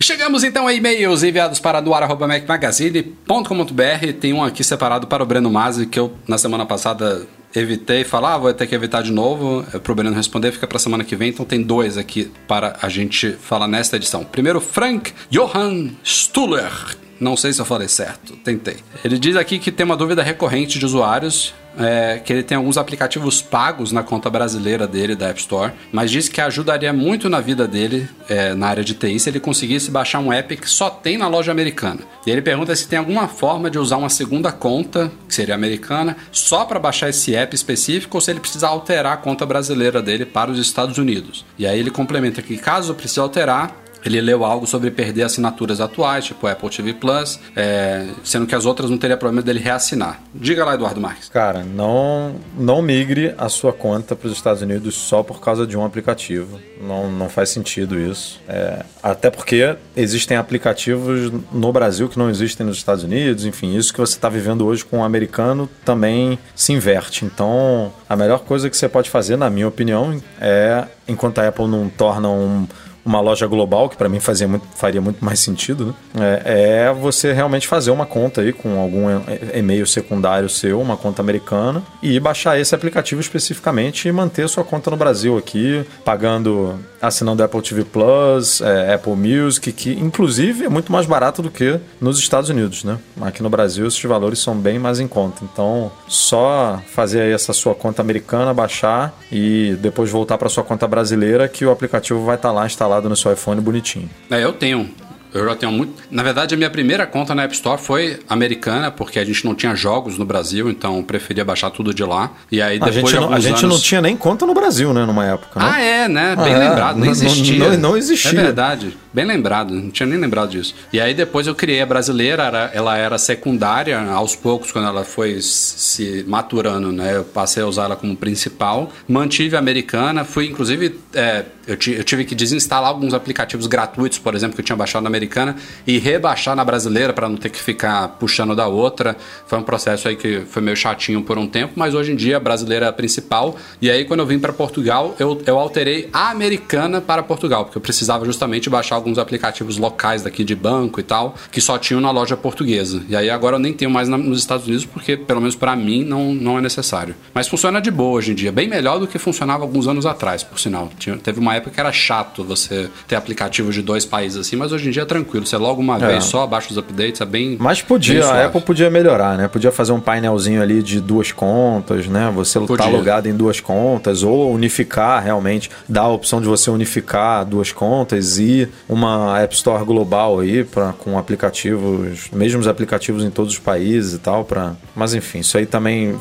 Chegamos 0.02 0.46
então 0.46 0.66
a 0.66 0.74
e-mails 0.74 1.24
enviados 1.24 1.60
para 1.60 1.82
doar.macmagazine.com.br. 1.82 4.14
Tem 4.20 4.32
um 4.32 4.42
aqui 4.42 4.64
separado 4.64 5.08
para 5.08 5.22
o 5.22 5.26
Breno 5.26 5.52
Mazzi, 5.52 5.86
que 5.86 6.00
eu 6.00 6.14
na 6.26 6.38
semana 6.38 6.66
passada 6.66 7.28
evitei 7.56 8.04
falar, 8.04 8.36
ah, 8.36 8.38
vou 8.38 8.54
ter 8.54 8.68
que 8.68 8.76
evitar 8.76 9.02
de 9.02 9.12
novo, 9.12 9.66
é, 9.74 9.80
pro 9.80 9.96
Breno 9.96 10.16
responder, 10.16 10.52
fica 10.52 10.68
pra 10.68 10.80
semana 10.80 11.04
que 11.04 11.16
vem. 11.16 11.30
Então 11.30 11.46
tem 11.46 11.62
dois 11.62 11.98
aqui 11.98 12.32
para 12.48 12.78
a 12.82 12.90
gente 12.90 13.32
falar 13.34 13.68
nesta 13.68 13.96
edição. 13.96 14.24
Primeiro, 14.24 14.62
Frank 14.62 15.14
Johann 15.30 15.92
Stuller. 16.04 16.98
Não 17.20 17.36
sei 17.36 17.54
se 17.54 17.60
eu 17.60 17.66
falei 17.66 17.88
certo, 17.88 18.36
tentei. 18.38 18.78
Ele 19.04 19.18
diz 19.18 19.36
aqui 19.36 19.60
que 19.60 19.72
tem 19.72 19.86
uma 19.86 19.98
dúvida 19.98 20.24
recorrente 20.24 20.80
de 20.80 20.86
usuários 20.86 21.54
é, 21.78 22.20
que 22.24 22.34
ele 22.34 22.44
tem 22.44 22.58
alguns 22.58 22.78
aplicativos 22.78 23.42
pagos 23.42 23.92
na 23.92 24.04
conta 24.04 24.30
brasileira 24.30 24.86
dele 24.86 25.16
da 25.16 25.30
App 25.30 25.40
Store, 25.40 25.72
mas 25.92 26.12
diz 26.12 26.28
que 26.28 26.42
ajudaria 26.42 26.92
muito 26.92 27.30
na 27.30 27.40
vida 27.40 27.68
dele 27.68 28.10
é, 28.28 28.54
na 28.54 28.68
área 28.68 28.84
de 28.84 28.94
TI 28.94 29.20
se 29.20 29.30
ele 29.30 29.40
conseguisse 29.40 29.90
baixar 29.90 30.20
um 30.20 30.32
app 30.34 30.56
que 30.58 30.70
só 30.70 30.90
tem 30.90 31.18
na 31.18 31.28
loja 31.28 31.52
americana. 31.52 32.02
E 32.26 32.32
ele 32.32 32.42
pergunta 32.42 32.76
se 32.76 32.88
tem 32.88 33.00
alguma 33.00 33.28
forma 33.28 33.70
de 33.70 33.80
usar 33.80 33.98
uma 33.98 34.10
segunda 34.10 34.52
conta, 34.52 35.12
que 35.28 35.34
seria 35.34 35.56
americana, 35.56 36.18
só 36.32 36.66
para 36.66 36.80
baixar 36.80 37.10
esse 37.10 37.36
app 37.36 37.56
específico 37.56 38.18
ou 38.18 38.22
se 38.22 38.32
ele 38.32 38.40
precisa 38.40 38.68
alterar 38.68 39.14
a 39.14 39.18
conta 39.18 39.46
brasileira 39.46 40.02
dele 40.02 40.26
para 40.26 40.52
os 40.52 40.60
Estados 40.60 40.98
Unidos. 40.98 41.46
E 41.58 41.66
aí 41.66 41.80
ele 41.80 41.92
complementa 41.92 42.42
que 42.42 42.58
caso 42.58 42.94
precise 42.94 43.20
alterar, 43.20 43.76
ele 44.06 44.22
leu 44.22 44.46
algo 44.46 44.66
sobre 44.66 44.92
perder 44.92 45.24
assinaturas 45.24 45.80
atuais, 45.82 46.26
tipo 46.26 46.48
Apple 46.48 46.70
TV 46.70 46.94
Plus, 46.94 47.40
é, 47.56 48.08
sendo 48.24 48.46
que 48.46 48.56
as 48.56 48.66
outras 48.66 48.90
não 48.90 48.98
teria 48.98 49.18
problema 49.18 49.42
dele 49.42 49.60
reassinar. 49.60 50.22
Diga 50.34 50.64
lá, 50.66 50.76
Eduardo 50.76 51.02
Marques. 51.02 51.30
Cara, 51.30 51.64
não, 51.64 52.36
não 52.58 52.82
migre 52.82 53.34
a 53.38 53.50
sua 53.50 53.74
conta 53.74 54.16
para 54.16 54.28
os 54.28 54.34
Estados 54.34 54.62
Unidos 54.62 54.96
só 54.96 55.24
por 55.24 55.40
causa 55.40 55.66
de 55.66 55.78
um 55.78 55.84
aplicativo. 55.84 56.60
Não, 56.82 57.12
não 57.12 57.30
faz 57.30 57.50
sentido 57.50 58.00
isso. 58.00 58.40
É, 58.48 58.84
até 59.04 59.30
porque 59.30 59.76
existem 59.96 60.38
aplicativos 60.38 61.32
no 61.52 61.72
Brasil 61.72 62.08
que 62.08 62.18
não 62.18 62.30
existem 62.30 62.66
nos 62.66 62.78
Estados 62.78 63.04
Unidos. 63.04 63.46
Enfim, 63.46 63.76
isso 63.76 63.94
que 63.94 64.00
você 64.00 64.16
está 64.16 64.30
vivendo 64.30 64.66
hoje 64.66 64.86
com 64.86 64.98
o 64.98 65.00
um 65.00 65.04
americano 65.04 65.70
também 65.84 66.40
se 66.56 66.72
inverte. 66.74 67.26
Então, 67.26 67.92
a 68.08 68.16
melhor 68.16 68.40
coisa 68.40 68.70
que 68.70 68.78
você 68.78 68.88
pode 68.88 69.10
fazer, 69.10 69.38
na 69.38 69.50
minha 69.50 69.68
opinião, 69.68 70.22
é 70.40 70.86
enquanto 71.08 71.40
a 71.40 71.48
Apple 71.48 71.68
não 71.68 71.90
torna 71.90 72.30
um 72.30 72.68
uma 73.10 73.20
loja 73.20 73.48
global, 73.48 73.90
que 73.90 73.98
para 73.98 74.08
mim 74.08 74.20
fazia 74.20 74.48
muito, 74.48 74.68
faria 74.76 75.02
muito 75.02 75.26
mais 75.26 75.40
sentido, 75.40 75.96
né? 76.14 76.42
é, 76.46 76.84
é, 76.86 76.94
você 76.94 77.34
realmente 77.34 77.68
fazer 77.68 77.90
uma 77.90 78.06
conta 78.06 78.42
aí 78.42 78.54
com 78.54 78.80
algum 78.80 79.08
e-mail 79.52 79.88
secundário 79.88 80.48
seu, 80.48 80.80
uma 80.80 80.96
conta 80.96 81.20
americana, 81.20 81.82
e 82.04 82.20
baixar 82.20 82.60
esse 82.60 82.76
aplicativo 82.76 83.20
especificamente 83.20 84.08
e 84.08 84.12
manter 84.12 84.48
sua 84.48 84.64
conta 84.64 84.92
no 84.92 84.98
Brasil 84.98 85.40
aqui, 85.40 85.84
pagando, 86.06 86.78
assinando 87.02 87.44
Apple 87.44 87.62
TV 87.64 87.84
Plus, 87.84 88.62
é, 88.62 88.94
Apple 88.94 89.16
Music, 89.16 89.72
que 89.72 89.92
inclusive 89.94 90.66
é 90.66 90.70
muito 90.70 90.92
mais 90.92 91.08
barato 91.08 91.42
do 91.42 91.50
que 91.50 91.80
nos 92.00 92.20
Estados 92.20 92.52
Unidos, 92.52 92.84
né? 92.84 93.00
Aqui 93.22 93.42
no 93.42 93.50
Brasil 93.50 93.88
esses 93.88 94.04
valores 94.04 94.38
são 94.38 94.56
bem 94.56 94.78
mais 94.78 95.00
em 95.00 95.08
conta. 95.08 95.44
Então, 95.44 95.92
só 96.08 96.80
fazer 96.94 97.22
aí 97.22 97.32
essa 97.32 97.54
sua 97.54 97.74
conta 97.74 98.04
americana, 98.04 98.54
baixar 98.54 99.18
e 99.32 99.76
depois 99.82 100.12
voltar 100.12 100.38
para 100.38 100.48
sua 100.48 100.64
conta 100.64 100.88
brasileira 100.88 101.48
que 101.48 101.66
o 101.66 101.72
aplicativo 101.72 102.24
vai 102.24 102.36
estar 102.36 102.50
tá 102.50 102.54
lá 102.54 102.68
instalado 102.68 102.99
instalado 103.00 103.10
no 103.10 103.16
seu 103.16 103.32
iPhone 103.32 103.62
bonitinho. 103.62 104.10
É, 104.30 104.44
eu 104.44 104.54
tenho. 104.54 104.90
Eu 105.32 105.46
já 105.46 105.56
tenho 105.56 105.72
muito. 105.72 105.94
Na 106.10 106.24
verdade, 106.24 106.56
a 106.56 106.58
minha 106.58 106.72
primeira 106.72 107.06
conta 107.06 107.36
na 107.36 107.44
App 107.44 107.54
Store 107.54 107.80
foi 107.80 108.20
americana, 108.28 108.90
porque 108.90 109.20
a 109.20 109.24
gente 109.24 109.46
não 109.46 109.54
tinha 109.54 109.76
jogos 109.76 110.18
no 110.18 110.26
Brasil, 110.26 110.72
então 110.72 111.04
preferia 111.04 111.46
baixar 111.46 111.70
tudo 111.70 111.94
de 111.94 112.04
lá. 112.04 112.32
E 112.52 112.60
aí 112.60 112.80
depois 112.80 112.96
a 112.96 113.00
gente, 113.00 113.10
de 113.10 113.16
não, 113.20 113.34
a 113.34 113.40
gente 113.40 113.64
anos... 113.66 113.76
não 113.76 113.80
tinha 113.80 114.02
nem 114.02 114.18
conta 114.18 114.48
no 114.48 114.56
Brasil, 114.56 114.92
né, 114.92 115.06
numa 115.06 115.24
época. 115.26 115.60
Né? 115.60 115.72
Ah, 115.72 115.82
é, 115.82 116.08
né? 116.08 116.36
Bem 116.36 116.56
ah, 116.56 116.58
lembrado, 116.58 116.98
nem 116.98 117.12
existia. 117.12 117.70
Não, 117.70 117.78
não, 117.78 117.98
existia. 117.98 118.40
É 118.40 118.44
verdade. 118.44 118.98
Bem 119.12 119.26
lembrado, 119.26 119.74
não 119.74 119.90
tinha 119.90 120.06
nem 120.06 120.20
lembrado 120.20 120.52
disso. 120.52 120.76
E 120.94 121.02
aí 121.02 121.16
depois 121.16 121.48
eu 121.48 121.56
criei 121.56 121.82
a 121.82 121.86
brasileira, 121.86 122.70
ela 122.74 122.96
era 122.96 123.18
secundária, 123.18 124.00
aos 124.00 124.36
poucos, 124.36 124.72
quando 124.72 124.88
ela 124.88 125.04
foi 125.04 125.42
se 125.42 126.24
maturando, 126.28 126.92
né? 126.92 127.16
Eu 127.18 127.24
passei 127.24 127.64
a 127.64 127.66
usar 127.66 127.86
ela 127.86 127.96
como 127.96 128.16
principal. 128.16 128.92
Mantive 129.08 129.56
a 129.56 129.60
americana, 129.60 130.24
fui 130.24 130.46
inclusive. 130.48 131.00
É, 131.16 131.46
eu, 131.66 131.74
eu, 131.74 132.04
tive 132.04 132.24
que 132.26 132.36
desinstalar 132.36 132.90
alguns 132.90 133.14
aplicativos 133.14 133.66
gratuitos, 133.66 134.20
por 134.20 134.36
exemplo, 134.36 134.56
que 134.56 134.62
eu 134.62 134.66
tinha 134.66 134.76
baixado 134.76 135.04
na 135.04 135.10
americana, 135.10 135.56
e 135.88 135.98
rebaixar 135.98 136.56
na 136.56 136.64
brasileira 136.64 137.12
para 137.12 137.28
não 137.28 137.38
ter 137.38 137.50
que 137.50 137.60
ficar 137.60 138.08
puxando 138.20 138.56
da 138.56 138.68
outra. 138.68 139.18
Foi 139.48 139.58
um 139.58 139.64
processo 139.64 140.08
aí 140.08 140.16
que 140.16 140.42
foi 140.42 140.62
meio 140.62 140.78
chatinho 140.78 141.24
por 141.24 141.38
um 141.38 141.48
tempo, 141.48 141.74
mas 141.76 141.96
hoje 141.96 142.12
em 142.12 142.16
dia 142.16 142.38
a 142.38 142.40
brasileira 142.40 142.86
é 142.86 142.90
a 142.90 142.94
principal. 142.94 143.56
E 143.82 143.90
aí, 143.90 144.06
quando 144.06 144.20
eu 144.20 144.26
vim 144.26 144.38
para 144.38 144.54
Portugal, 144.54 145.16
eu, 145.20 145.42
eu 145.46 145.58
alterei 145.58 146.10
a 146.14 146.30
americana 146.30 147.02
para 147.02 147.24
Portugal, 147.24 147.66
porque 147.66 147.78
eu 147.78 147.82
precisava 147.82 148.24
justamente 148.24 148.70
baixar 148.70 148.99
alguns 149.00 149.18
aplicativos 149.18 149.78
locais 149.78 150.24
daqui 150.24 150.44
de 150.44 150.56
banco 150.56 151.00
e 151.00 151.04
tal, 151.04 151.36
que 151.52 151.62
só 151.62 151.78
tinham 151.78 152.02
na 152.02 152.12
loja 152.12 152.38
portuguesa. 152.38 153.02
E 153.08 153.16
aí 153.16 153.30
agora 153.30 153.56
eu 153.56 153.60
nem 153.60 153.74
tenho 153.74 153.90
mais 153.90 154.08
na, 154.08 154.18
nos 154.18 154.40
Estados 154.40 154.68
Unidos, 154.68 154.86
porque 154.86 155.18
pelo 155.18 155.40
menos 155.40 155.56
para 155.56 155.76
mim 155.76 156.04
não, 156.04 156.34
não 156.34 156.58
é 156.58 156.62
necessário. 156.62 157.16
Mas 157.34 157.48
funciona 157.48 157.82
de 157.82 157.90
boa 157.90 158.18
hoje 158.18 158.32
em 158.32 158.36
dia, 158.36 158.52
bem 158.52 158.68
melhor 158.68 159.00
do 159.00 159.08
que 159.08 159.18
funcionava 159.18 159.64
alguns 159.64 159.88
anos 159.88 160.06
atrás, 160.06 160.44
por 160.44 160.60
sinal. 160.60 160.90
Tinha, 160.98 161.18
teve 161.18 161.40
uma 161.40 161.56
época 161.56 161.72
que 161.72 161.80
era 161.80 161.92
chato 161.92 162.44
você 162.44 162.90
ter 163.08 163.16
aplicativo 163.16 163.72
de 163.72 163.82
dois 163.82 164.06
países 164.06 164.38
assim, 164.38 164.56
mas 164.56 164.72
hoje 164.72 164.88
em 164.88 164.92
dia 164.92 165.04
é 165.04 165.06
tranquilo. 165.06 165.46
Você 165.46 165.58
logo 165.58 165.82
uma 165.82 165.96
é. 165.98 166.08
vez 166.08 166.26
só, 166.26 166.44
abaixa 166.44 166.70
os 166.72 166.78
updates, 166.78 167.22
é 167.22 167.26
bem. 167.26 167.58
Mas 167.60 167.82
podia, 167.82 168.22
bem 168.22 168.30
a 168.30 168.46
Apple 168.46 168.62
podia 168.62 168.90
melhorar, 168.90 169.38
né? 169.38 169.48
Podia 169.48 169.72
fazer 169.72 169.92
um 169.92 170.00
painelzinho 170.00 170.62
ali 170.62 170.84
de 170.84 171.00
duas 171.00 171.32
contas, 171.32 172.08
né? 172.08 172.32
Você 172.36 172.60
tá 172.60 172.66
podia. 172.66 172.86
tá 172.86 172.92
logado 172.92 173.28
em 173.28 173.34
duas 173.34 173.60
contas, 173.60 174.24
ou 174.24 174.52
unificar 174.52 175.24
realmente, 175.24 175.70
dar 175.88 176.02
a 176.02 176.10
opção 176.10 176.42
de 176.42 176.48
você 176.48 176.70
unificar 176.70 177.46
duas 177.46 177.72
contas 177.72 178.38
e 178.38 178.68
uma 178.90 179.40
App 179.40 179.54
Store 179.54 179.86
global 179.86 180.40
aí, 180.40 180.64
pra, 180.64 180.94
com 180.94 181.18
aplicativos, 181.18 182.30
mesmos 182.34 182.68
aplicativos 182.68 183.24
em 183.24 183.30
todos 183.30 183.54
os 183.54 183.60
países 183.60 184.16
e 184.16 184.18
tal. 184.20 184.44
Pra... 184.44 184.76
Mas 184.96 185.14
enfim, 185.14 185.40
isso 185.40 185.58
aí 185.58 185.66
também 185.66 186.18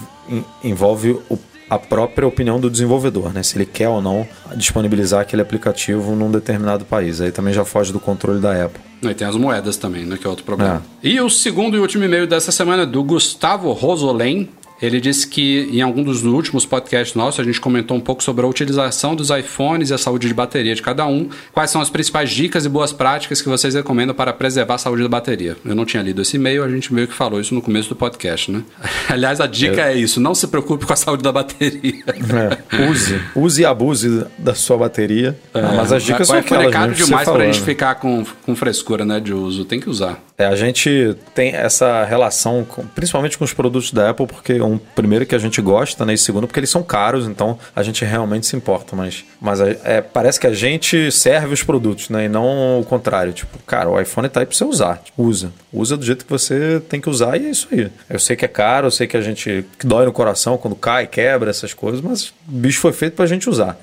envolve 0.62 1.19
o 1.31 1.39
a 1.71 1.79
própria 1.79 2.27
opinião 2.27 2.59
do 2.59 2.71
desenvolvedor, 2.71 3.33
né? 3.33 3.43
Se 3.43 3.57
ele 3.57 3.66
quer 3.66 3.89
ou 3.89 4.01
não 4.01 4.27
disponibilizar 4.57 5.21
aquele 5.21 5.43
aplicativo 5.43 6.14
num 6.14 6.31
determinado 6.31 6.85
país. 6.85 7.21
Aí 7.21 7.31
também 7.31 7.53
já 7.53 7.64
foge 7.64 7.93
do 7.93 8.01
controle 8.01 8.41
da 8.41 8.64
Apple. 8.64 8.81
E 9.03 9.14
tem 9.14 9.27
as 9.27 9.37
moedas 9.37 9.77
também, 9.77 10.05
né? 10.05 10.16
Que 10.16 10.27
é 10.27 10.31
outro 10.31 10.45
problema. 10.45 10.83
É. 11.03 11.09
E 11.09 11.21
o 11.21 11.29
segundo 11.29 11.77
e 11.77 11.81
último 11.81 12.05
e-mail 12.05 12.27
dessa 12.27 12.51
semana 12.51 12.83
é 12.83 12.87
do 12.87 13.03
Gustavo 13.05 13.71
Rosolém. 13.73 14.49
Ele 14.81 15.01
disse 15.01 15.26
que 15.26 15.68
em 15.72 15.81
algum 15.81 16.03
dos 16.03 16.24
últimos 16.24 16.64
podcasts 16.64 17.14
nossos 17.14 17.41
a 17.41 17.45
gente 17.45 17.61
comentou 17.61 17.97
um 17.97 18.01
pouco 18.01 18.22
sobre 18.22 18.45
a 18.45 18.49
utilização 18.49 19.14
dos 19.14 19.31
iPhones 19.31 19.91
e 19.91 19.95
a 19.95 19.99
saúde 19.99 20.29
de 20.29 20.35
bateria 20.35 20.74
de 20.74 20.83
cada 20.83 21.07
um. 21.07 21.29
Quais 21.53 21.70
são 21.70 21.81
as 21.81 21.91
principais 21.91 22.31
dicas 22.31 22.64
e 22.64 22.68
boas 22.68 22.93
práticas 22.93 23.43
que 23.43 23.49
vocês 23.49 23.74
recomendam 23.74 24.14
para 24.14 24.33
preservar 24.33 24.74
a 24.74 24.79
saúde 24.79 25.03
da 25.03 25.09
bateria? 25.09 25.57
Eu 25.64 25.74
não 25.74 25.85
tinha 25.85 26.03
lido 26.03 26.22
esse 26.22 26.37
e-mail, 26.37 26.62
a 26.62 26.68
gente 26.68 26.93
meio 26.95 27.09
que 27.09 27.14
falou 27.14 27.41
isso 27.41 27.55
no 27.55 27.62
começo 27.62 27.89
do 27.89 27.97
podcast, 27.97 28.51
né? 28.51 28.62
Aliás, 29.09 29.41
a 29.41 29.47
dica 29.47 29.83
é, 29.83 29.95
é 29.95 29.97
isso: 29.97 30.20
não 30.20 30.35
se 30.35 30.47
preocupe 30.47 30.87
com 30.87 30.93
a 30.93 30.97
saúde 30.97 31.22
da 31.22 31.33
bateria. 31.33 32.05
É, 32.09 32.89
use, 32.91 33.20
use 33.35 33.62
e 33.62 33.64
abuse 33.64 34.26
da 34.39 34.55
sua 34.55 34.76
bateria. 34.76 35.39
É, 35.53 35.62
mas 35.62 35.93
as 35.93 36.03
dicas 36.03 36.29
são 36.29 36.39
aquelas. 36.39 36.66
É 36.66 36.70
caro 36.70 36.95
demais 36.95 37.29
para 37.29 37.43
a 37.43 37.47
gente 37.47 37.61
ficar 37.62 37.97
com, 37.97 38.24
com 38.45 38.55
frescura 38.55 39.05
né, 39.05 39.18
de 39.20 39.33
uso. 39.33 39.64
Tem 39.64 39.81
que 39.81 39.89
usar. 39.89 40.28
É, 40.41 40.47
a 40.47 40.55
gente 40.55 41.16
tem 41.34 41.53
essa 41.53 42.05
relação, 42.05 42.64
com, 42.64 42.86
principalmente 42.86 43.36
com 43.36 43.45
os 43.45 43.53
produtos 43.53 43.91
da 43.91 44.11
Apple, 44.11 44.24
porque 44.24 44.61
um 44.62 44.78
primeiro 44.78 45.26
que 45.26 45.34
a 45.34 45.39
gente 45.39 45.61
gosta, 45.61 46.07
né? 46.07 46.14
E 46.14 46.18
segundo 46.18 46.47
porque 46.47 46.61
eles 46.61 46.70
são 46.70 46.80
caros, 46.80 47.26
então 47.26 47.59
a 47.74 47.82
gente 47.82 48.05
realmente 48.05 48.47
se 48.47 48.55
importa. 48.55 48.95
Mas, 48.95 49.24
mas 49.41 49.59
é, 49.61 50.01
parece 50.01 50.39
que 50.39 50.47
a 50.47 50.55
gente 50.55 51.11
serve 51.11 51.55
os 51.55 51.64
produtos, 51.64 52.09
né? 52.09 52.26
E 52.26 52.28
não 52.28 52.78
o 52.78 52.84
contrário. 52.84 53.32
Tipo, 53.32 53.59
cara, 53.66 53.91
o 53.91 54.01
iPhone 54.01 54.28
tá 54.28 54.39
aí 54.39 54.47
pra 54.47 54.55
você 54.55 54.64
usar. 54.64 54.99
Tipo, 54.99 55.24
usa. 55.24 55.53
Usa 55.72 55.97
do 55.97 56.05
jeito 56.05 56.24
que 56.24 56.30
você 56.30 56.80
tem 56.89 57.01
que 57.01 57.11
usar 57.11 57.36
e 57.36 57.45
é 57.45 57.51
isso 57.51 57.66
aí. 57.72 57.91
Eu 58.09 58.20
sei 58.20 58.36
que 58.36 58.45
é 58.45 58.49
caro, 58.49 58.86
eu 58.86 58.93
sei 58.93 59.09
que 59.09 59.16
a 59.16 59.20
gente 59.20 59.64
que 59.76 59.89
dói 59.89 60.07
no 60.07 60.12
coração 60.12 60.57
quando 60.57 60.76
cai, 60.76 61.09
quebra 61.09 61.51
essas 61.51 61.74
coisas, 61.74 62.01
mas 62.01 62.28
o 62.28 62.53
bicho 62.53 62.78
foi 62.80 62.93
feito 62.93 63.14
pra 63.14 63.26
gente 63.26 63.51
usar. 63.51 63.76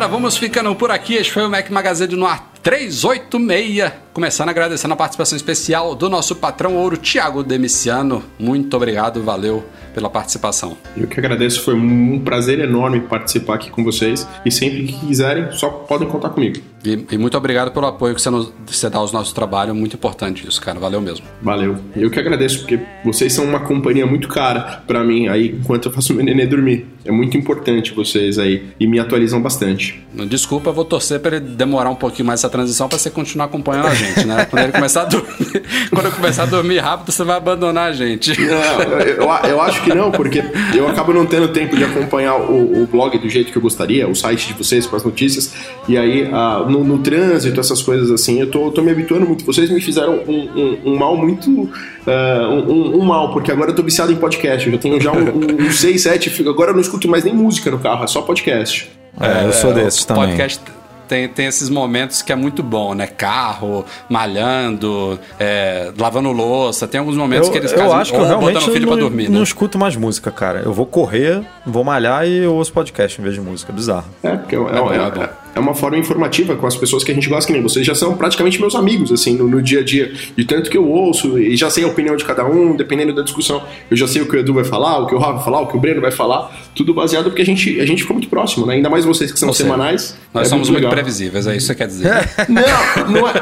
Galera, 0.00 0.08
vamos 0.08 0.38
ficando 0.38 0.74
por 0.74 0.90
aqui. 0.90 1.14
Este 1.14 1.32
foi 1.32 1.44
o 1.44 1.50
Mac 1.50 1.68
Magazine 1.68 2.16
no 2.16 2.26
ar 2.26 2.50
386. 2.62 3.92
Começando 4.12 4.48
agradecendo 4.48 4.92
a 4.92 4.96
participação 4.96 5.36
especial 5.36 5.94
do 5.94 6.08
nosso 6.08 6.34
patrão 6.36 6.76
ouro, 6.76 6.96
Thiago 6.96 7.42
Demiciano. 7.42 8.22
Muito 8.38 8.76
obrigado, 8.76 9.22
valeu 9.22 9.64
pela 9.94 10.10
participação. 10.10 10.76
Eu 10.96 11.06
que 11.06 11.18
agradeço, 11.18 11.62
foi 11.62 11.74
um 11.74 12.20
prazer 12.20 12.58
enorme 12.58 13.00
participar 13.00 13.54
aqui 13.54 13.70
com 13.70 13.82
vocês. 13.84 14.26
E 14.44 14.50
sempre 14.50 14.84
que 14.84 15.06
quiserem, 15.06 15.50
só 15.52 15.70
podem 15.70 16.08
contar 16.08 16.30
comigo. 16.30 16.60
E, 16.84 17.06
e 17.10 17.18
muito 17.18 17.36
obrigado 17.36 17.70
pelo 17.72 17.86
apoio 17.86 18.14
que 18.14 18.20
você, 18.20 18.30
nos, 18.30 18.52
você 18.66 18.90
dá 18.90 18.98
aos 18.98 19.12
nossos 19.12 19.32
trabalhos, 19.32 19.76
muito 19.76 19.96
importante 19.96 20.46
isso, 20.46 20.60
cara. 20.60 20.78
Valeu 20.78 21.00
mesmo. 21.00 21.24
Valeu. 21.40 21.78
Eu 21.94 22.10
que 22.10 22.18
agradeço, 22.18 22.60
porque 22.60 22.80
vocês 23.04 23.32
são 23.32 23.44
uma 23.44 23.60
companhia 23.60 24.06
muito 24.06 24.28
cara 24.28 24.82
para 24.86 25.04
mim 25.04 25.28
aí 25.28 25.56
enquanto 25.60 25.86
eu 25.86 25.92
faço 25.92 26.14
meu 26.14 26.24
nenê 26.24 26.46
dormir. 26.46 26.86
É 27.04 27.12
muito 27.12 27.36
importante 27.36 27.94
vocês 27.94 28.38
aí 28.38 28.68
e 28.78 28.86
me 28.86 28.98
atualizam 28.98 29.40
bastante. 29.40 30.04
Desculpa, 30.28 30.72
vou 30.72 30.84
torcer 30.84 31.20
para 31.20 31.36
ele 31.36 31.46
demorar 31.46 31.90
um 31.90 31.94
pouquinho 31.94 32.26
mais 32.26 32.40
essa 32.40 32.49
transição 32.50 32.88
para 32.88 32.98
você 32.98 33.08
continuar 33.08 33.46
acompanhando 33.46 33.86
a 33.86 33.94
gente, 33.94 34.26
né? 34.26 34.44
Quando 34.44 34.64
ele 34.64 34.72
começar 34.72 35.02
a 35.02 35.04
dormir, 35.06 35.62
quando 35.90 36.06
eu 36.06 36.12
começar 36.12 36.42
a 36.42 36.46
dormir 36.46 36.78
rápido, 36.78 37.12
você 37.12 37.24
vai 37.24 37.36
abandonar 37.36 37.90
a 37.90 37.92
gente. 37.92 38.38
Não, 38.40 38.82
eu, 39.00 39.50
eu 39.50 39.60
acho 39.60 39.82
que 39.82 39.94
não, 39.94 40.10
porque 40.10 40.42
eu 40.74 40.88
acabo 40.88 41.12
não 41.12 41.24
tendo 41.24 41.48
tempo 41.48 41.76
de 41.76 41.84
acompanhar 41.84 42.36
o, 42.36 42.82
o 42.82 42.86
blog 42.86 43.16
do 43.18 43.28
jeito 43.28 43.50
que 43.52 43.56
eu 43.56 43.62
gostaria, 43.62 44.08
o 44.08 44.14
site 44.14 44.48
de 44.48 44.54
vocês 44.54 44.86
com 44.86 44.96
as 44.96 45.04
notícias, 45.04 45.54
e 45.88 45.96
aí 45.96 46.24
uh, 46.24 46.68
no, 46.68 46.84
no, 46.84 46.98
trânsito, 46.98 47.58
essas 47.58 47.80
coisas 47.80 48.10
assim, 48.10 48.40
eu 48.40 48.50
tô, 48.50 48.70
tô 48.70 48.82
me 48.82 48.90
habituando 48.90 49.26
muito. 49.26 49.44
Vocês 49.44 49.70
me 49.70 49.80
fizeram 49.80 50.20
um, 50.26 50.50
um, 50.60 50.92
um 50.92 50.96
mal 50.96 51.16
muito. 51.16 51.48
Uh, 51.50 52.52
um, 52.68 53.00
um, 53.00 53.04
mal, 53.04 53.32
porque 53.32 53.52
agora 53.52 53.70
eu 53.70 53.74
tô 53.74 53.82
viciado 53.82 54.12
em 54.12 54.16
podcast. 54.16 54.66
Eu 54.66 54.72
já 54.72 54.78
tenho 54.78 55.00
já 55.00 55.12
um, 55.12 55.66
um 55.66 55.70
6, 55.70 56.02
7. 56.02 56.48
Agora 56.48 56.70
eu 56.70 56.74
não 56.74 56.80
escuto 56.80 57.08
mais 57.08 57.24
nem 57.24 57.34
música 57.34 57.70
no 57.70 57.78
carro, 57.78 58.04
é 58.04 58.06
só 58.06 58.22
podcast. 58.22 58.90
É, 59.20 59.46
eu 59.46 59.52
sou 59.52 59.72
desses 59.72 60.04
também. 60.04 60.30
Podcast 60.30 60.79
tem, 61.10 61.26
tem 61.26 61.46
esses 61.46 61.68
momentos 61.68 62.22
que 62.22 62.32
é 62.32 62.36
muito 62.36 62.62
bom, 62.62 62.94
né? 62.94 63.04
Carro, 63.04 63.84
malhando, 64.08 65.18
é, 65.40 65.90
lavando 65.98 66.30
louça. 66.30 66.86
Tem 66.86 67.00
alguns 67.00 67.16
momentos 67.16 67.48
eu, 67.48 67.52
que 67.52 67.58
eles 67.58 67.72
eu 67.72 67.78
casam, 67.78 67.98
acho 67.98 68.12
que 68.12 68.18
eu 68.18 68.24
realmente 68.24 68.60
filho 68.60 68.86
não, 68.86 68.92
pra 68.92 69.02
dormir, 69.02 69.28
não 69.28 69.38
né? 69.38 69.42
escuto 69.42 69.76
mais 69.76 69.96
música, 69.96 70.30
cara. 70.30 70.60
Eu 70.60 70.72
vou 70.72 70.86
correr, 70.86 71.42
vou 71.66 71.82
malhar 71.82 72.28
e 72.28 72.44
eu 72.44 72.54
ouço 72.54 72.72
podcast 72.72 73.20
em 73.20 73.24
vez 73.24 73.34
de 73.34 73.40
música. 73.40 73.72
Bizarro. 73.72 74.04
É, 74.22 74.36
porque 74.36 74.54
é, 74.54 74.58
é, 74.58 75.30
é, 75.49 75.49
é 75.54 75.60
uma 75.60 75.74
forma 75.74 75.98
informativa 75.98 76.56
com 76.56 76.66
as 76.66 76.76
pessoas 76.76 77.04
que 77.04 77.10
a 77.10 77.14
gente 77.14 77.28
gosta, 77.28 77.46
que 77.46 77.52
nem 77.52 77.62
vocês 77.62 77.84
já 77.86 77.94
são 77.94 78.16
praticamente 78.16 78.60
meus 78.60 78.74
amigos, 78.74 79.12
assim, 79.12 79.36
no, 79.36 79.48
no, 79.48 79.62
dia 79.62 79.80
a 79.80 79.84
dia. 79.84 80.12
De 80.36 80.44
tanto 80.44 80.70
que 80.70 80.76
eu 80.76 80.88
ouço 80.88 81.38
e 81.38 81.56
já 81.56 81.70
sei 81.70 81.84
a 81.84 81.86
opinião 81.86 82.16
de 82.16 82.24
cada 82.24 82.44
um, 82.44 82.76
dependendo 82.76 83.14
da 83.14 83.22
discussão. 83.22 83.62
Eu 83.90 83.96
já 83.96 84.06
sei 84.06 84.22
o 84.22 84.26
que 84.26 84.36
o 84.36 84.38
Edu 84.38 84.54
vai 84.54 84.64
falar, 84.64 84.98
o 84.98 85.06
que 85.06 85.14
o 85.14 85.18
Rafa 85.18 85.34
vai 85.34 85.44
falar, 85.44 85.60
o 85.60 85.66
que 85.66 85.76
o 85.76 85.80
Breno 85.80 86.00
vai 86.00 86.10
falar. 86.10 86.50
Tudo 86.74 86.94
baseado 86.94 87.24
porque 87.24 87.42
a 87.42 87.46
gente, 87.46 87.80
a 87.80 87.86
gente 87.86 88.02
ficou 88.02 88.14
muito 88.14 88.28
próximo, 88.28 88.66
né? 88.66 88.74
Ainda 88.74 88.88
mais 88.88 89.04
vocês 89.04 89.32
que 89.32 89.38
são 89.38 89.52
semanais. 89.52 90.16
Nós 90.32 90.46
é 90.46 90.50
somos 90.50 90.68
muito, 90.68 90.82
muito 90.82 90.94
previsíveis, 90.94 91.46
é 91.46 91.56
isso 91.56 91.66
que 91.66 91.72
você 91.72 91.74
quer 91.74 91.86
dizer. 91.86 92.10
não, 92.48 93.10
não 93.10 93.28
é. 93.28 93.32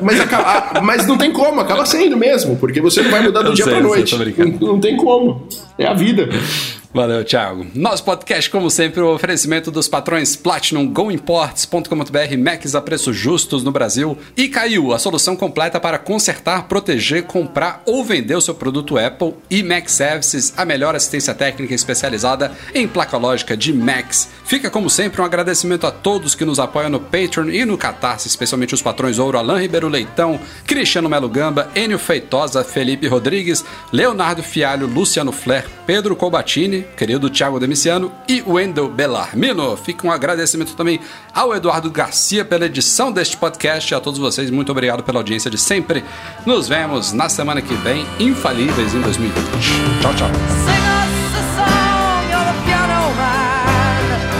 Mas, 0.00 0.20
acaba, 0.20 0.80
mas 0.80 1.06
não 1.06 1.18
tem 1.18 1.32
como, 1.32 1.60
acaba 1.60 1.84
sendo 1.84 2.16
mesmo, 2.16 2.56
porque 2.56 2.80
você 2.80 3.02
não 3.02 3.10
vai 3.10 3.22
mudar 3.22 3.42
do 3.42 3.48
eu 3.48 3.54
dia 3.54 3.64
sei, 3.64 3.74
pra 3.74 3.82
noite. 3.82 4.16
Não, 4.38 4.68
não 4.68 4.80
tem 4.80 4.96
como. 4.96 5.46
É 5.78 5.86
a 5.86 5.94
vida. 5.94 6.28
Valeu, 6.96 7.22
Thiago. 7.22 7.66
Nosso 7.74 8.02
podcast, 8.02 8.48
como 8.48 8.70
sempre, 8.70 9.02
o 9.02 9.12
oferecimento 9.12 9.70
dos 9.70 9.86
patrões 9.86 10.34
Platinum, 10.34 10.90
GoImports.com.br, 10.90 12.38
Macs 12.38 12.74
a 12.74 12.80
preços 12.80 13.14
justos 13.14 13.62
no 13.62 13.70
Brasil 13.70 14.16
e 14.34 14.48
Caiu, 14.48 14.94
a 14.94 14.98
solução 14.98 15.36
completa 15.36 15.78
para 15.78 15.98
consertar, 15.98 16.62
proteger, 16.62 17.24
comprar 17.24 17.82
ou 17.84 18.02
vender 18.02 18.34
o 18.34 18.40
seu 18.40 18.54
produto 18.54 18.96
Apple 18.96 19.34
e 19.50 19.62
Mac 19.62 19.90
Services, 19.90 20.54
a 20.56 20.64
melhor 20.64 20.96
assistência 20.96 21.34
técnica 21.34 21.74
especializada 21.74 22.52
em 22.74 22.88
placa 22.88 23.18
lógica 23.18 23.54
de 23.54 23.74
Macs. 23.74 24.30
Fica, 24.46 24.70
como 24.70 24.88
sempre, 24.88 25.20
um 25.20 25.24
agradecimento 25.26 25.86
a 25.86 25.90
todos 25.90 26.34
que 26.34 26.46
nos 26.46 26.58
apoiam 26.58 26.88
no 26.88 26.98
Patreon 26.98 27.50
e 27.50 27.66
no 27.66 27.76
Catarse, 27.76 28.26
especialmente 28.26 28.72
os 28.72 28.80
patrões 28.80 29.18
Ouro, 29.18 29.36
Alain 29.36 29.60
Ribeiro 29.60 29.88
Leitão, 29.88 30.40
Cristiano 30.66 31.10
Melo 31.10 31.28
Gamba, 31.28 31.68
Enio 31.74 31.98
Feitosa, 31.98 32.64
Felipe 32.64 33.06
Rodrigues, 33.06 33.62
Leonardo 33.92 34.42
Fialho, 34.42 34.86
Luciano 34.86 35.30
Flair, 35.30 35.66
Pedro 35.84 36.16
Colbatini, 36.16 36.85
querido 36.96 37.30
Thiago 37.30 37.58
Demiciano 37.58 38.12
e 38.28 38.42
Wendel 38.46 38.88
Bellarmino. 38.88 39.76
Fica 39.76 40.06
um 40.06 40.10
agradecimento 40.10 40.74
também 40.74 41.00
ao 41.34 41.54
Eduardo 41.54 41.90
Garcia 41.90 42.44
pela 42.44 42.66
edição 42.66 43.10
deste 43.12 43.36
podcast 43.36 43.94
a 43.94 44.00
todos 44.00 44.18
vocês, 44.18 44.50
muito 44.50 44.72
obrigado 44.72 45.02
pela 45.02 45.18
audiência 45.18 45.50
de 45.50 45.58
sempre. 45.58 46.04
Nos 46.44 46.68
vemos 46.68 47.12
na 47.12 47.28
semana 47.28 47.62
que 47.62 47.74
vem, 47.74 48.06
infalíveis 48.18 48.94
em 48.94 49.00
2020. 49.00 49.46
Tchau, 50.00 50.14
tchau. 50.14 50.30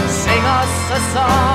Sing 0.09 0.43
us 0.43 0.91
a 0.91 0.99
song. 1.13 1.46